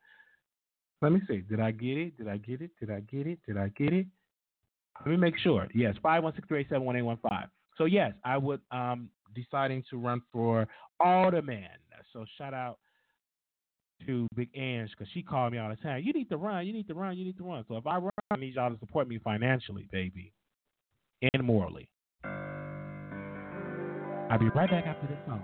Let 1.02 1.12
me 1.12 1.22
see. 1.28 1.42
Did 1.42 1.60
I 1.60 1.72
get 1.72 1.98
it? 1.98 2.18
Did 2.18 2.30
I 2.30 2.38
get 2.38 2.62
it? 2.62 2.72
Did 2.80 2.90
I 2.90 3.02
get 3.02 3.28
it? 3.28 3.40
Did 3.46 3.58
I 3.58 3.68
get 3.70 3.94
it? 3.94 4.08
Let 5.02 5.12
me 5.12 5.18
make 5.18 5.38
sure. 5.38 5.68
Yes, 5.76 5.96
516-387-1815. 6.04 7.50
So 7.78 7.86
yes, 7.86 8.14
I 8.24 8.38
would 8.38 8.62
um 8.72 9.10
deciding 9.34 9.84
to 9.90 9.98
run 9.98 10.22
for 10.32 10.68
alderman. 11.00 11.68
So 12.14 12.26
shout 12.38 12.54
out 12.54 12.78
to 14.06 14.28
Big 14.36 14.50
Ange 14.56 14.90
because 14.92 15.12
she 15.14 15.22
called 15.22 15.52
me 15.52 15.60
all 15.60 15.70
the 15.70 15.76
time. 15.76 16.02
You 16.04 16.14
need 16.14 16.30
to 16.30 16.38
run. 16.38 16.66
You 16.66 16.72
need 16.72 16.88
to 16.88 16.94
run. 16.94 17.18
You 17.18 17.26
need 17.26 17.38
to 17.38 17.44
run. 17.44 17.66
So 17.68 17.76
if 17.76 17.86
I 17.86 17.98
run, 17.98 18.12
I 18.32 18.38
need 18.38 18.56
y'all 18.56 18.72
to 18.72 18.80
support 18.80 19.08
me 19.08 19.20
financially, 19.24 19.88
baby, 19.92 20.32
and 21.34 21.44
morally. 21.44 21.90
I'll 24.30 24.40
be 24.40 24.50
right 24.50 24.70
back 24.70 24.86
after 24.86 25.08
this 25.08 25.20
song. 25.28 25.44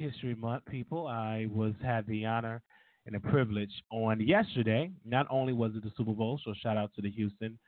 History 0.00 0.34
Month, 0.34 0.64
people. 0.64 1.06
I 1.06 1.46
was 1.52 1.74
had 1.82 2.06
the 2.06 2.24
honor 2.24 2.62
and 3.04 3.14
the 3.14 3.20
privilege 3.20 3.70
on 3.92 4.18
yesterday. 4.20 4.90
Not 5.04 5.26
only 5.28 5.52
was 5.52 5.72
it 5.76 5.82
the 5.82 5.92
Super 5.96 6.12
Bowl, 6.12 6.40
so 6.42 6.54
shout 6.62 6.78
out 6.78 6.90
to 6.96 7.02
the 7.02 7.10
Houston 7.10 7.58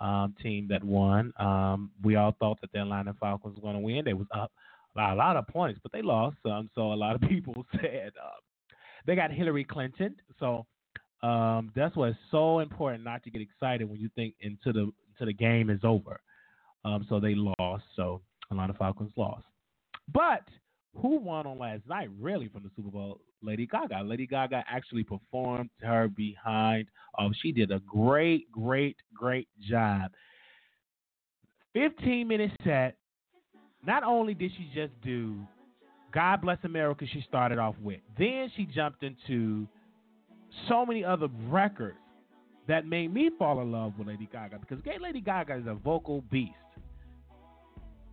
um, 0.00 0.34
team 0.40 0.68
that 0.70 0.84
won. 0.84 1.32
Um, 1.38 1.90
we 2.02 2.14
all 2.14 2.34
thought 2.38 2.60
that 2.60 2.70
the 2.72 2.80
Atlanta 2.80 3.14
Falcons 3.18 3.56
were 3.56 3.62
going 3.62 3.74
to 3.74 3.80
win. 3.80 4.04
They 4.04 4.14
was 4.14 4.28
up 4.32 4.52
by 4.94 5.12
a 5.12 5.16
lot 5.16 5.36
of 5.36 5.48
points, 5.48 5.80
but 5.82 5.90
they 5.90 6.00
lost 6.00 6.36
some. 6.46 6.70
So 6.76 6.92
a 6.92 6.94
lot 6.94 7.16
of 7.16 7.20
people 7.28 7.66
said 7.72 8.12
uh, 8.22 8.38
they 9.06 9.16
got 9.16 9.32
Hillary 9.32 9.64
Clinton. 9.64 10.14
So 10.38 10.66
um, 11.24 11.72
that's 11.74 11.96
why 11.96 12.08
it's 12.10 12.18
so 12.30 12.60
important 12.60 13.02
not 13.02 13.24
to 13.24 13.30
get 13.30 13.42
excited 13.42 13.90
when 13.90 13.98
you 13.98 14.10
think 14.14 14.34
into 14.40 14.72
the 14.72 14.92
into 15.08 15.26
the 15.26 15.32
game 15.32 15.70
is 15.70 15.80
over. 15.82 16.20
Um, 16.84 17.04
so 17.08 17.18
they 17.18 17.34
lost. 17.34 17.84
So 17.96 18.22
a 18.52 18.54
lot 18.54 18.70
of 18.70 18.76
Falcons 18.76 19.12
lost. 19.16 19.44
But 20.12 20.42
who 20.96 21.18
won 21.18 21.46
on 21.46 21.58
last 21.58 21.82
night? 21.88 22.08
Really 22.18 22.48
from 22.48 22.62
the 22.62 22.70
Super 22.76 22.90
Bowl, 22.90 23.20
Lady 23.42 23.66
Gaga. 23.66 24.02
Lady 24.02 24.26
Gaga 24.26 24.64
actually 24.68 25.04
performed 25.04 25.70
her 25.82 26.08
behind. 26.08 26.86
Um, 27.18 27.32
she 27.40 27.52
did 27.52 27.70
a 27.70 27.80
great, 27.80 28.50
great, 28.50 28.96
great 29.14 29.48
job. 29.68 30.10
15 31.74 32.26
minute 32.26 32.50
set. 32.64 32.96
Not 33.86 34.02
only 34.02 34.34
did 34.34 34.50
she 34.56 34.68
just 34.74 34.92
do 35.02 35.36
God 36.12 36.42
Bless 36.42 36.58
America, 36.64 37.06
she 37.10 37.24
started 37.26 37.58
off 37.58 37.76
with, 37.80 38.00
then 38.18 38.50
she 38.56 38.66
jumped 38.66 39.02
into 39.02 39.66
so 40.68 40.84
many 40.84 41.04
other 41.04 41.28
records 41.48 41.96
that 42.66 42.86
made 42.86 43.12
me 43.12 43.30
fall 43.38 43.60
in 43.60 43.72
love 43.72 43.94
with 43.96 44.08
Lady 44.08 44.28
Gaga 44.30 44.58
because 44.58 44.82
gay 44.84 44.98
Lady 45.00 45.20
Gaga 45.20 45.56
is 45.56 45.66
a 45.66 45.74
vocal 45.74 46.22
beast. 46.30 46.52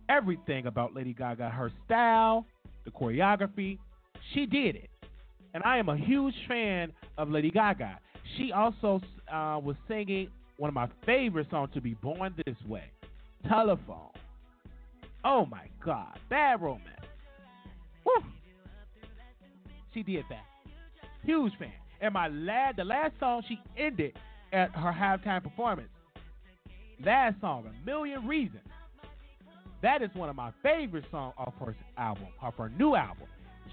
Everything 0.08 0.66
about 0.66 0.94
Lady 0.94 1.12
Gaga, 1.12 1.50
her 1.50 1.70
style, 1.84 2.46
the 2.88 2.98
choreography, 2.98 3.78
she 4.34 4.46
did 4.46 4.76
it. 4.76 4.90
And 5.54 5.62
I 5.64 5.78
am 5.78 5.88
a 5.88 5.96
huge 5.96 6.34
fan 6.46 6.92
of 7.16 7.30
Lady 7.30 7.50
Gaga. 7.50 7.98
She 8.36 8.52
also 8.52 9.00
uh, 9.32 9.58
was 9.62 9.76
singing 9.86 10.28
one 10.58 10.68
of 10.68 10.74
my 10.74 10.88
favorite 11.06 11.48
songs 11.50 11.70
to 11.74 11.80
be 11.80 11.94
born 11.94 12.34
this 12.46 12.56
way 12.66 12.84
Telephone. 13.48 14.10
Oh 15.24 15.46
my 15.46 15.68
God. 15.84 16.18
Bad 16.28 16.60
Romance. 16.60 16.84
Woo. 18.04 18.24
She 19.94 20.02
did 20.02 20.24
that. 20.28 20.44
Huge 21.24 21.52
fan. 21.58 21.72
And 22.00 22.14
my 22.14 22.28
lad, 22.28 22.76
the 22.76 22.84
last 22.84 23.14
song 23.18 23.42
she 23.48 23.58
ended 23.76 24.16
at 24.52 24.70
her 24.74 24.92
halftime 24.92 25.42
performance. 25.42 25.88
Last 27.04 27.40
song, 27.40 27.64
A 27.66 27.86
Million 27.86 28.26
Reasons. 28.26 28.62
That 29.82 30.02
is 30.02 30.10
one 30.14 30.28
of 30.28 30.36
my 30.36 30.50
favorite 30.62 31.04
songs 31.10 31.34
off 31.38 31.54
her 31.60 31.76
album, 31.96 32.28
off 32.42 32.54
her 32.56 32.68
new 32.70 32.94
album. 32.94 33.26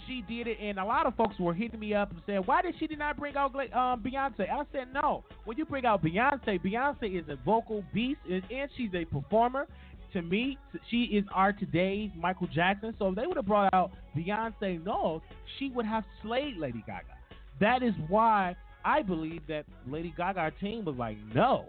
She 0.07 0.23
did 0.27 0.47
it, 0.47 0.57
and 0.61 0.77
a 0.77 0.85
lot 0.85 1.05
of 1.07 1.15
folks 1.15 1.39
were 1.39 1.53
hitting 1.53 1.79
me 1.79 1.93
up 1.93 2.11
and 2.11 2.21
saying, 2.27 2.41
"Why 2.41 2.61
did 2.61 2.75
she 2.79 2.85
did 2.85 2.99
not 2.99 3.17
bring 3.17 3.35
out 3.35 3.55
um, 3.55 4.03
Beyonce?" 4.03 4.49
I 4.49 4.63
said, 4.71 4.93
"No. 4.93 5.23
When 5.45 5.57
you 5.57 5.65
bring 5.65 5.85
out 5.85 6.03
Beyonce, 6.03 6.61
Beyonce 6.61 7.19
is 7.19 7.27
a 7.29 7.37
vocal 7.43 7.83
beast, 7.93 8.19
and, 8.29 8.43
and 8.51 8.69
she's 8.75 8.93
a 8.93 9.05
performer. 9.05 9.67
To 10.13 10.21
me, 10.21 10.57
she 10.89 11.03
is 11.03 11.25
our 11.33 11.51
today's 11.53 12.11
Michael 12.15 12.47
Jackson. 12.47 12.93
So 12.99 13.07
if 13.09 13.15
they 13.15 13.25
would 13.25 13.35
have 13.35 13.47
brought 13.47 13.73
out 13.73 13.91
Beyonce, 14.15 14.83
no, 14.83 15.21
she 15.57 15.69
would 15.71 15.85
have 15.85 16.03
slayed 16.21 16.57
Lady 16.57 16.83
Gaga. 16.85 17.15
That 17.59 17.81
is 17.83 17.93
why 18.07 18.55
I 18.85 19.01
believe 19.01 19.41
that 19.47 19.65
Lady 19.87 20.13
Gaga 20.15 20.51
team 20.61 20.85
was 20.85 20.95
like, 20.95 21.17
no. 21.33 21.65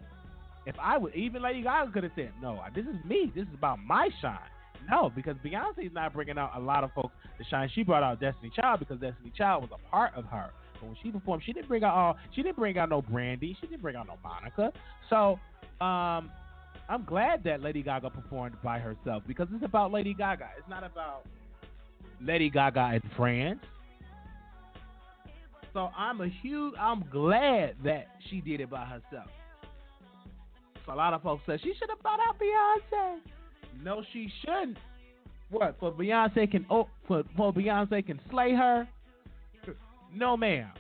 If 0.66 0.74
I 0.80 0.98
would, 0.98 1.14
even 1.14 1.42
Lady 1.42 1.62
Gaga 1.62 1.92
could 1.92 2.02
have 2.02 2.12
said, 2.16 2.32
no, 2.42 2.60
this 2.74 2.84
is 2.84 2.96
me. 3.04 3.30
This 3.34 3.44
is 3.44 3.54
about 3.54 3.78
my 3.78 4.08
shine. 4.20 4.38
No, 4.90 5.10
because 5.14 5.36
Beyonce 5.44 5.86
is 5.86 5.92
not 5.92 6.12
bringing 6.12 6.38
out 6.38 6.52
a 6.56 6.60
lot 6.60 6.84
of 6.84 6.92
folks 6.92 7.14
to 7.38 7.44
shine. 7.44 7.70
She 7.74 7.82
brought 7.82 8.02
out 8.02 8.20
Destiny 8.20 8.50
Child 8.54 8.80
because 8.80 9.00
Destiny 9.00 9.32
Child 9.36 9.62
was 9.62 9.70
a 9.72 9.90
part 9.90 10.12
of 10.14 10.24
her. 10.26 10.50
But 10.74 10.86
when 10.86 10.96
she 11.02 11.10
performed, 11.10 11.42
she 11.46 11.52
didn't 11.52 11.68
bring 11.68 11.84
out 11.84 11.94
all. 11.94 12.16
She 12.34 12.42
didn't 12.42 12.56
bring 12.56 12.78
out 12.78 12.90
no 12.90 13.02
Brandy. 13.02 13.56
She 13.60 13.66
didn't 13.66 13.82
bring 13.82 13.96
out 13.96 14.06
no 14.06 14.16
Monica. 14.22 14.72
So, 15.08 15.38
um, 15.84 16.30
I'm 16.88 17.04
glad 17.04 17.42
that 17.44 17.62
Lady 17.62 17.82
Gaga 17.82 18.10
performed 18.10 18.56
by 18.62 18.78
herself 18.78 19.24
because 19.26 19.48
it's 19.52 19.64
about 19.64 19.92
Lady 19.92 20.14
Gaga. 20.14 20.50
It's 20.58 20.68
not 20.68 20.84
about 20.84 21.26
Lady 22.20 22.48
Gaga 22.50 22.90
and 22.94 23.02
friends. 23.16 23.60
So 25.72 25.90
I'm 25.96 26.20
a 26.20 26.28
huge. 26.28 26.74
I'm 26.78 27.04
glad 27.10 27.76
that 27.84 28.06
she 28.30 28.40
did 28.40 28.60
it 28.60 28.70
by 28.70 28.84
herself. 28.84 29.28
A 30.88 30.94
lot 30.94 31.14
of 31.14 31.22
folks 31.22 31.42
said 31.46 31.60
she 31.62 31.72
should 31.78 31.90
have 31.90 32.00
brought 32.00 32.20
out 32.20 32.36
Beyonce. 32.38 33.18
No, 33.82 34.02
she 34.12 34.30
shouldn't. 34.40 34.78
What 35.50 35.76
for? 35.78 35.92
Beyonce 35.92 36.50
can 36.50 36.66
oh, 36.70 36.88
for 37.06 37.22
for 37.36 37.52
Beyonce 37.52 38.06
can 38.06 38.20
slay 38.30 38.52
her. 38.54 38.88
No, 40.14 40.36
ma'am. 40.36 40.70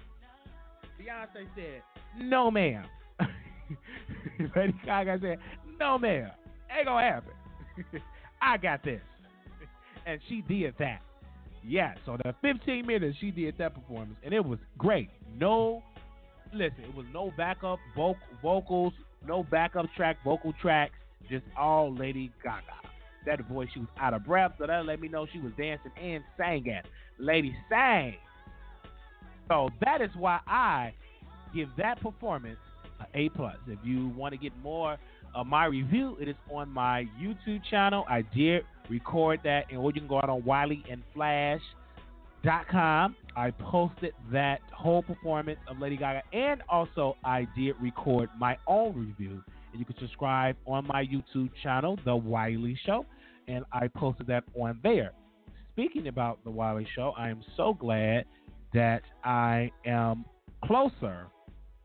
Beyonce 1.00 1.46
said, 1.54 1.82
"No, 2.18 2.50
ma'am." 2.50 2.84
Lady 4.56 4.74
Gaga 4.84 5.18
said, 5.20 5.38
"No, 5.78 5.98
ma'am. 5.98 6.30
Ain't 6.74 6.86
gonna 6.86 7.02
happen. 7.06 7.32
I 8.40 8.56
got 8.56 8.82
this," 8.84 9.02
and 10.06 10.20
she 10.28 10.42
did 10.42 10.74
that. 10.78 11.00
Yeah, 11.64 11.94
so 12.04 12.16
the 12.22 12.34
15 12.42 12.86
minutes 12.86 13.18
she 13.20 13.30
did 13.32 13.58
that 13.58 13.74
performance, 13.74 14.16
and 14.24 14.32
it 14.32 14.44
was 14.44 14.58
great. 14.78 15.10
No, 15.36 15.82
listen, 16.52 16.84
it 16.84 16.94
was 16.94 17.06
no 17.12 17.32
backup 17.36 17.78
voc- 17.96 18.14
vocals, 18.40 18.92
no 19.26 19.42
backup 19.42 19.86
track, 19.96 20.16
vocal 20.24 20.52
tracks, 20.60 20.94
just 21.30 21.44
all 21.58 21.94
Lady 21.94 22.32
Gaga. 22.42 22.62
That 23.26 23.46
voice, 23.48 23.68
she 23.74 23.80
was 23.80 23.88
out 23.98 24.14
of 24.14 24.24
breath, 24.24 24.52
so 24.58 24.66
that 24.66 24.86
let 24.86 25.00
me 25.00 25.08
know 25.08 25.26
she 25.32 25.40
was 25.40 25.52
dancing 25.58 25.90
and 26.00 26.22
sang 26.36 26.62
singing. 26.64 26.82
Lady 27.18 27.54
sang. 27.68 28.16
So 29.48 29.70
that 29.84 30.00
is 30.00 30.10
why 30.16 30.40
I 30.46 30.92
give 31.54 31.68
that 31.78 32.00
performance 32.00 32.58
an 33.00 33.06
A 33.14 33.28
plus. 33.30 33.56
If 33.66 33.78
you 33.84 34.08
want 34.16 34.32
to 34.32 34.38
get 34.38 34.56
more 34.62 34.96
of 35.34 35.46
my 35.46 35.66
review, 35.66 36.16
it 36.20 36.28
is 36.28 36.36
on 36.50 36.68
my 36.68 37.06
YouTube 37.20 37.62
channel. 37.68 38.04
I 38.08 38.22
did 38.22 38.64
record 38.88 39.40
that, 39.44 39.64
and 39.70 39.78
or 39.78 39.90
you 39.90 40.00
can 40.00 40.08
go 40.08 40.18
out 40.18 40.28
on 40.28 40.42
WileyandFlash.com. 42.46 43.16
I 43.36 43.50
posted 43.50 44.12
that 44.32 44.60
whole 44.72 45.02
performance 45.02 45.58
of 45.68 45.78
Lady 45.78 45.96
Gaga, 45.96 46.22
and 46.32 46.62
also 46.68 47.16
I 47.24 47.46
did 47.56 47.74
record 47.80 48.30
my 48.38 48.56
own 48.66 48.94
review. 48.94 49.42
And 49.72 49.80
you 49.80 49.84
can 49.84 49.96
subscribe 49.98 50.56
on 50.64 50.86
my 50.86 51.04
YouTube 51.04 51.50
channel, 51.62 51.98
The 52.04 52.16
Wiley 52.16 52.78
Show, 52.86 53.04
and 53.48 53.64
I 53.72 53.88
posted 53.88 54.26
that 54.28 54.44
on 54.58 54.78
there. 54.82 55.12
Speaking 55.72 56.08
about 56.08 56.42
The 56.44 56.50
Wiley 56.50 56.86
Show, 56.94 57.12
I 57.18 57.28
am 57.28 57.42
so 57.56 57.74
glad 57.74 58.24
that 58.72 59.02
I 59.24 59.70
am 59.84 60.24
closer, 60.64 61.26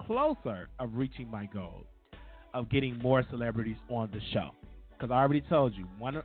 closer 0.02 0.70
of 0.80 0.92
reaching 0.94 1.30
my 1.30 1.48
goal 1.48 1.86
of 2.54 2.70
getting 2.70 2.98
more 3.00 3.26
celebrities 3.30 3.78
on 3.90 4.10
the 4.12 4.20
show. 4.34 4.52
Because 4.92 5.12
I 5.12 5.16
already 5.16 5.42
told 5.42 5.74
you, 5.74 5.88
one 5.98 6.22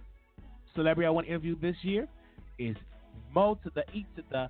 celebrity 0.74 1.06
I 1.06 1.10
want 1.10 1.26
to 1.26 1.32
interview 1.32 1.56
this 1.60 1.76
year 1.82 2.08
is 2.58 2.76
Mo 3.34 3.58
to 3.64 3.70
the 3.74 3.82
E 3.92 4.06
to 4.16 4.22
the 4.30 4.48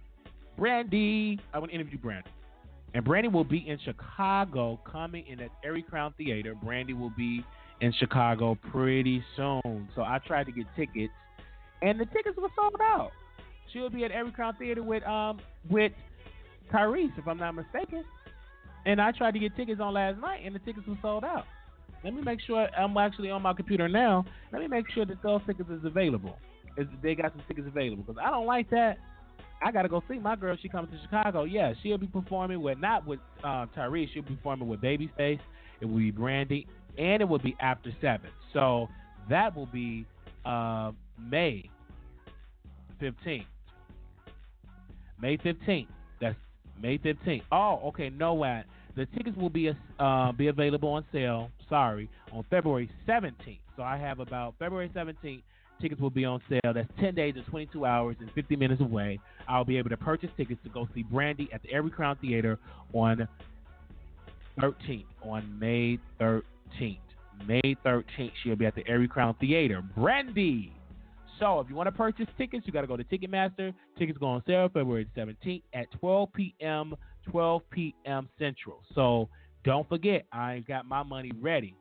Brandy. 0.56 1.38
I 1.52 1.58
want 1.58 1.70
to 1.70 1.74
interview 1.74 1.98
Brandy. 1.98 2.30
And 2.94 3.04
Brandy 3.04 3.28
will 3.28 3.44
be 3.44 3.68
in 3.68 3.78
Chicago 3.84 4.80
coming 4.90 5.26
in 5.26 5.40
at 5.40 5.50
Arie 5.64 5.82
Crown 5.82 6.14
Theater. 6.16 6.54
Brandy 6.54 6.94
will 6.94 7.12
be 7.16 7.44
in 7.80 7.92
Chicago 7.98 8.56
pretty 8.70 9.22
soon. 9.36 9.88
So 9.94 10.02
I 10.02 10.18
tried 10.26 10.44
to 10.44 10.52
get 10.52 10.66
tickets 10.76 11.12
and 11.82 12.00
the 12.00 12.06
tickets 12.06 12.38
were 12.38 12.48
sold 12.56 12.80
out. 12.80 13.10
She'll 13.72 13.90
be 13.90 14.04
at 14.04 14.12
Arie 14.12 14.30
Crown 14.30 14.54
Theater 14.58 14.82
with 14.82 15.02
um 15.04 15.40
with 15.68 15.92
Tyrese, 16.72 17.16
if 17.18 17.26
I'm 17.28 17.38
not 17.38 17.54
mistaken. 17.54 18.04
And 18.86 19.00
I 19.00 19.12
tried 19.12 19.32
to 19.32 19.40
get 19.40 19.56
tickets 19.56 19.80
on 19.80 19.94
last 19.94 20.18
night 20.20 20.42
and 20.44 20.54
the 20.54 20.60
tickets 20.60 20.86
were 20.86 20.98
sold 21.02 21.24
out. 21.24 21.44
Let 22.04 22.14
me 22.14 22.22
make 22.22 22.40
sure 22.40 22.68
I'm 22.76 22.96
actually 22.96 23.30
on 23.30 23.42
my 23.42 23.52
computer 23.52 23.88
now. 23.88 24.24
Let 24.52 24.62
me 24.62 24.68
make 24.68 24.88
sure 24.90 25.04
that 25.04 25.22
those 25.22 25.40
tickets 25.46 25.68
is 25.70 25.84
available. 25.84 26.38
They 27.02 27.14
got 27.14 27.32
some 27.32 27.42
tickets 27.48 27.66
available 27.66 28.04
because 28.06 28.22
I 28.24 28.30
don't 28.30 28.46
like 28.46 28.70
that. 28.70 28.98
I 29.62 29.72
gotta 29.72 29.88
go 29.88 30.02
see 30.08 30.18
my 30.18 30.36
girl. 30.36 30.56
She 30.60 30.68
comes 30.68 30.90
to 30.90 31.00
Chicago. 31.02 31.44
Yeah, 31.44 31.72
she'll 31.82 31.98
be 31.98 32.06
performing 32.06 32.60
with 32.60 32.78
not 32.78 33.06
with 33.06 33.20
uh, 33.42 33.66
Tyrese. 33.76 34.08
She'll 34.12 34.22
be 34.22 34.34
performing 34.34 34.68
with 34.68 34.80
Babyface. 34.80 35.40
It 35.80 35.86
will 35.86 35.98
be 35.98 36.10
Brandy, 36.10 36.66
and 36.98 37.22
it 37.22 37.24
will 37.24 37.38
be 37.38 37.56
After 37.60 37.90
Seven. 38.00 38.30
So 38.52 38.88
that 39.30 39.56
will 39.56 39.66
be 39.66 40.06
uh, 40.44 40.92
May 41.18 41.70
fifteenth. 43.00 43.46
May 45.20 45.38
fifteenth. 45.38 45.88
That's 46.20 46.36
May 46.80 46.98
fifteenth. 46.98 47.44
Oh, 47.50 47.80
okay. 47.86 48.10
No, 48.10 48.34
what? 48.34 48.64
The 48.96 49.06
tickets 49.06 49.36
will 49.36 49.50
be 49.50 49.70
uh, 49.98 50.32
be 50.32 50.48
available 50.48 50.90
on 50.90 51.04
sale. 51.12 51.50
Sorry, 51.68 52.08
on 52.32 52.44
February 52.48 52.88
17th. 53.08 53.58
So 53.76 53.82
I 53.82 53.96
have 53.98 54.20
about 54.20 54.54
February 54.58 54.90
17th. 54.94 55.42
Tickets 55.80 56.00
will 56.00 56.10
be 56.10 56.24
on 56.24 56.40
sale. 56.48 56.72
That's 56.72 56.88
10 57.00 57.14
days 57.14 57.34
and 57.36 57.44
22 57.46 57.84
hours 57.84 58.16
and 58.20 58.30
50 58.32 58.56
minutes 58.56 58.80
away. 58.80 59.18
I'll 59.48 59.64
be 59.64 59.76
able 59.76 59.90
to 59.90 59.96
purchase 59.96 60.30
tickets 60.36 60.60
to 60.64 60.70
go 60.70 60.88
see 60.94 61.02
Brandy 61.02 61.48
at 61.52 61.62
the 61.62 61.72
Arie 61.72 61.90
Crown 61.90 62.16
Theater 62.20 62.58
on 62.92 63.28
13th, 64.58 65.04
on 65.22 65.58
May 65.58 65.98
13th. 66.20 66.98
May 67.46 67.76
13th. 67.84 68.32
She'll 68.42 68.56
be 68.56 68.66
at 68.66 68.74
the 68.74 68.86
Arie 68.88 69.08
Crown 69.08 69.34
Theater. 69.38 69.82
Brandy. 69.96 70.72
So 71.38 71.60
if 71.60 71.68
you 71.68 71.74
want 71.74 71.88
to 71.88 71.92
purchase 71.92 72.26
tickets, 72.38 72.66
you 72.66 72.72
got 72.72 72.80
to 72.80 72.86
go 72.86 72.96
to 72.96 73.04
Ticketmaster. 73.04 73.74
Tickets 73.98 74.18
go 74.18 74.26
on 74.26 74.42
sale 74.46 74.70
February 74.72 75.06
17th 75.16 75.62
at 75.74 75.86
12 76.00 76.32
p.m. 76.32 76.94
12 77.30 77.62
p.m. 77.70 78.28
Central. 78.38 78.80
So 78.94 79.28
don't 79.64 79.86
forget, 79.88 80.24
I 80.32 80.64
got 80.66 80.86
my 80.86 81.02
money 81.02 81.32
ready. 81.40 81.74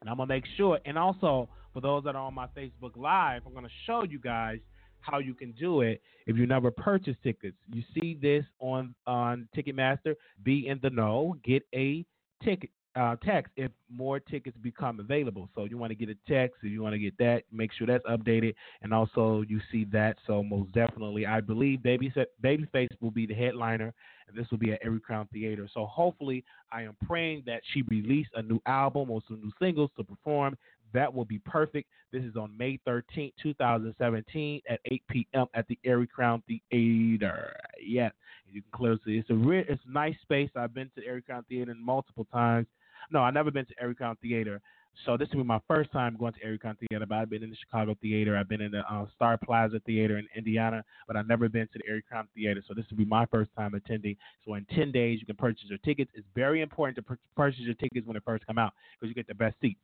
And 0.00 0.10
I'm 0.10 0.16
to 0.16 0.26
make 0.26 0.44
sure. 0.56 0.78
And 0.84 0.98
also, 0.98 1.48
for 1.74 1.80
those 1.80 2.04
that 2.04 2.14
are 2.14 2.26
on 2.26 2.32
my 2.32 2.46
Facebook 2.56 2.96
Live, 2.96 3.42
I'm 3.44 3.52
going 3.52 3.64
to 3.64 3.70
show 3.84 4.04
you 4.04 4.18
guys 4.18 4.60
how 5.00 5.18
you 5.18 5.34
can 5.34 5.52
do 5.52 5.82
it 5.82 6.00
if 6.26 6.38
you 6.38 6.46
never 6.46 6.70
purchased 6.70 7.22
tickets. 7.22 7.58
You 7.70 7.82
see 7.92 8.16
this 8.22 8.44
on 8.60 8.94
on 9.06 9.48
Ticketmaster. 9.54 10.14
Be 10.42 10.68
in 10.68 10.78
the 10.82 10.88
know. 10.88 11.36
Get 11.44 11.64
a 11.74 12.06
ticket 12.42 12.70
uh, 12.96 13.16
text 13.24 13.52
if 13.56 13.72
more 13.90 14.20
tickets 14.20 14.56
become 14.62 15.00
available. 15.00 15.48
So 15.54 15.64
you 15.64 15.76
want 15.76 15.90
to 15.90 15.96
get 15.96 16.08
a 16.08 16.32
text, 16.32 16.58
if 16.62 16.70
you 16.70 16.82
want 16.82 16.94
to 16.94 16.98
get 16.98 17.16
that, 17.18 17.42
make 17.52 17.72
sure 17.72 17.86
that's 17.86 18.04
updated, 18.04 18.54
and 18.82 18.94
also 18.94 19.42
you 19.48 19.60
see 19.72 19.84
that. 19.86 20.16
So 20.26 20.42
most 20.42 20.72
definitely, 20.72 21.26
I 21.26 21.40
believe 21.40 21.82
Baby 21.82 22.12
Babyface 22.42 22.88
will 23.00 23.10
be 23.10 23.26
the 23.26 23.34
headliner, 23.34 23.92
and 24.28 24.36
this 24.36 24.46
will 24.50 24.58
be 24.58 24.72
at 24.72 24.80
Arie 24.84 25.00
Crown 25.00 25.28
Theater. 25.32 25.68
So 25.72 25.86
hopefully, 25.86 26.44
I 26.72 26.82
am 26.82 26.96
praying 27.04 27.44
that 27.46 27.62
she 27.72 27.82
release 27.82 28.28
a 28.34 28.42
new 28.42 28.60
album 28.66 29.10
or 29.10 29.20
some 29.26 29.40
new 29.40 29.52
singles 29.60 29.90
to 29.96 30.04
perform 30.04 30.56
that 30.94 31.12
will 31.12 31.24
be 31.24 31.40
perfect. 31.40 31.88
This 32.12 32.22
is 32.22 32.36
on 32.36 32.56
May 32.56 32.78
13th, 32.86 33.32
2017 33.42 34.62
at 34.68 34.80
8 34.86 35.02
p.m. 35.10 35.46
at 35.54 35.66
the 35.68 35.78
Arie 35.84 36.06
Crown 36.06 36.42
Theater. 36.46 37.54
Yeah, 37.84 38.10
you 38.50 38.62
can 38.62 38.70
clearly 38.72 39.00
see 39.04 39.18
it's 39.18 39.30
a 39.30 39.34
re- 39.34 39.66
it's 39.68 39.82
a 39.86 39.92
nice 39.92 40.14
space. 40.22 40.50
I've 40.56 40.72
been 40.72 40.90
to 40.96 41.04
Arie 41.04 41.22
Crown 41.22 41.44
Theater 41.48 41.74
multiple 41.78 42.26
times. 42.32 42.66
No, 43.10 43.22
I've 43.22 43.34
never 43.34 43.50
been 43.50 43.66
to 43.66 43.74
Arie 43.80 43.94
Crown 43.94 44.16
Theater. 44.22 44.62
So 45.04 45.16
this 45.16 45.28
will 45.30 45.42
be 45.42 45.48
my 45.48 45.58
first 45.66 45.90
time 45.90 46.16
going 46.16 46.34
to 46.34 46.44
Arie 46.44 46.56
Crown 46.56 46.76
Theater. 46.76 47.04
But 47.04 47.16
I've 47.16 47.28
been 47.28 47.42
in 47.42 47.50
the 47.50 47.56
Chicago 47.56 47.96
Theater. 48.00 48.36
I've 48.36 48.48
been 48.48 48.60
in 48.60 48.70
the 48.70 48.82
uh, 48.88 49.06
Star 49.16 49.36
Plaza 49.36 49.80
Theater 49.84 50.18
in 50.18 50.28
Indiana, 50.36 50.84
but 51.08 51.16
I've 51.16 51.26
never 51.26 51.48
been 51.48 51.66
to 51.72 51.78
the 51.80 51.90
Arie 51.90 52.04
Crown 52.08 52.28
Theater. 52.36 52.62
So 52.68 52.74
this 52.74 52.84
will 52.90 52.98
be 52.98 53.04
my 53.04 53.26
first 53.26 53.50
time 53.56 53.74
attending. 53.74 54.16
So 54.46 54.54
in 54.54 54.64
10 54.66 54.92
days, 54.92 55.18
you 55.18 55.26
can 55.26 55.34
purchase 55.34 55.64
your 55.68 55.78
tickets. 55.78 56.12
It's 56.14 56.28
very 56.36 56.62
important 56.62 57.04
to 57.04 57.16
purchase 57.36 57.60
your 57.60 57.74
tickets 57.74 58.06
when 58.06 58.14
they 58.14 58.20
first 58.24 58.46
come 58.46 58.56
out 58.56 58.72
because 59.00 59.08
you 59.08 59.14
get 59.16 59.26
the 59.26 59.34
best 59.34 59.56
seats 59.60 59.80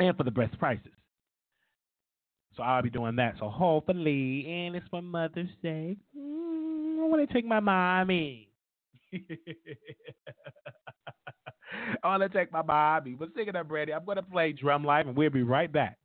and 0.00 0.16
for 0.16 0.24
the 0.24 0.30
best 0.30 0.58
prices. 0.58 0.92
So 2.56 2.62
I'll 2.62 2.82
be 2.82 2.90
doing 2.90 3.16
that. 3.16 3.36
So 3.38 3.48
hopefully, 3.48 4.44
and 4.48 4.74
it's 4.74 4.88
for 4.88 5.00
Mother's 5.02 5.48
Day. 5.62 5.96
I 6.16 7.06
want 7.06 7.26
to 7.26 7.32
take 7.32 7.46
my 7.46 7.60
mommy. 7.60 8.48
I 12.02 12.18
want 12.18 12.22
to 12.22 12.28
take 12.38 12.52
my 12.52 12.62
mommy. 12.62 13.14
But 13.14 13.28
singing 13.36 13.56
up, 13.56 13.70
ready. 13.70 13.94
I'm 13.94 14.04
going 14.04 14.16
to 14.16 14.22
play 14.22 14.52
Drum 14.52 14.84
Life, 14.84 15.06
and 15.06 15.16
we'll 15.16 15.30
be 15.30 15.42
right 15.42 15.72
back. 15.72 15.96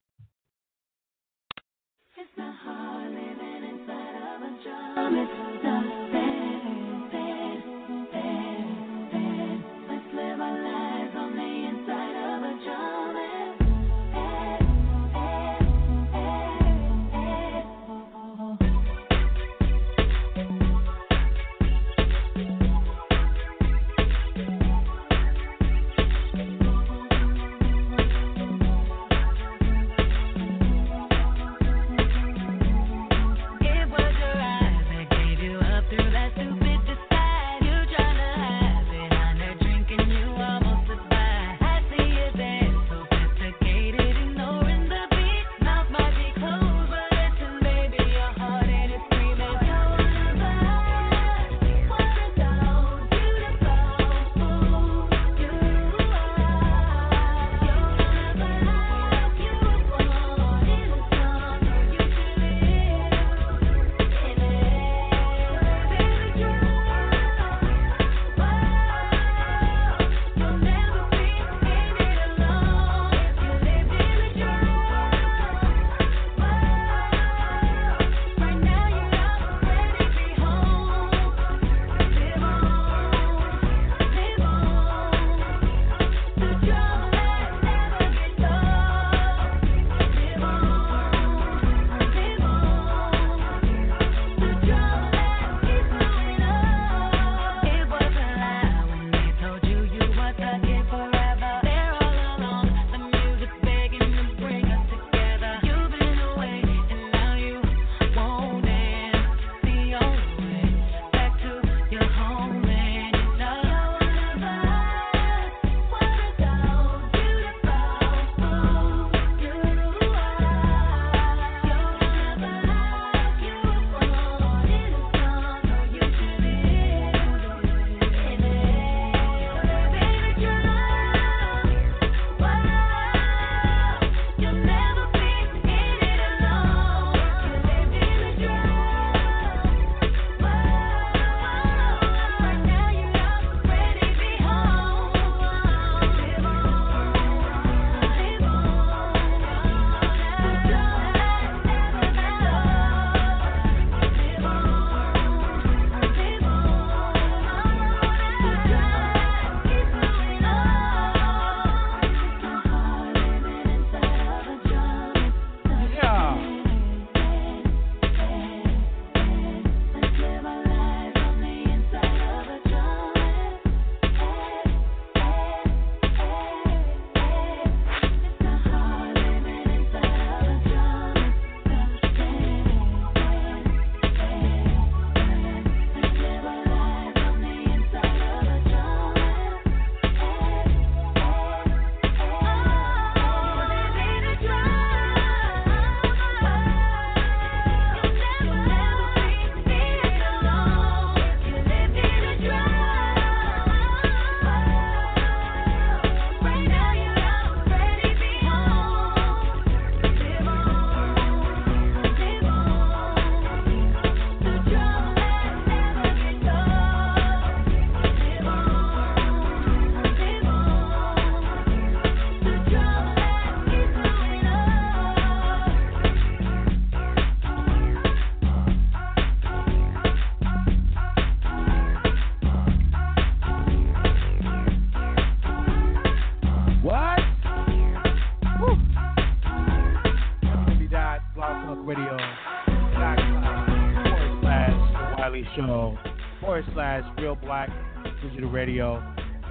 Radio 248.65 248.97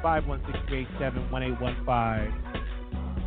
516-387-1815 0.02 2.34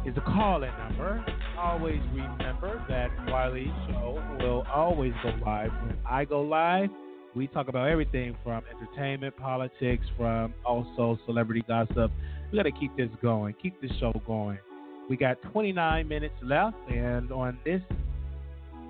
is 0.05 0.13
the 0.15 0.19
call-in 0.19 0.69
number. 0.77 1.23
Always 1.57 2.01
remember 2.13 2.85
that 2.89 3.09
Wiley 3.31 3.71
Show 3.87 4.21
will 4.41 4.65
always 4.69 5.13
go 5.23 5.29
live. 5.45 5.71
When 5.83 5.97
I 6.05 6.25
go 6.25 6.41
live, 6.41 6.89
we 7.35 7.47
talk 7.47 7.69
about 7.69 7.87
everything 7.87 8.35
from 8.43 8.63
entertainment, 8.69 9.37
politics, 9.37 10.05
from 10.17 10.53
also 10.65 11.17
celebrity 11.25 11.63
gossip. 11.65 12.11
We 12.51 12.57
got 12.57 12.63
to 12.63 12.73
keep 12.73 12.97
this 12.97 13.07
going, 13.21 13.55
keep 13.61 13.81
this 13.81 13.91
show 13.97 14.11
going. 14.27 14.59
We 15.09 15.15
got 15.15 15.41
29 15.53 16.05
minutes 16.05 16.35
left, 16.43 16.75
and 16.89 17.31
on 17.31 17.57
this 17.63 17.81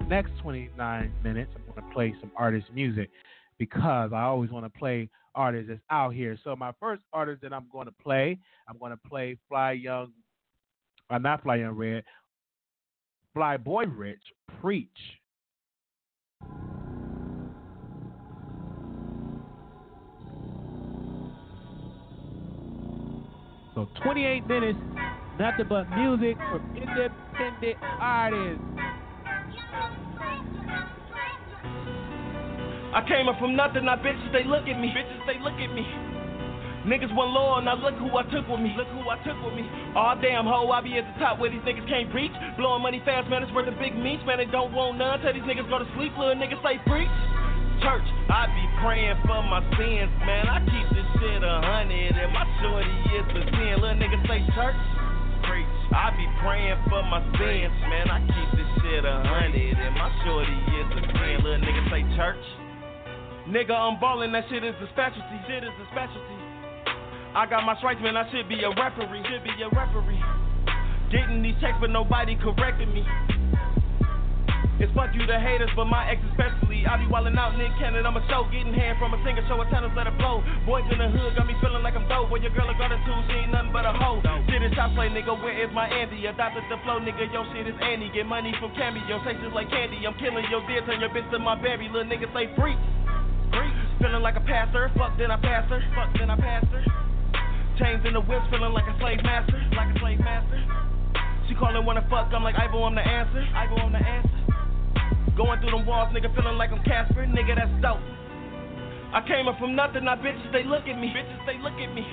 next 0.08 0.32
29 0.42 1.14
minutes, 1.24 1.52
I'm 1.56 1.62
going 1.76 1.88
to 1.88 1.94
play 1.94 2.16
some 2.20 2.32
artist 2.36 2.66
music 2.74 3.12
because 3.60 4.14
I 4.16 4.24
always 4.24 4.50
want 4.50 4.66
to 4.66 4.80
play 4.80 5.10
artists 5.38 5.70
that's 5.70 5.82
out 5.90 6.14
here. 6.14 6.38
So 6.44 6.56
my 6.56 6.74
first 6.80 7.02
artist 7.14 7.42
that 7.44 7.54
I'm 7.54 7.68
going 7.72 7.86
to 7.86 7.94
play, 8.04 8.38
I'm 8.68 8.78
going 8.78 8.92
to 8.92 9.10
play 9.10 9.38
Fly 9.48 9.74
Young, 9.74 10.12
uh, 11.10 11.20
not 11.20 11.44
Fly 11.44 11.58
Young 11.58 11.76
Red, 11.76 12.04
Fly 13.34 13.56
Boy 13.56 13.86
Rich, 13.86 14.24
Preach. 14.60 14.90
So 23.76 23.88
28 24.04 24.48
minutes, 24.48 24.80
nothing 25.40 25.68
but 25.70 25.88
music 25.92 26.36
from 26.50 26.76
independent 26.76 27.78
artists. 28.02 28.64
I 32.98 33.06
came 33.06 33.30
up 33.30 33.38
from 33.38 33.54
nothing, 33.54 33.86
now 33.86 33.94
bitches 33.94 34.34
they 34.34 34.42
look 34.42 34.66
at 34.66 34.74
me. 34.74 34.90
Bitches 34.90 35.22
they 35.30 35.38
look 35.38 35.54
at 35.62 35.70
me. 35.70 35.86
Niggas 36.90 37.14
want 37.14 37.30
loyal, 37.30 37.62
now 37.62 37.78
look 37.78 37.94
who 38.02 38.10
I 38.18 38.26
took 38.34 38.50
with 38.50 38.58
me. 38.58 38.74
Look 38.74 38.90
who 38.90 39.06
I 39.06 39.22
took 39.22 39.38
with 39.46 39.54
me. 39.54 39.70
Oh, 39.94 40.18
damn 40.18 40.50
ho, 40.50 40.66
I 40.74 40.82
be 40.82 40.98
at 40.98 41.06
the 41.06 41.14
top 41.22 41.38
where 41.38 41.54
these 41.54 41.62
niggas 41.62 41.86
can't 41.86 42.10
reach. 42.10 42.34
Blowing 42.58 42.82
money 42.82 42.98
fast, 43.06 43.30
man, 43.30 43.46
it's 43.46 43.54
worth 43.54 43.70
a 43.70 43.78
big 43.78 43.94
meats. 43.94 44.26
Man, 44.26 44.42
they 44.42 44.50
don't 44.50 44.74
want 44.74 44.98
none. 44.98 45.22
Tell 45.22 45.30
these 45.30 45.46
niggas 45.46 45.70
go 45.70 45.78
to 45.78 45.86
sleep, 45.94 46.10
little 46.18 46.42
niggas 46.42 46.58
say 46.66 46.82
preach. 46.90 47.14
Church, 47.86 48.08
I 48.34 48.50
be 48.50 48.66
praying 48.82 49.22
for 49.30 49.46
my 49.46 49.62
sins, 49.78 50.10
man. 50.26 50.50
I 50.50 50.58
keep 50.66 50.90
this 50.90 51.06
shit 51.22 51.46
a 51.46 51.56
hundred, 51.62 52.18
and 52.18 52.34
my 52.34 52.50
shorty 52.66 52.98
is 53.14 53.30
a 53.30 53.42
ten. 53.46 53.74
Little 53.78 53.94
niggas 53.94 54.26
say 54.26 54.42
church. 54.58 54.82
Preach. 55.46 55.70
I 55.94 56.18
be 56.18 56.26
praying 56.42 56.82
for 56.90 57.06
my 57.06 57.22
sins, 57.38 57.78
man. 57.94 58.10
I 58.10 58.26
keep 58.26 58.50
this 58.58 58.72
shit 58.82 59.06
a 59.06 59.22
hundred, 59.22 59.78
and 59.78 59.94
my 59.94 60.10
shorty 60.26 60.58
is 60.82 60.90
a 60.98 61.02
ten. 61.14 61.46
Little 61.46 61.62
niggas 61.62 61.94
say 61.94 62.02
church. 62.18 62.42
Nigga, 63.48 63.72
I'm 63.72 63.96
ballin', 63.96 64.36
that 64.36 64.44
shit 64.52 64.60
is 64.60 64.76
a 64.84 64.88
specialty. 64.92 65.40
Shit 65.48 65.64
is 65.64 65.72
a 65.72 65.86
specialty. 65.96 66.36
I 67.32 67.48
got 67.48 67.64
my 67.64 67.80
stripes, 67.80 68.04
man, 68.04 68.20
I 68.20 68.28
should 68.28 68.52
be 68.52 68.60
a 68.60 68.76
referee. 68.76 69.24
Should 69.24 69.48
be 69.48 69.56
a 69.64 69.72
referee. 69.72 70.20
Getting 71.16 71.40
these 71.40 71.56
checks, 71.64 71.80
but 71.80 71.88
nobody 71.88 72.36
correcting 72.36 72.92
me. 72.92 73.08
It's 74.84 74.92
fuck 74.92 75.16
you 75.16 75.24
the 75.24 75.40
haters, 75.40 75.72
but 75.80 75.88
my 75.88 76.12
ex 76.12 76.20
especially. 76.28 76.84
I 76.84 77.00
be 77.00 77.08
wildin' 77.08 77.40
out 77.40 77.56
Nick 77.56 77.72
Cannon, 77.80 78.04
I'm 78.04 78.20
a 78.20 78.24
show. 78.28 78.44
Getting 78.52 78.76
hand 78.76 79.00
from 79.00 79.16
a 79.16 79.20
singer, 79.24 79.40
show 79.48 79.64
a 79.64 79.66
tennis, 79.72 79.96
let 79.96 80.12
it 80.12 80.20
blow. 80.20 80.44
Boys 80.68 80.84
in 80.92 81.00
the 81.00 81.08
hood 81.08 81.40
got 81.40 81.48
me 81.48 81.56
feeling 81.64 81.82
like 81.88 81.96
I'm 81.96 82.04
dope. 82.12 82.28
Boy, 82.28 82.44
your 82.44 82.52
girl 82.52 82.68
a 82.68 82.76
two, 82.76 83.18
she 83.32 83.48
ain't 83.48 83.56
nothing 83.56 83.72
but 83.72 83.88
a 83.88 83.96
hoe. 83.96 84.20
Shit 84.52 84.60
is 84.60 84.76
shot 84.76 84.92
play, 84.92 85.08
nigga, 85.08 85.32
where 85.40 85.56
is 85.56 85.72
my 85.72 85.88
Andy? 85.88 86.28
Adopted 86.28 86.68
the 86.68 86.76
flow, 86.84 87.00
nigga, 87.00 87.32
yo 87.32 87.48
shit 87.56 87.64
is 87.64 87.80
Andy. 87.80 88.12
Get 88.12 88.28
money 88.28 88.52
from 88.60 88.76
Cameo, 88.76 89.24
taste 89.24 89.40
just 89.40 89.56
like 89.56 89.72
candy. 89.72 90.04
I'm 90.04 90.20
killing 90.20 90.44
your 90.52 90.60
deer, 90.68 90.84
turn 90.84 91.00
your 91.00 91.16
bitch 91.16 91.32
to 91.32 91.40
my 91.40 91.56
baby. 91.56 91.88
Little 91.88 92.12
nigga 92.12 92.28
say 92.36 92.52
freak. 92.60 92.76
Feeling 94.00 94.22
like 94.22 94.36
a 94.36 94.46
passer, 94.46 94.92
fuck 94.98 95.18
then 95.18 95.32
I 95.32 95.38
pass 95.38 95.70
her, 95.70 95.82
fuck 95.96 96.14
then 96.18 96.30
I 96.30 96.38
pass 96.38 96.66
her. 96.70 96.84
Chains 97.80 98.06
in 98.06 98.14
the 98.14 98.22
whip, 98.22 98.42
feeling 98.50 98.74
like 98.74 98.86
a 98.86 98.96
slave 99.00 99.22
master, 99.24 99.58
like 99.76 99.96
a 99.96 100.00
slave 100.00 100.20
master. 100.20 100.60
She 101.48 101.56
calling 101.56 101.86
wanna 101.86 102.06
fuck, 102.10 102.30
I'm 102.34 102.44
like 102.44 102.56
Ivo, 102.56 102.84
I'm 102.84 102.96
the 102.96 103.02
answer, 103.02 103.42
Ivo, 103.56 103.76
I'm 103.78 103.92
the 103.94 104.04
answer. 104.04 104.38
Going 105.38 105.62
through 105.62 105.72
them 105.72 105.86
walls, 105.86 106.10
nigga, 106.14 106.34
feeling 106.36 106.58
like 106.58 106.72
I'm 106.72 106.84
Casper, 106.84 107.26
nigga, 107.26 107.56
that's 107.56 107.72
dope. 107.82 108.02
I 109.14 109.24
came 109.26 109.48
up 109.48 109.58
from 109.60 109.76
nothing, 109.76 110.06
now 110.06 110.16
bitches 110.16 110.52
they 110.52 110.64
look 110.64 110.88
at 110.88 110.98
me, 111.00 111.14
bitches 111.14 111.46
they 111.46 111.58
look 111.62 111.74
at 111.80 111.94
me. 111.94 112.06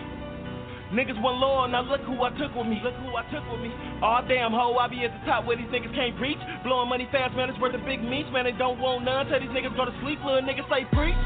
Niggas 0.95 1.19
want 1.19 1.43
loyal, 1.43 1.67
now 1.67 1.83
look 1.83 2.07
who 2.07 2.23
I 2.23 2.31
took 2.39 2.55
with 2.55 2.71
me. 2.71 2.79
Look 2.79 2.95
who 3.03 3.19
I 3.19 3.27
took 3.35 3.43
with 3.51 3.59
me. 3.59 3.75
Aw 3.99 4.07
oh, 4.07 4.21
damn 4.31 4.55
ho, 4.55 4.79
I 4.79 4.87
be 4.87 5.03
at 5.03 5.11
the 5.11 5.23
top 5.27 5.43
where 5.43 5.59
these 5.59 5.67
niggas 5.75 5.91
can't 5.91 6.15
reach. 6.23 6.39
Blowing 6.63 6.89
money 6.89 7.11
fast, 7.11 7.35
man, 7.35 7.51
it's 7.51 7.59
worth 7.59 7.75
a 7.75 7.83
big 7.83 7.99
meats, 7.99 8.31
man. 8.31 8.47
They 8.47 8.55
don't 8.55 8.79
want 8.79 9.03
none. 9.03 9.27
Tell 9.27 9.43
these 9.43 9.51
niggas 9.51 9.75
go 9.75 9.91
to 9.91 9.95
sleep, 10.07 10.23
little 10.23 10.47
niggas 10.47 10.71
say 10.71 10.87
preach 10.95 11.19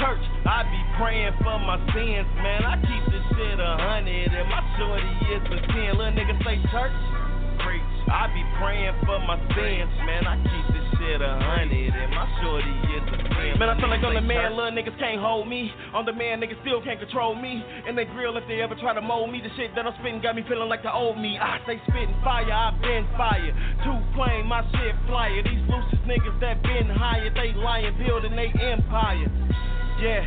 church. 0.00 0.24
I 0.48 0.64
be 0.66 0.80
praying 0.98 1.36
for 1.38 1.58
my 1.60 1.78
sins, 1.94 2.26
man. 2.40 2.64
I 2.64 2.80
keep 2.80 3.04
this 3.12 3.24
shit 3.36 3.60
a 3.60 3.76
hundred, 3.78 4.32
and 4.32 4.48
my 4.48 4.62
shorty 4.80 5.12
is 5.36 5.42
a 5.52 5.58
ten. 5.68 6.00
Little 6.00 6.16
niggas 6.16 6.40
say 6.42 6.56
church. 6.72 7.13
Preach. 7.62 7.94
I 8.10 8.28
be 8.32 8.42
praying 8.60 8.94
for 9.06 9.18
my 9.24 9.38
sins, 9.54 9.90
man. 10.04 10.26
I 10.26 10.36
keep 10.42 10.66
this 10.74 10.86
shit 10.98 11.20
a 11.22 11.32
hundred, 11.40 11.92
and 11.94 12.10
my 12.12 12.26
shorty 12.42 12.74
is 12.94 13.04
a 13.10 13.18
ten. 13.32 13.58
Man, 13.58 13.68
I 13.70 13.74
feel 13.80 13.88
like 13.88 14.04
I'm 14.04 14.14
the 14.14 14.20
man, 14.20 14.56
little 14.56 14.72
niggas 14.72 14.98
can't 14.98 15.20
hold 15.20 15.48
me. 15.48 15.72
I'm 15.94 16.04
the 16.04 16.12
man, 16.12 16.40
niggas 16.40 16.60
still 16.60 16.82
can't 16.82 17.00
control 17.00 17.34
me. 17.34 17.64
And 17.86 17.96
they 17.96 18.04
grill 18.04 18.36
if 18.36 18.44
they 18.46 18.60
ever 18.60 18.74
try 18.76 18.94
to 18.94 19.00
mold 19.00 19.32
me. 19.32 19.40
The 19.40 19.50
shit 19.56 19.74
that 19.74 19.86
I'm 19.86 19.94
spitting 20.00 20.20
got 20.20 20.36
me 20.36 20.44
feeling 20.48 20.68
like 20.68 20.82
the 20.82 20.92
old 20.92 21.18
me. 21.18 21.38
I 21.38 21.58
say 21.66 21.80
spitting 21.88 22.14
fire, 22.22 22.50
I 22.50 22.70
been 22.82 23.06
fire. 23.16 23.52
Too 23.84 23.98
plane, 24.14 24.46
my 24.46 24.62
shit 24.76 24.94
flyer. 25.06 25.42
These 25.42 25.64
loosest 25.70 26.04
niggas 26.04 26.38
that 26.40 26.62
been 26.62 26.88
higher, 26.88 27.30
they 27.32 27.54
lying, 27.54 27.96
building 27.98 28.36
they 28.36 28.52
empire. 28.60 29.30
Yeah, 30.00 30.22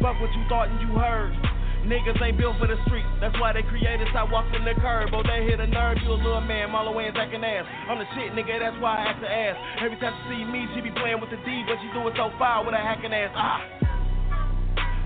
fuck 0.00 0.20
what 0.20 0.32
you 0.32 0.44
thought 0.48 0.68
and 0.68 0.80
you 0.80 0.94
heard. 0.96 1.34
Niggas 1.82 2.14
ain't 2.22 2.38
built 2.38 2.54
for 2.62 2.70
the 2.70 2.78
streets, 2.86 3.10
that's 3.18 3.34
why 3.42 3.50
they 3.50 3.66
created 3.66 4.06
sidewalks 4.14 4.54
in 4.54 4.62
the 4.62 4.70
curb. 4.78 5.10
Oh, 5.10 5.26
they 5.26 5.42
hit 5.42 5.58
a 5.58 5.66
nerve, 5.66 5.98
you 5.98 6.14
a 6.14 6.18
little 6.18 6.40
man, 6.40 6.70
all 6.70 6.86
the 6.86 6.94
way 6.94 7.10
and 7.10 7.16
acting 7.18 7.42
ass. 7.42 7.66
I'm 7.90 7.98
the 7.98 8.06
shit, 8.14 8.30
nigga, 8.38 8.62
that's 8.62 8.78
why 8.78 9.02
I 9.02 9.10
act 9.10 9.18
the 9.18 9.26
ass. 9.26 9.58
Every 9.82 9.98
time 9.98 10.14
she 10.22 10.38
see 10.38 10.42
me, 10.46 10.70
she 10.74 10.80
be 10.80 10.94
playing 10.94 11.18
with 11.18 11.34
the 11.34 11.42
D, 11.42 11.66
but 11.66 11.82
she 11.82 11.90
do 11.90 12.06
it 12.06 12.14
so 12.14 12.30
foul 12.38 12.62
with 12.62 12.78
a 12.78 12.82
hacking 12.82 13.10
ass. 13.10 13.34
Ah. 13.34 13.66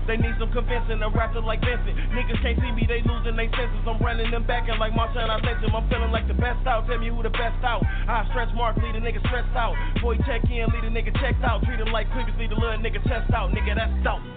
They 0.07 0.15
need 0.15 0.37
some 0.39 0.53
convincing, 0.55 1.03
a 1.03 1.09
rapper 1.11 1.43
like 1.43 1.59
Vincent. 1.59 1.97
Niggas 2.15 2.39
can't 2.39 2.55
see 2.61 2.71
me, 2.71 2.87
they 2.87 3.03
losing 3.03 3.35
their 3.35 3.51
senses. 3.51 3.83
I'm 3.83 3.99
running 3.99 4.31
them 4.31 4.47
back 4.47 4.69
and 4.71 4.79
like 4.79 4.93
Marshawn, 4.93 5.27
him. 5.27 5.75
I'm 5.75 5.83
feeling 5.89 6.15
like 6.15 6.29
the 6.31 6.37
best 6.37 6.63
out. 6.63 6.87
Tell 6.87 6.97
me 6.97 7.09
who 7.11 7.19
the 7.25 7.33
best 7.33 7.59
out. 7.65 7.83
I 8.07 8.23
stretch 8.31 8.53
mark, 8.55 8.77
lead 8.77 8.95
a 8.95 9.01
nigga 9.03 9.19
stressed 9.27 9.51
out. 9.57 9.75
Boy, 9.99 10.15
check 10.23 10.47
in, 10.47 10.63
lead 10.71 10.85
a 10.87 10.93
nigga 10.93 11.11
checked 11.19 11.43
out. 11.43 11.65
Treat 11.67 11.81
him 11.81 11.91
like 11.91 12.07
previously, 12.15 12.47
the 12.47 12.55
little 12.55 12.79
nigga 12.79 13.03
chest 13.03 13.33
out. 13.35 13.51
Nigga, 13.51 13.75
that's 13.75 13.91
dope. 14.05 14.36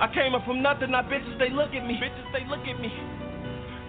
I 0.00 0.10
came 0.12 0.34
up 0.34 0.44
from 0.44 0.62
nothing, 0.62 0.90
now 0.90 1.02
bitches, 1.02 1.38
they 1.38 1.50
look 1.50 1.70
at 1.70 1.86
me. 1.86 1.98
Bitches, 2.02 2.26
they 2.34 2.42
look 2.50 2.66
at 2.66 2.80
me. 2.80 2.90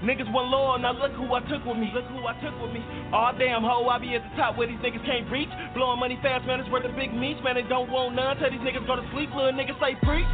Niggas 0.06 0.30
want 0.30 0.54
loyal, 0.54 0.78
now 0.78 0.94
look 0.94 1.18
who 1.18 1.26
I 1.34 1.42
took 1.50 1.66
with 1.66 1.82
me. 1.82 1.90
Look 1.90 2.06
who 2.14 2.22
I 2.30 2.38
took 2.38 2.54
with 2.62 2.70
me. 2.70 2.84
Oh, 3.10 3.34
damn 3.34 3.66
ho, 3.66 3.90
I 3.90 3.98
be 3.98 4.14
at 4.14 4.22
the 4.22 4.34
top 4.38 4.54
where 4.54 4.70
these 4.70 4.78
niggas 4.86 5.02
can't 5.02 5.26
reach. 5.34 5.50
Blowing 5.74 5.98
money 5.98 6.20
fast, 6.22 6.46
man, 6.46 6.62
it's 6.62 6.70
worth 6.70 6.86
a 6.86 6.94
big 6.94 7.10
meats. 7.10 7.42
Man, 7.42 7.58
they 7.58 7.66
don't 7.66 7.90
want 7.90 8.14
none. 8.14 8.38
Tell 8.38 8.52
these 8.54 8.62
niggas 8.62 8.86
go 8.86 9.02
to 9.02 9.06
sleep, 9.16 9.34
little 9.34 9.56
niggas 9.58 9.80
say 9.82 9.98
preach. 10.06 10.30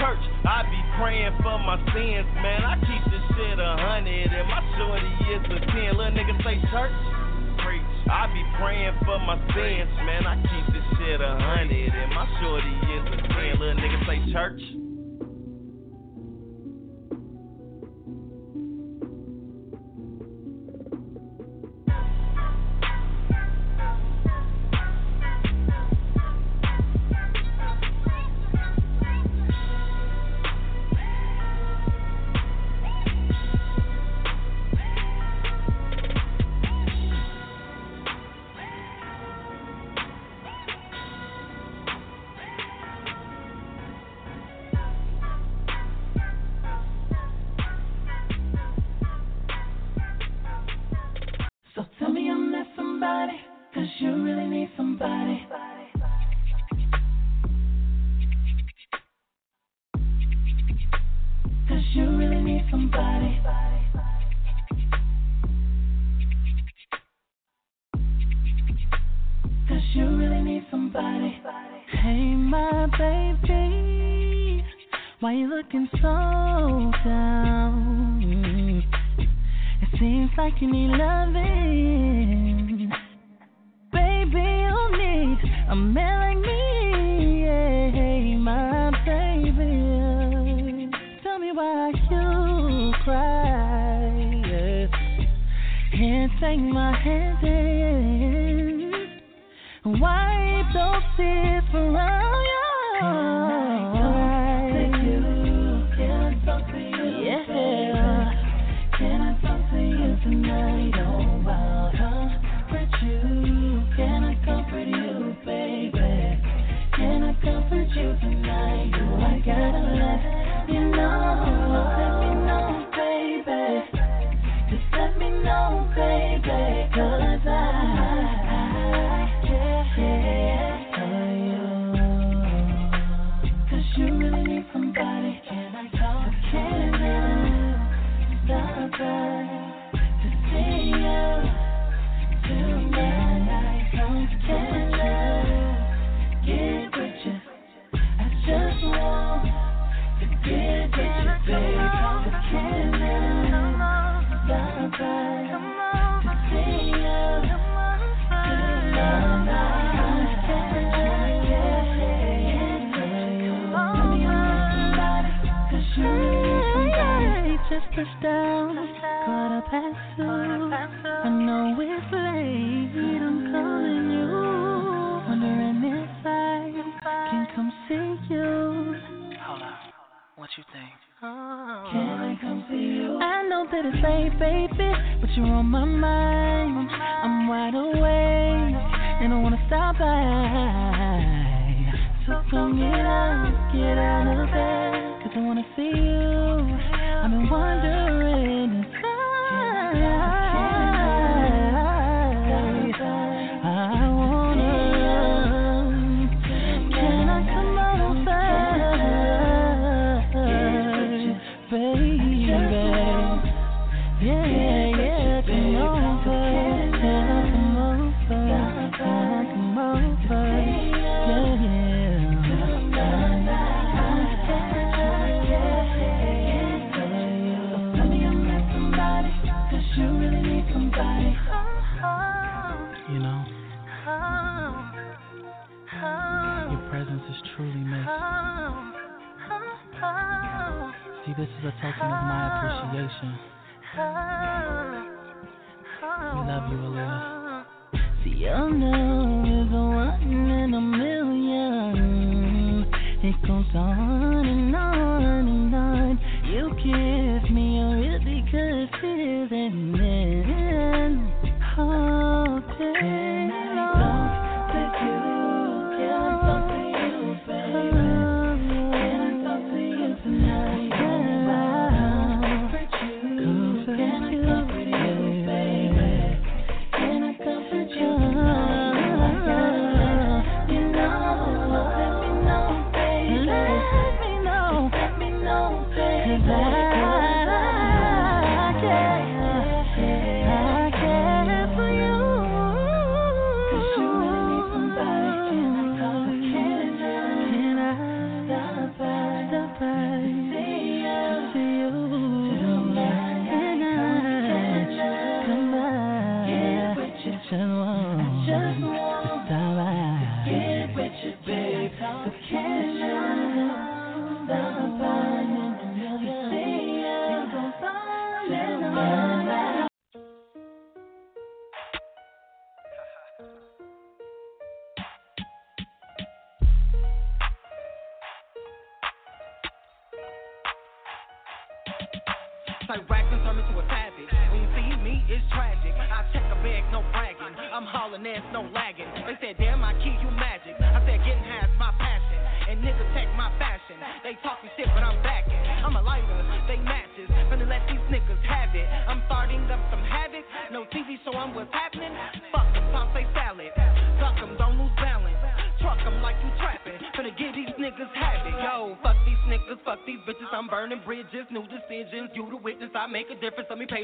Church, 0.00 0.24
I 0.48 0.64
be 0.72 0.80
praying 0.96 1.36
for 1.44 1.58
my 1.60 1.76
sins, 1.92 2.26
man. 2.40 2.64
I 2.64 2.80
keep 2.80 3.02
this 3.12 3.24
shit 3.36 3.58
a 3.60 3.72
hundred, 3.76 4.30
and 4.32 4.46
my 4.48 4.62
shorty 4.80 5.12
is 5.36 5.42
a 5.52 5.58
ten. 5.68 5.90
Little 6.00 6.14
niggas 6.16 6.40
say 6.40 6.56
church. 6.72 6.96
Preach. 7.60 7.92
I 8.08 8.26
be 8.32 8.42
praying 8.56 8.94
for 9.04 9.20
my 9.20 9.36
sins, 9.52 9.90
man. 10.02 10.24
I 10.26 10.40
keep 10.40 10.66
this 10.72 10.86
shit 10.96 11.20
a 11.20 11.34
hundred, 11.38 11.92
and 11.92 12.10
my 12.10 12.26
shorty 12.40 12.74
is 12.94 13.04
a 13.10 13.18
ten. 13.36 13.52
Little 13.60 13.78
niggas 13.78 14.02
say 14.08 14.18
church. 14.32 14.83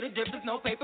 Me 0.02 0.08
pay 0.08 0.14
difference. 0.14 0.44
No 0.44 0.58
paper 0.58 0.79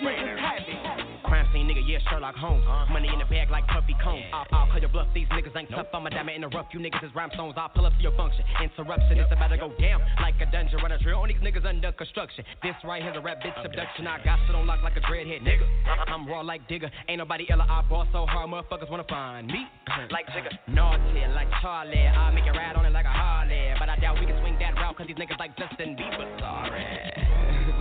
Get 0.00 0.16
niggas. 0.16 1.20
Crime 1.24 1.46
scene 1.52 1.68
nigga, 1.68 1.84
yeah, 1.84 1.98
Sherlock 2.08 2.34
Holmes. 2.34 2.64
Uh-huh. 2.66 2.92
Money 2.92 3.08
in 3.12 3.18
the 3.20 3.28
bag 3.28 3.50
like 3.50 3.66
Puffy 3.68 3.94
Combs. 4.02 4.24
I'll, 4.32 4.46
I'll 4.50 4.66
call 4.66 4.80
your 4.80 4.88
bluff, 4.88 5.06
these 5.14 5.28
niggas 5.28 5.54
ain't 5.54 5.70
tough. 5.70 5.86
I'm 5.92 6.06
a 6.06 6.10
diamond 6.10 6.36
in 6.36 6.42
the 6.42 6.48
rough, 6.48 6.66
you 6.72 6.80
niggas 6.80 7.04
is 7.04 7.14
rhinestones. 7.14 7.54
I'll 7.56 7.68
pull 7.68 7.84
up 7.84 7.92
to 7.92 8.02
your 8.02 8.16
function. 8.16 8.44
Interruption, 8.62 9.18
it's 9.18 9.30
about 9.30 9.48
to 9.48 9.58
go 9.58 9.70
down 9.78 10.00
like 10.20 10.34
a 10.40 10.50
dungeon. 10.50 10.80
Run 10.82 10.92
a 10.92 10.98
drill 10.98 11.20
on 11.20 11.28
these 11.28 11.38
niggas 11.38 11.66
under 11.66 11.92
construction. 11.92 12.44
This 12.62 12.74
right 12.84 13.02
here's 13.02 13.16
a 13.16 13.20
rap 13.20 13.38
bitch 13.44 13.54
abduction. 13.64 14.06
I 14.06 14.24
got 14.24 14.38
shit 14.46 14.54
on 14.56 14.66
lock 14.66 14.82
like 14.82 14.96
a 14.96 15.00
dreadhead 15.00 15.42
nigga. 15.42 15.62
Uh-huh. 15.62 16.04
I'm 16.08 16.26
raw 16.26 16.40
like 16.40 16.66
Digger. 16.66 16.90
Ain't 17.08 17.18
nobody 17.18 17.50
else. 17.50 17.60
I 17.68 17.82
ball 17.88 18.06
so 18.12 18.26
hard, 18.26 18.48
motherfuckers 18.50 18.90
wanna 18.90 19.04
find 19.04 19.46
me. 19.46 19.66
Uh-huh. 19.86 20.06
Like 20.10 20.26
Jigga. 20.28 20.56
Naughty, 20.66 21.20
like 21.34 21.48
Charlie. 21.60 22.06
I'll 22.06 22.32
make 22.32 22.46
it 22.46 22.56
ride 22.56 22.76
on 22.76 22.86
it 22.86 22.92
like 22.92 23.06
a 23.06 23.12
Harley. 23.12 23.74
But 23.78 23.88
I 23.88 23.96
doubt 24.00 24.18
we 24.18 24.26
can 24.26 24.40
swing 24.40 24.56
that 24.60 24.74
route, 24.74 24.96
cause 24.96 25.06
these 25.06 25.16
niggas 25.16 25.38
like 25.38 25.56
Justin 25.56 25.94
Bieber. 25.96 26.26
Sorry. 26.40 27.76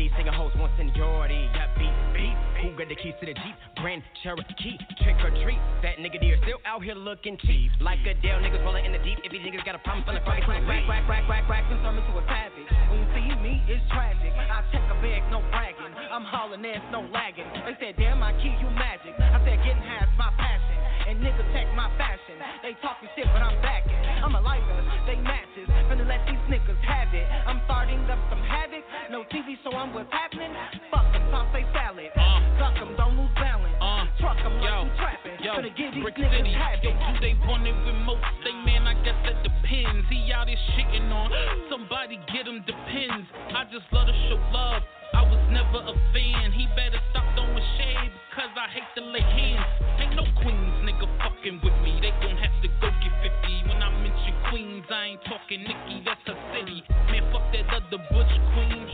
These 0.00 0.16
singer 0.16 0.32
hoes 0.32 0.48
want 0.56 0.72
seniority. 0.80 1.44
Got 1.52 1.76
beef, 1.76 1.92
beef. 2.16 2.32
Who 2.64 2.72
got 2.72 2.88
the 2.88 2.96
keys 2.96 3.12
to 3.20 3.28
the 3.28 3.36
Jeep? 3.36 3.56
Grand 3.84 4.00
Cherokee. 4.24 4.80
Trick 5.04 5.20
or 5.20 5.28
treat. 5.44 5.60
That 5.84 6.00
nigga 6.00 6.16
deer 6.16 6.40
still 6.40 6.56
out 6.64 6.80
here 6.80 6.96
looking 6.96 7.36
cheap. 7.44 7.68
Like 7.84 8.00
a 8.08 8.16
Dale, 8.16 8.40
niggas 8.40 8.64
rolling 8.64 8.88
in 8.88 8.96
the 8.96 9.02
deep. 9.04 9.20
If 9.20 9.28
niggas 9.28 9.60
got 9.60 9.76
a 9.76 9.82
problem, 9.84 10.08
feeling 10.08 10.24
funny, 10.24 10.40
Crack, 10.40 11.04
crack, 11.04 11.44
crack, 11.44 11.68
and 11.68 11.84
turn 11.84 12.00
me 12.00 12.02
to 12.08 12.16
a 12.16 12.24
savage. 12.24 12.64
You 12.64 13.04
see 13.12 13.28
me, 13.44 13.60
it's 13.68 13.84
tragic. 13.92 14.32
I 14.32 14.64
check 14.72 14.88
a 14.88 14.96
bag, 15.04 15.20
no 15.28 15.44
bragging. 15.52 15.92
I'm 15.92 16.24
hauling 16.24 16.64
ass, 16.64 16.80
no 16.88 17.04
lagging. 17.12 17.44
They 17.68 17.76
said, 17.76 18.00
damn, 18.00 18.24
I 18.24 18.32
key 18.40 18.56
you 18.56 18.72
magic. 18.72 19.12
I 19.20 19.36
said, 19.44 19.60
getting 19.60 19.84
half's 19.84 20.16
my 20.16 20.32
passion. 20.40 20.80
And 21.12 21.20
niggas 21.20 21.44
check 21.52 21.68
my 21.76 21.92
fashion. 22.00 22.40
They 22.64 22.72
talking 22.80 23.12
shit, 23.12 23.28
but 23.36 23.44
I'm 23.44 23.60
backing. 23.60 24.00
I'm 24.24 24.32
a 24.32 24.40
lighter, 24.40 24.80
they 25.04 25.20
matches. 25.20 25.68
Finna 25.92 26.08
let 26.08 26.24
these 26.24 26.40
niggas 26.48 26.80
have 26.88 27.12
it. 27.12 27.28
I'm 27.44 27.60
starting 27.68 28.00
up 28.08 28.16
some 28.32 28.40
havoc. 28.48 28.79
No 29.10 29.26
TV 29.26 29.58
so 29.66 29.74
I'm 29.74 29.90
what's 29.90 30.06
happening. 30.14 30.54
Fuck 30.86 31.10
them, 31.10 31.34
say 31.50 31.66
salad. 31.74 32.14
Uh. 32.14 32.38
Duck 32.62 32.78
them, 32.78 32.94
don't 32.94 33.18
lose 33.18 33.34
balance. 33.34 33.74
Uh. 33.82 34.06
Truck 34.22 34.38
them 34.38 34.54
like 34.62 34.70
Yo, 34.70 34.86
you 34.86 34.90
trapping. 35.02 35.34
Yo, 35.42 35.50
Finna 35.58 35.74
get 35.74 35.90
these 35.90 36.02
Brick 36.06 36.14
niggas 36.14 36.46
City, 36.46 36.54
have 36.54 36.78
yo, 36.78 36.94
do 36.94 37.18
they 37.18 37.34
want 37.42 37.66
it 37.66 37.74
with 37.82 37.98
most? 38.06 38.22
They 38.46 38.54
man, 38.62 38.86
I 38.86 38.94
guess 39.02 39.18
that 39.26 39.42
depends. 39.42 40.06
He 40.14 40.30
out 40.30 40.46
here 40.46 40.54
shitting 40.78 41.10
on 41.10 41.26
somebody, 41.66 42.22
get 42.30 42.46
him 42.46 42.62
depends. 42.62 43.26
I 43.50 43.66
just 43.74 43.82
love 43.90 44.06
to 44.06 44.14
show 44.30 44.38
love. 44.54 44.86
I 45.10 45.26
was 45.26 45.42
never 45.50 45.82
a 45.82 45.94
fan. 46.14 46.54
He 46.54 46.70
better 46.78 47.02
stop 47.10 47.26
throwing 47.34 47.58
shade 47.82 48.14
because 48.30 48.54
I 48.54 48.70
hate 48.70 48.90
to 48.94 49.02
lay 49.10 49.26
hands. 49.26 49.66
Ain't 49.98 50.14
no 50.14 50.22
queens, 50.38 50.86
nigga, 50.86 51.10
fucking 51.18 51.58
with 51.66 51.74
me. 51.82 51.98
They 51.98 52.14
gon' 52.22 52.38
have 52.38 52.54
to 52.62 52.68
go 52.78 52.86
get 53.02 53.14
50. 53.26 53.74
When 53.74 53.82
I 53.82 53.90
mention 54.06 54.38
queens, 54.54 54.86
I 54.86 55.18
ain't 55.18 55.22
talking 55.26 55.66
Nikki, 55.66 56.06
that's 56.06 56.22
her 56.30 56.38
city. 56.54 56.86
Man, 57.10 57.26
fuck 57.34 57.42
that 57.50 57.66
other 57.74 57.98
butch 58.14 58.34
queen. 58.54 58.89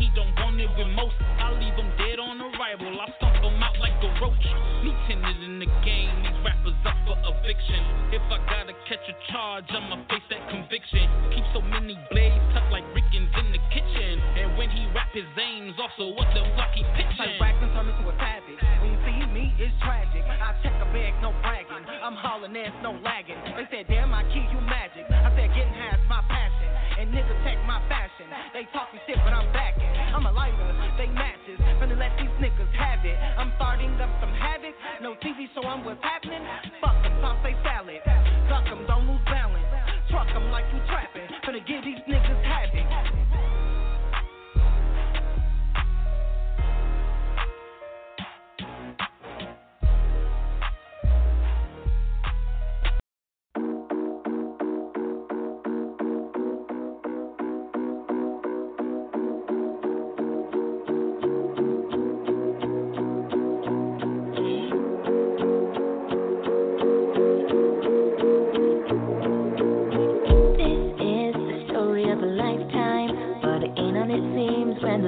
It 0.67 0.93
most. 0.99 1.15
I 1.39 1.55
leave 1.55 1.79
him 1.79 1.87
dead 1.95 2.19
on 2.19 2.43
arrival. 2.43 2.91
I 2.99 3.07
stomp 3.17 3.39
him 3.39 3.63
out 3.63 3.79
like 3.79 3.95
a 4.03 4.11
roach. 4.19 4.47
Me 4.83 4.91
tenant 5.07 5.39
in 5.47 5.63
the 5.63 5.71
game. 5.87 6.11
These 6.27 6.41
rappers 6.43 6.75
up 6.83 6.99
for 7.07 7.15
eviction. 7.23 7.81
If 8.11 8.21
I 8.27 8.43
gotta 8.51 8.75
catch 8.91 9.07
a 9.07 9.15
charge, 9.31 9.71
I'ma 9.71 10.03
face 10.11 10.27
that 10.29 10.43
conviction. 10.51 11.07
Keep 11.31 11.47
so 11.55 11.63
many 11.63 11.95
blades 12.11 12.43
tucked 12.51 12.75
like 12.75 12.83
Rickens 12.93 13.31
in 13.39 13.55
the 13.55 13.63
kitchen. 13.71 14.19
And 14.43 14.59
when 14.59 14.69
he 14.69 14.91
rap 14.91 15.15
his 15.15 15.25
aims, 15.39 15.79
also 15.79 16.13
what 16.19 16.27
the 16.35 16.43
fuck 16.59 16.75
he 16.75 16.83
Like 16.83 16.99
pitching? 16.99 17.39
Braxton 17.39 17.71
turn 17.71 17.87
me 17.87 17.95
to 18.03 18.05
a 18.11 18.15
savage. 18.19 18.61
When 18.83 18.91
you 18.91 18.99
see 19.07 19.23
me, 19.31 19.45
it's 19.63 19.73
tragic. 19.81 20.27
I 20.27 20.51
check 20.67 20.75
a 20.83 20.87
bag, 20.91 21.15
no 21.23 21.31
bragging. 21.47 21.87
I'm 22.03 22.19
hauling 22.19 22.53
ass, 22.59 22.75
no 22.83 22.99
lagging. 23.07 23.39
They 23.55 23.71
said, 23.71 23.87
damn, 23.87 24.11
I 24.11 24.27
key 24.35 24.45
you 24.51 24.61
magic. 24.67 25.07
I 25.15 25.31
said, 25.31 25.47
getting 25.55 25.79
half's 25.79 26.03
my 26.11 26.21
passion. 26.27 26.69
And 26.99 27.15
niggas 27.15 27.39
check 27.47 27.57
my 27.65 27.81
fashion. 27.89 28.29
They 28.53 28.67
talking 28.75 29.01
shit, 29.07 29.17
but 29.23 29.33
I'm 29.33 29.47
backing. 29.55 29.76
I'm 30.17 30.25
a 30.25 30.33
lighter, 30.33 30.73
they 30.97 31.13
matches. 31.13 31.61
Finna 31.77 31.93
let 32.01 32.17
these 32.17 32.33
niggas 32.41 32.73
have 32.73 33.05
it. 33.05 33.21
I'm 33.37 33.53
starting 33.61 33.93
up 34.01 34.09
some 34.17 34.33
havoc. 34.33 34.73
No 35.05 35.13
TV 35.21 35.45
so 35.53 35.61
I'm 35.61 35.85
what's 35.85 36.01
happening. 36.01 36.41
Fuck 36.81 36.97
them, 37.05 37.21
say 37.45 37.53
salad. 37.61 38.01
Duck 38.49 38.65
them, 38.65 38.89
don't 38.89 39.05
lose 39.05 39.21
balance. 39.29 39.69
Truck 40.09 40.25
them 40.33 40.49
like 40.49 40.65
you 40.73 40.81
trapping. 40.89 41.29
Finna 41.45 41.61
get 41.69 41.85
these 41.85 42.01
niggas 42.09 42.46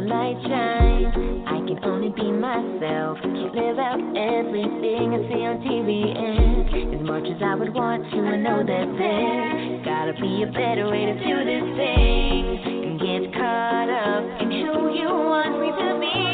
light 0.08 0.40
shines. 0.48 1.12
I 1.46 1.60
can 1.68 1.78
only 1.84 2.08
be 2.08 2.32
myself, 2.32 3.18
can't 3.20 3.54
live 3.54 3.78
out 3.78 4.00
everything 4.16 5.12
I 5.12 5.20
see 5.28 5.42
on 5.44 5.60
TV. 5.60 6.16
And 6.16 6.96
as 6.96 7.02
much 7.06 7.24
as 7.28 7.40
I 7.44 7.54
would 7.54 7.74
want 7.74 8.04
to, 8.10 8.18
I 8.18 8.36
know 8.36 8.64
that 8.64 8.86
there's 8.96 9.84
gotta 9.84 10.14
be 10.20 10.42
a 10.42 10.50
better 10.52 10.88
way 10.88 11.12
to 11.12 11.14
do 11.14 11.36
this 11.44 11.66
thing. 11.76 12.42
And 12.88 13.00
get 13.00 13.32
caught 13.36 13.90
up 13.92 14.42
in 14.42 14.50
who 14.50 14.96
you 14.96 15.08
want 15.12 15.60
me 15.60 15.68
to 15.76 16.00
be. 16.00 16.27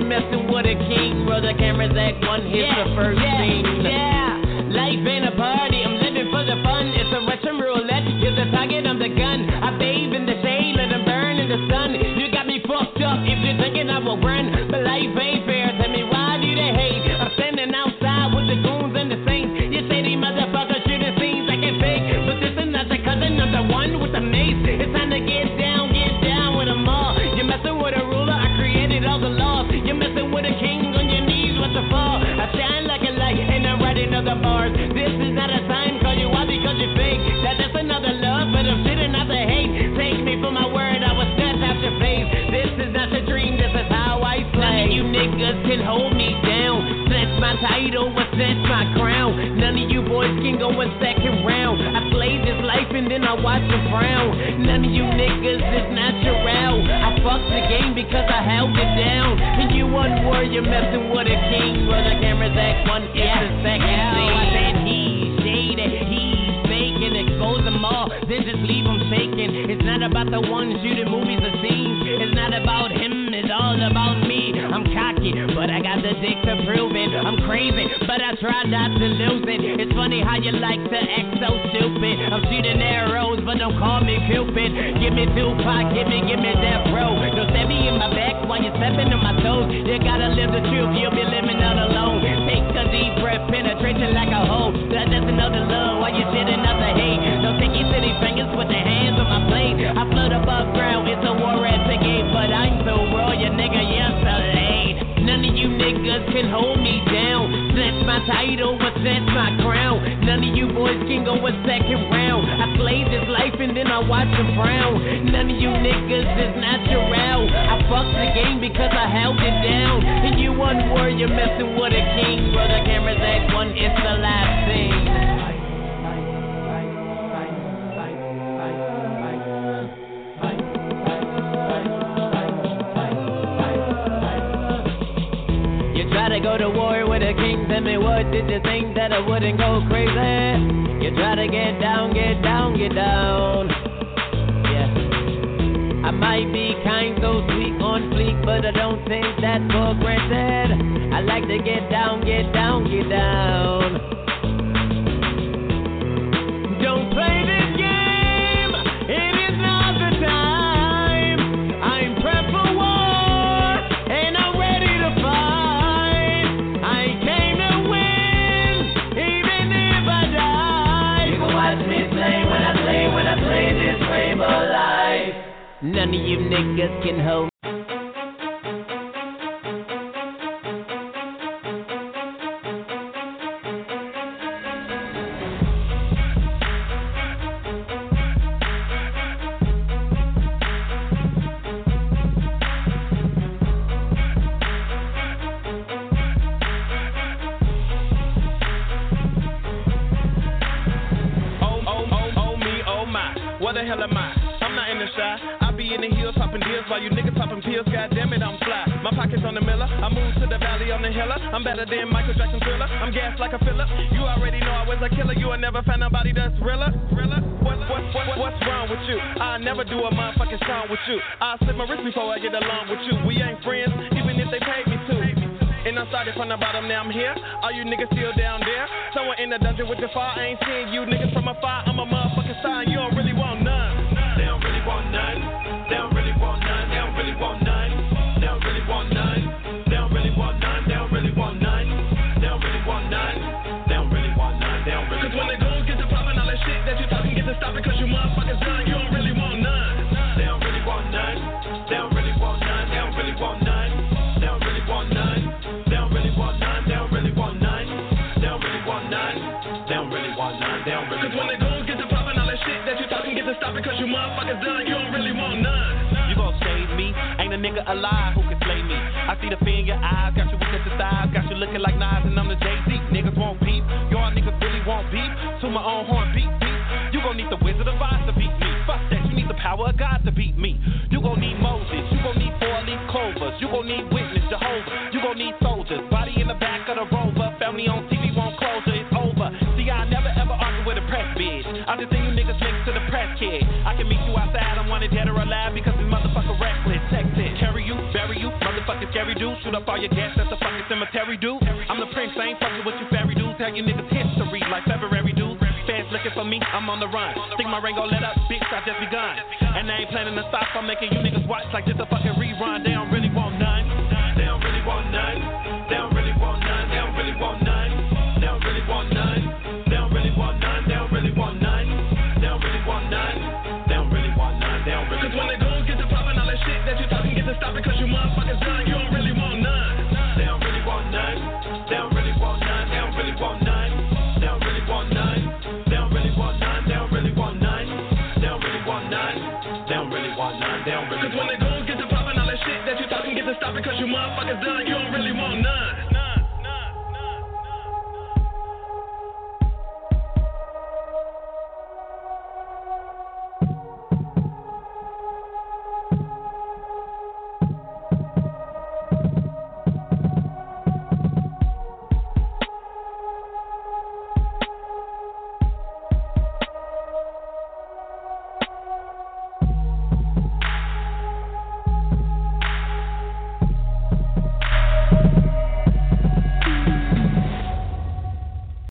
One 0.00 0.08
warrior 0.08 0.28